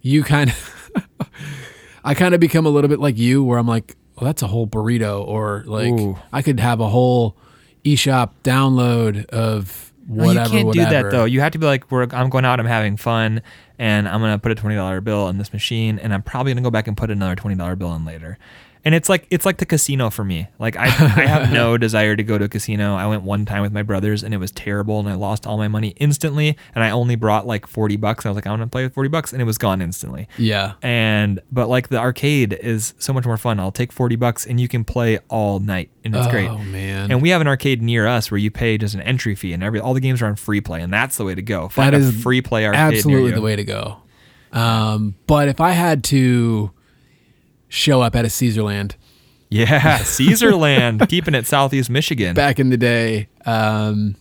you 0.00 0.22
kind 0.24 0.50
of, 0.50 0.90
I 2.04 2.14
kind 2.14 2.34
of 2.34 2.40
become 2.40 2.66
a 2.66 2.68
little 2.70 2.88
bit 2.88 2.98
like 3.00 3.16
you, 3.18 3.42
where 3.44 3.58
I'm 3.58 3.66
like, 3.68 3.96
well, 4.16 4.26
that's 4.26 4.42
a 4.42 4.46
whole 4.46 4.66
burrito, 4.66 5.26
or 5.26 5.64
like 5.66 5.92
Ooh. 5.92 6.16
I 6.32 6.42
could 6.42 6.60
have 6.60 6.80
a 6.80 6.88
whole 6.88 7.36
eShop 7.84 8.30
download 8.42 9.26
of 9.26 9.92
No, 10.08 10.24
whatever. 10.26 10.44
you 10.48 10.50
can't 10.52 10.66
whatever. 10.68 10.88
do 10.88 10.94
that 11.02 11.10
though. 11.10 11.24
You 11.24 11.40
have 11.40 11.52
to 11.52 11.58
be 11.58 11.66
like, 11.66 11.90
We're, 11.90 12.06
I'm 12.12 12.28
going 12.30 12.44
out, 12.44 12.60
I'm 12.60 12.66
having 12.66 12.96
fun, 12.96 13.42
and 13.78 14.08
I'm 14.08 14.20
gonna 14.20 14.38
put 14.38 14.52
a 14.52 14.54
twenty 14.54 14.76
dollar 14.76 15.00
bill 15.00 15.28
in 15.28 15.38
this 15.38 15.52
machine, 15.52 15.98
and 15.98 16.14
I'm 16.14 16.22
probably 16.22 16.52
gonna 16.52 16.62
go 16.62 16.70
back 16.70 16.86
and 16.86 16.96
put 16.96 17.10
another 17.10 17.34
twenty 17.36 17.56
dollar 17.56 17.76
bill 17.76 17.94
in 17.94 18.04
later. 18.04 18.38
And 18.84 18.94
it's 18.94 19.08
like 19.08 19.26
it's 19.30 19.46
like 19.46 19.56
the 19.58 19.66
casino 19.66 20.10
for 20.10 20.24
me. 20.24 20.46
Like 20.58 20.76
I, 20.76 20.84
I 20.84 20.88
have 21.26 21.52
no 21.60 21.78
desire 21.78 22.16
to 22.16 22.22
go 22.22 22.36
to 22.36 22.44
a 22.44 22.48
casino. 22.48 22.94
I 22.96 23.06
went 23.06 23.22
one 23.22 23.46
time 23.46 23.62
with 23.62 23.72
my 23.72 23.82
brothers, 23.82 24.22
and 24.22 24.34
it 24.34 24.36
was 24.36 24.50
terrible, 24.52 25.00
and 25.00 25.08
I 25.08 25.14
lost 25.14 25.46
all 25.46 25.56
my 25.56 25.68
money 25.68 25.94
instantly. 25.96 26.56
And 26.74 26.84
I 26.84 26.90
only 26.90 27.16
brought 27.16 27.46
like 27.46 27.66
forty 27.66 27.96
bucks. 27.96 28.26
I 28.26 28.28
was 28.28 28.36
like, 28.36 28.46
I'm 28.46 28.52
gonna 28.52 28.66
play 28.66 28.84
with 28.84 28.94
forty 28.94 29.08
bucks, 29.08 29.32
and 29.32 29.40
it 29.40 29.46
was 29.46 29.56
gone 29.56 29.80
instantly. 29.80 30.28
Yeah, 30.36 30.74
And 30.82 31.40
but 31.50 31.68
like 31.68 31.88
the 31.88 31.98
arcade 31.98 32.52
is 32.52 32.94
so 32.98 33.12
much 33.12 33.24
more 33.24 33.38
fun. 33.38 33.58
I'll 33.58 33.72
take 33.72 33.90
forty 33.92 34.16
bucks, 34.16 34.46
and 34.46 34.60
you 34.60 34.68
can 34.68 34.84
play 34.84 35.18
all 35.28 35.60
night, 35.60 35.90
and 36.04 36.14
it's 36.14 36.26
great. 36.28 36.50
Oh 36.50 36.58
man, 36.58 37.10
And 37.10 37.22
we 37.22 37.30
have 37.30 37.40
an 37.40 37.48
arcade 37.48 37.80
near 37.80 38.06
us 38.06 38.30
where 38.30 38.38
you 38.38 38.50
pay 38.50 38.76
just 38.76 38.94
an 38.94 39.00
entry 39.00 39.34
fee, 39.34 39.52
and 39.54 39.62
every 39.62 39.80
all 39.80 39.94
the 39.94 40.00
games 40.00 40.20
are 40.20 40.26
on 40.26 40.36
free 40.36 40.60
play, 40.60 40.82
and 40.82 40.92
that's 40.92 41.16
the 41.16 41.24
way 41.24 41.34
to 41.34 41.42
go. 41.42 41.68
Find 41.70 41.94
That 41.94 42.02
a 42.02 42.12
free 42.12 42.42
play 42.42 42.66
arcade 42.66 42.80
absolutely 42.80 43.30
the 43.30 43.40
way 43.40 43.56
to 43.56 43.64
go. 43.64 43.98
Um, 44.52 45.16
but 45.26 45.48
if 45.48 45.60
I 45.60 45.70
had 45.70 46.04
to 46.04 46.70
show 47.74 48.00
up 48.02 48.14
at 48.16 48.24
a 48.24 48.28
Caesarland. 48.28 48.94
Yeah, 49.50 49.98
Caesarland, 49.98 51.08
keeping 51.08 51.34
it 51.34 51.46
Southeast 51.46 51.90
Michigan. 51.90 52.34
back 52.34 52.58
in 52.58 52.70
the 52.70 52.76
day, 52.76 53.28
um, 53.46 54.16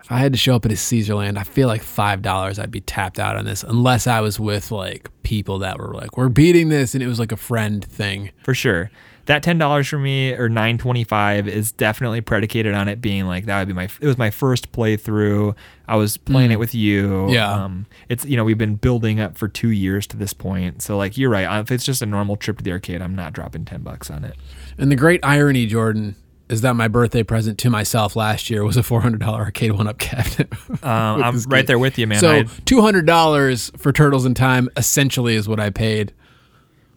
if 0.00 0.12
I 0.12 0.18
had 0.18 0.32
to 0.32 0.38
show 0.38 0.54
up 0.54 0.64
at 0.66 0.72
a 0.72 0.76
Caesarland, 0.76 1.38
I 1.38 1.42
feel 1.42 1.66
like 1.68 1.82
five 1.82 2.20
dollars 2.22 2.58
I'd 2.58 2.70
be 2.70 2.80
tapped 2.82 3.18
out 3.18 3.36
on 3.36 3.44
this, 3.44 3.62
unless 3.64 4.06
I 4.06 4.20
was 4.20 4.38
with 4.38 4.70
like 4.70 5.08
people 5.22 5.58
that 5.60 5.78
were 5.78 5.94
like, 5.94 6.16
"We're 6.16 6.28
beating 6.28 6.68
this," 6.68 6.94
and 6.94 7.02
it 7.02 7.06
was 7.06 7.18
like 7.18 7.32
a 7.32 7.36
friend 7.36 7.82
thing. 7.84 8.30
for 8.42 8.54
sure. 8.54 8.90
That 9.26 9.42
ten 9.42 9.56
dollars 9.58 9.88
for 9.88 9.98
me 9.98 10.32
or 10.32 10.48
nine 10.48 10.78
twenty 10.78 11.04
five 11.04 11.48
is 11.48 11.72
definitely 11.72 12.20
predicated 12.20 12.74
on 12.74 12.88
it 12.88 13.00
being 13.00 13.26
like 13.26 13.46
that 13.46 13.58
would 13.60 13.68
be 13.68 13.74
my 13.74 13.88
it 14.00 14.06
was 14.06 14.18
my 14.18 14.30
first 14.30 14.72
playthrough. 14.72 15.54
I 15.88 15.96
was 15.96 16.16
playing 16.16 16.50
it 16.50 16.58
with 16.58 16.74
you. 16.74 17.08
Mm. 17.08 17.32
Yeah. 17.34 17.50
Um, 17.64 17.86
it's 18.08 18.24
you 18.24 18.36
know 18.36 18.44
we've 18.44 18.58
been 18.58 18.76
building 18.76 19.20
up 19.20 19.36
for 19.38 19.48
two 19.48 19.70
years 19.70 20.06
to 20.08 20.16
this 20.16 20.32
point. 20.32 20.82
So 20.82 20.96
like 20.96 21.16
you're 21.16 21.30
right. 21.30 21.60
If 21.60 21.70
it's 21.70 21.84
just 21.84 22.02
a 22.02 22.06
normal 22.06 22.36
trip 22.36 22.58
to 22.58 22.64
the 22.64 22.72
arcade, 22.72 23.00
I'm 23.02 23.14
not 23.14 23.32
dropping 23.32 23.64
ten 23.64 23.82
bucks 23.82 24.10
on 24.10 24.24
it. 24.24 24.36
And 24.78 24.90
the 24.90 24.96
great 24.96 25.20
irony, 25.22 25.66
Jordan, 25.66 26.16
is 26.48 26.60
that 26.60 26.74
my 26.74 26.88
birthday 26.88 27.22
present 27.22 27.58
to 27.60 27.70
myself 27.70 28.16
last 28.16 28.50
year 28.50 28.62
was 28.64 28.76
a 28.76 28.82
four 28.82 29.00
hundred 29.00 29.20
dollar 29.20 29.44
Arcade1Up 29.50 29.98
cabinet. 29.98 30.52
Um, 30.82 31.22
I'm 31.22 31.36
right 31.48 31.60
game. 31.60 31.66
there 31.66 31.78
with 31.78 31.98
you, 31.98 32.06
man. 32.06 32.18
so 32.20 32.44
two 32.66 32.82
hundred 32.82 33.06
dollars 33.06 33.70
for 33.78 33.90
Turtles 33.92 34.26
in 34.26 34.34
Time 34.34 34.68
essentially 34.76 35.34
is 35.34 35.48
what 35.48 35.60
I 35.60 35.70
paid, 35.70 36.12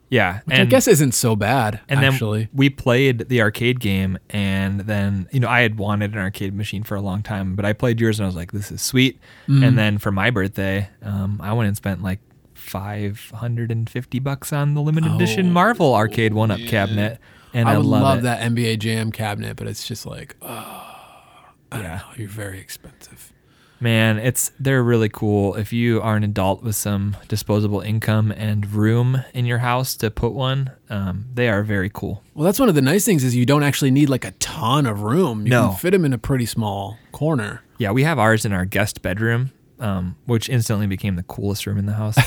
yeah, 0.10 0.42
which 0.46 0.58
I 0.58 0.66
guess 0.66 0.88
isn't 0.88 1.14
so 1.14 1.36
bad. 1.36 1.80
And 1.90 2.04
actually, 2.04 2.42
then 2.46 2.50
we 2.54 2.70
played 2.70 3.30
the 3.30 3.42
arcade 3.42 3.80
game, 3.80 4.18
and 4.30 4.82
then 4.82 5.28
you 5.32 5.40
know 5.40 5.48
I 5.50 5.62
had 5.62 5.78
wanted 5.78 6.14
an 6.14 6.20
arcade 6.20 6.54
machine 6.56 6.84
for 6.84 6.96
a 6.96 7.02
long 7.02 7.24
time, 7.24 7.56
but 7.56 7.66
I 7.66 7.74
played 7.74 8.00
yours 8.00 8.20
and 8.20 8.26
I 8.26 8.28
was 8.28 8.36
like, 8.36 8.52
"This 8.52 8.72
is 8.72 8.82
sweet." 8.82 9.20
Mm-hmm. 9.48 9.64
And 9.64 9.78
then 9.78 9.98
for 9.98 10.12
my 10.12 10.30
birthday, 10.30 10.90
um, 11.02 11.40
I 11.44 11.54
went 11.54 11.68
and 11.68 11.76
spent 11.78 12.02
like 12.04 12.20
five 12.54 13.32
hundred 13.36 13.72
and 13.72 13.90
fifty 13.90 14.20
bucks 14.20 14.52
on 14.54 14.74
the 14.74 14.82
limited 14.82 15.12
edition 15.12 15.52
Marvel 15.52 15.94
Arcade1Up 15.94 16.68
cabinet, 16.68 17.20
and 17.54 17.68
I, 17.70 17.74
Oh, 17.74 17.76
I 17.76 17.78
would 17.78 17.86
love, 17.86 18.22
that 18.24 18.42
NBA 18.42 18.80
Jam 18.80 19.12
cabinet, 19.12 19.56
but 19.58 19.68
it's 19.68 19.88
just 19.88 20.06
like, 20.06 20.36
oh, 20.42 20.48
I 20.48 21.78
Yeah. 21.78 21.82
don't 21.82 21.84
know, 21.84 22.02
you're 22.18 22.30
very 22.30 22.60
expensive. 22.60 23.32
Man, 23.80 24.18
it's 24.18 24.52
they're 24.60 24.82
really 24.84 25.08
cool. 25.10 25.54
If 25.56 25.72
you 25.72 26.02
are 26.02 26.16
an 26.16 26.24
adult 26.24 26.64
with 26.64 26.76
some 26.76 27.16
disposable 27.28 27.82
income 27.82 28.32
and 28.32 28.66
room 28.72 29.24
in 29.36 29.46
your 29.46 29.60
house 29.60 29.96
to 29.98 30.10
put 30.10 30.34
one, 30.34 30.72
um, 30.90 31.26
they 31.34 31.48
are 31.48 31.62
very 31.62 31.92
cool. 31.94 32.24
Well, 32.34 32.44
that's 32.46 32.60
one 32.60 32.70
of 32.70 32.76
the 32.76 32.82
nice 32.82 33.06
things 33.06 33.24
is 33.24 33.36
you 33.36 33.46
don't 33.46 33.62
actually 33.64 33.92
need 33.92 34.10
like 34.10 34.26
a 34.26 34.32
ton 34.32 34.88
of 34.88 35.02
room. 35.04 35.44
You 35.46 35.52
No. 35.52 35.68
can 35.70 35.78
fit 35.78 35.92
them 35.92 36.06
in 36.06 36.14
a 36.14 36.18
pretty 36.18 36.48
small 36.48 36.98
corner. 37.12 37.62
Yeah, 37.78 37.92
we 37.92 38.02
have 38.04 38.18
ours 38.18 38.46
in 38.46 38.52
our 38.52 38.66
guest 38.66 39.04
bedroom, 39.04 39.52
um, 39.80 40.16
which 40.26 40.50
instantly 40.50 40.88
became 40.88 41.16
the 41.16 41.22
coolest 41.24 41.68
room 41.68 41.78
in 41.78 41.86
the 41.86 41.94
house. 41.94 42.18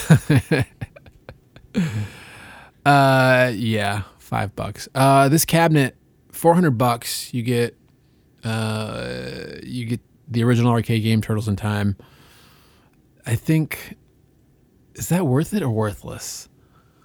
Uh, 2.86 3.53
yeah, 3.55 4.03
five 4.18 4.57
bucks. 4.57 4.88
Uh, 4.94 5.28
this 5.28 5.44
cabinet, 5.44 5.96
four 6.32 6.55
hundred 6.55 6.78
bucks. 6.78 7.32
You 7.34 7.42
get, 7.42 7.76
uh, 8.42 9.57
you 9.62 9.84
get 9.84 10.01
the 10.31 10.45
original 10.45 10.72
arcade 10.72 11.03
game 11.03 11.20
Turtles 11.20 11.49
in 11.49 11.57
Time. 11.57 11.97
I 13.26 13.35
think, 13.35 13.97
is 14.95 15.09
that 15.09 15.26
worth 15.26 15.53
it 15.53 15.62
or 15.62 15.70
worthless? 15.70 16.49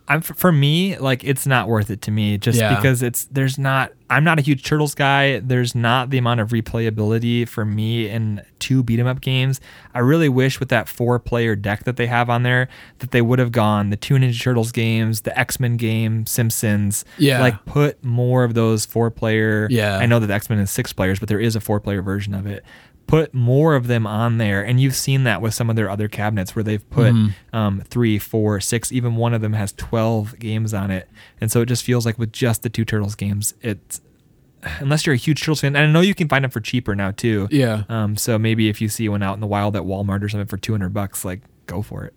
I'm 0.07 0.21
for 0.21 0.51
me, 0.51 0.95
like 0.99 1.23
it's 1.23 1.47
not 1.47 1.67
worth 1.67 1.89
it 1.89 2.03
to 2.03 2.11
me 2.11 2.37
just 2.37 2.59
Yeah. 2.59 2.75
because 2.75 3.01
it's 3.01 3.25
there's 3.25 3.57
not 3.57 3.91
I'm 4.07 4.23
not 4.23 4.37
a 4.37 4.43
huge 4.43 4.63
turtles 4.63 4.93
guy. 4.93 5.39
There's 5.39 5.73
not 5.73 6.11
the 6.11 6.19
amount 6.19 6.41
of 6.41 6.49
replayability 6.49 7.47
for 7.49 7.65
me 7.65 8.07
in 8.07 8.43
two 8.59 8.83
beat 8.83 8.99
'em 8.99 9.07
up 9.07 9.19
games. 9.19 9.59
I 9.95 9.99
really 9.99 10.29
wish 10.29 10.59
with 10.59 10.69
that 10.69 10.87
four 10.87 11.17
player 11.17 11.55
deck 11.55 11.85
that 11.85 11.97
they 11.97 12.05
have 12.05 12.29
on 12.29 12.43
there 12.43 12.67
that 12.99 13.09
they 13.09 13.23
would 13.23 13.39
have 13.39 13.51
gone 13.51 13.89
the 13.89 13.97
two 13.97 14.13
Ninja 14.13 14.39
Turtles 14.39 14.71
games, 14.71 15.21
the 15.21 15.35
X 15.37 15.59
Men 15.59 15.75
game, 15.75 16.27
Simpsons. 16.27 17.03
Yeah. 17.17 17.39
Like 17.41 17.65
put 17.65 18.03
more 18.05 18.43
of 18.43 18.53
those 18.53 18.85
four 18.85 19.09
player. 19.09 19.67
Yeah. 19.71 19.97
I 19.97 20.05
know 20.05 20.19
that 20.19 20.29
X 20.29 20.51
Men 20.51 20.59
is 20.59 20.69
six 20.69 20.93
players, 20.93 21.17
but 21.19 21.29
there 21.29 21.39
is 21.39 21.55
a 21.55 21.59
four 21.59 21.79
player 21.79 22.03
version 22.03 22.35
of 22.35 22.45
it. 22.45 22.63
Put 23.07 23.33
more 23.35 23.75
of 23.75 23.85
them 23.87 24.07
on 24.07 24.39
there, 24.39 24.63
and 24.63 24.79
you've 24.79 24.95
seen 24.95 25.25
that 25.25 25.39
with 25.41 25.53
some 25.53 25.69
of 25.69 25.75
their 25.75 25.89
other 25.89 26.07
cabinets 26.07 26.55
where 26.55 26.63
they've 26.63 26.89
put 26.89 27.13
Mm-hmm. 27.13 27.55
um, 27.55 27.81
three, 27.81 28.17
four, 28.17 28.59
six. 28.59 28.91
Even 28.91 29.15
one 29.15 29.33
of 29.33 29.41
them 29.41 29.53
has 29.53 29.71
twelve 29.73 30.37
games 30.39 30.73
on 30.73 30.89
it, 30.89 31.07
and 31.39 31.51
so 31.51 31.61
it 31.61 31.67
just 31.67 31.83
feels 31.83 32.05
like 32.05 32.17
with 32.17 32.31
just 32.33 32.63
the 32.63 32.69
two 32.69 32.83
Turtles 32.83 33.13
games, 33.15 33.53
it's 33.61 34.01
unless 34.79 35.05
you're 35.05 35.13
a 35.13 35.17
huge 35.17 35.41
Turtles 35.41 35.61
fan, 35.61 35.75
and 35.75 35.87
I 35.87 35.91
know 35.91 36.01
you 36.01 36.15
can 36.15 36.27
find 36.27 36.43
them 36.43 36.49
for 36.51 36.59
cheaper 36.61 36.95
now 36.95 37.11
too. 37.11 37.47
Yeah. 37.51 37.83
Um. 37.89 38.17
So 38.17 38.39
maybe 38.39 38.69
if 38.69 38.81
you 38.81 38.89
see 38.89 39.07
one 39.07 39.21
out 39.21 39.35
in 39.35 39.39
the 39.39 39.47
wild 39.47 39.75
at 39.75 39.83
Walmart 39.83 40.23
or 40.23 40.29
something 40.29 40.47
for 40.47 40.57
two 40.57 40.73
hundred 40.73 40.93
bucks, 40.93 41.23
like 41.23 41.41
go 41.67 41.81
for 41.83 42.05
it. 42.05 42.13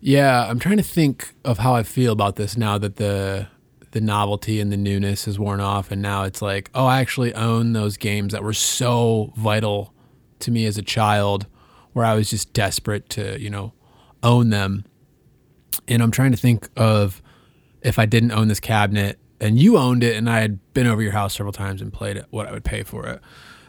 Yeah, 0.00 0.46
I'm 0.48 0.58
trying 0.58 0.76
to 0.76 0.82
think 0.82 1.34
of 1.44 1.58
how 1.58 1.74
I 1.74 1.82
feel 1.82 2.12
about 2.12 2.34
this 2.36 2.56
now 2.56 2.78
that 2.78 2.96
the 2.96 3.46
the 3.92 4.00
novelty 4.00 4.60
and 4.60 4.70
the 4.72 4.76
newness 4.76 5.24
has 5.24 5.38
worn 5.38 5.60
off, 5.60 5.90
and 5.92 6.02
now 6.02 6.24
it's 6.24 6.42
like, 6.42 6.68
oh, 6.74 6.84
I 6.84 7.00
actually 7.00 7.32
own 7.34 7.72
those 7.72 7.96
games 7.96 8.32
that 8.32 8.42
were 8.42 8.52
so 8.52 9.32
vital 9.36 9.94
to 10.40 10.50
me 10.50 10.66
as 10.66 10.78
a 10.78 10.82
child 10.82 11.46
where 11.92 12.04
I 12.04 12.14
was 12.14 12.30
just 12.30 12.52
desperate 12.52 13.08
to, 13.10 13.40
you 13.40 13.50
know, 13.50 13.72
own 14.22 14.50
them. 14.50 14.84
And 15.88 16.02
I'm 16.02 16.10
trying 16.10 16.32
to 16.32 16.36
think 16.36 16.68
of 16.76 17.22
if 17.82 17.98
I 17.98 18.06
didn't 18.06 18.32
own 18.32 18.48
this 18.48 18.60
cabinet 18.60 19.18
and 19.40 19.58
you 19.58 19.78
owned 19.78 20.02
it 20.02 20.16
and 20.16 20.28
I 20.28 20.40
had 20.40 20.58
been 20.74 20.86
over 20.86 21.02
your 21.02 21.12
house 21.12 21.36
several 21.36 21.52
times 21.52 21.80
and 21.80 21.92
played 21.92 22.16
it, 22.16 22.26
what 22.30 22.46
I 22.46 22.52
would 22.52 22.64
pay 22.64 22.82
for 22.82 23.06
it. 23.06 23.20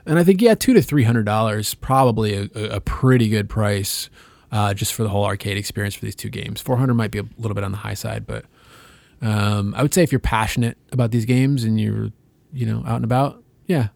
And 0.06 0.18
I 0.18 0.24
think, 0.24 0.42
yeah, 0.42 0.56
two 0.56 0.74
to 0.74 0.82
three 0.82 1.04
hundred 1.04 1.26
dollars, 1.26 1.74
probably 1.74 2.34
a, 2.34 2.76
a 2.76 2.80
pretty 2.80 3.28
good 3.28 3.50
price 3.50 4.10
uh, 4.52 4.74
just 4.74 4.94
for 4.94 5.04
the 5.04 5.10
whole 5.10 5.26
arcade 5.26 5.58
experience 5.58 5.96
for 5.96 6.06
these 6.06 6.16
two 6.16 6.30
games. 6.30 6.62
Four 6.62 6.78
hundred 6.78 6.94
might 6.94 7.12
be 7.12 7.20
a 7.20 7.26
little 7.38 7.56
bit 7.56 7.66
on 7.66 7.72
the 7.72 7.80
high 7.80 7.94
side, 7.94 8.26
but 8.26 8.46
um, 9.22 9.76
I 9.76 9.82
would 9.82 9.94
say 9.94 10.04
if 10.04 10.12
you're 10.12 10.20
passionate 10.20 10.78
about 10.92 11.12
these 11.12 11.26
games 11.26 11.66
and 11.66 11.80
you're, 11.80 12.12
you 12.54 12.66
know, 12.66 12.84
out 12.88 12.96
and 12.96 13.04
about, 13.04 13.44
yeah, 13.66 13.90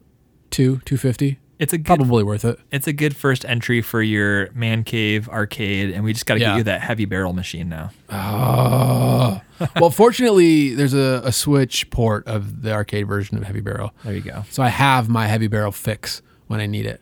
two 0.50 0.82
two 0.84 0.98
fifty, 0.98 1.40
It's 1.62 1.74
a 1.74 1.78
good, 1.78 1.86
probably 1.86 2.24
worth 2.24 2.44
it. 2.44 2.60
it's 2.72 2.88
a 2.88 2.94
good 2.94 3.16
first 3.16 3.46
entry 3.46 3.82
for 3.82 4.02
your 4.02 4.50
man 4.54 4.84
cave 4.84 5.30
arcade, 5.30 5.92
and 5.92 6.04
we 6.04 6.12
just 6.12 6.26
got 6.26 6.34
to 6.34 6.40
Yeah. 6.42 6.52
get 6.54 6.58
you 6.58 6.64
that 6.64 6.82
heavy 6.82 7.06
barrel 7.06 7.34
machine 7.34 7.70
now. 7.70 7.92
Oh. 8.10 9.42
well, 9.80 9.92
fortunately, 9.92 10.74
there's 10.74 10.94
a, 10.96 11.22
a 11.24 11.32
Switch 11.32 11.90
port 11.92 12.26
of 12.28 12.64
the 12.64 12.74
arcade 12.74 13.08
version 13.08 13.38
of 13.38 13.44
Heavy 13.44 13.62
Barrel, 13.62 13.94
There 14.04 14.14
you 14.14 14.22
go. 14.22 14.44
so 14.50 14.64
I 14.64 14.70
have 14.70 15.08
my 15.08 15.28
Heavy 15.28 15.48
Barrel 15.48 15.72
fix 15.72 16.22
when 16.48 16.60
I 16.60 16.66
need 16.66 16.86
it. 16.88 17.00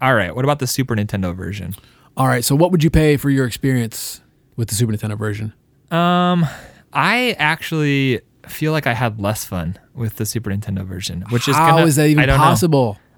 All 0.00 0.14
right. 0.14 0.34
What 0.34 0.44
about 0.44 0.58
the 0.60 0.66
Super 0.66 0.96
Nintendo 0.96 1.34
version? 1.36 1.74
All 2.16 2.26
right, 2.26 2.44
so 2.44 2.54
what 2.54 2.70
would 2.70 2.82
you 2.84 2.90
pay 2.90 3.16
for 3.16 3.28
your 3.28 3.44
experience 3.46 4.20
with 4.56 4.68
the 4.68 4.74
Super 4.74 4.92
Nintendo 4.92 5.18
version? 5.18 5.52
Um, 5.90 6.46
I 6.92 7.34
actually 7.38 8.20
feel 8.48 8.72
like 8.72 8.86
I 8.86 8.94
had 8.94 9.20
less 9.20 9.44
fun 9.44 9.78
with 9.94 10.16
the 10.16 10.24
Super 10.26 10.50
Nintendo 10.50 10.84
version, 10.86 11.24
which 11.30 11.48
is 11.48 11.56
How 11.56 11.72
gonna, 11.72 11.86
is 11.86 11.96
that 11.96 12.04
I 12.04 12.08
even 12.08 12.26
don't 12.28 12.38
know. 12.38 12.44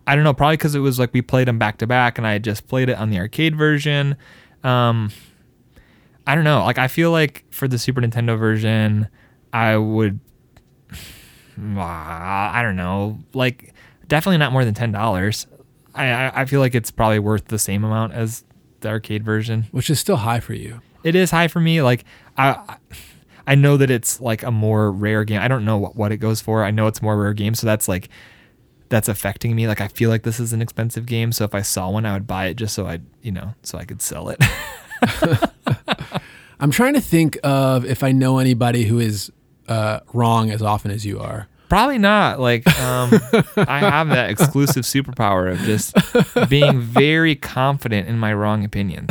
I 0.07 0.14
don't 0.14 0.24
know. 0.24 0.34
Probably 0.34 0.57
because 0.57 0.74
it 0.74 0.80
was 0.80 0.98
like 0.98 1.12
we 1.12 1.22
played 1.22 1.48
them 1.48 1.59
back 1.59 1.78
to 1.78 1.86
back, 1.86 2.18
and 2.18 2.26
I 2.26 2.32
had 2.32 2.44
just 2.44 2.68
played 2.68 2.88
it 2.88 2.98
on 2.98 3.11
the 3.11 3.18
arcade 3.18 3.57
version. 3.57 4.16
Um, 4.62 5.11
I 6.26 6.34
don't 6.34 6.44
know. 6.44 6.64
Like 6.64 6.78
I 6.78 6.88
feel 6.88 7.11
like 7.11 7.44
for 7.50 7.68
the 7.68 7.78
Super 7.78 8.00
Nintendo 8.00 8.38
version, 8.38 9.09
I 9.52 9.76
would. 9.76 10.20
I 11.59 12.61
don't 12.62 12.76
know. 12.76 13.18
Like 13.32 13.72
definitely 14.07 14.38
not 14.38 14.52
more 14.52 14.64
than 14.64 14.74
ten 14.74 14.92
dollars. 14.92 15.46
I, 15.94 16.11
I 16.11 16.42
I 16.42 16.44
feel 16.44 16.61
like 16.61 16.74
it's 16.74 16.90
probably 16.90 17.18
worth 17.18 17.46
the 17.46 17.59
same 17.59 17.82
amount 17.82 18.12
as 18.12 18.44
the 18.80 18.88
arcade 18.88 19.24
version. 19.24 19.66
Which 19.70 19.88
is 19.88 19.98
still 19.98 20.16
high 20.16 20.40
for 20.40 20.52
you. 20.52 20.80
It 21.02 21.14
is 21.14 21.30
high 21.30 21.48
for 21.48 21.61
me. 21.61 21.82
Like 21.82 22.04
I. 22.36 22.76
I 23.48 23.54
know 23.54 23.76
that 23.76 23.90
it's 23.90 24.20
like 24.20 24.42
a 24.42 24.50
more 24.50 24.90
rare 24.90 25.22
game. 25.22 25.40
I 25.40 25.46
don't 25.46 25.64
know 25.64 25.78
what, 25.78 25.94
what 25.94 26.11
it 26.11 26.16
goes 26.16 26.40
for. 26.40 26.64
I 26.64 26.72
know 26.72 26.88
it's 26.88 27.00
more 27.00 27.16
rare 27.16 27.32
game, 27.32 27.54
so 27.54 27.64
that's 27.64 27.86
like 27.86 28.09
that's 28.89 29.09
affecting 29.09 29.55
me. 29.55 29.66
Like 29.66 29.80
I 29.80 29.89
feel 29.89 30.11
like 30.11 30.22
this 30.22 30.41
is 30.41 30.53
an 30.53 30.62
expensive 30.62 31.07
game, 31.07 31.32
so 31.32 31.45
if 31.45 31.55
I 31.55 31.62
saw 31.62 31.91
one, 31.91 32.07
I 32.07 32.14
would 32.14 32.26
buy 32.26 32.47
it 32.47 32.55
just 32.55 32.74
so 32.74 32.87
I, 32.87 33.01
you 33.22 33.32
know, 33.32 33.55
so 33.62 33.78
I 33.78 33.84
could 33.84 34.03
sell 34.03 34.28
it. 34.28 34.43
I'm 36.61 36.70
trying 36.70 36.95
to 36.95 37.01
think 37.01 37.39
of 37.45 37.84
if 37.84 38.03
I 38.03 38.12
know 38.12 38.39
anybody 38.39 38.84
who 38.84 38.99
is 38.99 39.30
uh, 39.68 40.01
wrong 40.12 40.51
as 40.51 40.62
often 40.62 40.91
as 40.91 41.05
you 41.05 41.20
are. 41.20 41.49
Probably 41.68 41.99
not. 41.99 42.39
Like 42.39 42.66
um, 42.80 43.11
I 43.57 43.80
have 43.80 44.09
that 44.09 44.30
exclusive 44.30 44.84
superpower 44.84 45.51
of 45.51 45.59
just 45.61 46.49
being 46.49 46.80
very 46.80 47.34
confident 47.34 48.09
in 48.09 48.18
my 48.18 48.32
wrong 48.32 48.64
opinions. 48.64 49.11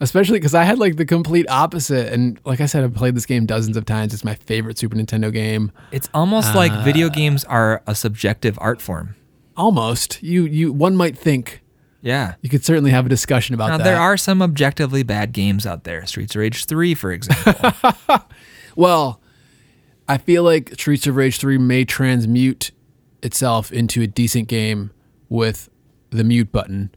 Especially 0.00 0.38
because 0.38 0.54
I 0.54 0.64
had 0.64 0.78
like 0.78 0.96
the 0.96 1.04
complete 1.04 1.46
opposite. 1.50 2.12
And 2.12 2.40
like 2.44 2.60
I 2.60 2.66
said, 2.66 2.84
I've 2.84 2.94
played 2.94 3.14
this 3.14 3.26
game 3.26 3.44
dozens 3.46 3.76
of 3.76 3.84
times. 3.84 4.14
It's 4.14 4.24
my 4.24 4.34
favorite 4.34 4.78
Super 4.78 4.96
Nintendo 4.96 5.32
game. 5.32 5.72
It's 5.92 6.08
almost 6.14 6.54
like 6.54 6.72
uh, 6.72 6.82
video 6.82 7.08
games 7.10 7.44
are 7.44 7.82
a 7.86 7.94
subjective 7.94 8.58
art 8.62 8.80
form. 8.80 9.14
Almost. 9.56 10.22
You 10.22 10.44
you 10.46 10.72
one 10.72 10.96
might 10.96 11.18
think 11.18 11.62
Yeah. 12.00 12.34
you 12.40 12.48
could 12.48 12.64
certainly 12.64 12.90
have 12.92 13.04
a 13.04 13.10
discussion 13.10 13.54
about 13.54 13.68
Now 13.68 13.76
that. 13.76 13.84
there 13.84 13.98
are 14.00 14.16
some 14.16 14.40
objectively 14.40 15.02
bad 15.02 15.32
games 15.32 15.66
out 15.66 15.84
there. 15.84 16.06
Streets 16.06 16.34
of 16.34 16.40
Rage 16.40 16.64
3, 16.64 16.94
for 16.94 17.12
example. 17.12 17.72
Well, 18.76 19.20
I 20.08 20.16
feel 20.16 20.44
like 20.44 20.72
Streets 20.74 21.06
of 21.06 21.16
Rage 21.16 21.38
3 21.38 21.58
may 21.58 21.84
transmute 21.84 22.70
itself 23.22 23.70
into 23.72 24.00
a 24.00 24.06
decent 24.06 24.48
game 24.48 24.92
with 25.28 25.68
the 26.10 26.24
mute 26.24 26.50
button. 26.52 26.94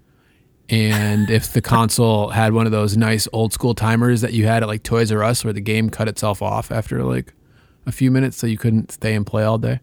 And 0.73 1.29
if 1.29 1.53
the 1.53 1.61
console 1.61 2.29
had 2.29 2.53
one 2.53 2.65
of 2.65 2.71
those 2.71 2.97
nice 2.97 3.27
old 3.31 3.53
school 3.53 3.75
timers 3.75 4.21
that 4.21 4.33
you 4.33 4.47
had 4.47 4.63
at 4.63 4.67
like 4.67 4.81
Toys 4.81 5.11
R 5.11 5.23
Us 5.23 5.43
where 5.43 5.53
the 5.53 5.61
game 5.61 5.91
cut 5.91 6.07
itself 6.07 6.41
off 6.41 6.71
after 6.71 7.03
like 7.03 7.31
a 7.85 7.91
few 7.91 8.09
minutes 8.09 8.37
so 8.37 8.47
you 8.47 8.57
couldn't 8.57 8.91
stay 8.91 9.13
and 9.13 9.23
play 9.23 9.43
all 9.43 9.59
day. 9.59 9.81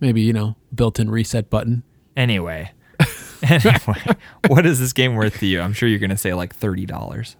Maybe, 0.00 0.22
you 0.22 0.32
know, 0.32 0.56
built 0.74 0.98
in 0.98 1.10
reset 1.10 1.50
button. 1.50 1.82
Anyway, 2.16 2.72
anyway, 3.42 4.16
what 4.46 4.64
is 4.64 4.80
this 4.80 4.94
game 4.94 5.16
worth 5.16 5.38
to 5.40 5.46
you? 5.46 5.60
I'm 5.60 5.74
sure 5.74 5.86
you're 5.86 5.98
gonna 5.98 6.16
say 6.16 6.32
like 6.32 6.54
thirty 6.54 6.86
dollars. 6.86 7.36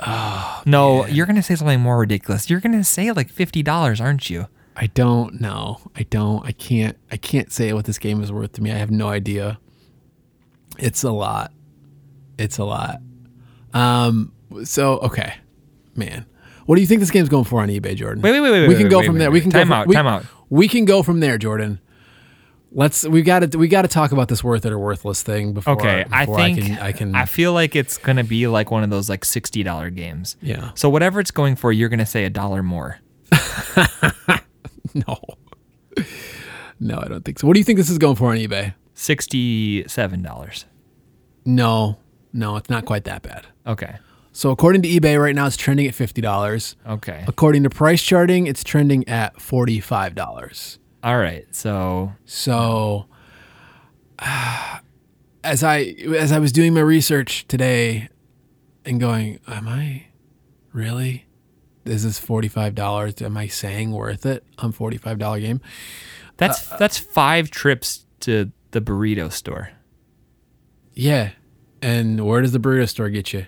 Oh, 0.00 0.62
no, 0.66 1.06
you're 1.06 1.26
gonna 1.26 1.44
say 1.44 1.54
something 1.54 1.80
more 1.80 2.00
ridiculous. 2.00 2.50
You're 2.50 2.58
gonna 2.58 2.82
say 2.82 3.12
like 3.12 3.30
fifty 3.30 3.62
dollars, 3.62 4.00
aren't 4.00 4.28
you? 4.28 4.48
I 4.74 4.88
don't 4.88 5.40
know. 5.40 5.78
I 5.94 6.02
don't. 6.02 6.44
I 6.44 6.50
can't. 6.50 6.96
I 7.12 7.16
can't 7.16 7.52
say 7.52 7.72
what 7.72 7.84
this 7.84 7.98
game 7.98 8.20
is 8.20 8.32
worth 8.32 8.54
to 8.54 8.62
me. 8.62 8.72
I 8.72 8.78
have 8.78 8.90
no 8.90 9.10
idea. 9.10 9.60
It's 10.76 11.04
a 11.04 11.12
lot. 11.12 11.52
It's 12.40 12.58
a 12.58 12.64
lot. 12.64 13.00
Um. 13.72 14.32
So 14.64 14.98
okay, 15.00 15.34
man. 15.94 16.26
What 16.66 16.76
do 16.76 16.80
you 16.82 16.86
think 16.86 17.00
this 17.00 17.10
game's 17.10 17.28
going 17.28 17.44
for 17.44 17.60
on 17.60 17.68
eBay, 17.68 17.96
Jordan? 17.96 18.22
Wait, 18.22 18.32
wait, 18.32 18.40
wait, 18.40 18.50
wait, 18.52 18.68
We 18.68 18.74
can 18.74 18.84
wait, 18.84 18.90
go 18.90 18.98
wait, 18.98 19.06
from 19.06 19.14
wait, 19.14 19.18
there. 19.20 19.30
We 19.30 19.40
can 19.40 19.50
Time 19.50 19.68
go 19.68 19.74
out, 19.74 19.82
From, 19.84 19.88
we, 19.88 19.94
time 19.96 20.06
out. 20.06 20.24
We 20.48 20.68
can 20.68 20.84
go 20.84 21.02
from 21.02 21.20
there, 21.20 21.36
Jordan. 21.38 21.80
Let's. 22.72 23.04
We 23.06 23.22
got 23.22 23.50
to. 23.50 23.58
We 23.58 23.66
got 23.68 23.82
to 23.82 23.88
talk 23.88 24.12
about 24.12 24.28
this 24.28 24.44
worth 24.44 24.64
it 24.64 24.72
or 24.72 24.78
worthless 24.78 25.22
thing 25.22 25.52
before. 25.52 25.74
Okay, 25.74 26.04
I 26.12 26.26
think 26.26 26.58
I 26.58 26.62
can. 26.62 26.78
I 26.78 26.92
can. 26.92 27.14
I 27.14 27.24
feel 27.24 27.52
like 27.52 27.74
it's 27.74 27.98
gonna 27.98 28.22
be 28.24 28.46
like 28.46 28.70
one 28.70 28.84
of 28.84 28.90
those 28.90 29.08
like 29.08 29.24
sixty 29.24 29.62
dollar 29.62 29.90
games. 29.90 30.36
yeah. 30.40 30.70
So 30.74 30.88
whatever 30.88 31.18
it's 31.18 31.32
going 31.32 31.56
for, 31.56 31.72
you're 31.72 31.88
gonna 31.88 32.06
say 32.06 32.24
a 32.24 32.30
dollar 32.30 32.62
more. 32.62 32.98
No. 34.94 35.18
No, 36.80 36.98
I 36.98 37.08
don't 37.08 37.24
think 37.24 37.38
so. 37.38 37.46
What 37.46 37.52
do 37.54 37.60
you 37.60 37.64
think 37.64 37.76
this 37.76 37.90
is 37.90 37.98
going 37.98 38.16
for 38.16 38.30
on 38.30 38.36
eBay? 38.36 38.74
Sixty-seven 38.94 40.22
dollars. 40.22 40.64
No. 41.44 41.98
No, 42.32 42.56
it's 42.56 42.70
not 42.70 42.84
quite 42.84 43.04
that 43.04 43.22
bad. 43.22 43.46
Okay. 43.66 43.96
So 44.32 44.50
according 44.50 44.82
to 44.82 44.88
eBay 44.88 45.20
right 45.20 45.34
now, 45.34 45.46
it's 45.46 45.56
trending 45.56 45.86
at 45.86 45.94
fifty 45.94 46.20
dollars. 46.20 46.76
Okay. 46.86 47.24
According 47.26 47.64
to 47.64 47.70
price 47.70 48.02
charting, 48.02 48.46
it's 48.46 48.62
trending 48.62 49.06
at 49.08 49.40
forty-five 49.40 50.14
dollars. 50.14 50.78
All 51.02 51.18
right. 51.18 51.46
So 51.54 52.12
So, 52.24 53.06
as 54.18 55.64
I 55.64 55.94
as 56.16 56.30
I 56.32 56.38
was 56.38 56.52
doing 56.52 56.74
my 56.74 56.80
research 56.80 57.46
today, 57.48 58.08
and 58.84 59.00
going, 59.00 59.40
am 59.48 59.66
I 59.68 60.06
really? 60.72 61.26
Is 61.84 62.04
this 62.04 62.18
forty-five 62.20 62.74
dollars? 62.74 63.20
Am 63.20 63.36
I 63.36 63.48
saying 63.48 63.90
worth 63.90 64.24
it 64.26 64.44
on 64.58 64.70
forty-five 64.72 65.18
dollar 65.18 65.40
game? 65.40 65.60
that's 66.36 66.70
uh, 66.70 66.76
that's 66.76 66.98
five 66.98 67.50
trips 67.50 68.06
to 68.20 68.52
the 68.70 68.80
burrito 68.80 69.32
store. 69.32 69.70
Yeah. 70.94 71.30
And 71.82 72.26
where 72.26 72.42
does 72.42 72.52
the 72.52 72.60
burrito 72.60 72.88
store 72.88 73.08
get 73.08 73.32
you? 73.32 73.46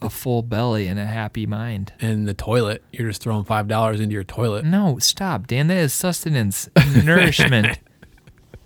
A 0.00 0.08
full 0.08 0.42
belly 0.42 0.86
and 0.86 0.98
a 0.98 1.06
happy 1.06 1.46
mind. 1.46 1.92
And 2.00 2.28
the 2.28 2.34
toilet. 2.34 2.82
You're 2.92 3.08
just 3.08 3.20
throwing 3.20 3.44
five 3.44 3.68
dollars 3.68 4.00
into 4.00 4.14
your 4.14 4.24
toilet. 4.24 4.64
No, 4.64 4.98
stop, 4.98 5.46
Dan. 5.46 5.66
That 5.66 5.78
is 5.78 5.92
sustenance, 5.92 6.68
nourishment. 7.04 7.78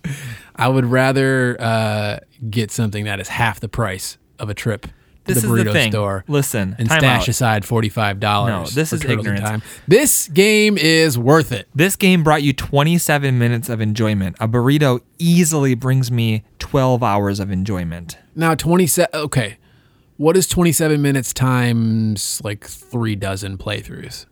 I 0.55 0.67
would 0.67 0.85
rather 0.85 1.59
uh, 1.59 2.19
get 2.49 2.71
something 2.71 3.05
that 3.05 3.19
is 3.19 3.27
half 3.29 3.59
the 3.59 3.69
price 3.69 4.17
of 4.39 4.49
a 4.49 4.53
trip 4.53 4.87
This 5.25 5.41
the 5.41 5.47
is 5.47 5.51
burrito 5.53 5.63
the 5.65 5.71
thing. 5.73 5.91
store 5.91 6.25
Listen, 6.27 6.75
and 6.77 6.87
stash 6.89 7.21
out. 7.23 7.27
aside 7.29 7.65
forty-five 7.65 8.19
dollars. 8.19 8.49
No, 8.75 8.81
this 8.81 8.91
is 8.91 9.05
ignorance. 9.05 9.39
Time. 9.39 9.61
This 9.87 10.27
game 10.27 10.77
is 10.77 11.17
worth 11.17 11.51
it. 11.51 11.67
This 11.73 11.95
game 11.95 12.23
brought 12.23 12.43
you 12.43 12.51
27 12.53 13.37
minutes 13.39 13.69
of 13.69 13.79
enjoyment. 13.79 14.35
A 14.39 14.47
burrito 14.47 14.99
easily 15.19 15.75
brings 15.75 16.11
me 16.11 16.43
12 16.59 17.01
hours 17.03 17.39
of 17.39 17.51
enjoyment. 17.51 18.17
Now 18.35 18.53
twenty-seven. 18.55 19.11
Okay, 19.13 19.57
what 20.17 20.35
is 20.35 20.47
twenty-seven 20.47 21.01
minutes 21.01 21.31
times 21.33 22.41
like 22.43 22.65
three 22.65 23.15
dozen 23.15 23.57
playthroughs? 23.57 24.25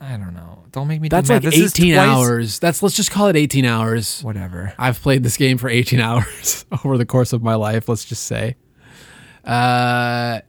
I 0.00 0.16
don't 0.16 0.34
know. 0.34 0.64
Don't 0.70 0.86
make 0.86 1.00
me. 1.00 1.08
That's 1.08 1.28
do 1.28 1.34
like 1.34 1.44
eighteen 1.52 1.94
hours. 1.94 2.60
That's 2.60 2.82
let's 2.82 2.94
just 2.94 3.10
call 3.10 3.26
it 3.26 3.34
eighteen 3.36 3.64
hours. 3.64 4.22
Whatever. 4.22 4.72
I've 4.78 5.00
played 5.00 5.24
this 5.24 5.36
game 5.36 5.58
for 5.58 5.68
18 5.68 5.98
hours 6.08 6.64
over 6.84 6.96
the 6.96 7.06
course 7.06 7.32
of 7.32 7.42
my 7.42 7.56
life, 7.56 7.88
let's 7.88 8.04
just 8.04 8.22
say. 8.24 8.54
Uh, 9.48 10.40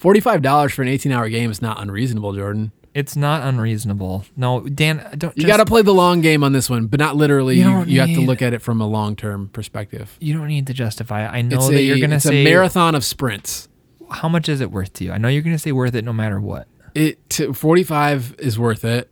$45 0.00 0.72
for 0.72 0.82
an 0.82 0.88
18 0.88 1.12
hour 1.12 1.28
game 1.28 1.50
is 1.50 1.62
not 1.62 1.80
unreasonable, 1.80 2.32
Jordan. 2.32 2.72
It's 2.94 3.16
not 3.16 3.42
unreasonable. 3.42 4.24
No, 4.36 4.60
Dan, 4.60 4.98
don't. 5.16 5.34
You 5.36 5.42
just- 5.44 5.46
got 5.46 5.56
to 5.58 5.64
play 5.64 5.80
the 5.82 5.94
long 5.94 6.20
game 6.20 6.44
on 6.44 6.52
this 6.52 6.68
one, 6.68 6.86
but 6.88 7.00
not 7.00 7.16
literally. 7.16 7.54
You 7.56 7.62
You, 7.62 7.70
don't 7.70 7.88
you 7.88 8.00
have 8.00 8.08
to 8.10 8.16
need- 8.16 8.26
look 8.26 8.42
at 8.42 8.52
it 8.52 8.60
from 8.60 8.80
a 8.82 8.86
long 8.86 9.16
term 9.16 9.48
perspective. 9.48 10.16
You 10.20 10.34
don't 10.36 10.48
need 10.48 10.66
to 10.66 10.74
justify 10.74 11.24
it. 11.24 11.28
I 11.28 11.40
know 11.42 11.56
It's, 11.56 11.68
that 11.68 11.76
a, 11.76 11.82
you're 11.82 11.98
gonna 12.00 12.16
it's 12.16 12.24
say 12.24 12.42
a 12.42 12.44
marathon 12.44 12.94
of 12.94 13.04
sprints. 13.04 13.68
how 14.10 14.28
much 14.28 14.48
is 14.48 14.60
it 14.60 14.70
worth 14.70 14.92
to 14.94 15.04
you. 15.04 15.12
I 15.12 15.16
know 15.18 15.28
you're 15.28 15.40
gonna 15.42 15.58
say 15.58 15.72
worth 15.72 15.94
it 15.94 16.04
no 16.04 16.12
matter 16.12 16.38
what. 16.38 16.68
It 16.94 17.30
t- 17.30 17.50
45 17.52 18.34
is 18.38 18.58
worth 18.58 18.84
it. 18.84 19.08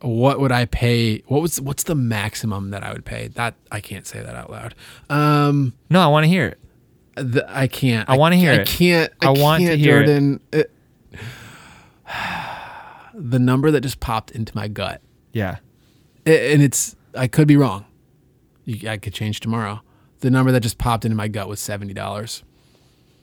what 0.00 0.40
would 0.40 0.50
I 0.50 0.64
pay? 0.64 1.18
What 1.26 1.42
was 1.42 1.60
what's 1.60 1.84
the 1.84 1.94
maximum 1.94 2.70
that 2.70 2.82
I 2.82 2.92
would 2.92 3.04
pay? 3.04 3.28
That 3.28 3.54
I 3.70 3.78
can't 3.80 4.04
say 4.06 4.20
that 4.20 4.34
out 4.34 4.50
loud. 4.50 4.74
Um, 5.08 5.74
No, 5.90 6.00
I 6.00 6.08
want 6.08 6.24
to 6.24 6.28
hear 6.28 6.46
it. 6.46 6.58
The, 7.16 7.44
I 7.48 7.66
can't. 7.66 8.08
I 8.08 8.16
wanna 8.16 8.36
hear 8.36 8.52
I 8.52 8.56
it. 8.56 8.68
can't. 8.68 9.12
I, 9.20 9.26
I 9.26 9.30
want 9.30 9.62
to 9.62 9.68
can't, 9.70 9.80
hear 9.80 10.00
it. 10.00 10.06
Jordan. 10.06 10.40
It- 10.52 10.72
the 13.14 13.38
number 13.38 13.70
that 13.70 13.80
just 13.80 13.98
popped 14.00 14.30
into 14.30 14.54
my 14.54 14.68
gut, 14.68 15.00
Yeah. 15.32 15.56
And 16.24 16.62
it's 16.62 16.94
I 17.14 17.26
could 17.28 17.48
be 17.48 17.56
wrong. 17.56 17.84
You, 18.64 18.88
I 18.90 18.96
could 18.98 19.14
change 19.14 19.40
tomorrow. 19.40 19.80
The 20.20 20.30
number 20.30 20.52
that 20.52 20.60
just 20.60 20.76
popped 20.78 21.04
into 21.04 21.16
my 21.16 21.28
gut 21.28 21.48
was 21.48 21.60
seventy 21.60 21.94
dollars. 21.94 22.42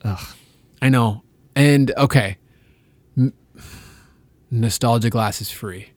Ugh. 0.04 0.36
I 0.82 0.90
know. 0.90 1.24
And 1.56 1.92
okay, 1.98 2.38
nostalgia 4.52 5.10
glass 5.10 5.42
is 5.42 5.52
free. 5.52 5.90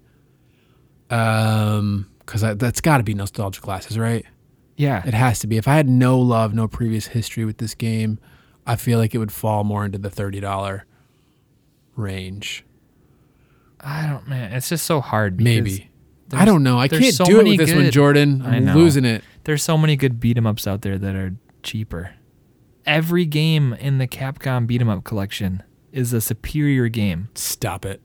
Um, 1.10 2.10
because 2.20 2.40
that's 2.58 2.80
got 2.80 2.98
to 2.98 3.04
be 3.04 3.14
nostalgia 3.14 3.60
glasses, 3.60 3.96
right? 3.98 4.26
Yeah. 4.76 5.02
It 5.06 5.14
has 5.14 5.38
to 5.40 5.46
be. 5.46 5.56
If 5.56 5.66
I 5.68 5.74
had 5.76 5.88
no 5.88 6.18
love, 6.18 6.52
no 6.54 6.68
previous 6.68 7.08
history 7.08 7.44
with 7.44 7.58
this 7.58 7.74
game, 7.74 8.18
I 8.66 8.76
feel 8.76 8.98
like 8.98 9.14
it 9.14 9.18
would 9.18 9.32
fall 9.32 9.64
more 9.64 9.84
into 9.84 9.98
the 9.98 10.10
thirty 10.10 10.40
dollar 10.40 10.84
range. 11.94 12.64
I 13.80 14.06
don't, 14.06 14.26
man. 14.28 14.52
It's 14.52 14.68
just 14.68 14.86
so 14.86 15.00
hard. 15.00 15.40
Maybe. 15.40 15.90
I 16.32 16.44
don't 16.44 16.62
know. 16.62 16.78
I 16.78 16.88
there's 16.88 17.02
can't 17.02 17.14
so 17.14 17.24
do 17.24 17.34
it 17.40 17.44
many 17.44 17.50
with 17.56 17.66
this 17.66 17.74
one, 17.74 17.84
good- 17.84 17.92
Jordan. 17.92 18.42
I 18.42 18.56
I'm 18.56 18.64
know. 18.64 18.74
losing 18.74 19.04
it. 19.04 19.22
There's 19.44 19.62
so 19.62 19.78
many 19.78 19.96
good 19.96 20.18
beat 20.18 20.36
'em 20.36 20.46
ups 20.46 20.66
out 20.66 20.82
there 20.82 20.98
that 20.98 21.14
are 21.14 21.36
cheaper. 21.62 22.14
Every 22.84 23.24
game 23.24 23.72
in 23.74 23.98
the 23.98 24.06
Capcom 24.08 24.66
beat 24.66 24.80
'em 24.80 24.88
up 24.88 25.04
collection 25.04 25.62
is 25.92 26.12
a 26.12 26.20
superior 26.20 26.88
game. 26.88 27.28
Stop 27.34 27.84
it. 27.86 28.02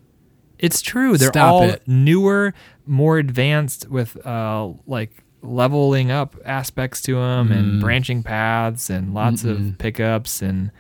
It's 0.60 0.81
true. 0.84 1.18
They're 1.18 1.30
Stop 1.30 1.52
all 1.52 1.64
it. 1.64 1.81
newer, 1.88 2.53
more 2.85 3.18
advanced 3.18 3.89
with 3.89 4.23
uh 4.26 4.73
like 4.85 5.23
leveling 5.41 6.11
up 6.11 6.35
aspects 6.45 7.01
to 7.03 7.15
them 7.15 7.49
Mm. 7.49 7.57
and 7.57 7.81
branching 7.81 8.23
paths 8.23 8.89
and 8.89 9.13
lots 9.13 9.43
of 9.43 9.76
pickups 9.80 10.41
and 10.41 10.72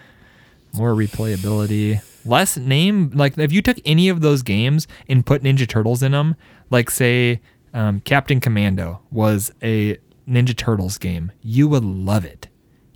more 0.73 0.93
replayability. 0.93 2.01
Less 2.25 2.55
name 2.57 3.11
like 3.13 3.37
if 3.37 3.51
you 3.51 3.61
took 3.61 3.77
any 3.85 4.07
of 4.09 4.21
those 4.21 4.41
games 4.43 4.87
and 5.09 5.25
put 5.25 5.41
Ninja 5.43 5.67
Turtles 5.67 6.03
in 6.03 6.11
them, 6.11 6.35
like 6.69 6.89
say 6.91 7.41
um, 7.73 8.01
Captain 8.01 8.39
Commando 8.39 8.99
was 9.11 9.51
a 9.63 9.97
Ninja 10.29 10.55
Turtles 10.55 10.97
game, 10.97 11.31
you 11.41 11.67
would 11.67 11.83
love 11.83 12.23
it. 12.25 12.47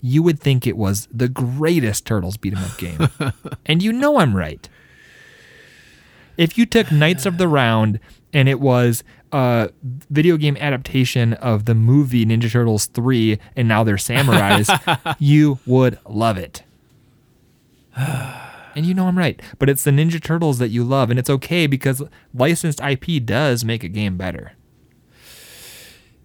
You 0.02 0.22
would 0.22 0.40
think 0.40 0.68
it 0.68 0.78
was 0.78 1.08
the 1.12 1.28
greatest 1.28 2.06
Turtles 2.06 2.38
beat 2.38 2.56
'em 2.56 2.64
up 2.64 2.78
game, 2.78 3.10
and 3.66 3.82
you 3.82 3.92
know 3.92 4.20
I'm 4.20 4.36
right. 4.36 4.70
If 6.38 6.58
you 6.58 6.66
took 6.66 6.92
Knights 6.92 7.26
of 7.26 7.38
the 7.38 7.48
Round 7.48 8.00
and 8.34 8.48
it 8.50 8.60
was 8.60 9.04
a 9.32 9.70
video 10.10 10.38
game 10.38 10.58
adaptation 10.60 11.34
of 11.34 11.66
the 11.66 11.76
movie 11.76 12.26
Ninja 12.26 12.52
Turtles 12.52 12.86
3 12.88 13.40
and 13.56 13.68
now 13.68 13.84
they're 13.84 13.96
samurais, 13.96 15.16
you 15.20 15.60
would 15.66 16.00
love 16.08 16.38
it. 16.38 16.64
And 18.76 18.86
you 18.86 18.94
know 18.94 19.08
I'm 19.08 19.18
right. 19.18 19.42
But 19.58 19.70
it's 19.70 19.86
the 19.86 19.92
Ninja 19.92 20.22
Turtles 20.22 20.58
that 20.58 20.68
you 20.68 20.84
love, 20.84 21.10
and 21.10 21.18
it's 21.18 21.30
okay 21.30 21.66
because 21.66 22.04
licensed 22.34 22.82
IP 22.82 23.26
does 23.26 23.64
make 23.64 23.86
a 23.86 23.88
game 23.88 24.18
better. 24.18 24.52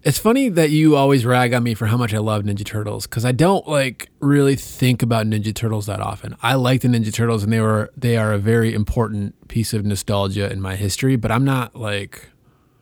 It's 0.03 0.17
funny 0.17 0.49
that 0.49 0.71
you 0.71 0.95
always 0.95 1.25
rag 1.27 1.53
on 1.53 1.61
me 1.61 1.75
for 1.75 1.85
how 1.85 1.95
much 1.95 2.11
I 2.11 2.17
love 2.17 2.43
Ninja 2.43 2.65
Turtles 2.65 3.05
because 3.05 3.23
I 3.23 3.31
don't 3.31 3.67
like 3.67 4.09
really 4.19 4.55
think 4.55 5.03
about 5.03 5.27
Ninja 5.27 5.53
Turtles 5.53 5.85
that 5.85 5.99
often. 6.01 6.35
I 6.41 6.55
like 6.55 6.81
the 6.81 6.87
Ninja 6.87 7.13
Turtles 7.13 7.43
and 7.43 7.53
they 7.53 7.61
were 7.61 7.91
they 7.95 8.17
are 8.17 8.33
a 8.33 8.39
very 8.39 8.73
important 8.73 9.47
piece 9.47 9.73
of 9.75 9.85
nostalgia 9.85 10.51
in 10.51 10.59
my 10.59 10.75
history, 10.75 11.17
but 11.17 11.31
I'm 11.31 11.45
not 11.45 11.75
like 11.75 12.30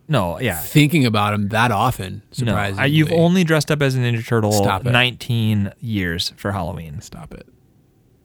No, 0.10 0.40
yeah. 0.40 0.60
thinking 0.60 1.06
about 1.06 1.32
them 1.32 1.48
that 1.50 1.72
often. 1.72 2.24
No, 2.40 2.48
Surprisingly, 2.48 2.82
I, 2.84 2.86
you've 2.88 3.12
only 3.12 3.44
dressed 3.46 3.70
up 3.72 3.82
as 3.82 3.96
a 3.96 4.00
Ninja 4.00 4.26
Turtle 4.26 4.52
Stop 4.52 4.86
it. 4.86 4.92
19 4.92 5.72
years 5.80 6.34
for 6.36 6.52
Halloween. 6.52 7.00
stop 7.00 7.34
it. 7.34 7.48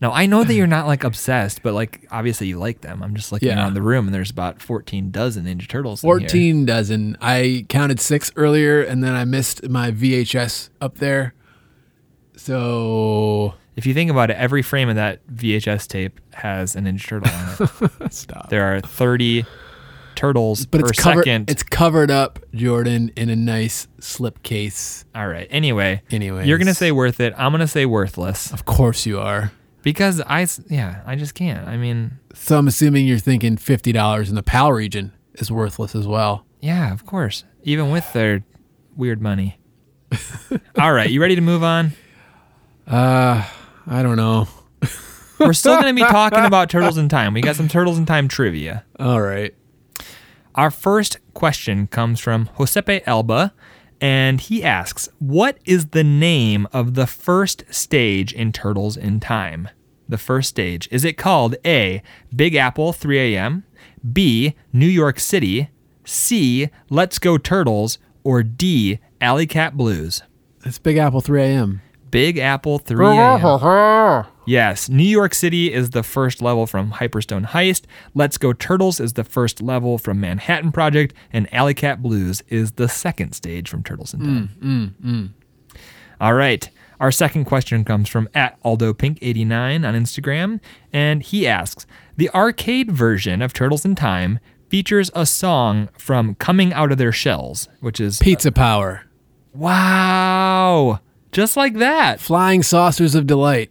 No, 0.00 0.10
I 0.12 0.26
know 0.26 0.44
that 0.44 0.52
you're 0.52 0.66
not 0.66 0.86
like 0.86 1.02
obsessed, 1.02 1.62
but 1.62 1.72
like 1.72 2.06
obviously 2.10 2.46
you 2.46 2.58
like 2.58 2.82
them. 2.82 3.02
I'm 3.02 3.14
just 3.14 3.32
looking 3.32 3.48
Yeah. 3.48 3.56
around 3.56 3.72
the 3.72 3.80
room 3.80 4.06
and 4.06 4.14
there's 4.14 4.28
about 4.30 4.60
14 4.60 5.10
dozen 5.10 5.46
Ninja 5.46 5.66
Turtles. 5.66 6.04
in 6.04 6.10
here. 6.10 6.18
14 6.18 6.66
dozen. 6.66 7.16
I 7.22 7.64
counted 7.70 8.00
six 8.00 8.30
earlier 8.36 8.82
and 8.82 9.02
then 9.02 9.14
I 9.14 9.24
missed 9.24 9.66
my 9.70 9.92
VHS 9.92 10.68
up 10.78 10.98
there. 10.98 11.32
So 12.36 13.54
If 13.76 13.86
you 13.86 13.94
think 13.94 14.10
about 14.10 14.30
it, 14.30 14.36
every 14.36 14.60
frame 14.60 14.90
of 14.90 14.96
that 14.96 15.26
VHS 15.28 15.86
tape 15.88 16.20
has 16.34 16.76
a 16.76 16.80
Ninja 16.80 17.06
Turtle 17.06 17.30
on 17.32 17.90
it. 18.04 18.12
stop. 18.12 18.50
there 18.50 18.64
are 18.76 18.80
30 18.82 19.46
turtles 20.14 20.66
but 20.66 20.80
per 20.82 20.88
it's 20.88 21.00
covered. 21.02 21.24
second. 21.24 21.50
It's 21.50 21.62
covered 21.62 22.10
up, 22.10 22.38
Jordan, 22.54 23.10
in 23.16 23.28
a 23.30 23.36
nice 23.36 23.86
slip 24.00 24.42
case. 24.42 25.04
All 25.14 25.26
right. 25.28 25.46
Anyway, 25.50 26.02
anyway, 26.10 26.46
you're 26.46 26.58
gonna 26.58 26.74
say 26.74 26.92
worth 26.92 27.20
it. 27.20 27.32
I'm 27.36 27.52
gonna 27.52 27.66
say 27.68 27.86
worthless 27.86 28.52
Of 28.52 28.64
course 28.64 29.06
you 29.06 29.18
are. 29.20 29.52
because 29.82 30.20
I 30.20 30.46
yeah, 30.68 31.02
I 31.06 31.16
just 31.16 31.34
can't. 31.34 31.66
I 31.68 31.76
mean, 31.76 32.18
So 32.34 32.58
I'm 32.58 32.68
assuming 32.68 33.06
you're 33.06 33.18
thinking 33.18 33.56
fifty 33.56 33.92
dollars 33.92 34.28
in 34.28 34.34
the 34.34 34.42
PAL 34.42 34.72
region 34.72 35.12
is 35.34 35.50
worthless 35.50 35.94
as 35.94 36.06
well. 36.06 36.44
yeah, 36.60 36.92
of 36.92 37.04
course. 37.06 37.44
Even 37.64 37.90
with 37.90 38.12
their 38.12 38.44
weird 38.96 39.20
money. 39.22 39.58
All 40.78 40.92
right, 40.92 41.10
you 41.10 41.20
ready 41.20 41.34
to 41.34 41.40
move 41.40 41.62
on? 41.64 41.92
Uh, 42.86 43.44
I 43.86 44.02
don't 44.02 44.16
know. 44.16 44.46
We're 45.40 45.52
still 45.54 45.74
gonna 45.76 45.94
be 45.94 46.00
talking 46.04 46.44
about 46.44 46.70
Turtles 46.70 46.96
in 46.98 47.08
Time. 47.08 47.34
We 47.34 47.40
got 47.40 47.56
some 47.56 47.68
Turtles 47.68 47.98
in 47.98 48.06
Time 48.06 48.28
trivia. 48.28 48.84
All 49.00 49.20
right. 49.20 49.54
Our 50.54 50.70
first 50.70 51.18
question 51.34 51.88
comes 51.88 52.20
from 52.20 52.48
Josepe 52.58 53.02
Elba, 53.06 53.52
and 54.00 54.40
he 54.40 54.62
asks, 54.62 55.08
What 55.18 55.58
is 55.64 55.86
the 55.86 56.04
name 56.04 56.68
of 56.72 56.94
the 56.94 57.08
first 57.08 57.64
stage 57.70 58.32
in 58.32 58.52
Turtles 58.52 58.96
in 58.96 59.18
Time? 59.18 59.68
The 60.08 60.18
first 60.18 60.50
stage. 60.50 60.88
Is 60.92 61.04
it 61.04 61.16
called 61.16 61.56
A, 61.64 62.02
Big 62.34 62.54
Apple 62.54 62.92
3 62.92 63.34
a.m., 63.34 63.64
B, 64.12 64.54
New 64.72 64.86
York 64.86 65.18
City, 65.18 65.70
C, 66.04 66.68
Let's 66.88 67.18
Go 67.18 67.36
Turtles, 67.36 67.98
or 68.22 68.44
D, 68.44 69.00
Alley 69.20 69.46
Cat 69.46 69.76
Blues? 69.76 70.22
It's 70.64 70.78
Big 70.78 70.98
Apple 70.98 71.20
3 71.20 71.42
a.m. 71.42 71.82
Big 72.14 72.38
Apple 72.38 72.78
3 72.78 73.06
a.m. 73.08 74.24
Yes, 74.46 74.88
New 74.88 75.02
York 75.02 75.34
City 75.34 75.72
is 75.72 75.90
the 75.90 76.04
first 76.04 76.40
level 76.40 76.64
from 76.64 76.92
Hyperstone 76.92 77.44
Heist. 77.44 77.86
Let's 78.14 78.38
Go 78.38 78.52
Turtles 78.52 79.00
is 79.00 79.14
the 79.14 79.24
first 79.24 79.60
level 79.60 79.98
from 79.98 80.20
Manhattan 80.20 80.70
Project, 80.70 81.12
and 81.32 81.52
Alley 81.52 81.74
Cat 81.74 82.02
Blues 82.02 82.40
is 82.48 82.72
the 82.72 82.88
second 82.88 83.32
stage 83.32 83.68
from 83.68 83.82
Turtles 83.82 84.14
in 84.14 84.20
Time. 84.20 84.50
Mm, 84.62 84.92
mm, 85.02 85.04
mm. 85.04 85.78
All 86.20 86.34
right. 86.34 86.70
Our 87.00 87.10
second 87.10 87.46
question 87.46 87.84
comes 87.84 88.08
from 88.08 88.28
at 88.32 88.62
AldoPink89 88.62 89.84
on 89.84 89.94
Instagram, 89.94 90.60
and 90.92 91.20
he 91.20 91.48
asks 91.48 91.84
The 92.16 92.30
arcade 92.30 92.92
version 92.92 93.42
of 93.42 93.52
Turtles 93.52 93.84
in 93.84 93.96
Time 93.96 94.38
features 94.68 95.10
a 95.16 95.26
song 95.26 95.88
from 95.98 96.36
Coming 96.36 96.72
Out 96.72 96.92
of 96.92 96.98
Their 96.98 97.10
Shells, 97.10 97.68
which 97.80 97.98
is 97.98 98.20
Pizza 98.20 98.52
Power. 98.52 99.02
Uh, 99.02 99.58
wow, 99.58 101.00
just 101.34 101.56
like 101.56 101.74
that. 101.74 102.20
Flying 102.20 102.62
Saucers 102.62 103.14
of 103.14 103.26
Delight. 103.26 103.70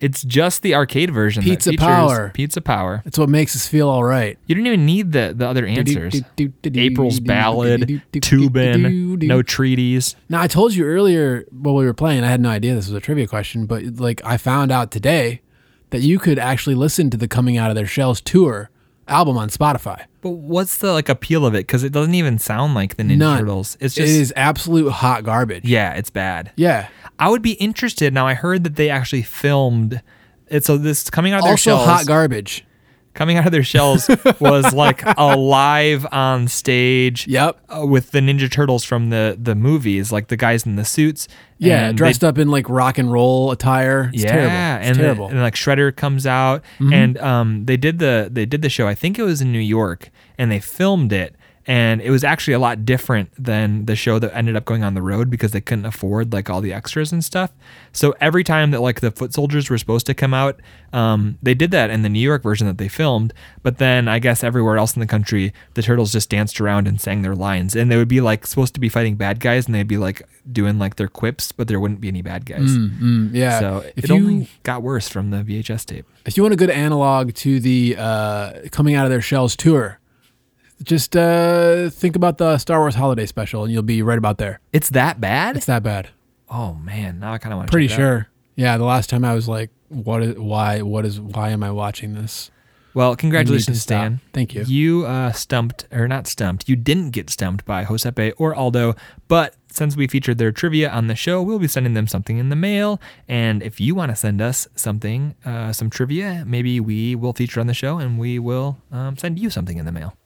It's 0.00 0.22
just 0.22 0.62
the 0.62 0.74
arcade 0.74 1.10
version. 1.10 1.42
Pizza 1.42 1.72
Power. 1.76 2.30
Pizza 2.34 2.60
Power. 2.60 3.02
That's 3.04 3.18
what 3.18 3.28
makes 3.28 3.56
us 3.56 3.66
feel 3.66 3.88
all 3.88 4.04
right. 4.04 4.38
You 4.46 4.54
don't 4.54 4.66
even 4.66 4.86
need 4.86 5.12
the, 5.12 5.32
the 5.36 5.46
other 5.46 5.66
answers. 5.66 6.22
April's 6.64 7.20
Ballad, 7.20 8.02
Tubin, 8.12 9.18
No 9.26 9.42
Treaties. 9.42 10.14
Now 10.28 10.40
I 10.40 10.46
told 10.46 10.74
you 10.74 10.84
earlier 10.84 11.46
while 11.50 11.74
we 11.74 11.84
were 11.84 11.94
playing, 11.94 12.22
I 12.22 12.28
had 12.28 12.40
no 12.40 12.50
idea 12.50 12.74
this 12.74 12.86
was 12.86 12.94
a 12.94 13.00
trivia 13.00 13.26
question, 13.26 13.66
but 13.66 13.84
like 13.96 14.20
I 14.24 14.36
found 14.36 14.70
out 14.70 14.90
today 14.90 15.40
that 15.90 16.00
you 16.00 16.18
could 16.18 16.38
actually 16.38 16.74
listen 16.74 17.10
to 17.10 17.16
the 17.16 17.28
Coming 17.28 17.56
Out 17.56 17.70
of 17.70 17.74
Their 17.74 17.86
Shells 17.86 18.20
tour 18.20 18.70
album 19.08 19.36
on 19.36 19.48
Spotify. 19.50 20.04
But 20.20 20.30
what's 20.30 20.78
the 20.78 20.92
like 20.92 21.08
appeal 21.08 21.46
of 21.46 21.54
it? 21.54 21.58
Because 21.66 21.84
it 21.84 21.92
doesn't 21.92 22.14
even 22.14 22.38
sound 22.38 22.74
like 22.74 22.96
the 22.96 23.02
Ninja 23.02 23.16
None. 23.18 23.38
Turtles. 23.40 23.76
It's 23.80 23.96
it 23.96 24.00
just 24.02 24.12
is 24.12 24.32
absolute 24.36 24.90
hot 24.90 25.24
garbage. 25.24 25.64
yeah, 25.64 25.94
it's 25.94 26.10
bad. 26.10 26.52
Yeah. 26.56 26.88
I 27.18 27.28
would 27.30 27.42
be 27.42 27.52
interested. 27.54 28.12
Now 28.14 28.26
I 28.26 28.34
heard 28.34 28.64
that 28.64 28.76
they 28.76 28.90
actually 28.90 29.22
filmed. 29.22 30.02
It, 30.48 30.64
so 30.64 30.78
this 30.78 31.10
coming 31.10 31.32
out 31.32 31.38
of 31.38 31.44
their 31.44 31.52
Also 31.52 31.70
shells. 31.70 31.84
hot 31.86 32.06
garbage. 32.06 32.64
Coming 33.18 33.36
out 33.36 33.46
of 33.46 33.52
their 33.52 33.64
shells 33.64 34.08
was 34.40 34.72
like 34.72 35.02
alive 35.18 36.06
on 36.12 36.46
stage. 36.46 37.26
Yep. 37.26 37.58
uh, 37.68 37.84
with 37.84 38.12
the 38.12 38.20
Ninja 38.20 38.50
Turtles 38.50 38.84
from 38.84 39.10
the 39.10 39.36
the 39.40 39.56
movies, 39.56 40.12
like 40.12 40.28
the 40.28 40.36
guys 40.36 40.64
in 40.64 40.76
the 40.76 40.84
suits. 40.84 41.26
Yeah, 41.58 41.88
and 41.88 41.98
dressed 41.98 42.22
up 42.22 42.38
in 42.38 42.48
like 42.48 42.68
rock 42.68 42.96
and 42.98 43.10
roll 43.10 43.50
attire. 43.50 44.10
It's 44.14 44.22
yeah, 44.22 44.30
terrible. 44.30 44.54
It's 44.54 44.88
and, 44.88 44.96
terrible. 44.98 45.26
Mm-hmm. 45.26 45.34
and 45.34 45.42
like 45.42 45.54
Shredder 45.54 45.94
comes 45.94 46.24
out, 46.24 46.62
and 46.78 47.18
um, 47.18 47.64
they 47.64 47.76
did 47.76 47.98
the 47.98 48.28
they 48.30 48.46
did 48.46 48.62
the 48.62 48.68
show. 48.68 48.86
I 48.86 48.94
think 48.94 49.18
it 49.18 49.24
was 49.24 49.42
in 49.42 49.50
New 49.50 49.58
York, 49.58 50.10
and 50.38 50.52
they 50.52 50.60
filmed 50.60 51.12
it, 51.12 51.34
and 51.68 52.00
it 52.00 52.10
was 52.10 52.24
actually 52.24 52.54
a 52.54 52.58
lot 52.58 52.86
different 52.86 53.30
than 53.38 53.84
the 53.84 53.94
show 53.94 54.18
that 54.18 54.34
ended 54.34 54.56
up 54.56 54.64
going 54.64 54.82
on 54.82 54.94
the 54.94 55.02
road 55.02 55.28
because 55.28 55.52
they 55.52 55.60
couldn't 55.60 55.84
afford 55.84 56.32
like 56.32 56.48
all 56.48 56.62
the 56.62 56.72
extras 56.72 57.12
and 57.12 57.22
stuff. 57.22 57.52
So 57.92 58.14
every 58.22 58.42
time 58.42 58.70
that 58.70 58.80
like 58.80 59.00
the 59.00 59.10
foot 59.10 59.34
soldiers 59.34 59.68
were 59.68 59.76
supposed 59.76 60.06
to 60.06 60.14
come 60.14 60.32
out, 60.32 60.58
um, 60.94 61.36
they 61.42 61.52
did 61.52 61.70
that 61.72 61.90
in 61.90 62.00
the 62.00 62.08
New 62.08 62.20
York 62.20 62.42
version 62.42 62.66
that 62.68 62.78
they 62.78 62.88
filmed. 62.88 63.34
But 63.62 63.76
then 63.76 64.08
I 64.08 64.18
guess 64.18 64.42
everywhere 64.42 64.78
else 64.78 64.96
in 64.96 65.00
the 65.00 65.06
country, 65.06 65.52
the 65.74 65.82
turtles 65.82 66.10
just 66.10 66.30
danced 66.30 66.58
around 66.58 66.88
and 66.88 66.98
sang 66.98 67.20
their 67.20 67.36
lines, 67.36 67.76
and 67.76 67.90
they 67.90 67.98
would 67.98 68.08
be 68.08 68.22
like 68.22 68.46
supposed 68.46 68.72
to 68.72 68.80
be 68.80 68.88
fighting 68.88 69.16
bad 69.16 69.38
guys, 69.38 69.66
and 69.66 69.74
they'd 69.74 69.86
be 69.86 69.98
like 69.98 70.22
doing 70.50 70.78
like 70.78 70.96
their 70.96 71.08
quips, 71.08 71.52
but 71.52 71.68
there 71.68 71.78
wouldn't 71.78 72.00
be 72.00 72.08
any 72.08 72.22
bad 72.22 72.46
guys. 72.46 72.70
Mm, 72.70 73.34
yeah. 73.34 73.60
So 73.60 73.84
if 73.94 74.04
it 74.04 74.08
you 74.10 74.16
only 74.16 74.48
got 74.62 74.82
worse 74.82 75.06
from 75.06 75.30
the 75.30 75.42
VHS 75.42 75.84
tape. 75.84 76.06
if 76.24 76.38
you 76.38 76.42
want 76.42 76.54
a 76.54 76.56
good 76.56 76.70
analog 76.70 77.34
to 77.34 77.60
the 77.60 77.94
uh, 77.98 78.52
coming 78.72 78.94
out 78.94 79.04
of 79.04 79.10
their 79.10 79.20
shells 79.20 79.54
tour, 79.54 79.97
just 80.82 81.16
uh, 81.16 81.90
think 81.90 82.16
about 82.16 82.38
the 82.38 82.58
Star 82.58 82.80
Wars 82.80 82.94
Holiday 82.94 83.26
Special, 83.26 83.64
and 83.64 83.72
you'll 83.72 83.82
be 83.82 84.02
right 84.02 84.18
about 84.18 84.38
there. 84.38 84.60
It's 84.72 84.90
that 84.90 85.20
bad? 85.20 85.56
It's 85.56 85.66
that 85.66 85.82
bad. 85.82 86.10
oh 86.50 86.74
man, 86.74 87.20
now 87.20 87.32
I 87.32 87.38
kind 87.38 87.52
of 87.52 87.58
want 87.58 87.68
to. 87.68 87.72
Pretty 87.72 87.88
sure. 87.88 88.28
Yeah, 88.56 88.76
the 88.76 88.84
last 88.84 89.10
time 89.10 89.24
I 89.24 89.34
was 89.34 89.48
like, 89.48 89.70
"What 89.88 90.22
is? 90.22 90.36
Why? 90.36 90.82
What 90.82 91.04
is? 91.04 91.20
Why 91.20 91.50
am 91.50 91.62
I 91.62 91.70
watching 91.70 92.14
this?" 92.14 92.50
Well, 92.94 93.14
congratulations. 93.14 93.80
Stan. 93.82 94.20
Thank 94.32 94.54
you. 94.54 94.64
You 94.66 95.06
uh, 95.06 95.30
stumped, 95.30 95.86
or 95.92 96.08
not 96.08 96.26
stumped, 96.26 96.68
you 96.68 96.74
didn't 96.74 97.10
get 97.10 97.30
stumped 97.30 97.64
by 97.64 97.84
Josepe 97.84 98.32
or 98.38 98.54
Aldo, 98.54 98.96
but 99.28 99.54
since 99.70 99.96
we 99.96 100.08
featured 100.08 100.38
their 100.38 100.50
trivia 100.50 100.90
on 100.90 101.06
the 101.06 101.14
show, 101.14 101.40
we'll 101.40 101.60
be 101.60 101.68
sending 101.68 101.94
them 101.94 102.08
something 102.08 102.38
in 102.38 102.48
the 102.48 102.56
mail. 102.56 103.00
And 103.28 103.62
if 103.62 103.78
you 103.78 103.94
want 103.94 104.10
to 104.10 104.16
send 104.16 104.40
us 104.40 104.66
something, 104.74 105.36
uh, 105.44 105.72
some 105.72 105.90
trivia, 105.90 106.42
maybe 106.46 106.80
we 106.80 107.14
will 107.14 107.32
feature 107.32 107.60
on 107.60 107.68
the 107.68 107.74
show 107.74 107.98
and 107.98 108.18
we 108.18 108.38
will 108.40 108.78
um, 108.90 109.16
send 109.16 109.38
you 109.38 109.50
something 109.50 109.78
in 109.78 109.84
the 109.84 109.92
mail. 109.92 110.16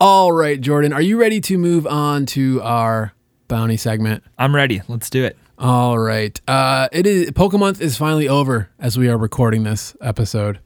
All 0.00 0.32
right, 0.32 0.60
Jordan, 0.60 0.92
are 0.92 1.00
you 1.00 1.18
ready 1.18 1.40
to 1.42 1.56
move 1.58 1.86
on 1.86 2.26
to 2.26 2.60
our 2.62 3.12
bounty 3.48 3.76
segment? 3.76 4.22
I'm 4.38 4.54
ready. 4.54 4.82
Let's 4.88 5.08
do 5.10 5.24
it. 5.24 5.36
All 5.58 5.98
right. 5.98 6.38
Uh, 6.46 6.88
it 6.92 7.06
is 7.06 7.30
Pokemon 7.30 7.80
is 7.80 7.96
finally 7.96 8.28
over 8.28 8.68
as 8.78 8.98
we 8.98 9.08
are 9.08 9.16
recording 9.16 9.62
this 9.62 9.96
episode. 10.02 10.60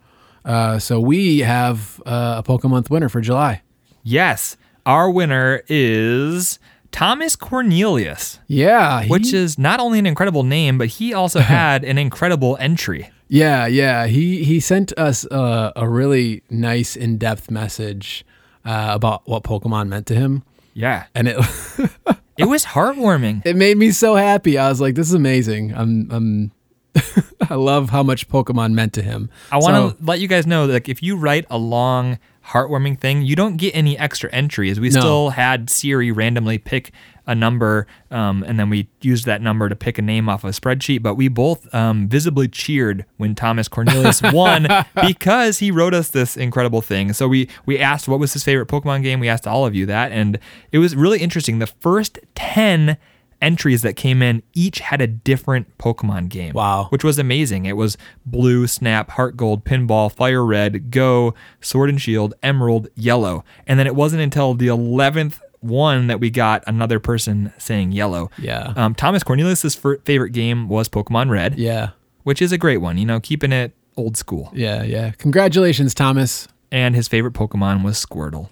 Uh, 0.44 0.78
so 0.80 0.98
we 1.00 1.40
have 1.40 2.02
uh, 2.06 2.36
a 2.38 2.42
Pokemon 2.42 2.90
winner 2.90 3.08
for 3.08 3.20
July. 3.20 3.62
Yes, 4.02 4.56
our 4.86 5.08
winner 5.10 5.62
is 5.68 6.58
Thomas 6.90 7.36
Cornelius, 7.36 8.40
Yeah, 8.48 9.02
he- 9.02 9.08
which 9.10 9.32
is 9.32 9.58
not 9.58 9.78
only 9.78 9.98
an 10.00 10.06
incredible 10.06 10.42
name, 10.42 10.76
but 10.78 10.88
he 10.88 11.12
also 11.14 11.38
had 11.40 11.84
an 11.84 11.98
incredible 11.98 12.56
entry. 12.58 13.10
Yeah, 13.30 13.66
yeah. 13.66 14.06
He 14.06 14.44
he 14.44 14.58
sent 14.60 14.92
us 14.98 15.24
uh, 15.26 15.72
a 15.76 15.88
really 15.88 16.42
nice 16.50 16.96
in 16.96 17.16
depth 17.16 17.50
message 17.50 18.24
uh, 18.64 18.90
about 18.92 19.22
what 19.28 19.42
Pokemon 19.44 19.88
meant 19.88 20.06
to 20.08 20.14
him, 20.14 20.42
Yeah, 20.74 21.04
and 21.14 21.28
it 21.28 21.36
it 22.36 22.44
was 22.46 22.64
heartwarming. 22.66 23.42
it 23.46 23.56
made 23.56 23.78
me 23.78 23.90
so 23.92 24.16
happy. 24.16 24.58
I 24.58 24.68
was 24.68 24.80
like, 24.80 24.94
"This 24.96 25.08
is 25.08 25.14
amazing." 25.14 25.72
I'm 25.74 26.08
I'm 26.10 26.50
I 27.48 27.54
love 27.54 27.90
how 27.90 28.02
much 28.02 28.28
Pokemon 28.28 28.72
meant 28.72 28.92
to 28.94 29.02
him. 29.02 29.30
I 29.52 29.58
want 29.58 29.74
So- 29.76 29.90
to 29.92 30.04
let 30.04 30.18
you 30.20 30.26
guys 30.28 30.46
know 30.46 30.66
that 30.66 30.72
like, 30.72 30.88
if 30.88 31.02
you 31.02 31.16
write 31.16 31.46
a 31.48 31.56
long, 31.56 32.18
heartwarming 32.48 32.98
thing, 32.98 33.22
you 33.22 33.36
don't 33.36 33.56
get 33.58 33.74
any 33.76 33.96
extra 33.96 34.28
entries. 34.32 34.80
We 34.80 34.90
No. 34.90 35.00
still 35.00 35.30
had 35.30 35.70
Siri 35.70 36.10
randomly 36.10 36.58
pick 36.58 36.90
a 37.30 37.34
number, 37.34 37.86
um, 38.10 38.42
and 38.46 38.58
then 38.58 38.68
we 38.68 38.88
used 39.00 39.24
that 39.26 39.40
number 39.40 39.68
to 39.68 39.76
pick 39.76 39.98
a 39.98 40.02
name 40.02 40.28
off 40.28 40.42
a 40.44 40.48
spreadsheet. 40.48 41.02
But 41.02 41.14
we 41.14 41.28
both 41.28 41.72
um, 41.74 42.08
visibly 42.08 42.48
cheered 42.48 43.04
when 43.18 43.34
Thomas 43.34 43.68
Cornelius 43.68 44.20
won 44.32 44.66
because 45.06 45.58
he 45.60 45.70
wrote 45.70 45.94
us 45.94 46.08
this 46.10 46.36
incredible 46.36 46.80
thing. 46.82 47.12
So 47.12 47.28
we 47.28 47.48
we 47.66 47.78
asked 47.78 48.08
what 48.08 48.18
was 48.18 48.32
his 48.32 48.42
favorite 48.44 48.66
Pokemon 48.68 49.02
game. 49.02 49.20
We 49.20 49.28
asked 49.28 49.46
all 49.46 49.64
of 49.64 49.74
you 49.74 49.86
that, 49.86 50.12
and 50.12 50.38
it 50.72 50.78
was 50.78 50.96
really 50.96 51.20
interesting. 51.20 51.58
The 51.60 51.66
first 51.68 52.18
ten 52.34 52.96
entries 53.42 53.80
that 53.80 53.96
came 53.96 54.20
in 54.20 54.42
each 54.52 54.80
had 54.80 55.00
a 55.00 55.06
different 55.06 55.78
Pokemon 55.78 56.28
game 56.28 56.52
Wow. 56.52 56.88
which 56.90 57.02
was 57.02 57.18
amazing. 57.18 57.64
It 57.64 57.74
was 57.74 57.96
blue, 58.26 58.66
snap, 58.66 59.12
heart 59.12 59.34
gold, 59.34 59.64
pinball, 59.64 60.12
fire 60.12 60.44
red, 60.44 60.90
go, 60.90 61.32
sword 61.60 61.88
and 61.88 61.98
shield, 61.98 62.34
emerald, 62.42 62.88
yellow. 62.96 63.42
And 63.66 63.78
then 63.78 63.86
it 63.86 63.94
wasn't 63.94 64.20
until 64.20 64.52
the 64.52 64.66
11th 64.66 65.40
one 65.60 66.06
that 66.08 66.20
we 66.20 66.30
got 66.30 66.64
another 66.66 66.98
person 66.98 67.52
saying 67.58 67.92
yellow. 67.92 68.30
Yeah. 68.38 68.72
Um, 68.76 68.94
Thomas 68.94 69.22
Cornelius's 69.22 69.74
favorite 69.74 70.30
game 70.32 70.68
was 70.68 70.88
Pokemon 70.88 71.30
Red, 71.30 71.58
Yeah, 71.58 71.90
which 72.22 72.40
is 72.42 72.52
a 72.52 72.58
great 72.58 72.78
one, 72.78 72.96
you 72.98 73.06
know, 73.06 73.20
keeping 73.20 73.52
it 73.52 73.74
old 73.96 74.16
school. 74.16 74.50
yeah, 74.54 74.82
yeah. 74.82 75.10
Congratulations, 75.18 75.94
Thomas. 75.94 76.48
And 76.72 76.94
his 76.94 77.08
favorite 77.08 77.34
Pokemon 77.34 77.82
was 77.84 78.04
Squirtle. 78.04 78.48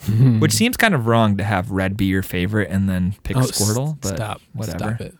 which 0.40 0.52
seems 0.52 0.78
kind 0.78 0.94
of 0.94 1.06
wrong 1.06 1.36
to 1.36 1.44
have 1.44 1.70
red 1.70 1.94
be 1.94 2.06
your 2.06 2.22
favorite 2.22 2.70
and 2.70 2.88
then 2.88 3.14
pick 3.22 3.36
Oh, 3.36 3.40
Squirtle, 3.40 4.00
but 4.00 4.16
stop. 4.16 4.40
whatever. 4.54 4.78
Stop 4.78 5.00
it. 5.02 5.14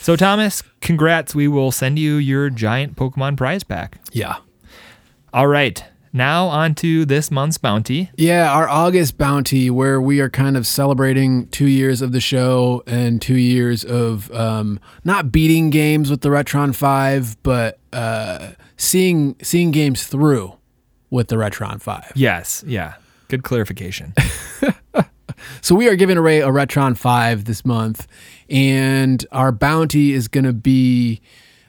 So 0.00 0.16
Thomas, 0.16 0.62
congrats. 0.80 1.34
We 1.34 1.48
will 1.48 1.70
send 1.70 1.98
you 1.98 2.16
your 2.16 2.48
giant 2.50 2.96
Pokemon 2.96 3.36
prize 3.36 3.62
pack. 3.62 3.98
Yeah. 4.12 4.36
All 5.34 5.46
right. 5.46 5.84
Now 6.16 6.46
on 6.46 6.76
to 6.76 7.04
this 7.04 7.28
month's 7.32 7.58
bounty. 7.58 8.08
Yeah, 8.16 8.48
our 8.52 8.68
August 8.68 9.18
bounty, 9.18 9.68
where 9.68 10.00
we 10.00 10.20
are 10.20 10.30
kind 10.30 10.56
of 10.56 10.64
celebrating 10.64 11.48
two 11.48 11.66
years 11.66 12.00
of 12.00 12.12
the 12.12 12.20
show 12.20 12.84
and 12.86 13.20
two 13.20 13.36
years 13.36 13.84
of 13.84 14.30
um, 14.30 14.78
not 15.02 15.32
beating 15.32 15.70
games 15.70 16.10
with 16.10 16.20
the 16.20 16.28
Retron 16.28 16.72
Five, 16.72 17.36
but 17.42 17.80
uh, 17.92 18.52
seeing 18.76 19.34
seeing 19.42 19.72
games 19.72 20.06
through 20.06 20.54
with 21.10 21.26
the 21.26 21.36
Retron 21.36 21.82
Five. 21.82 22.12
Yes. 22.14 22.62
Yeah. 22.64 22.94
Good 23.26 23.42
clarification. 23.42 24.14
So 25.60 25.74
we 25.74 25.88
are 25.88 25.96
giving 25.96 26.16
away 26.16 26.40
a 26.40 26.48
Retron 26.48 26.96
5 26.96 27.44
this 27.44 27.64
month, 27.64 28.06
and 28.48 29.24
our 29.32 29.52
bounty 29.52 30.12
is 30.12 30.28
going 30.28 30.44
to 30.44 30.52
be 30.52 31.20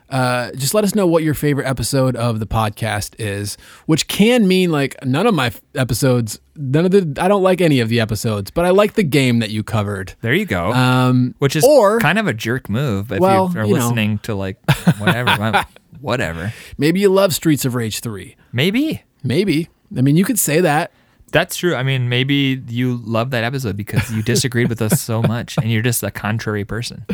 uh, 0.10 0.52
just 0.52 0.74
let 0.74 0.84
us 0.84 0.94
know 0.96 1.08
what 1.08 1.24
your 1.24 1.34
favorite 1.34 1.66
episode 1.66 2.16
of 2.16 2.40
the 2.40 2.46
podcast 2.46 3.16
is, 3.20 3.58
which 3.86 4.08
can 4.08 4.48
mean 4.48 4.72
like 4.72 4.96
none 5.04 5.26
of 5.28 5.34
my 5.34 5.48
f- 5.48 5.62
episodes, 5.74 6.40
none 6.56 6.86
of 6.86 6.92
the, 6.92 7.22
I 7.22 7.28
don't 7.28 7.42
like 7.44 7.60
any 7.62 7.80
of 7.80 7.90
the 7.90 8.00
episodes, 8.00 8.52
but 8.52 8.66
I 8.66 8.70
like 8.70 8.94
the 8.94 9.04
game 9.04 9.40
that 9.40 9.50
you 9.50 9.64
covered. 9.64 10.14
There 10.22 10.34
you 10.34 10.46
go. 10.46 10.72
Um, 10.74 11.34
Which 11.40 11.56
is 11.56 11.64
or- 11.66 12.00
kind 12.00 12.20
of 12.20 12.28
a 12.28 12.34
jerk 12.34 12.70
move. 12.70 13.08
But 13.08 13.20
Well, 13.20 13.48
if 13.48 13.56
you 13.56 13.60
are 13.62 13.66
you 13.66 13.74
know. 13.76 13.80
listening 13.82 14.20
to 14.20 14.36
like 14.36 14.58
whatever, 15.00 15.66
whatever. 16.02 16.54
maybe 16.78 17.00
you 17.00 17.10
love 17.10 17.34
Streets 17.34 17.66
of 17.66 17.74
Rage 17.76 18.00
3. 18.02 18.36
Maybe. 18.54 19.04
Maybe. 19.24 19.70
I 19.98 20.02
mean, 20.02 20.16
you 20.18 20.24
could 20.26 20.38
say 20.40 20.62
that. 20.62 20.92
That's 21.32 21.56
true. 21.58 21.76
I 21.76 21.84
mean, 21.84 22.08
maybe 22.08 22.62
you 22.68 23.02
love 23.04 23.32
that 23.32 23.44
episode 23.44 23.76
because 23.76 24.10
you 24.14 24.22
disagreed 24.24 24.70
with 24.70 24.82
us 24.82 25.02
so 25.02 25.22
much 25.22 25.58
and 25.58 25.70
you're 25.72 25.82
just 25.82 26.02
a 26.04 26.12
contrary 26.12 26.64
person. 26.64 27.06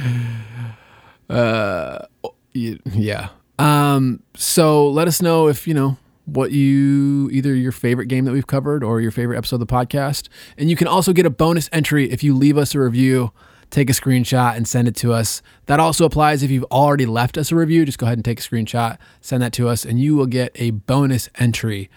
Y- 1.29 1.99
Yeah. 2.53 3.29
Um, 3.59 4.23
so 4.35 4.89
let 4.89 5.07
us 5.07 5.21
know 5.21 5.47
if, 5.47 5.67
you 5.67 5.73
know, 5.73 5.97
what 6.25 6.51
you 6.51 7.29
either 7.31 7.53
your 7.53 7.71
favorite 7.71 8.07
game 8.07 8.25
that 8.25 8.31
we've 8.31 8.47
covered 8.47 8.83
or 8.83 9.01
your 9.01 9.11
favorite 9.11 9.37
episode 9.37 9.61
of 9.61 9.67
the 9.67 9.73
podcast. 9.73 10.29
And 10.57 10.69
you 10.69 10.75
can 10.75 10.87
also 10.87 11.13
get 11.13 11.25
a 11.25 11.29
bonus 11.29 11.69
entry 11.71 12.09
if 12.09 12.23
you 12.23 12.35
leave 12.35 12.57
us 12.57 12.73
a 12.75 12.79
review, 12.79 13.31
take 13.69 13.89
a 13.89 13.93
screenshot 13.93 14.55
and 14.55 14.67
send 14.67 14.87
it 14.87 14.95
to 14.97 15.13
us. 15.13 15.41
That 15.65 15.79
also 15.79 16.05
applies 16.05 16.43
if 16.43 16.51
you've 16.51 16.65
already 16.65 17.05
left 17.05 17.37
us 17.37 17.51
a 17.51 17.55
review. 17.55 17.85
Just 17.85 17.97
go 17.97 18.05
ahead 18.05 18.17
and 18.17 18.25
take 18.25 18.39
a 18.39 18.43
screenshot, 18.43 18.97
send 19.19 19.41
that 19.43 19.53
to 19.53 19.67
us, 19.67 19.85
and 19.85 19.99
you 19.99 20.15
will 20.15 20.27
get 20.27 20.51
a 20.55 20.71
bonus 20.71 21.29
entry 21.35 21.89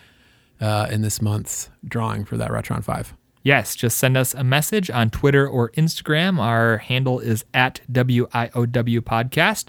uh, 0.60 0.88
in 0.90 1.02
this 1.02 1.20
month's 1.20 1.70
drawing 1.86 2.24
for 2.24 2.36
that 2.36 2.50
Retron 2.50 2.82
5. 2.82 3.14
Yes, 3.42 3.76
just 3.76 3.98
send 3.98 4.16
us 4.16 4.32
a 4.32 4.42
message 4.42 4.88
on 4.88 5.10
Twitter 5.10 5.46
or 5.46 5.70
Instagram. 5.72 6.38
Our 6.38 6.78
handle 6.78 7.20
is 7.20 7.44
at 7.52 7.82
WIOW 7.92 9.00
Podcast. 9.02 9.66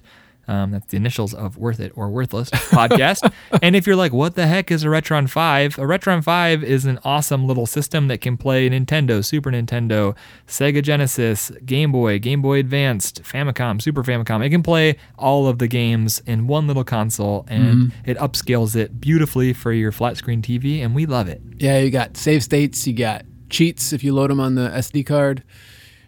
Um, 0.48 0.72
that's 0.72 0.88
the 0.88 0.98
initials 0.98 1.34
of 1.34 1.58
Worth 1.58 1.80
It 1.80 1.92
or 1.96 2.10
Worthless 2.10 2.50
Podcast. 2.50 3.32
and 3.62 3.76
if 3.76 3.88
you're 3.88 3.96
like, 3.96 4.14
what 4.14 4.36
the 4.36 4.48
heck 4.48 4.72
is 4.72 4.84
a 4.84 4.88
Retron 4.88 5.30
5? 5.30 5.78
A 5.80 5.82
Retron 5.82 6.24
5 6.24 6.64
is 6.64 6.86
an 6.86 7.00
awesome 7.04 7.48
little 7.48 7.66
system 7.66 8.08
that 8.08 8.22
can 8.22 8.38
play 8.38 8.70
Nintendo, 8.70 9.24
Super 9.24 9.52
Nintendo, 9.52 10.16
Sega 10.48 10.84
Genesis, 10.84 11.52
Game 11.66 11.92
Boy, 11.92 12.20
Game 12.20 12.42
Boy 12.42 12.60
Advanced, 12.60 13.24
Famicom, 13.24 13.82
Super 13.82 14.04
Famicom. 14.04 14.46
It 14.46 14.50
can 14.50 14.64
play 14.64 14.98
all 15.18 15.48
of 15.48 15.60
the 15.60 15.68
games 15.68 16.22
in 16.26 16.48
one 16.48 16.68
little 16.68 16.84
console 16.84 17.46
and 17.48 17.94
it 18.06 18.18
upscales 18.18 18.76
it 18.76 19.00
beautifully 19.00 19.54
for 19.54 19.72
your 19.72 19.92
flat 19.92 20.18
screen 20.18 20.42
TV, 20.42 20.84
and 20.84 20.96
we 20.96 21.06
love 21.06 21.28
it. 21.28 21.42
Yeah, 21.58 21.80
you 21.80 21.90
got 21.90 22.18
save 22.18 22.44
states, 22.44 22.86
you 22.88 22.94
got 22.94 23.26
cheats 23.50 23.94
if 23.94 24.04
you 24.04 24.14
load 24.14 24.30
them 24.30 24.40
on 24.40 24.56
the 24.56 24.70
SD 24.70 25.06
card. 25.06 25.44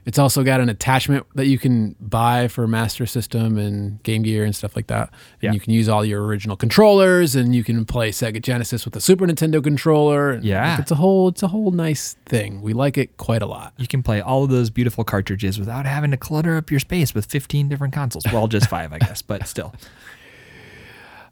It's 0.07 0.17
also 0.17 0.41
got 0.43 0.61
an 0.61 0.69
attachment 0.69 1.25
that 1.35 1.47
you 1.47 1.59
can 1.59 1.95
buy 1.99 2.47
for 2.47 2.65
Master 2.65 3.05
System 3.05 3.57
and 3.57 4.01
Game 4.03 4.23
Gear 4.23 4.45
and 4.45 4.55
stuff 4.55 4.73
like 4.73 4.87
that. 4.87 5.09
Yeah. 5.41 5.51
You 5.51 5.59
can 5.59 5.73
use 5.73 5.89
all 5.89 6.05
your 6.05 6.23
original 6.25 6.55
controllers 6.55 7.35
and 7.35 7.53
you 7.53 7.61
can 7.63 7.83
play 7.83 8.11
Sega 8.11 8.41
Genesis 8.41 8.85
with 8.85 8.93
the 8.93 9.01
Super 9.01 9.27
Nintendo 9.27 9.61
controller. 9.61 10.39
Yeah. 10.41 10.71
like, 10.71 10.79
it's 10.79 10.91
a 10.91 10.95
whole 10.95 11.27
it's 11.27 11.43
a 11.43 11.49
whole 11.49 11.71
nice 11.71 12.15
thing. 12.25 12.61
We 12.61 12.71
like 12.71 12.97
it 12.97 13.17
quite 13.17 13.41
a 13.41 13.45
lot. 13.45 13.73
you 13.77 13.85
can 13.85 14.01
play 14.01 14.21
all 14.21 14.45
of 14.45 14.49
those 14.49 14.69
beautiful 14.69 15.03
cartridges 15.03 15.59
without 15.59 15.85
having 15.85 16.11
to 16.11 16.17
clutter 16.17 16.55
up 16.55 16.71
your 16.71 16.79
space 16.79 17.13
with 17.13 17.25
15 17.25 17.67
different 17.67 17.93
consoles. 17.93 18.23
Well, 18.31 18.47
just 18.47 18.69
five, 18.69 18.93
I 18.93 18.99
guess, 18.99 19.21
but 19.21 19.45
still. 19.45 19.75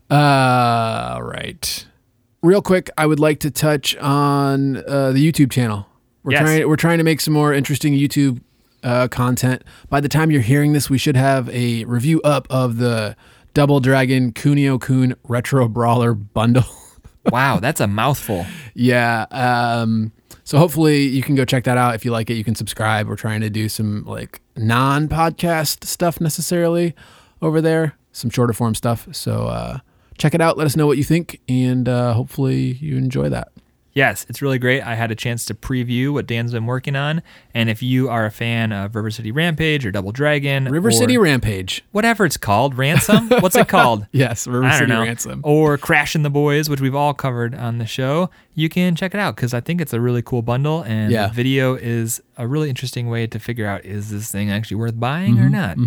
Uh, 0.10 0.16
all 1.16 1.24
right. 1.24 1.86
real 2.44 2.62
quick, 2.62 2.90
I 2.98 3.06
would 3.06 3.20
like 3.20 3.40
to 3.40 3.52
touch 3.52 3.96
on 3.98 4.78
uh, 4.78 5.12
the 5.12 5.32
YouTube 5.32 5.52
channel. 5.52 5.88
We're 6.24 6.34
Yes. 6.34 6.42
trying 6.42 6.68
we're 6.68 6.76
trying 6.76 6.98
to 6.98 7.04
make 7.04 7.22
some 7.22 7.34
more 7.34 7.54
interesting 7.54 7.94
YouTube 7.94 8.42
uh, 8.86 9.10
content. 9.10 9.64
By 9.90 10.00
the 10.00 10.08
time 10.08 10.32
you're 10.32 10.42
hearing 10.42 10.72
this, 10.72 10.90
we 10.90 10.98
should 10.98 11.18
have 11.18 11.50
a 11.50 11.84
review 11.84 12.22
up 12.22 12.48
of 12.50 12.78
the 12.78 13.18
Double 13.54 13.82
Dragon 13.82 14.32
Kunio 14.32 14.80
Kun 14.80 15.16
Retro 15.28 15.68
Brawler 15.68 16.14
bundle. 16.14 16.64
Wow, 17.32 17.60
that's 17.60 17.82
a 17.82 17.88
mouthful. 17.88 18.46
yeah. 18.76 19.26
Um, 19.32 20.12
so 20.44 20.60
hopefully 20.60 21.06
you 21.08 21.24
can 21.24 21.34
go 21.34 21.44
check 21.44 21.64
that 21.64 21.76
out. 21.76 21.96
If 21.96 22.06
you 22.06 22.12
like 22.12 22.30
it, 22.30 22.36
you 22.36 22.44
can 22.44 22.54
subscribe. 22.54 23.08
We're 23.08 23.16
trying 23.16 23.42
to 23.42 23.50
do 23.50 23.68
some 23.68 24.06
like 24.06 24.42
non-podcast 24.56 25.86
stuff 25.86 26.22
necessarily 26.22 26.94
over 27.42 27.62
there, 27.62 27.98
some 28.12 28.30
shorter 28.30 28.54
form 28.54 28.76
stuff. 28.76 29.08
So 29.12 29.48
uh, 29.48 29.80
check 30.20 30.36
it 30.36 30.40
out. 30.42 30.56
Let 30.56 30.68
us 30.68 30.76
know 30.76 30.86
what 30.86 31.00
you 31.00 31.04
think, 31.04 31.42
and 31.50 31.90
uh, 31.90 32.14
hopefully 32.14 32.74
you 32.74 32.96
enjoy 32.96 33.30
that. 33.30 33.48
Yes, 33.96 34.26
it's 34.28 34.42
really 34.42 34.60
great. 34.60 34.82
I 34.82 34.96
had 34.96 35.10
a 35.10 35.16
chance 35.16 35.46
to 35.46 35.54
preview 35.54 36.12
what 36.12 36.28
Dan's 36.28 36.52
been 36.52 36.66
working 36.66 36.98
on. 36.98 37.22
And 37.54 37.70
if 37.70 37.82
you 37.82 38.10
are 38.10 38.26
a 38.26 38.30
fan 38.30 38.74
of 38.74 38.94
River 38.94 39.10
City 39.10 39.32
Rampage 39.32 39.86
or 39.86 39.92
Double 39.92 40.12
Dragon, 40.12 40.66
River 40.66 40.92
City 40.92 41.18
Rampage. 41.18 41.82
whatever 41.94 42.26
it's 42.26 42.36
called, 42.36 42.76
Ransom? 42.78 43.30
What's 43.40 43.56
it 43.56 43.70
called? 43.70 44.06
Yes, 44.12 44.48
River 44.48 44.66
I 44.66 44.70
don't 44.72 44.80
City 44.80 44.92
know. 44.92 45.02
Ransom. 45.02 45.40
Or 45.46 45.78
Crash 45.78 46.14
'n' 46.14 46.24
the 46.24 46.30
Boys, 46.30 46.70
which 46.70 46.82
we've 46.82 46.94
all 46.94 47.14
covered 47.14 47.56
on 47.56 47.78
the 47.78 47.86
show. 47.86 48.30
You 48.54 48.68
can 48.68 48.96
check 48.98 49.14
it 49.14 49.20
out 49.20 49.38
because 49.38 49.54
I 49.54 49.62
think 49.62 49.80
it's 49.80 49.94
a 49.94 50.02
really 50.02 50.22
cool 50.22 50.42
bundle. 50.42 50.82
And 50.84 51.10
Yeah. 51.10 51.28
the 51.28 51.34
video 51.34 51.76
is 51.76 52.22
a 52.38 52.46
really 52.50 52.68
interesting 52.70 53.08
way 53.08 53.28
to 53.28 53.40
figure 53.40 53.66
out 53.66 53.86
is 53.86 54.10
this 54.12 54.30
thing 54.30 54.52
actually 54.52 54.76
worth 54.76 55.00
buying 55.00 55.36
Mm-hmm, 55.38 55.46
or 55.46 55.50
not? 55.50 55.78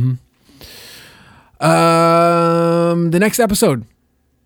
Um, 1.60 3.10
the 3.10 3.18
next 3.18 3.38
episode, 3.40 3.84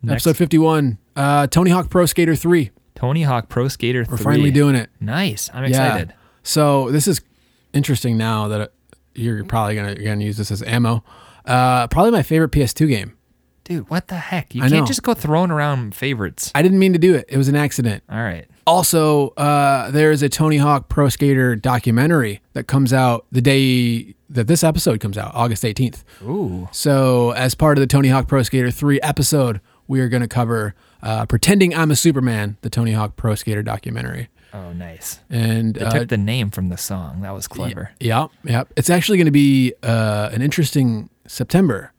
Next. 0.03 0.27
episode 0.27 0.37
fifty-one, 0.37 0.99
uh, 1.15 1.47
Tony 1.47 1.71
Hawk 1.71 1.91
Pro 1.91 2.07
Skater 2.07 2.35
Three. 2.35 2.71
Tony 2.95 3.23
Hawk 3.23 3.49
Pro 3.49 3.69
Skater 3.69 4.05
3. 4.05 4.13
We're 4.13 4.19
finally 4.19 4.51
doing 4.51 4.75
it. 4.75 4.91
Nice. 5.01 5.51
I'm 5.53 5.65
excited. 5.65 6.09
Yeah. 6.11 6.17
So 6.43 6.91
this 6.91 7.07
is 7.09 7.21
interesting 7.73 8.17
now 8.17 8.49
that 8.49 8.73
you're 9.15 9.45
probably 9.45 9.75
gonna 9.75 9.95
you're 9.95 10.13
gonna 10.13 10.25
use 10.25 10.37
this 10.37 10.51
as 10.51 10.63
ammo. 10.63 11.05
Uh, 11.45 11.87
probably 11.89 12.13
my 12.13 12.23
favorite 12.23 12.53
PS2 12.53 12.89
game. 12.89 13.17
Dude, 13.65 13.89
what 13.89 14.09
the 14.09 14.17
heck? 14.17 14.55
You 14.55 14.63
I 14.63 14.69
can't 14.69 14.81
know. 14.83 14.87
just 14.87 15.03
go 15.03 15.15
throwing 15.15 15.51
around 15.51 15.95
favorites. 15.95 16.51
I 16.55 16.63
didn't 16.63 16.79
mean 16.81 16.93
to 16.95 16.99
do 16.99 17.15
it. 17.15 17.27
It 17.29 17.37
was 17.37 17.49
an 17.49 17.55
accident. 17.55 18.03
All 18.11 18.19
right. 18.19 18.47
Also, 18.67 19.29
uh, 19.31 19.91
there 19.91 20.11
is 20.11 20.23
a 20.23 20.29
Tony 20.29 20.57
Hawk 20.57 20.89
Pro 20.89 21.09
Skater 21.09 21.55
documentary 21.57 22.41
that 22.55 22.65
comes 22.67 22.93
out 22.93 23.27
the 23.33 23.41
day 23.41 24.15
that 24.31 24.47
this 24.47 24.63
episode 24.65 25.01
comes 25.01 25.17
out, 25.19 25.33
August 25.35 25.63
18th. 25.63 26.03
Ooh. 26.23 26.69
So, 26.73 27.33
as 27.33 27.55
part 27.55 27.77
of 27.79 27.81
the 27.83 27.87
Tony 27.87 28.09
Hawk 28.09 28.29
Pro 28.29 28.43
Skater 28.43 28.71
3 28.71 29.01
episode, 29.01 29.61
we 29.89 30.01
are 30.01 30.09
going 30.09 30.23
to 30.23 30.29
cover 30.29 30.75
uh, 31.03 31.27
Pretending 31.27 31.75
I'm 31.75 31.91
a 31.91 31.97
Superman, 31.97 32.57
the 32.63 32.71
Tony 32.71 32.93
Hawk 32.93 33.17
Pro 33.17 33.35
Skater 33.35 33.63
documentary. 33.63 34.29
Oh, 34.55 34.73
nice. 34.73 35.21
And 35.31 35.75
They 35.75 35.85
uh, 35.85 35.91
took 35.91 36.09
the 36.09 36.19
name 36.19 36.51
from 36.51 36.69
the 36.69 36.77
song. 36.77 37.23
That 37.23 37.33
was 37.33 37.49
clever. 37.49 37.91
Yeah, 38.01 38.27
yeah. 38.45 38.65
It's 38.77 38.91
actually 38.91 39.17
going 39.19 39.27
to 39.27 39.31
be 39.33 39.73
uh, 39.83 40.29
an 40.33 40.43
interesting 40.43 41.09
September. 41.27 41.93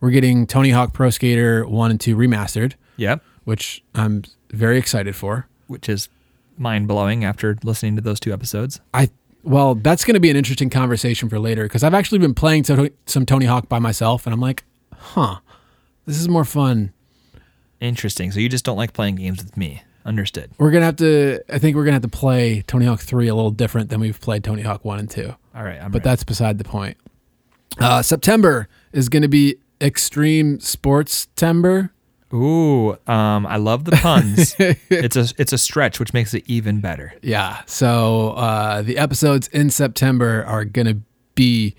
We're 0.00 0.10
getting 0.10 0.46
Tony 0.46 0.70
Hawk 0.70 0.92
Pro 0.94 1.10
Skater 1.10 1.66
1 1.66 1.90
and 1.90 2.00
2 2.00 2.16
remastered, 2.16 2.74
Yep. 2.96 3.22
which 3.44 3.82
I'm 3.94 4.24
very 4.50 4.78
excited 4.78 5.14
for. 5.16 5.48
Which 5.66 5.88
is 5.88 6.08
mind 6.56 6.88
blowing 6.88 7.24
after 7.24 7.56
listening 7.62 7.96
to 7.96 8.02
those 8.02 8.18
two 8.20 8.32
episodes. 8.32 8.80
I 8.94 9.10
well, 9.44 9.74
that's 9.74 10.04
going 10.04 10.14
to 10.14 10.20
be 10.20 10.30
an 10.30 10.36
interesting 10.36 10.68
conversation 10.70 11.28
for 11.28 11.38
later 11.38 11.62
because 11.64 11.82
I've 11.84 11.94
actually 11.94 12.18
been 12.18 12.34
playing 12.34 12.64
some 12.64 13.24
Tony 13.26 13.46
Hawk 13.46 13.68
by 13.68 13.78
myself, 13.78 14.26
and 14.26 14.34
I'm 14.34 14.40
like, 14.40 14.64
huh, 14.92 15.36
this 16.06 16.18
is 16.18 16.28
more 16.28 16.44
fun. 16.44 16.92
Interesting. 17.80 18.32
So 18.32 18.40
you 18.40 18.48
just 18.48 18.64
don't 18.64 18.76
like 18.76 18.92
playing 18.92 19.16
games 19.16 19.42
with 19.42 19.56
me. 19.56 19.82
Understood. 20.04 20.50
We're 20.58 20.70
gonna 20.70 20.86
have 20.86 20.96
to. 20.96 21.40
I 21.52 21.58
think 21.58 21.76
we're 21.76 21.84
gonna 21.84 21.94
have 21.94 22.02
to 22.02 22.08
play 22.08 22.62
Tony 22.62 22.86
Hawk 22.86 23.00
Three 23.00 23.28
a 23.28 23.34
little 23.34 23.50
different 23.50 23.90
than 23.90 24.00
we've 24.00 24.20
played 24.20 24.42
Tony 24.42 24.62
Hawk 24.62 24.84
One 24.84 24.98
and 24.98 25.10
Two. 25.10 25.34
All 25.54 25.62
right. 25.62 25.80
I'm 25.80 25.90
But 25.90 26.02
that's 26.02 26.24
beside 26.24 26.58
the 26.58 26.64
point. 26.64 26.96
Uh, 27.78 28.00
September 28.02 28.68
is 28.92 29.08
going 29.08 29.22
to 29.22 29.28
be 29.28 29.56
Extreme 29.80 30.60
Sports 30.60 31.28
Timber. 31.36 31.92
Ooh, 32.32 32.92
um, 33.06 33.46
I 33.46 33.56
love 33.56 33.84
the 33.84 33.92
puns. 33.92 34.54
it's 34.58 35.16
a 35.16 35.26
it's 35.38 35.52
a 35.52 35.58
stretch, 35.58 35.98
which 35.98 36.12
makes 36.12 36.34
it 36.34 36.44
even 36.46 36.80
better. 36.80 37.14
Yeah. 37.22 37.62
So 37.66 38.30
uh, 38.30 38.82
the 38.82 38.98
episodes 38.98 39.48
in 39.48 39.70
September 39.70 40.44
are 40.46 40.64
going 40.64 40.86
to 40.86 40.98
be 41.34 41.74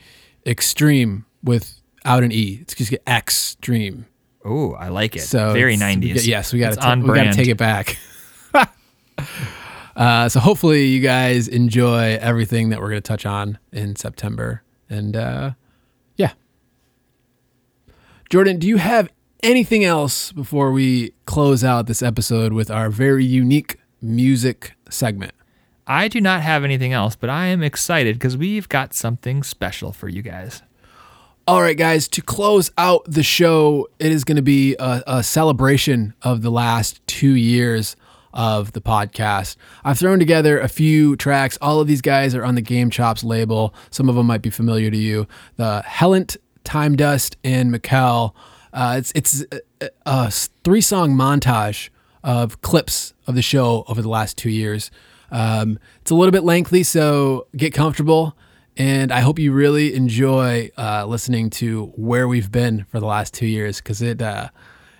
extreme 0.46 1.26
without 1.44 2.24
an 2.24 2.32
E. 2.32 2.60
It's 2.62 2.74
just 2.74 2.94
extreme. 3.08 4.06
Ooh, 4.45 4.74
I 4.74 4.88
like 4.90 5.16
it. 5.16 5.22
So 5.22 5.53
very 5.53 5.74
it's- 5.74 5.80
we 5.80 5.95
nineties. 5.95 6.16
got- 6.24 6.26
yes, 6.26 6.53
we 6.53 6.60
got 6.60 6.74
It's 6.74 6.78
to 6.82 6.88
on 6.88 7.02
we 7.02 7.07
got 7.10 7.14
to 7.16 7.20
brand. 7.22 7.36
take 7.36 7.48
it 7.48 7.57
back. 7.57 7.98
uh, 9.95 10.30
so 10.30 10.40
hopefully 10.40 10.86
you 10.86 11.02
guys 11.02 11.48
enjoy 11.48 12.18
everything 12.22 12.70
that 12.70 12.80
we're 12.80 12.90
going 12.90 13.02
to 13.02 13.07
touch 13.07 13.26
on 13.26 13.57
in 13.72 13.95
September, 13.95 14.64
and 14.90 15.16
uh, 15.16 15.52
yeah. 16.16 16.32
Jordan, 18.30 18.60
do 18.60 18.68
you 18.68 18.78
have 18.78 19.10
anything 19.44 19.84
else 19.84 20.32
before 20.32 20.72
we 20.72 21.14
close 21.26 21.64
out 21.64 21.88
this 21.88 22.02
episode 22.03 22.53
with 22.53 22.70
our 22.72 22.90
very 22.90 23.26
unique 23.26 23.78
music 24.02 24.74
segment? 24.90 25.34
I 25.88 26.07
do 26.07 26.22
not 26.22 26.41
have 26.41 26.64
anything 26.64 26.94
else, 26.94 27.16
but 27.16 27.30
I 27.32 27.48
am 27.48 27.64
excited 27.64 28.16
because 28.16 28.38
we've 28.38 28.70
got 28.70 28.94
something 28.94 29.41
special 29.44 29.91
for 29.91 30.07
you 30.07 30.22
guys. 30.22 30.61
All 31.50 31.64
right, 31.64 31.76
guys, 31.76 32.08
to 32.10 32.22
close 32.22 32.70
out 32.78 33.06
the 33.06 33.24
show, 33.24 33.88
it 33.98 34.12
is 34.12 34.24
going 34.24 34.36
to 34.36 34.44
be 34.44 34.76
a, 34.78 35.02
a 35.08 35.24
celebration 35.24 36.14
of 36.22 36.44
the 36.44 36.52
last 36.52 37.02
two 37.08 37.32
years 37.32 37.96
of 38.36 38.74
the 38.74 38.82
podcast. 38.82 39.56
I've 39.84 39.98
thrown 39.98 40.20
together 40.20 40.60
a 40.60 40.68
few 40.68 41.16
tracks. 41.16 41.58
All 41.60 41.80
of 41.80 41.88
these 41.88 42.02
guys 42.02 42.36
are 42.36 42.46
on 42.46 42.54
the 42.54 42.62
GameChops 42.62 43.24
label. 43.24 43.74
Some 43.90 44.10
of 44.10 44.14
them 44.14 44.28
might 44.28 44.44
be 44.44 44.52
familiar 44.52 44.92
to 44.92 44.98
you. 44.98 45.28
The 45.56 45.84
Helynt, 45.88 46.38
Time 46.66 46.96
Dust, 46.96 47.36
and 47.44 47.72
Mikel. 47.72 48.36
Uh, 48.72 48.98
it's 49.00 49.12
it's 49.16 49.44
a, 49.82 49.90
a 50.06 50.30
three 50.30 50.82
song 50.82 51.16
montage 51.16 51.90
of 52.24 52.62
clips 52.62 53.16
of 53.26 53.34
the 53.34 53.42
show 53.42 53.86
over 53.88 54.04
the 54.04 54.10
last 54.10 54.38
two 54.38 54.52
years. 54.52 54.92
Um, 55.32 55.80
it's 56.02 56.12
a 56.12 56.16
little 56.16 56.32
bit 56.32 56.44
lengthy, 56.44 56.84
so 56.84 57.48
get 57.58 57.74
comfortable. 57.74 58.38
And 58.80 59.12
I 59.12 59.20
hope 59.20 59.40
you 59.40 59.52
really 59.52 59.94
enjoy 59.94 60.72
uh, 60.78 61.06
listening 61.06 61.50
to 61.52 61.88
where 61.98 62.30
we've 62.30 62.50
been 62.50 62.86
for 62.86 63.02
the 63.02 63.06
last 63.06 63.34
two 63.34 63.46
years 63.46 63.80
because 63.80 64.02
it 64.02 64.22
uh, 64.22 64.50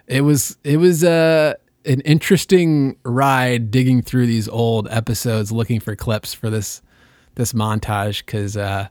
it 0.06 0.20
was 0.22 0.58
it 0.66 0.78
was 0.78 1.02
uh, 1.02 1.54
an 1.86 2.02
interesting 2.02 2.98
ride 3.06 3.72
digging 3.72 4.02
through 4.02 4.28
these 4.28 4.50
old 4.50 4.90
episodes 4.90 5.54
looking 5.54 5.80
for 5.80 5.96
clips 5.96 6.34
for 6.34 6.50
this 6.50 6.82
this 7.36 7.54
montage 7.54 8.26
because 8.26 8.58
uh, 8.58 8.90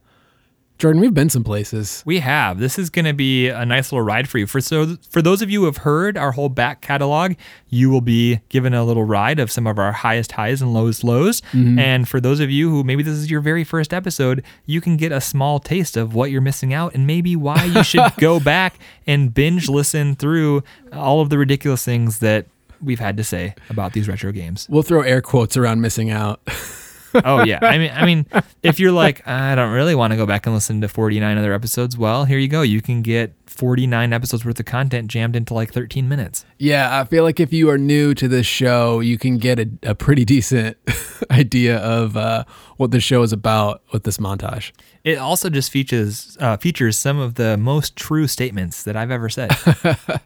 Jordan, 0.78 1.00
we've 1.00 1.12
been 1.12 1.28
some 1.28 1.42
places. 1.42 2.04
We 2.06 2.20
have. 2.20 2.60
This 2.60 2.78
is 2.78 2.88
going 2.88 3.04
to 3.04 3.12
be 3.12 3.48
a 3.48 3.66
nice 3.66 3.90
little 3.90 4.04
ride 4.04 4.28
for 4.28 4.38
you. 4.38 4.46
For 4.46 4.60
so 4.60 4.96
for 5.10 5.20
those 5.20 5.42
of 5.42 5.50
you 5.50 5.60
who 5.60 5.66
have 5.66 5.78
heard 5.78 6.16
our 6.16 6.30
whole 6.30 6.48
back 6.48 6.80
catalog, 6.82 7.34
you 7.68 7.90
will 7.90 8.00
be 8.00 8.40
given 8.48 8.72
a 8.74 8.84
little 8.84 9.02
ride 9.02 9.40
of 9.40 9.50
some 9.50 9.66
of 9.66 9.76
our 9.76 9.90
highest 9.90 10.32
highs 10.32 10.62
and 10.62 10.72
lowest 10.72 11.02
lows. 11.02 11.40
Mm-hmm. 11.52 11.80
And 11.80 12.08
for 12.08 12.20
those 12.20 12.38
of 12.38 12.48
you 12.48 12.70
who 12.70 12.84
maybe 12.84 13.02
this 13.02 13.14
is 13.14 13.28
your 13.28 13.40
very 13.40 13.64
first 13.64 13.92
episode, 13.92 14.44
you 14.66 14.80
can 14.80 14.96
get 14.96 15.10
a 15.10 15.20
small 15.20 15.58
taste 15.58 15.96
of 15.96 16.14
what 16.14 16.30
you're 16.30 16.40
missing 16.40 16.72
out 16.72 16.94
and 16.94 17.08
maybe 17.08 17.34
why 17.34 17.64
you 17.64 17.82
should 17.82 18.04
go 18.18 18.38
back 18.38 18.78
and 19.04 19.34
binge 19.34 19.68
listen 19.68 20.14
through 20.14 20.62
all 20.92 21.20
of 21.20 21.28
the 21.28 21.38
ridiculous 21.38 21.84
things 21.84 22.20
that 22.20 22.46
we've 22.80 23.00
had 23.00 23.16
to 23.16 23.24
say 23.24 23.56
about 23.68 23.94
these 23.94 24.06
retro 24.06 24.30
games. 24.30 24.68
We'll 24.70 24.82
throw 24.82 25.00
air 25.00 25.22
quotes 25.22 25.56
around 25.56 25.80
missing 25.80 26.10
out. 26.10 26.40
Oh 27.24 27.44
yeah. 27.44 27.58
I 27.62 27.78
mean 27.78 27.90
I 27.94 28.06
mean 28.06 28.26
if 28.62 28.78
you're 28.80 28.92
like 28.92 29.26
I 29.26 29.54
don't 29.54 29.72
really 29.72 29.94
want 29.94 30.12
to 30.12 30.16
go 30.16 30.26
back 30.26 30.46
and 30.46 30.54
listen 30.54 30.80
to 30.80 30.88
49 30.88 31.38
other 31.38 31.52
episodes, 31.52 31.96
well, 31.96 32.24
here 32.24 32.38
you 32.38 32.48
go. 32.48 32.62
You 32.62 32.80
can 32.80 33.02
get 33.02 33.34
49 33.46 34.12
episodes 34.12 34.44
worth 34.44 34.60
of 34.60 34.66
content 34.66 35.08
jammed 35.08 35.34
into 35.34 35.54
like 35.54 35.72
13 35.72 36.08
minutes. 36.08 36.44
Yeah, 36.58 37.00
I 37.00 37.04
feel 37.04 37.24
like 37.24 37.40
if 37.40 37.52
you 37.52 37.70
are 37.70 37.78
new 37.78 38.14
to 38.14 38.28
this 38.28 38.46
show, 38.46 39.00
you 39.00 39.18
can 39.18 39.38
get 39.38 39.58
a, 39.58 39.68
a 39.82 39.94
pretty 39.94 40.24
decent 40.24 40.76
idea 41.30 41.78
of 41.78 42.16
uh, 42.16 42.44
what 42.76 42.90
the 42.90 43.00
show 43.00 43.22
is 43.22 43.32
about 43.32 43.82
with 43.92 44.04
this 44.04 44.18
montage. 44.18 44.72
It 45.04 45.18
also 45.18 45.50
just 45.50 45.70
features 45.70 46.36
uh, 46.40 46.56
features 46.56 46.98
some 46.98 47.18
of 47.18 47.34
the 47.34 47.56
most 47.56 47.96
true 47.96 48.26
statements 48.26 48.84
that 48.84 48.96
I've 48.96 49.10
ever 49.10 49.28
said. 49.28 49.50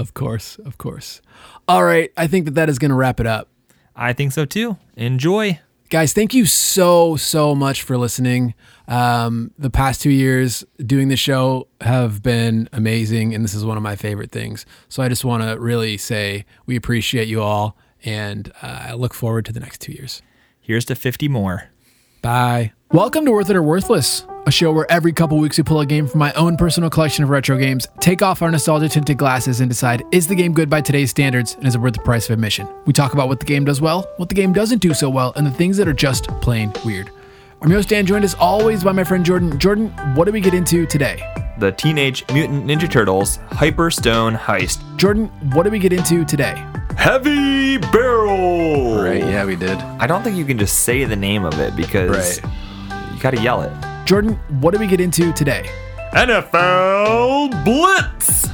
Of 0.00 0.14
course, 0.14 0.58
of 0.64 0.78
course. 0.78 1.20
All 1.68 1.84
right, 1.84 2.10
I 2.16 2.26
think 2.26 2.46
that 2.46 2.54
that 2.54 2.70
is 2.70 2.78
going 2.78 2.88
to 2.88 2.94
wrap 2.94 3.20
it 3.20 3.26
up. 3.26 3.48
I 4.00 4.14
think 4.14 4.32
so 4.32 4.46
too. 4.46 4.78
Enjoy. 4.96 5.60
Guys, 5.90 6.14
thank 6.14 6.32
you 6.32 6.46
so, 6.46 7.16
so 7.16 7.54
much 7.54 7.82
for 7.82 7.98
listening. 7.98 8.54
Um, 8.88 9.50
the 9.58 9.68
past 9.68 10.00
two 10.00 10.10
years 10.10 10.64
doing 10.78 11.08
the 11.08 11.16
show 11.16 11.68
have 11.82 12.22
been 12.22 12.68
amazing, 12.72 13.34
and 13.34 13.44
this 13.44 13.52
is 13.52 13.64
one 13.64 13.76
of 13.76 13.82
my 13.82 13.96
favorite 13.96 14.32
things. 14.32 14.64
So 14.88 15.02
I 15.02 15.08
just 15.08 15.24
want 15.24 15.42
to 15.42 15.60
really 15.60 15.98
say 15.98 16.46
we 16.64 16.76
appreciate 16.76 17.28
you 17.28 17.42
all, 17.42 17.76
and 18.02 18.50
uh, 18.62 18.86
I 18.88 18.92
look 18.94 19.12
forward 19.12 19.44
to 19.46 19.52
the 19.52 19.60
next 19.60 19.82
two 19.82 19.92
years. 19.92 20.22
Here's 20.60 20.86
to 20.86 20.94
50 20.94 21.28
more. 21.28 21.64
Bye. 22.22 22.72
Welcome 22.92 23.26
to 23.26 23.32
Worth 23.32 23.50
It 23.50 23.56
or 23.56 23.62
Worthless, 23.62 24.24
a 24.46 24.50
show 24.50 24.72
where 24.72 24.90
every 24.90 25.12
couple 25.12 25.38
weeks 25.38 25.58
we 25.58 25.64
pull 25.64 25.80
a 25.80 25.86
game 25.86 26.06
from 26.08 26.18
my 26.18 26.32
own 26.32 26.56
personal 26.56 26.88
collection 26.90 27.22
of 27.24 27.30
retro 27.30 27.56
games, 27.56 27.86
take 28.00 28.22
off 28.22 28.42
our 28.42 28.50
nostalgia 28.50 28.88
tinted 28.88 29.18
glasses, 29.18 29.60
and 29.60 29.68
decide 29.70 30.02
is 30.12 30.26
the 30.26 30.34
game 30.34 30.52
good 30.52 30.68
by 30.70 30.80
today's 30.80 31.10
standards 31.10 31.54
and 31.56 31.66
is 31.66 31.74
it 31.74 31.78
worth 31.80 31.94
the 31.94 32.00
price 32.00 32.24
of 32.26 32.32
admission? 32.32 32.66
We 32.86 32.92
talk 32.92 33.12
about 33.12 33.28
what 33.28 33.38
the 33.40 33.46
game 33.46 33.64
does 33.64 33.80
well, 33.80 34.08
what 34.16 34.28
the 34.28 34.34
game 34.34 34.52
doesn't 34.52 34.78
do 34.78 34.94
so 34.94 35.08
well, 35.10 35.32
and 35.36 35.46
the 35.46 35.50
things 35.50 35.76
that 35.76 35.86
are 35.88 35.92
just 35.92 36.28
plain 36.40 36.72
weird. 36.84 37.10
I'm 37.62 37.68
your 37.68 37.78
host 37.78 37.90
Dan, 37.90 38.06
joined 38.06 38.24
as 38.24 38.34
always 38.34 38.82
by 38.82 38.92
my 38.92 39.04
friend 39.04 39.24
Jordan. 39.24 39.58
Jordan, 39.58 39.88
what 40.14 40.24
do 40.24 40.32
we 40.32 40.40
get 40.40 40.54
into 40.54 40.86
today? 40.86 41.22
The 41.58 41.72
Teenage 41.72 42.24
Mutant 42.32 42.64
Ninja 42.64 42.90
Turtles 42.90 43.36
Hyperstone 43.50 44.38
Heist. 44.38 44.80
Jordan, 44.96 45.26
what 45.52 45.64
do 45.64 45.70
we 45.70 45.78
get 45.78 45.92
into 45.92 46.24
today? 46.24 46.54
Heavy 46.96 47.76
Barrel! 47.76 49.02
Right, 49.02 49.22
yeah, 49.22 49.44
we 49.44 49.56
did. 49.56 49.76
I 49.98 50.06
don't 50.06 50.22
think 50.22 50.36
you 50.38 50.44
can 50.46 50.58
just 50.58 50.78
say 50.84 51.04
the 51.04 51.16
name 51.16 51.44
of 51.44 51.60
it 51.60 51.76
because 51.76 52.40
Right. 52.42 53.12
you 53.14 53.20
gotta 53.20 53.40
yell 53.42 53.60
it. 53.62 53.72
Jordan, 54.10 54.34
what 54.58 54.74
do 54.74 54.80
we 54.80 54.88
get 54.88 55.00
into 55.00 55.32
today? 55.34 55.70
NFL 56.14 57.64
Blitz! 57.64 58.48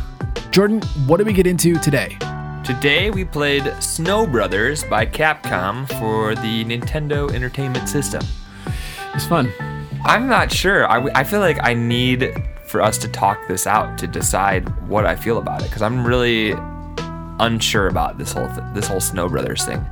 Jordan, 0.50 0.82
what 1.06 1.16
do 1.16 1.24
we 1.24 1.32
get 1.32 1.46
into 1.46 1.78
today? 1.78 2.18
Today 2.62 3.10
we 3.10 3.24
played 3.24 3.72
Snow 3.82 4.26
Brothers 4.26 4.84
by 4.84 5.06
Capcom 5.06 5.88
for 5.98 6.34
the 6.34 6.62
Nintendo 6.66 7.32
Entertainment 7.32 7.88
System. 7.88 8.22
It's 9.14 9.24
fun. 9.24 9.50
I'm 10.04 10.28
not 10.28 10.52
sure. 10.52 10.86
I, 10.90 11.08
I 11.14 11.24
feel 11.24 11.40
like 11.40 11.56
I 11.62 11.72
need 11.72 12.34
for 12.66 12.82
us 12.82 12.98
to 12.98 13.08
talk 13.08 13.48
this 13.48 13.66
out 13.66 13.96
to 13.96 14.06
decide 14.06 14.68
what 14.86 15.06
I 15.06 15.16
feel 15.16 15.38
about 15.38 15.62
it 15.62 15.68
because 15.68 15.80
I'm 15.80 16.06
really 16.06 16.52
unsure 17.40 17.88
about 17.88 18.18
this 18.18 18.32
whole 18.32 18.48
th- 18.48 18.74
this 18.74 18.86
whole 18.88 19.00
Snow 19.00 19.26
Brothers 19.26 19.64
thing. 19.64 19.82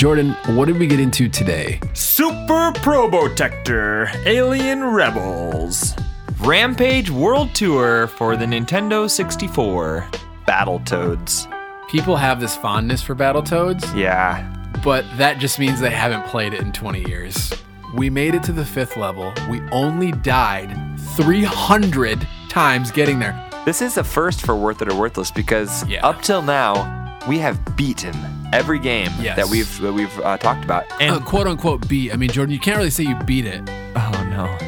Jordan, 0.00 0.30
what 0.56 0.64
did 0.64 0.78
we 0.78 0.86
get 0.86 0.98
into 0.98 1.28
today? 1.28 1.78
Super 1.92 2.72
Probotector 2.76 4.08
Alien 4.24 4.82
Rebels 4.82 5.94
Rampage 6.38 7.10
World 7.10 7.54
Tour 7.54 8.06
for 8.06 8.34
the 8.34 8.46
Nintendo 8.46 9.10
64 9.10 10.08
Battletoads. 10.48 11.46
People 11.90 12.16
have 12.16 12.40
this 12.40 12.56
fondness 12.56 13.02
for 13.02 13.14
Battletoads, 13.14 13.94
Yeah. 13.94 14.42
but 14.82 15.04
that 15.18 15.38
just 15.38 15.58
means 15.58 15.80
they 15.80 15.90
haven't 15.90 16.24
played 16.28 16.54
it 16.54 16.62
in 16.62 16.72
20 16.72 17.06
years. 17.06 17.52
We 17.94 18.08
made 18.08 18.34
it 18.34 18.42
to 18.44 18.52
the 18.52 18.64
fifth 18.64 18.96
level. 18.96 19.34
We 19.50 19.60
only 19.70 20.12
died 20.12 20.74
300 21.16 22.26
times 22.48 22.90
getting 22.90 23.18
there. 23.18 23.38
This 23.66 23.82
is 23.82 23.98
a 23.98 24.04
first 24.04 24.46
for 24.46 24.56
Worth 24.56 24.80
It 24.80 24.88
or 24.90 24.94
Worthless 24.94 25.30
because 25.30 25.84
Yeah. 25.86 26.06
up 26.06 26.22
till 26.22 26.40
now 26.40 27.18
we 27.28 27.38
have 27.40 27.76
beaten 27.76 28.16
every 28.52 28.78
game 28.78 29.10
Yes. 29.20 29.36
that 29.36 29.48
we've 29.48 29.80
that 29.80 29.92
we've 29.92 30.18
uh, 30.20 30.36
talked 30.38 30.64
about. 30.64 30.84
And 31.00 31.16
Uh, 31.16 31.20
quote 31.20 31.46
unquote 31.46 31.88
beat. 31.88 32.12
I 32.12 32.16
mean, 32.16 32.30
Jordan, 32.30 32.52
you 32.52 32.60
can't 32.60 32.76
really 32.76 32.90
say 32.90 33.04
you 33.04 33.14
beat 33.26 33.46
it. 33.46 33.62
oh 33.96 34.26
no. 34.30 34.58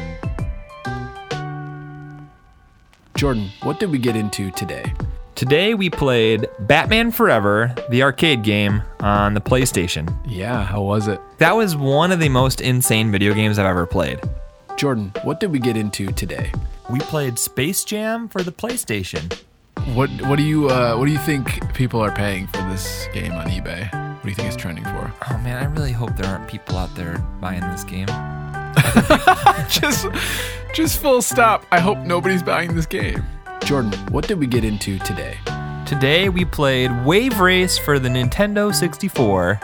Jordan, 3.15 3.49
what 3.61 3.79
did 3.79 3.91
we 3.91 3.97
get 3.99 4.15
into 4.15 4.51
today? 4.51 4.91
Today 5.35 5.73
we 5.73 5.89
played 5.89 6.47
Batman 6.61 7.11
Forever, 7.11 7.73
the 7.89 8.03
arcade 8.03 8.43
game 8.43 8.81
on 8.99 9.33
the 9.33 9.41
PlayStation. 9.41 10.13
Yeah, 10.25 10.63
how 10.63 10.81
was 10.81 11.07
it? 11.07 11.19
That 11.37 11.55
was 11.55 11.75
one 11.75 12.11
of 12.11 12.19
the 12.19 12.29
most 12.29 12.61
insane 12.61 13.11
video 13.11 13.33
games 13.33 13.57
I've 13.59 13.65
ever 13.65 13.85
played. 13.85 14.19
Jordan, 14.77 15.11
what 15.23 15.39
did 15.39 15.51
we 15.51 15.59
get 15.59 15.77
into 15.77 16.07
today? 16.11 16.51
We 16.89 16.99
played 16.99 17.39
Space 17.39 17.83
Jam 17.83 18.27
for 18.27 18.41
the 18.43 18.51
PlayStation. 18.51 19.39
What 19.91 20.09
what 20.23 20.37
do 20.37 20.43
you 20.43 20.69
uh, 20.69 20.95
what 20.95 21.05
do 21.05 21.11
you 21.11 21.19
think 21.19 21.73
people 21.73 21.99
are 21.99 22.15
paying 22.15 22.47
for 22.47 22.57
this 22.69 23.07
game 23.13 23.33
on 23.33 23.47
eBay? 23.47 23.91
What 24.15 24.23
do 24.23 24.29
you 24.29 24.35
think 24.35 24.47
it's 24.47 24.55
trending 24.55 24.85
for? 24.85 25.13
Oh 25.29 25.37
man, 25.39 25.61
I 25.61 25.65
really 25.65 25.91
hope 25.91 26.15
there 26.15 26.25
aren't 26.25 26.49
people 26.49 26.77
out 26.77 26.95
there 26.95 27.17
buying 27.41 27.61
this 27.61 27.83
game. 27.83 28.07
just 29.69 30.07
just 30.73 30.99
full 30.99 31.21
stop. 31.21 31.65
I 31.71 31.79
hope 31.79 31.99
nobody's 31.99 32.41
buying 32.41 32.75
this 32.75 32.85
game. 32.85 33.23
Jordan, 33.65 33.91
what 34.09 34.27
did 34.27 34.39
we 34.39 34.47
get 34.47 34.63
into 34.63 34.97
today? 34.99 35.37
Today 35.85 36.29
we 36.29 36.45
played 36.45 36.89
Wave 37.05 37.39
Race 37.39 37.77
for 37.77 37.99
the 37.99 38.09
Nintendo 38.09 38.73
64, 38.73 39.59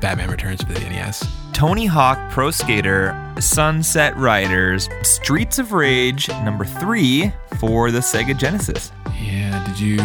Batman 0.00 0.30
Returns 0.30 0.62
for 0.62 0.72
the 0.72 0.80
NES. 0.80 1.26
Tony 1.52 1.86
Hawk 1.86 2.30
Pro 2.30 2.52
Skater, 2.52 3.12
Sunset 3.40 4.16
Riders, 4.16 4.88
Streets 5.02 5.58
of 5.58 5.72
Rage 5.72 6.28
number 6.28 6.64
3 6.64 7.32
for 7.58 7.90
the 7.90 7.98
Sega 7.98 8.38
Genesis. 8.38 8.92
Yeah, 9.20 9.64
did 9.66 9.78
you 9.80 9.96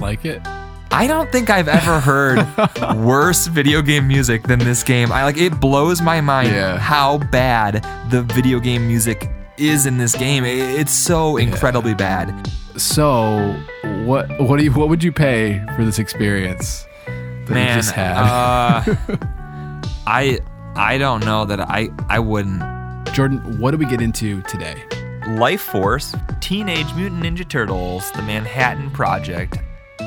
like 0.00 0.24
it? 0.24 0.40
I 0.92 1.06
don't 1.06 1.30
think 1.32 1.50
I've 1.50 1.68
ever 1.68 2.00
heard 2.00 2.46
worse 2.96 3.46
video 3.48 3.82
game 3.82 4.06
music 4.08 4.44
than 4.44 4.58
this 4.58 4.82
game. 4.82 5.10
I 5.12 5.24
like 5.24 5.36
it 5.36 5.60
blows 5.60 6.00
my 6.00 6.20
mind 6.20 6.48
Yeah. 6.52 6.78
how 6.78 7.18
bad 7.18 7.84
the 8.10 8.22
video 8.22 8.60
game 8.60 8.86
music 8.86 9.28
is 9.58 9.86
in 9.86 9.98
this 9.98 10.14
game. 10.14 10.44
It's 10.44 10.92
so 10.92 11.36
incredibly 11.38 11.94
bad. 11.94 12.50
So, 12.76 13.52
what 14.04 14.28
what 14.40 14.58
do 14.58 14.64
you 14.64 14.72
what 14.72 14.88
would 14.88 15.02
you 15.02 15.12
pay 15.12 15.62
for 15.76 15.84
this 15.84 15.98
experience 15.98 16.86
that 17.06 17.50
Man, 17.50 17.68
you 17.68 17.82
just 17.82 17.92
had? 17.94 18.16
uh, 18.16 18.82
I 20.06 20.38
I 20.76 20.98
don't 20.98 21.24
know 21.24 21.44
that 21.46 21.60
I 21.60 21.88
I 22.08 22.18
wouldn't. 22.20 22.62
Jordan, 23.12 23.58
what 23.58 23.70
do 23.70 23.78
we 23.78 23.86
get 23.86 24.00
into 24.02 24.42
today? 24.42 24.82
Life 25.28 25.62
Force, 25.62 26.14
Teenage 26.40 26.92
Mutant 26.94 27.22
Ninja 27.22 27.48
Turtles, 27.48 28.10
The 28.12 28.22
Manhattan 28.22 28.90
Project. 28.90 29.58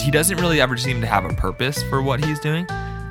He 0.01 0.11
doesn't 0.11 0.37
really 0.37 0.61
ever 0.61 0.77
seem 0.77 1.01
to 1.01 1.07
have 1.07 1.25
a 1.25 1.33
purpose 1.33 1.83
for 1.83 2.01
what 2.01 2.23
he's 2.23 2.39
doing. 2.39 2.65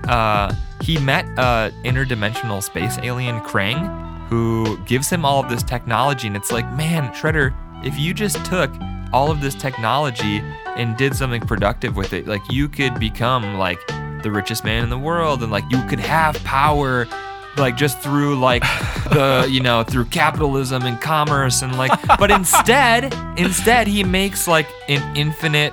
Uh, 0.08 0.54
he 0.80 0.98
met 0.98 1.26
uh, 1.38 1.70
interdimensional 1.84 2.62
space 2.62 2.98
alien 3.02 3.40
Krang, 3.40 4.28
who 4.28 4.78
gives 4.84 5.10
him 5.10 5.24
all 5.24 5.42
of 5.42 5.50
this 5.50 5.62
technology, 5.62 6.26
and 6.26 6.36
it's 6.36 6.50
like, 6.50 6.70
man, 6.72 7.12
Shredder, 7.12 7.54
if 7.84 7.98
you 7.98 8.14
just 8.14 8.42
took 8.46 8.70
all 9.12 9.30
of 9.30 9.40
this 9.40 9.54
technology 9.54 10.42
and 10.76 10.96
did 10.96 11.14
something 11.14 11.42
productive 11.42 11.96
with 11.96 12.12
it, 12.12 12.26
like 12.26 12.42
you 12.50 12.68
could 12.68 12.98
become 12.98 13.58
like 13.58 13.78
the 14.22 14.30
richest 14.30 14.64
man 14.64 14.82
in 14.82 14.90
the 14.90 14.98
world, 14.98 15.42
and 15.42 15.52
like 15.52 15.64
you 15.70 15.82
could 15.86 16.00
have 16.00 16.42
power 16.44 17.06
like 17.56 17.76
just 17.76 18.00
through 18.00 18.38
like 18.38 18.62
the 19.10 19.48
you 19.50 19.60
know 19.60 19.82
through 19.82 20.04
capitalism 20.06 20.82
and 20.84 21.00
commerce 21.00 21.62
and 21.62 21.76
like 21.76 21.90
but 22.18 22.30
instead 22.30 23.14
instead 23.36 23.86
he 23.86 24.04
makes 24.04 24.46
like 24.46 24.66
an 24.88 25.16
infinite 25.16 25.72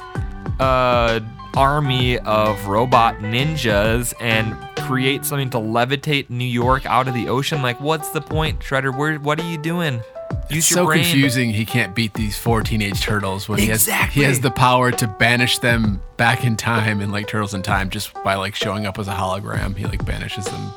uh 0.60 1.20
army 1.56 2.18
of 2.20 2.66
robot 2.68 3.16
ninjas 3.20 4.14
and 4.20 4.56
creates 4.88 5.30
something 5.30 5.50
to 5.50 5.58
levitate 5.58 6.30
New 6.30 6.44
York 6.46 6.86
out 6.86 7.08
of 7.08 7.14
the 7.14 7.28
ocean 7.30 7.62
like 7.62 7.80
what's 7.80 8.10
the 8.10 8.22
point 8.22 8.60
Shredder 8.60 8.96
where 8.96 9.18
what 9.20 9.40
are 9.40 9.50
you 9.50 9.58
doing 9.58 10.02
use 10.50 10.66
It's 10.66 10.68
so 10.68 10.86
brain 10.86 11.04
confusing. 11.04 11.52
He 11.52 11.66
can't 11.66 11.96
beat 11.96 12.14
these 12.14 12.38
four 12.38 12.62
teenage 12.62 13.02
turtles 13.02 13.48
when 13.48 13.60
he 13.60 13.68
has 13.68 13.86
he 13.86 14.22
has 14.24 14.40
the 14.42 14.52
power 14.52 14.92
to 14.92 15.08
banish 15.08 15.60
them 15.60 16.02
back 16.18 16.44
in 16.44 16.56
time 16.56 17.02
in 17.02 17.12
like 17.12 17.28
Turtles 17.28 17.54
in 17.54 17.62
Time 17.62 17.90
just 17.90 18.14
by 18.24 18.36
like 18.36 18.56
showing 18.56 18.86
up 18.86 19.00
as 19.00 19.08
a 19.08 19.14
hologram. 19.14 19.76
He 19.76 19.86
like 19.86 20.06
banishes 20.06 20.46
them. 20.46 20.72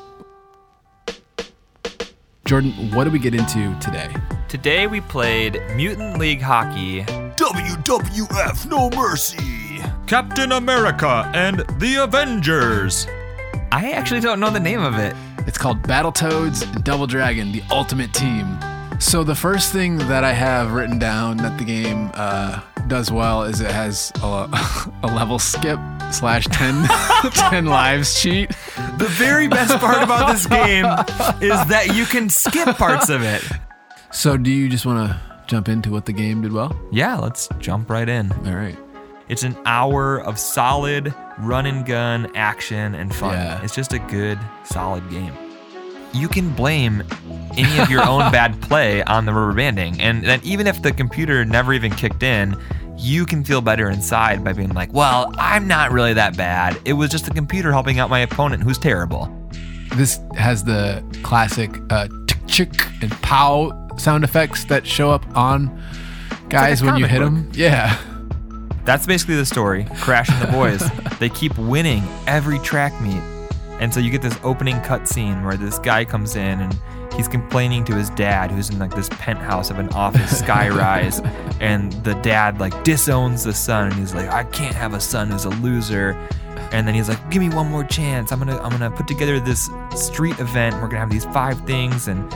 Jordan, 2.48 2.72
what 2.92 3.04
did 3.04 3.12
we 3.12 3.18
get 3.18 3.34
into 3.34 3.78
today? 3.78 4.08
Today 4.48 4.86
we 4.86 5.02
played 5.02 5.60
Mutant 5.76 6.18
League 6.18 6.40
Hockey 6.40 7.02
WWF 7.02 8.70
No 8.70 8.88
Mercy 8.96 9.82
Captain 10.06 10.52
America 10.52 11.30
and 11.34 11.58
the 11.78 11.96
Avengers 11.96 13.06
I 13.70 13.90
actually 13.90 14.20
don't 14.20 14.40
know 14.40 14.48
the 14.48 14.58
name 14.58 14.80
of 14.80 14.98
it. 14.98 15.14
It's 15.40 15.58
called 15.58 15.82
Battletoads 15.82 16.62
and 16.74 16.82
Double 16.82 17.06
Dragon, 17.06 17.52
the 17.52 17.62
ultimate 17.70 18.14
team. 18.14 18.58
So 18.98 19.22
the 19.22 19.34
first 19.34 19.70
thing 19.70 19.98
that 19.98 20.24
I 20.24 20.32
have 20.32 20.72
written 20.72 20.98
down 20.98 21.36
that 21.36 21.58
the 21.58 21.64
game 21.64 22.10
uh, 22.14 22.62
does 22.86 23.12
well 23.12 23.42
is 23.42 23.60
it 23.60 23.70
has 23.70 24.10
a, 24.22 24.48
a 25.02 25.06
level 25.06 25.38
skip 25.38 25.78
slash 26.10 26.46
10, 26.46 26.88
10 27.30 27.66
lives 27.66 28.18
cheat. 28.18 28.52
The 28.98 29.06
very 29.08 29.46
best 29.46 29.78
part 29.78 30.02
about 30.02 30.32
this 30.32 30.46
game 30.46 30.84
is 31.40 31.64
that 31.68 31.94
you 31.94 32.04
can 32.04 32.28
skip 32.28 32.76
parts 32.76 33.08
of 33.08 33.22
it. 33.22 33.42
So 34.10 34.36
do 34.36 34.50
you 34.50 34.68
just 34.68 34.84
want 34.84 35.08
to 35.10 35.20
jump 35.46 35.68
into 35.68 35.90
what 35.90 36.04
the 36.04 36.12
game 36.12 36.42
did 36.42 36.52
well? 36.52 36.76
Yeah, 36.90 37.16
let's 37.16 37.48
jump 37.58 37.90
right 37.90 38.08
in. 38.08 38.32
All 38.46 38.54
right. 38.54 38.76
It's 39.28 39.42
an 39.44 39.56
hour 39.66 40.20
of 40.20 40.38
solid 40.38 41.14
run 41.38 41.66
and 41.66 41.86
gun 41.86 42.34
action 42.34 42.94
and 42.94 43.14
fun. 43.14 43.34
Yeah. 43.34 43.62
It's 43.62 43.74
just 43.74 43.92
a 43.92 43.98
good, 43.98 44.38
solid 44.64 45.08
game. 45.10 45.32
You 46.12 46.28
can 46.28 46.52
blame 46.54 47.02
any 47.56 47.78
of 47.78 47.90
your 47.90 48.06
own 48.06 48.20
bad 48.32 48.60
play 48.62 49.02
on 49.04 49.26
the 49.26 49.32
rubber 49.32 49.54
banding, 49.54 50.00
and 50.00 50.24
then 50.24 50.40
even 50.42 50.66
if 50.66 50.82
the 50.82 50.92
computer 50.92 51.44
never 51.44 51.72
even 51.72 51.90
kicked 51.90 52.22
in, 52.22 52.56
you 52.96 53.24
can 53.24 53.44
feel 53.44 53.60
better 53.60 53.88
inside 53.90 54.42
by 54.42 54.52
being 54.52 54.74
like, 54.74 54.92
well, 54.92 55.32
I'm 55.38 55.68
not 55.68 55.92
really 55.92 56.14
that 56.14 56.36
bad. 56.36 56.78
It 56.84 56.94
was 56.94 57.10
just 57.10 57.26
the 57.26 57.30
computer 57.30 57.72
helping 57.72 57.98
out 57.98 58.10
my 58.10 58.20
opponent 58.20 58.62
who's 58.62 58.78
terrible. 58.78 59.32
This 59.94 60.18
has 60.36 60.64
the 60.64 61.04
classic 61.22 61.70
uh, 61.90 62.08
tick 62.26 62.38
chick 62.46 62.86
and 63.02 63.10
pow 63.22 63.88
sound 63.96 64.24
effects 64.24 64.64
that 64.64 64.86
show 64.86 65.10
up 65.10 65.24
on 65.36 65.82
guys 66.48 66.82
a 66.82 66.86
when 66.86 66.96
you 66.96 67.06
hit 67.06 67.20
book. 67.20 67.26
them. 67.32 67.50
Yeah. 67.54 67.98
That's 68.84 69.06
basically 69.06 69.36
the 69.36 69.46
story. 69.46 69.86
Crash 69.96 70.30
'n' 70.30 70.40
the 70.40 70.46
Boys. 70.46 70.82
they 71.18 71.28
keep 71.28 71.56
winning 71.58 72.02
every 72.26 72.58
track 72.60 72.98
meet. 73.00 73.22
And 73.80 73.92
so 73.92 74.00
you 74.00 74.10
get 74.10 74.22
this 74.22 74.36
opening 74.42 74.76
cutscene 74.76 75.44
where 75.44 75.56
this 75.56 75.78
guy 75.78 76.04
comes 76.04 76.36
in 76.36 76.60
and 76.60 76.78
he's 77.14 77.28
complaining 77.28 77.84
to 77.84 77.94
his 77.94 78.10
dad, 78.10 78.50
who's 78.50 78.70
in 78.70 78.78
like 78.78 78.94
this 78.94 79.08
penthouse 79.10 79.70
of 79.70 79.78
an 79.78 79.88
office 79.90 80.42
skyrise, 80.42 81.24
and 81.60 81.92
the 82.04 82.14
dad 82.16 82.58
like 82.60 82.84
disowns 82.84 83.44
the 83.44 83.54
son, 83.54 83.86
and 83.86 83.94
he's 83.94 84.14
like, 84.14 84.28
"I 84.28 84.44
can't 84.44 84.74
have 84.74 84.94
a 84.94 85.00
son 85.00 85.30
who's 85.30 85.44
a 85.44 85.50
loser." 85.50 86.16
And 86.72 86.86
then 86.86 86.94
he's 86.94 87.08
like, 87.08 87.30
"Give 87.30 87.40
me 87.40 87.48
one 87.50 87.70
more 87.70 87.84
chance. 87.84 88.32
I'm 88.32 88.38
gonna 88.38 88.58
I'm 88.58 88.70
gonna 88.70 88.90
put 88.90 89.08
together 89.08 89.40
this 89.40 89.70
street 89.94 90.38
event. 90.38 90.74
We're 90.76 90.88
gonna 90.88 91.00
have 91.00 91.10
these 91.10 91.26
five 91.26 91.60
things 91.66 92.08
and." 92.08 92.32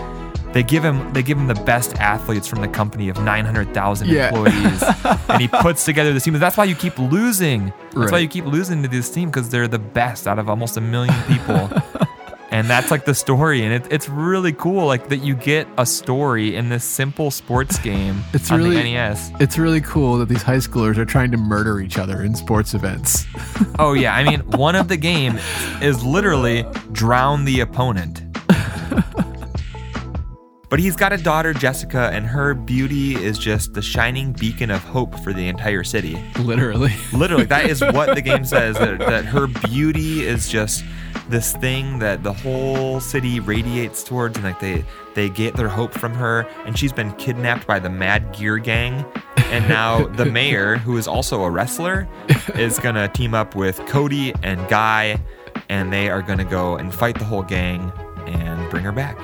They 0.53 0.63
give 0.63 0.85
him 0.85 1.13
they 1.13 1.23
give 1.23 1.39
him 1.39 1.47
the 1.47 1.55
best 1.65 1.97
athletes 1.97 2.47
from 2.47 2.61
the 2.61 2.69
company 2.69 3.09
of 3.09 3.17
900,000 3.23 4.09
Yeah. 4.09 4.29
employees, 4.29 4.83
and 5.29 5.41
he 5.41 5.49
puts 5.49 5.85
together 5.85 6.13
this 6.13 6.25
team. 6.25 6.35
That's 6.35 6.57
why 6.57 6.65
you 6.65 6.75
keep 6.75 6.99
losing. 6.99 7.73
That's 7.95 8.13
why 8.13 8.19
you 8.19 8.29
keep 8.29 8.45
losing 8.45 8.83
to 8.83 8.89
this 8.89 9.11
team 9.11 9.31
because 9.31 9.49
they're 9.49 9.69
the 9.69 9.79
best 9.79 10.27
out 10.29 10.39
of 10.39 10.49
almost 10.51 10.77
a 10.77 10.81
million 10.83 11.15
people. 11.27 11.71
and 12.51 12.69
that's 12.69 12.91
like 12.91 13.07
the 13.07 13.15
story, 13.15 13.63
and 13.65 13.73
it, 13.73 13.91
it's 13.91 14.11
really 14.11 14.53
cool, 14.53 14.85
like 14.85 15.09
that 15.09 15.19
you 15.25 15.35
get 15.35 15.67
a 15.79 15.87
story 15.87 16.55
in 16.55 16.69
this 16.69 16.85
simple 16.85 17.31
sports 17.31 17.79
game 17.79 18.23
It's 18.35 18.51
on 18.51 18.59
really- 18.63 18.77
the 18.77 18.83
NES. 18.93 19.33
It's 19.41 19.57
really 19.57 19.81
cool 19.81 20.19
that 20.19 20.29
these 20.29 20.43
high 20.43 20.59
schoolers 20.59 20.99
are 20.99 21.07
trying 21.07 21.31
to 21.31 21.39
murder 21.39 21.81
each 21.81 21.97
other 21.97 22.23
in 22.23 22.35
sports 22.35 22.75
events. 22.75 23.25
Oh 23.79 23.95
yeah, 23.95 24.15
I 24.15 24.23
mean, 24.23 24.41
one 24.51 24.77
of 24.77 24.89
the 24.89 24.99
games 24.99 25.41
is 25.81 26.05
literally 26.05 26.67
drown 26.93 27.47
the 27.47 27.61
opponent. 27.61 28.21
But 30.73 30.81
he's 30.81 30.97
got 30.97 31.13
a 31.13 31.19
daughter, 31.19 31.53
Jessica, 31.53 32.09
and 32.15 32.25
her 32.27 32.55
beauty 32.55 33.15
is 33.15 33.39
just 33.39 33.75
the 33.75 33.83
shining 33.83 34.33
beacon 34.33 34.71
of 34.71 34.83
hope 34.83 35.15
for 35.19 35.35
the 35.35 35.47
entire 35.47 35.85
city. 35.85 36.19
Literally. 36.39 36.95
Literally, 37.13 37.45
that 37.45 37.69
is 37.69 37.83
what 37.83 38.15
the 38.15 38.23
game 38.23 38.43
says. 38.47 38.79
That, 38.79 38.99
that 39.01 39.27
her 39.27 39.49
beauty 39.49 40.25
is 40.25 40.49
just 40.49 40.83
this 41.29 41.53
thing 41.53 41.99
that 41.99 42.23
the 42.23 42.33
whole 42.33 43.01
city 43.01 43.39
radiates 43.39 44.03
towards, 44.03 44.39
and 44.39 44.47
like 44.47 44.61
they 44.61 44.83
they 45.13 45.29
get 45.29 45.57
their 45.57 45.69
hope 45.69 45.93
from 45.93 46.15
her. 46.15 46.49
And 46.65 46.79
she's 46.79 46.95
been 46.95 47.13
kidnapped 47.17 47.67
by 47.67 47.79
the 47.79 47.91
Mad 47.91 48.35
Gear 48.35 48.57
Gang, 48.57 49.05
and 49.37 49.69
now 49.69 50.07
the 50.07 50.25
mayor, 50.41 50.79
who 50.79 50.97
is 50.97 51.07
also 51.07 51.43
a 51.43 51.51
wrestler, 51.51 52.09
is 52.55 52.79
gonna 52.79 53.09
team 53.09 53.35
up 53.35 53.55
with 53.55 53.77
Cody 53.89 54.33
and 54.43 54.67
Guy, 54.71 55.21
and 55.69 55.93
they 55.93 56.09
are 56.09 56.23
gonna 56.23 56.47
go 56.47 56.77
and 56.77 56.95
fight 56.95 57.19
the 57.19 57.27
whole 57.27 57.43
gang 57.43 57.93
and 58.27 58.71
bring 58.71 58.85
her 58.85 58.93
back. 58.93 59.19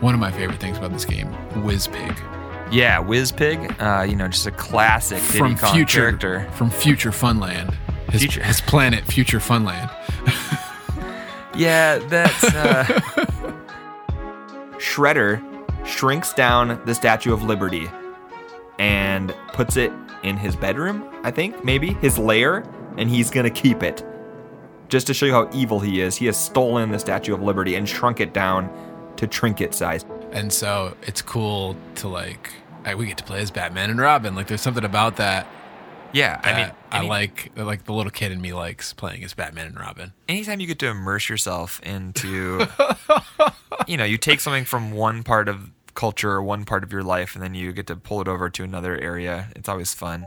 One 0.00 0.14
of 0.14 0.20
my 0.20 0.30
favorite 0.30 0.60
things 0.60 0.78
about 0.78 0.92
this 0.92 1.04
game, 1.04 1.28
Wizpig. 1.54 2.16
Yeah, 2.72 3.02
Wizpig, 3.02 3.80
uh, 3.80 4.02
you 4.02 4.16
know, 4.16 4.28
just 4.28 4.46
a 4.46 4.50
classic 4.50 5.18
Diddy 5.26 5.38
From 5.38 5.56
Kong 5.56 5.72
future 5.74 6.00
character. 6.00 6.50
from 6.52 6.70
Future 6.70 7.10
Funland. 7.10 7.74
His, 8.10 8.20
Future. 8.22 8.42
his 8.42 8.60
planet, 8.60 9.04
Future 9.04 9.38
Funland. 9.38 9.90
Yeah, 11.58 11.96
that's 11.98 12.44
uh 12.44 12.84
Shredder 14.78 15.42
shrinks 15.86 16.34
down 16.34 16.78
the 16.84 16.94
Statue 16.94 17.32
of 17.32 17.42
Liberty 17.44 17.88
and 18.78 19.34
puts 19.54 19.76
it 19.78 19.90
in 20.22 20.36
his 20.36 20.54
bedroom, 20.54 21.08
I 21.22 21.30
think, 21.30 21.64
maybe, 21.64 21.94
his 21.94 22.18
lair, 22.18 22.62
and 22.98 23.08
he's 23.08 23.30
gonna 23.30 23.48
keep 23.50 23.82
it. 23.82 24.04
Just 24.88 25.06
to 25.06 25.14
show 25.14 25.24
you 25.24 25.32
how 25.32 25.48
evil 25.52 25.80
he 25.80 26.00
is, 26.02 26.14
he 26.16 26.26
has 26.26 26.36
stolen 26.36 26.90
the 26.90 26.98
Statue 26.98 27.32
of 27.32 27.40
Liberty 27.42 27.74
and 27.76 27.88
shrunk 27.88 28.20
it 28.20 28.34
down 28.34 28.68
to 29.16 29.26
trinket 29.26 29.74
size. 29.74 30.04
And 30.32 30.52
so 30.52 30.96
it's 31.02 31.22
cool 31.22 31.76
to 31.96 32.08
like 32.08 32.52
I, 32.84 32.94
we 32.94 33.06
get 33.06 33.18
to 33.18 33.24
play 33.24 33.40
as 33.40 33.50
Batman 33.50 33.90
and 33.90 33.98
Robin. 34.00 34.34
Like 34.34 34.46
there's 34.48 34.60
something 34.60 34.84
about 34.84 35.16
that 35.16 35.46
Yeah, 36.12 36.40
I 36.44 36.52
that 36.52 36.56
mean, 36.56 36.74
I 36.92 37.00
like 37.06 37.50
like 37.56 37.84
the 37.84 37.92
little 37.92 38.12
kid 38.12 38.32
in 38.32 38.40
me 38.40 38.52
likes 38.52 38.92
playing 38.92 39.24
as 39.24 39.34
Batman 39.34 39.66
and 39.66 39.78
Robin. 39.80 40.12
anytime 40.28 40.60
you 40.60 40.66
get 40.66 40.78
to 40.80 40.86
immerse 40.88 41.28
yourself 41.28 41.80
into 41.82 42.66
you 43.86 43.96
know 43.96 44.04
you 44.04 44.16
take 44.18 44.40
something 44.40 44.64
from 44.64 44.92
one 44.92 45.22
part 45.22 45.48
of 45.48 45.70
culture 45.94 46.30
or 46.30 46.42
one 46.42 46.64
part 46.64 46.84
of 46.84 46.92
your 46.92 47.02
life 47.02 47.34
and 47.34 47.42
then 47.42 47.54
you 47.54 47.72
get 47.72 47.86
to 47.86 47.96
pull 47.96 48.20
it 48.20 48.28
over 48.28 48.50
to 48.50 48.62
another 48.62 48.98
area 49.00 49.48
it's 49.56 49.68
always 49.68 49.94
fun 49.94 50.26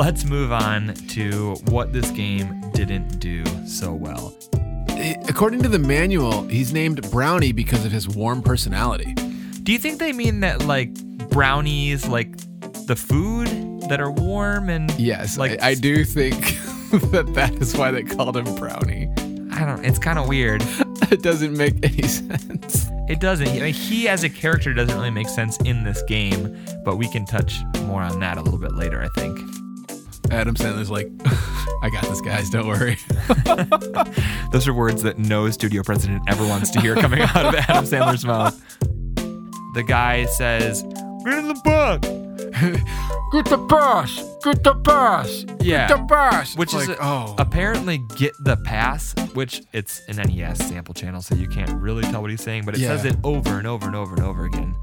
let's 0.00 0.24
move 0.24 0.50
on 0.50 0.94
to 1.08 1.54
what 1.66 1.92
this 1.92 2.10
game 2.12 2.58
didn't 2.72 3.20
do 3.20 3.44
so 3.66 3.92
well 3.92 4.34
According 5.28 5.62
to 5.62 5.68
the 5.68 5.78
manual, 5.78 6.42
he's 6.48 6.74
named 6.74 7.10
Brownie 7.10 7.52
because 7.52 7.86
of 7.86 7.92
his 7.92 8.06
warm 8.06 8.42
personality. 8.42 9.14
Do 9.62 9.72
you 9.72 9.78
think 9.78 9.98
they 9.98 10.12
mean 10.12 10.40
that 10.40 10.66
like 10.66 10.92
brownies, 11.30 12.06
like 12.06 12.36
the 12.86 12.96
food 12.96 13.48
that 13.88 13.98
are 13.98 14.10
warm 14.10 14.68
and 14.68 14.90
Yes, 14.98 15.38
like 15.38 15.62
I, 15.62 15.70
I 15.70 15.74
do 15.74 16.04
think 16.04 16.34
that 17.12 17.30
that 17.34 17.54
is 17.62 17.74
why 17.74 17.90
they 17.90 18.02
called 18.02 18.36
him 18.36 18.54
Brownie. 18.56 19.08
I 19.52 19.64
don't. 19.64 19.82
It's 19.86 19.98
kind 19.98 20.18
of 20.18 20.28
weird. 20.28 20.62
It 21.10 21.24
doesn't 21.24 21.56
make 21.56 21.74
any 21.82 22.02
sense. 22.06 22.86
It 23.08 23.18
doesn't. 23.18 23.48
I 23.48 23.58
mean, 23.58 23.74
he 23.74 24.06
as 24.06 24.22
a 24.22 24.28
character 24.30 24.72
doesn't 24.72 24.94
really 24.94 25.10
make 25.10 25.28
sense 25.28 25.56
in 25.62 25.82
this 25.82 26.04
game, 26.04 26.56
but 26.84 26.98
we 26.98 27.08
can 27.08 27.26
touch 27.26 27.58
more 27.82 28.00
on 28.00 28.20
that 28.20 28.38
a 28.38 28.42
little 28.42 28.60
bit 28.60 28.76
later. 28.76 29.02
I 29.02 29.08
think. 29.20 29.36
Adam 30.30 30.54
Sandler's 30.54 30.90
like, 30.90 31.08
I 31.82 31.90
got 31.90 32.04
this, 32.04 32.20
guys. 32.20 32.50
Don't 32.50 32.66
worry. 32.66 32.96
Those 34.52 34.68
are 34.68 34.74
words 34.74 35.02
that 35.02 35.18
no 35.18 35.48
studio 35.50 35.82
president 35.82 36.22
ever 36.28 36.46
wants 36.46 36.70
to 36.70 36.80
hear 36.80 36.94
coming 36.94 37.20
out 37.22 37.46
of 37.46 37.54
Adam 37.54 37.84
Sandler's 37.84 38.24
mouth. 38.24 38.60
The 39.74 39.82
guy 39.86 40.24
says, 40.26 40.82
"Get 41.24 41.38
in 41.38 41.48
the 41.48 41.60
book." 41.64 42.02
Get 43.32 43.44
the 43.44 43.58
bus. 43.58 44.24
Get 44.42 44.64
the 44.64 44.74
bus. 44.74 45.44
Yeah. 45.60 45.86
Get 45.86 45.96
the 45.98 46.02
bus. 46.02 46.56
Which 46.56 46.74
It's 46.74 46.82
is 46.84 46.88
a- 46.90 46.96
oh, 47.00 47.36
apparently 47.38 47.98
get 48.16 48.32
the 48.44 48.56
pass, 48.56 49.14
which 49.34 49.62
it's 49.72 50.00
an 50.08 50.16
NES 50.16 50.58
sample 50.66 50.94
channel, 50.94 51.22
so 51.22 51.36
you 51.36 51.46
can't 51.46 51.70
really 51.80 52.02
tell 52.02 52.22
what 52.22 52.30
he's 52.32 52.42
saying, 52.42 52.64
but 52.64 52.74
it 52.74 52.80
says 52.80 53.04
it 53.04 53.16
over 53.22 53.58
and 53.58 53.68
over 53.68 53.86
and 53.86 53.94
over 53.94 54.16
and 54.16 54.24
over 54.24 54.46
again. 54.46 54.74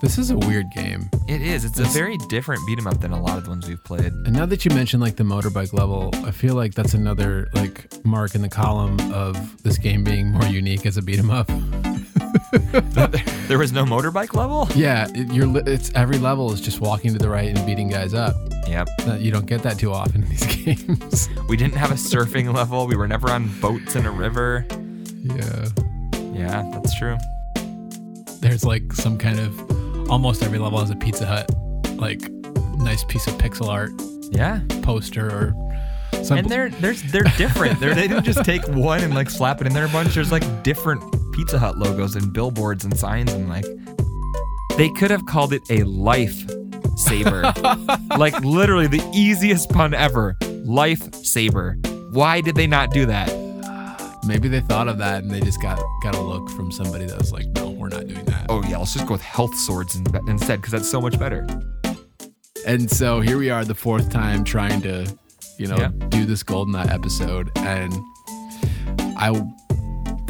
This 0.00 0.18
is 0.18 0.30
a 0.30 0.36
weird 0.36 0.66
game. 0.74 1.08
It 1.28 1.42
is. 1.42 1.64
It's 1.64 1.78
a 1.78 1.84
very 1.84 2.16
different 2.28 2.66
beat 2.66 2.78
'em 2.78 2.86
up 2.86 3.00
than 3.00 3.12
a 3.12 3.20
lot 3.20 3.38
of 3.38 3.44
the 3.44 3.50
ones 3.50 3.68
we've 3.68 3.82
played. 3.84 4.12
And 4.12 4.32
now 4.32 4.46
that 4.46 4.64
you 4.64 4.70
mentioned 4.74 5.02
like 5.02 5.16
the 5.16 5.24
motorbike 5.24 5.72
level, 5.72 6.10
I 6.24 6.30
feel 6.30 6.54
like 6.54 6.74
that's 6.74 6.94
another 6.94 7.48
like 7.54 7.86
mark 8.04 8.34
in 8.34 8.42
the 8.42 8.48
column 8.48 8.98
of 9.12 9.62
this 9.62 9.78
game 9.78 10.02
being 10.04 10.30
more 10.32 10.46
unique 10.46 10.86
as 10.86 10.96
a 10.96 11.02
beat 11.02 11.18
'em 11.18 11.30
up. 11.30 11.46
there 13.48 13.58
was 13.58 13.72
no 13.72 13.84
motorbike 13.84 14.34
level. 14.34 14.68
Yeah, 14.74 15.08
it, 15.14 15.32
you're 15.32 15.56
it's 15.68 15.90
every 15.94 16.18
level 16.18 16.52
is 16.52 16.60
just 16.60 16.80
walking 16.80 17.12
to 17.12 17.18
the 17.18 17.28
right 17.28 17.48
and 17.56 17.64
beating 17.66 17.88
guys 17.88 18.14
up. 18.14 18.34
Yep. 18.66 18.88
You 19.18 19.30
don't 19.30 19.46
get 19.46 19.62
that 19.64 19.78
too 19.78 19.92
often 19.92 20.22
in 20.22 20.28
these 20.28 20.46
games. 20.64 21.28
We 21.48 21.56
didn't 21.56 21.74
have 21.76 21.90
a 21.90 21.94
surfing 21.94 22.52
level. 22.54 22.86
We 22.86 22.96
were 22.96 23.08
never 23.08 23.30
on 23.30 23.48
boats 23.60 23.96
in 23.96 24.06
a 24.06 24.10
river. 24.10 24.64
yeah. 25.22 25.66
Yeah, 26.32 26.68
that's 26.72 26.94
true. 26.98 27.18
There's 28.40 28.64
like 28.64 28.92
some 28.94 29.18
kind 29.18 29.38
of 29.38 29.52
almost 30.10 30.42
every 30.42 30.58
level 30.58 30.78
has 30.80 30.90
a 30.90 30.96
Pizza 30.96 31.24
Hut 31.26 31.48
like 31.96 32.20
nice 32.78 33.04
piece 33.04 33.26
of 33.26 33.34
pixel 33.34 33.68
art 33.68 33.90
Yeah. 34.30 34.60
poster 34.82 35.26
or 35.26 35.54
some 36.24 36.38
And 36.38 36.48
they're 36.48 36.68
they're 36.70 36.94
they're 36.94 37.22
different. 37.38 37.78
They're, 37.80 37.94
they 37.94 38.08
didn't 38.08 38.24
just 38.24 38.44
take 38.44 38.66
one 38.68 39.02
and 39.02 39.14
like 39.14 39.30
slap 39.30 39.60
it 39.60 39.66
in 39.66 39.72
there 39.72 39.84
a 39.86 39.88
bunch. 39.88 40.14
There's 40.14 40.32
like 40.32 40.62
different 40.62 41.00
Pizza 41.32 41.58
Hut 41.58 41.78
logos 41.78 42.16
and 42.16 42.32
billboards 42.32 42.84
and 42.84 42.98
signs 42.98 43.32
and 43.32 43.48
like 43.48 43.64
they 44.76 44.88
could 44.90 45.10
have 45.10 45.24
called 45.26 45.52
it 45.52 45.62
a 45.70 45.84
life 45.84 46.44
saver. 46.96 47.42
like 48.18 48.38
literally 48.40 48.86
the 48.86 49.02
easiest 49.14 49.70
pun 49.70 49.94
ever. 49.94 50.36
Life 50.64 51.14
saver. 51.14 51.76
Why 52.10 52.40
did 52.40 52.54
they 52.56 52.66
not 52.66 52.90
do 52.90 53.06
that? 53.06 53.28
Maybe 54.24 54.48
they 54.48 54.60
thought 54.60 54.88
of 54.88 54.98
that 54.98 55.22
and 55.22 55.30
they 55.30 55.40
just 55.40 55.60
got 55.62 55.80
got 56.02 56.14
a 56.14 56.20
look 56.20 56.48
from 56.50 56.70
somebody 56.70 57.06
that 57.06 57.18
was 57.18 57.32
like, 57.32 57.46
no, 57.48 57.70
we're 57.70 57.88
not 57.88 58.06
doing 58.06 58.24
that. 58.26 58.46
Oh 58.48 58.62
yeah, 58.68 58.78
let's 58.78 58.92
just 58.94 59.06
go 59.06 59.14
with 59.14 59.22
health 59.22 59.54
swords 59.56 59.94
in, 59.96 60.04
instead 60.28 60.56
because 60.56 60.72
that's 60.72 60.90
so 60.90 61.00
much 61.00 61.18
better. 61.18 61.46
And 62.66 62.90
so 62.90 63.20
here 63.20 63.38
we 63.38 63.48
are, 63.50 63.64
the 63.64 63.74
fourth 63.74 64.10
time 64.10 64.44
trying 64.44 64.82
to, 64.82 65.06
you 65.58 65.66
know, 65.66 65.76
Yeah. 65.78 65.88
do 66.08 66.26
this 66.26 66.42
GoldenEye 66.42 66.90
episode, 66.92 67.50
and 67.56 67.94
I, 69.16 69.28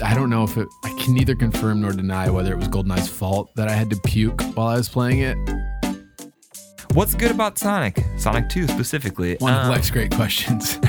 I 0.04 0.14
don't 0.14 0.30
know 0.30 0.44
if 0.44 0.56
it. 0.56 0.68
I 0.84 0.90
can 1.00 1.14
neither 1.14 1.34
confirm 1.34 1.80
nor 1.80 1.90
deny 1.92 2.30
whether 2.30 2.52
it 2.52 2.56
was 2.56 2.68
GoldenEye's 2.68 3.08
fault 3.08 3.50
that 3.56 3.68
I 3.68 3.72
had 3.72 3.90
to 3.90 3.96
puke 4.04 4.40
while 4.54 4.68
I 4.68 4.76
was 4.76 4.88
playing 4.88 5.20
it. 5.20 5.36
What's 6.92 7.14
good 7.14 7.30
about 7.30 7.56
Sonic? 7.56 8.02
Sonic 8.18 8.48
2 8.48 8.66
specifically. 8.66 9.36
One 9.38 9.54
of 9.54 9.64
Um, 9.66 9.70
Lex's 9.70 9.90
great 9.92 10.12
questions. 10.14 10.74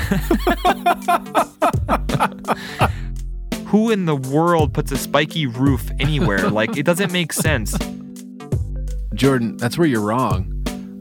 who 3.66 3.90
in 3.90 4.04
the 4.06 4.16
world 4.16 4.74
puts 4.74 4.90
a 4.92 4.96
spiky 4.98 5.46
roof 5.46 5.90
anywhere? 6.00 6.50
like 6.50 6.76
it 6.76 6.82
doesn't 6.84 7.12
make 7.12 7.32
sense. 7.32 7.76
Jordan, 9.14 9.56
that's 9.58 9.78
where 9.78 9.86
you're 9.86 10.00
wrong. 10.00 10.48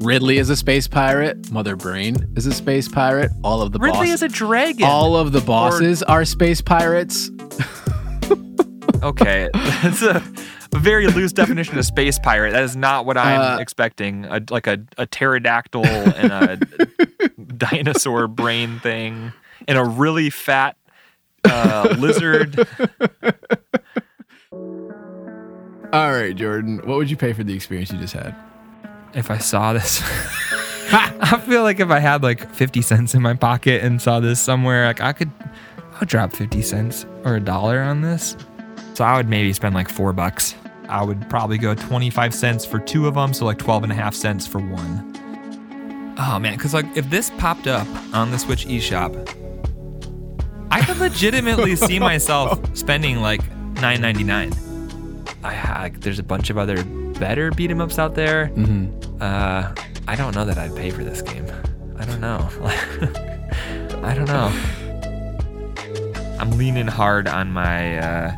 Ridley 0.02 0.38
is 0.38 0.50
a 0.52 0.56
space 0.56 0.88
pirate. 0.88 1.52
Mother 1.52 1.76
Brain 1.76 2.16
is 2.36 2.46
a 2.46 2.54
space 2.54 2.88
pirate. 2.88 3.32
All 3.44 3.62
of 3.62 3.72
the 3.72 3.80
Ridley 3.80 4.08
bosses, 4.08 4.14
is 4.16 4.24
a 4.24 4.28
dragon. 4.30 4.86
all 4.86 5.16
of 5.18 5.32
the 5.32 5.42
bosses 5.42 6.04
are 6.04 6.26
space 6.26 6.62
pirates. 6.62 7.30
okay, 9.04 9.50
that's 9.54 10.02
a 10.04 10.24
a 10.74 10.80
very 10.80 11.08
loose 11.08 11.34
definition 11.34 11.78
of 11.78 11.86
space 11.86 12.18
pirate. 12.20 12.52
That 12.52 12.64
is 12.64 12.76
not 12.76 13.06
what 13.06 13.18
I'm 13.18 13.40
Uh, 13.42 13.58
expecting. 13.60 14.26
A, 14.26 14.42
like 14.50 14.68
a, 14.68 14.80
a 14.98 15.06
pterodactyl 15.06 15.86
and 15.86 16.32
a 16.32 16.58
dinosaur 17.58 18.28
brain 18.28 18.80
thing 18.80 19.34
and 19.68 19.78
a 19.78 19.84
really 19.84 20.30
fat 20.30 20.78
uh, 21.44 21.96
lizard. 21.98 22.58
All 25.94 26.12
right, 26.14 26.34
Jordan. 26.34 26.78
What 26.86 26.98
would 26.98 27.10
you 27.10 27.18
pay 27.18 27.34
for 27.34 27.44
the 27.44 27.54
experience 27.54 27.92
you 27.92 27.98
just 27.98 28.14
had? 28.14 28.34
If 29.14 29.30
I 29.30 29.38
saw 29.40 29.74
this, 29.74 30.00
I 30.94 31.42
feel 31.46 31.64
like 31.64 31.82
if 31.82 31.90
I 31.90 32.00
had 32.00 32.24
like 32.24 32.50
50 32.54 32.82
cents 32.82 33.14
in 33.14 33.22
my 33.22 33.34
pocket 33.34 33.84
and 33.84 34.02
saw 34.02 34.22
this 34.22 34.40
somewhere, 34.40 34.86
like 34.86 35.02
I 35.02 35.12
could, 35.12 35.32
I 35.94 36.00
would 36.00 36.08
drop 36.10 36.32
50 36.32 36.62
cents 36.62 37.06
or 37.26 37.36
a 37.36 37.40
dollar 37.42 37.82
on 37.82 38.02
this. 38.02 38.38
So 38.94 39.04
I 39.04 39.18
would 39.18 39.28
maybe 39.28 39.52
spend 39.52 39.76
like 39.76 39.90
four 39.90 40.14
bucks. 40.14 40.56
I 40.92 41.04
would 41.04 41.30
probably 41.30 41.58
go 41.58 41.74
25 41.74 42.34
cents 42.34 42.66
for 42.66 42.78
two 42.78 43.08
of 43.08 43.16
them, 43.16 43.34
so 43.34 43.46
like 43.46 43.58
12 43.58 43.84
and 43.84 43.92
a 43.92 43.96
half 43.96 44.14
cents 44.14 44.46
for 44.46 44.60
one. 44.60 45.08
Oh 46.20 46.38
man, 46.38 46.58
because 46.58 46.74
like 46.74 46.86
if 46.96 47.10
this 47.10 47.30
popped 47.38 47.66
up 47.66 47.88
on 48.14 48.30
the 48.30 48.38
Switch 48.38 48.66
eShop, 48.68 49.16
I 50.70 50.84
could 50.84 50.98
legitimately 50.98 51.78
see 51.78 51.98
myself 52.12 52.60
spending 52.78 53.22
like 53.22 53.42
9.99. 53.76 55.34
I 55.44 55.82
like, 55.82 56.02
there's 56.02 56.20
a 56.20 56.24
bunch 56.24 56.50
of 56.50 56.58
other 56.58 56.84
better 56.84 57.52
beat 57.52 57.72
'em 57.72 57.80
ups 57.82 57.98
out 57.98 58.16
there. 58.16 58.48
Mm-hmm. 58.50 59.18
Uh, 59.22 59.74
I 60.08 60.16
don't 60.16 60.36
know 60.36 60.44
that 60.46 60.58
I'd 60.58 60.76
pay 60.76 60.90
for 60.92 61.04
this 61.04 61.22
game. 61.22 61.46
I 61.98 62.06
don't 62.06 62.20
know. 62.20 62.50
I 64.04 64.14
don't 64.14 64.28
know. 64.28 64.52
I'm 66.40 66.52
leaning 66.58 66.88
hard 66.88 67.28
on 67.28 67.52
my 67.52 67.98
uh, 68.00 68.36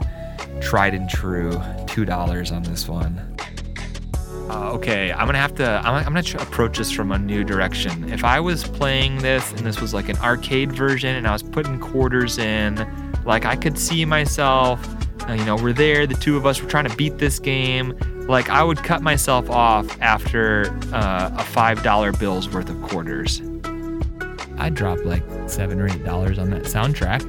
tried 0.62 0.94
and 0.94 1.10
true 1.10 1.60
two 1.88 2.06
dollars 2.06 2.52
on 2.52 2.64
this 2.64 2.88
one. 2.88 3.20
Uh, 4.50 4.72
okay, 4.74 5.12
I'm 5.12 5.26
gonna 5.26 5.38
have 5.38 5.56
to. 5.56 5.66
I'm, 5.86 5.96
I'm 5.96 6.04
gonna 6.06 6.22
tr- 6.24 6.38
approach 6.38 6.78
this 6.78 6.92
from 6.92 7.12
a 7.12 7.18
new 7.18 7.44
direction. 7.44 8.12
If 8.12 8.24
I 8.24 8.40
was 8.40 8.64
playing 8.64 9.18
this 9.20 9.50
and 9.52 9.60
this 9.62 9.80
was 9.82 9.94
like 9.94 10.10
an 10.10 10.18
arcade 10.18 10.72
version, 10.74 11.16
and 11.16 11.28
I 11.28 11.32
was 11.32 11.42
putting 11.44 11.80
quarters 11.80 12.38
in, 12.38 12.86
like 13.26 13.46
I 13.46 13.56
could 13.56 13.78
see 13.80 14.06
myself. 14.06 14.80
uh, 15.30 15.34
you 15.34 15.46
know, 15.46 15.56
we're 15.56 15.74
there. 15.74 16.06
The 16.06 16.16
two 16.16 16.36
of 16.38 16.46
us. 16.46 16.62
We're 16.62 16.70
trying 16.70 16.88
to 16.90 16.96
beat 16.96 17.18
this 17.18 17.40
game. 17.40 17.98
Like 18.28 18.50
I 18.50 18.64
would 18.64 18.78
cut 18.78 19.02
myself 19.02 19.50
off 19.50 20.00
after 20.02 20.66
uh, 20.94 21.32
a 21.38 21.44
five 21.44 21.82
dollar 21.84 22.12
bill's 22.12 22.50
worth 22.50 22.70
of 22.70 22.82
quarters. 22.82 23.42
I'd 24.58 24.76
drop 24.76 25.00
like 25.04 25.24
seven 25.48 25.80
or 25.80 25.88
eight 25.88 26.04
dollars 26.06 26.38
on 26.38 26.50
that 26.52 26.64
soundtrack 26.64 27.22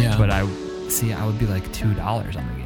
Yeah. 0.00 0.16
but 0.16 0.30
I 0.30 0.46
see 0.88 1.12
I 1.12 1.26
would 1.26 1.38
be 1.38 1.46
like 1.46 1.70
two 1.72 1.92
dollars 1.94 2.36
on 2.36 2.46
the 2.54 2.59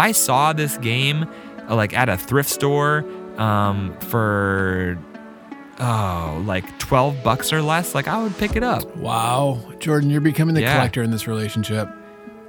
I 0.00 0.12
saw 0.12 0.52
this 0.52 0.76
game 0.78 1.28
uh, 1.68 1.74
like 1.76 1.92
at 1.96 2.08
a 2.08 2.16
thrift 2.16 2.48
store 2.50 3.04
um, 3.38 3.96
for 4.00 4.98
oh 5.78 6.42
like 6.46 6.64
twelve 6.78 7.22
bucks 7.22 7.52
or 7.52 7.62
less, 7.62 7.94
like 7.94 8.08
I 8.08 8.22
would 8.22 8.36
pick 8.38 8.56
it 8.56 8.62
up. 8.64 8.96
wow, 8.96 9.58
Jordan, 9.78 10.10
you're 10.10 10.20
becoming 10.20 10.54
the 10.54 10.62
Yeah. 10.62 10.74
collector 10.76 11.02
in 11.02 11.10
this 11.10 11.26
relationship. 11.28 11.88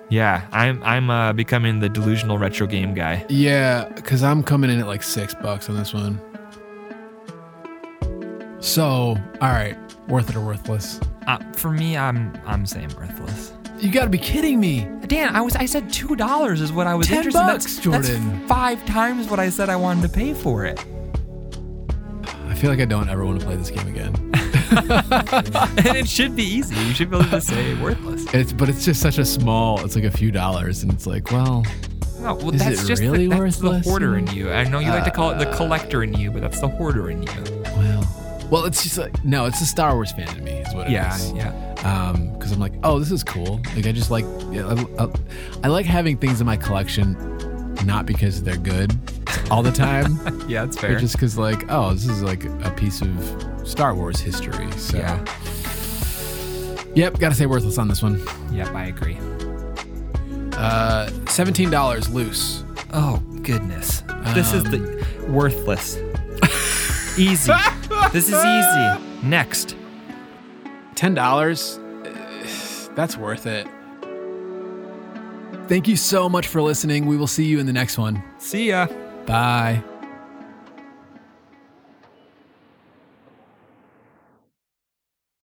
Yeah, 0.10 0.46
I'm 0.52 0.82
I'm 0.84 1.10
uh, 1.10 1.32
becoming 1.34 1.80
the 1.80 1.88
delusional 1.88 2.38
retro 2.38 2.68
game 2.68 2.94
guy. 2.94 3.26
Yeah, 3.30 3.88
because 3.96 4.24
I'm 4.24 4.44
coming 4.44 4.70
in 4.70 4.80
at 4.80 4.88
like 4.88 5.04
six 5.04 5.34
bucks 5.34 5.70
on 5.70 5.78
this 5.78 5.94
one. 5.94 6.20
So, 8.60 8.84
all 9.42 9.50
right, 9.50 9.78
worth 10.08 10.30
it 10.30 10.36
or 10.36 10.42
worthless? 10.42 11.00
Uh, 11.28 11.38
for 11.54 11.72
me, 11.72 11.98
I'm 11.98 12.34
I'm 12.46 12.66
saying 12.66 12.92
worthless. 12.98 13.54
You 13.82 13.92
got 13.92 14.04
to 14.04 14.10
be 14.10 14.20
kidding 14.20 14.60
me. 14.60 14.88
Dan, 15.08 15.36
I 15.36 15.42
was 15.42 15.56
I 15.56 15.66
said 15.66 15.92
two 15.92 16.16
dollars 16.16 16.62
is 16.62 16.72
what 16.72 16.86
I 16.88 16.94
was 16.96 17.08
10 17.08 17.18
interested. 17.18 17.40
in. 17.40 17.46
bucks, 17.48 17.66
that's, 17.66 17.80
Jordan. 17.80 18.30
That's 18.40 18.48
five 18.48 18.86
times 18.86 19.28
what 19.28 19.40
I 19.40 19.50
said 19.50 19.70
I 19.70 19.76
wanted 19.76 20.04
to 20.04 20.10
pay 20.10 20.34
for 20.34 20.66
it. 20.66 20.84
I 22.48 22.54
feel 22.54 22.70
like 22.70 22.80
I 22.80 22.86
don't 22.86 23.10
ever 23.10 23.26
want 23.26 23.40
to 23.40 23.46
play 23.46 23.56
this 23.56 23.72
game 23.72 23.88
again. 23.88 24.14
and 25.86 25.98
it 25.98 26.08
should 26.08 26.36
be 26.36 26.44
easy. 26.44 26.76
You 26.76 26.94
should 26.94 27.10
be 27.10 27.18
able 27.18 27.28
to 27.30 27.42
say 27.42 27.74
worthless. 27.82 28.32
It's 28.34 28.54
but 28.54 28.70
it's 28.70 28.86
just 28.86 29.02
such 29.02 29.18
a 29.18 29.26
small. 29.26 29.84
It's 29.84 29.96
like 29.96 30.04
a 30.06 30.12
few 30.12 30.32
dollars, 30.32 30.84
and 30.84 30.94
it's 30.94 31.08
like, 31.08 31.32
well, 31.32 31.66
No, 32.20 32.36
well, 32.36 32.54
Is 32.54 32.60
that's 32.64 32.84
it 32.84 32.88
just 32.88 33.02
really 33.02 33.28
the, 33.28 33.36
that's 33.40 33.58
the 33.58 33.80
hoarder 33.80 34.18
in 34.18 34.28
you. 34.28 34.52
I 34.52 34.64
know 34.66 34.78
you 34.80 34.90
like 34.90 35.06
to 35.06 35.12
call 35.12 35.32
it 35.32 35.40
the 35.40 35.50
uh, 35.50 35.58
collector 35.58 36.04
in 36.04 36.14
you, 36.14 36.30
but 36.30 36.42
that's 36.42 36.60
the 36.62 36.68
hoarder 36.68 37.10
in 37.10 37.24
you. 37.24 37.64
well, 37.78 38.04
well. 38.52 38.66
It's 38.66 38.84
just 38.84 38.98
like 39.00 39.24
no, 39.26 39.46
it's 39.46 39.60
a 39.62 39.66
Star 39.66 39.96
Wars 39.96 40.12
fan 40.12 40.28
to 40.28 40.42
me. 40.42 40.52
Is 40.52 40.74
what 40.76 40.86
it 40.88 40.92
is. 40.92 41.32
Yeah, 41.32 41.54
yeah. 41.54 42.10
Um, 42.12 42.32
because 42.34 42.52
I'm 42.52 42.60
like, 42.60 42.74
oh, 42.84 43.00
this 43.00 43.10
is 43.12 43.24
cool. 43.24 43.60
Like 43.76 43.88
I 43.88 43.92
just 43.92 44.12
like, 44.12 44.26
yeah, 44.52 44.68
I, 45.00 45.04
I, 45.06 45.10
I 45.64 45.68
like 45.70 45.86
having 45.88 46.18
things 46.18 46.40
in 46.40 46.46
my 46.46 46.58
collection, 46.58 47.16
not 47.86 48.06
because 48.06 48.44
they're 48.44 48.58
good 48.58 48.96
all 49.50 49.64
the 49.64 49.72
time. 49.72 50.18
Yeah, 50.48 50.66
that's 50.66 50.76
But 50.76 50.82
fair. 50.82 51.00
just 51.00 51.14
because, 51.16 51.38
like, 51.38 51.64
oh, 51.72 51.94
this 51.94 52.06
is 52.08 52.22
like 52.24 52.44
a 52.44 52.74
piece 52.76 53.02
of 53.02 53.68
Star 53.68 53.96
Wars 53.96 54.20
history. 54.20 54.70
So, 54.74 54.98
Yeah. 54.98 55.18
yep, 56.94 57.18
gotta 57.20 57.36
say 57.36 57.46
worthless 57.46 57.78
on 57.78 57.88
this 57.88 58.04
one. 58.04 58.22
Yep, 58.52 58.68
I 58.76 58.86
agree. 58.88 59.18
Uh, 60.54 61.10
seventeen 61.28 61.70
dollars 61.70 62.10
loose. 62.14 62.64
Oh 62.94 63.18
goodness, 63.44 64.04
this 64.34 64.54
is 64.54 64.66
Um, 64.66 64.72
the 64.72 65.06
worthless. 65.30 65.98
Easy. 67.18 67.52
This 68.12 68.30
is 68.30 68.44
easy. 68.44 69.28
Next. 69.28 69.76
Ten 70.96 71.14
dollars. 71.14 71.80
That's 72.96 73.18
worth 73.18 73.46
it. 73.48 73.68
Thank 75.68 75.88
you 75.88 75.96
so 75.96 76.28
much 76.28 76.48
for 76.48 76.62
listening. 76.62 77.06
We 77.06 77.16
will 77.16 77.28
see 77.28 77.46
you 77.46 77.60
in 77.60 77.66
the 77.66 77.74
next 77.74 77.98
one. 77.98 78.22
See 78.40 78.70
ya. 78.70 78.88
Bye. 79.26 79.82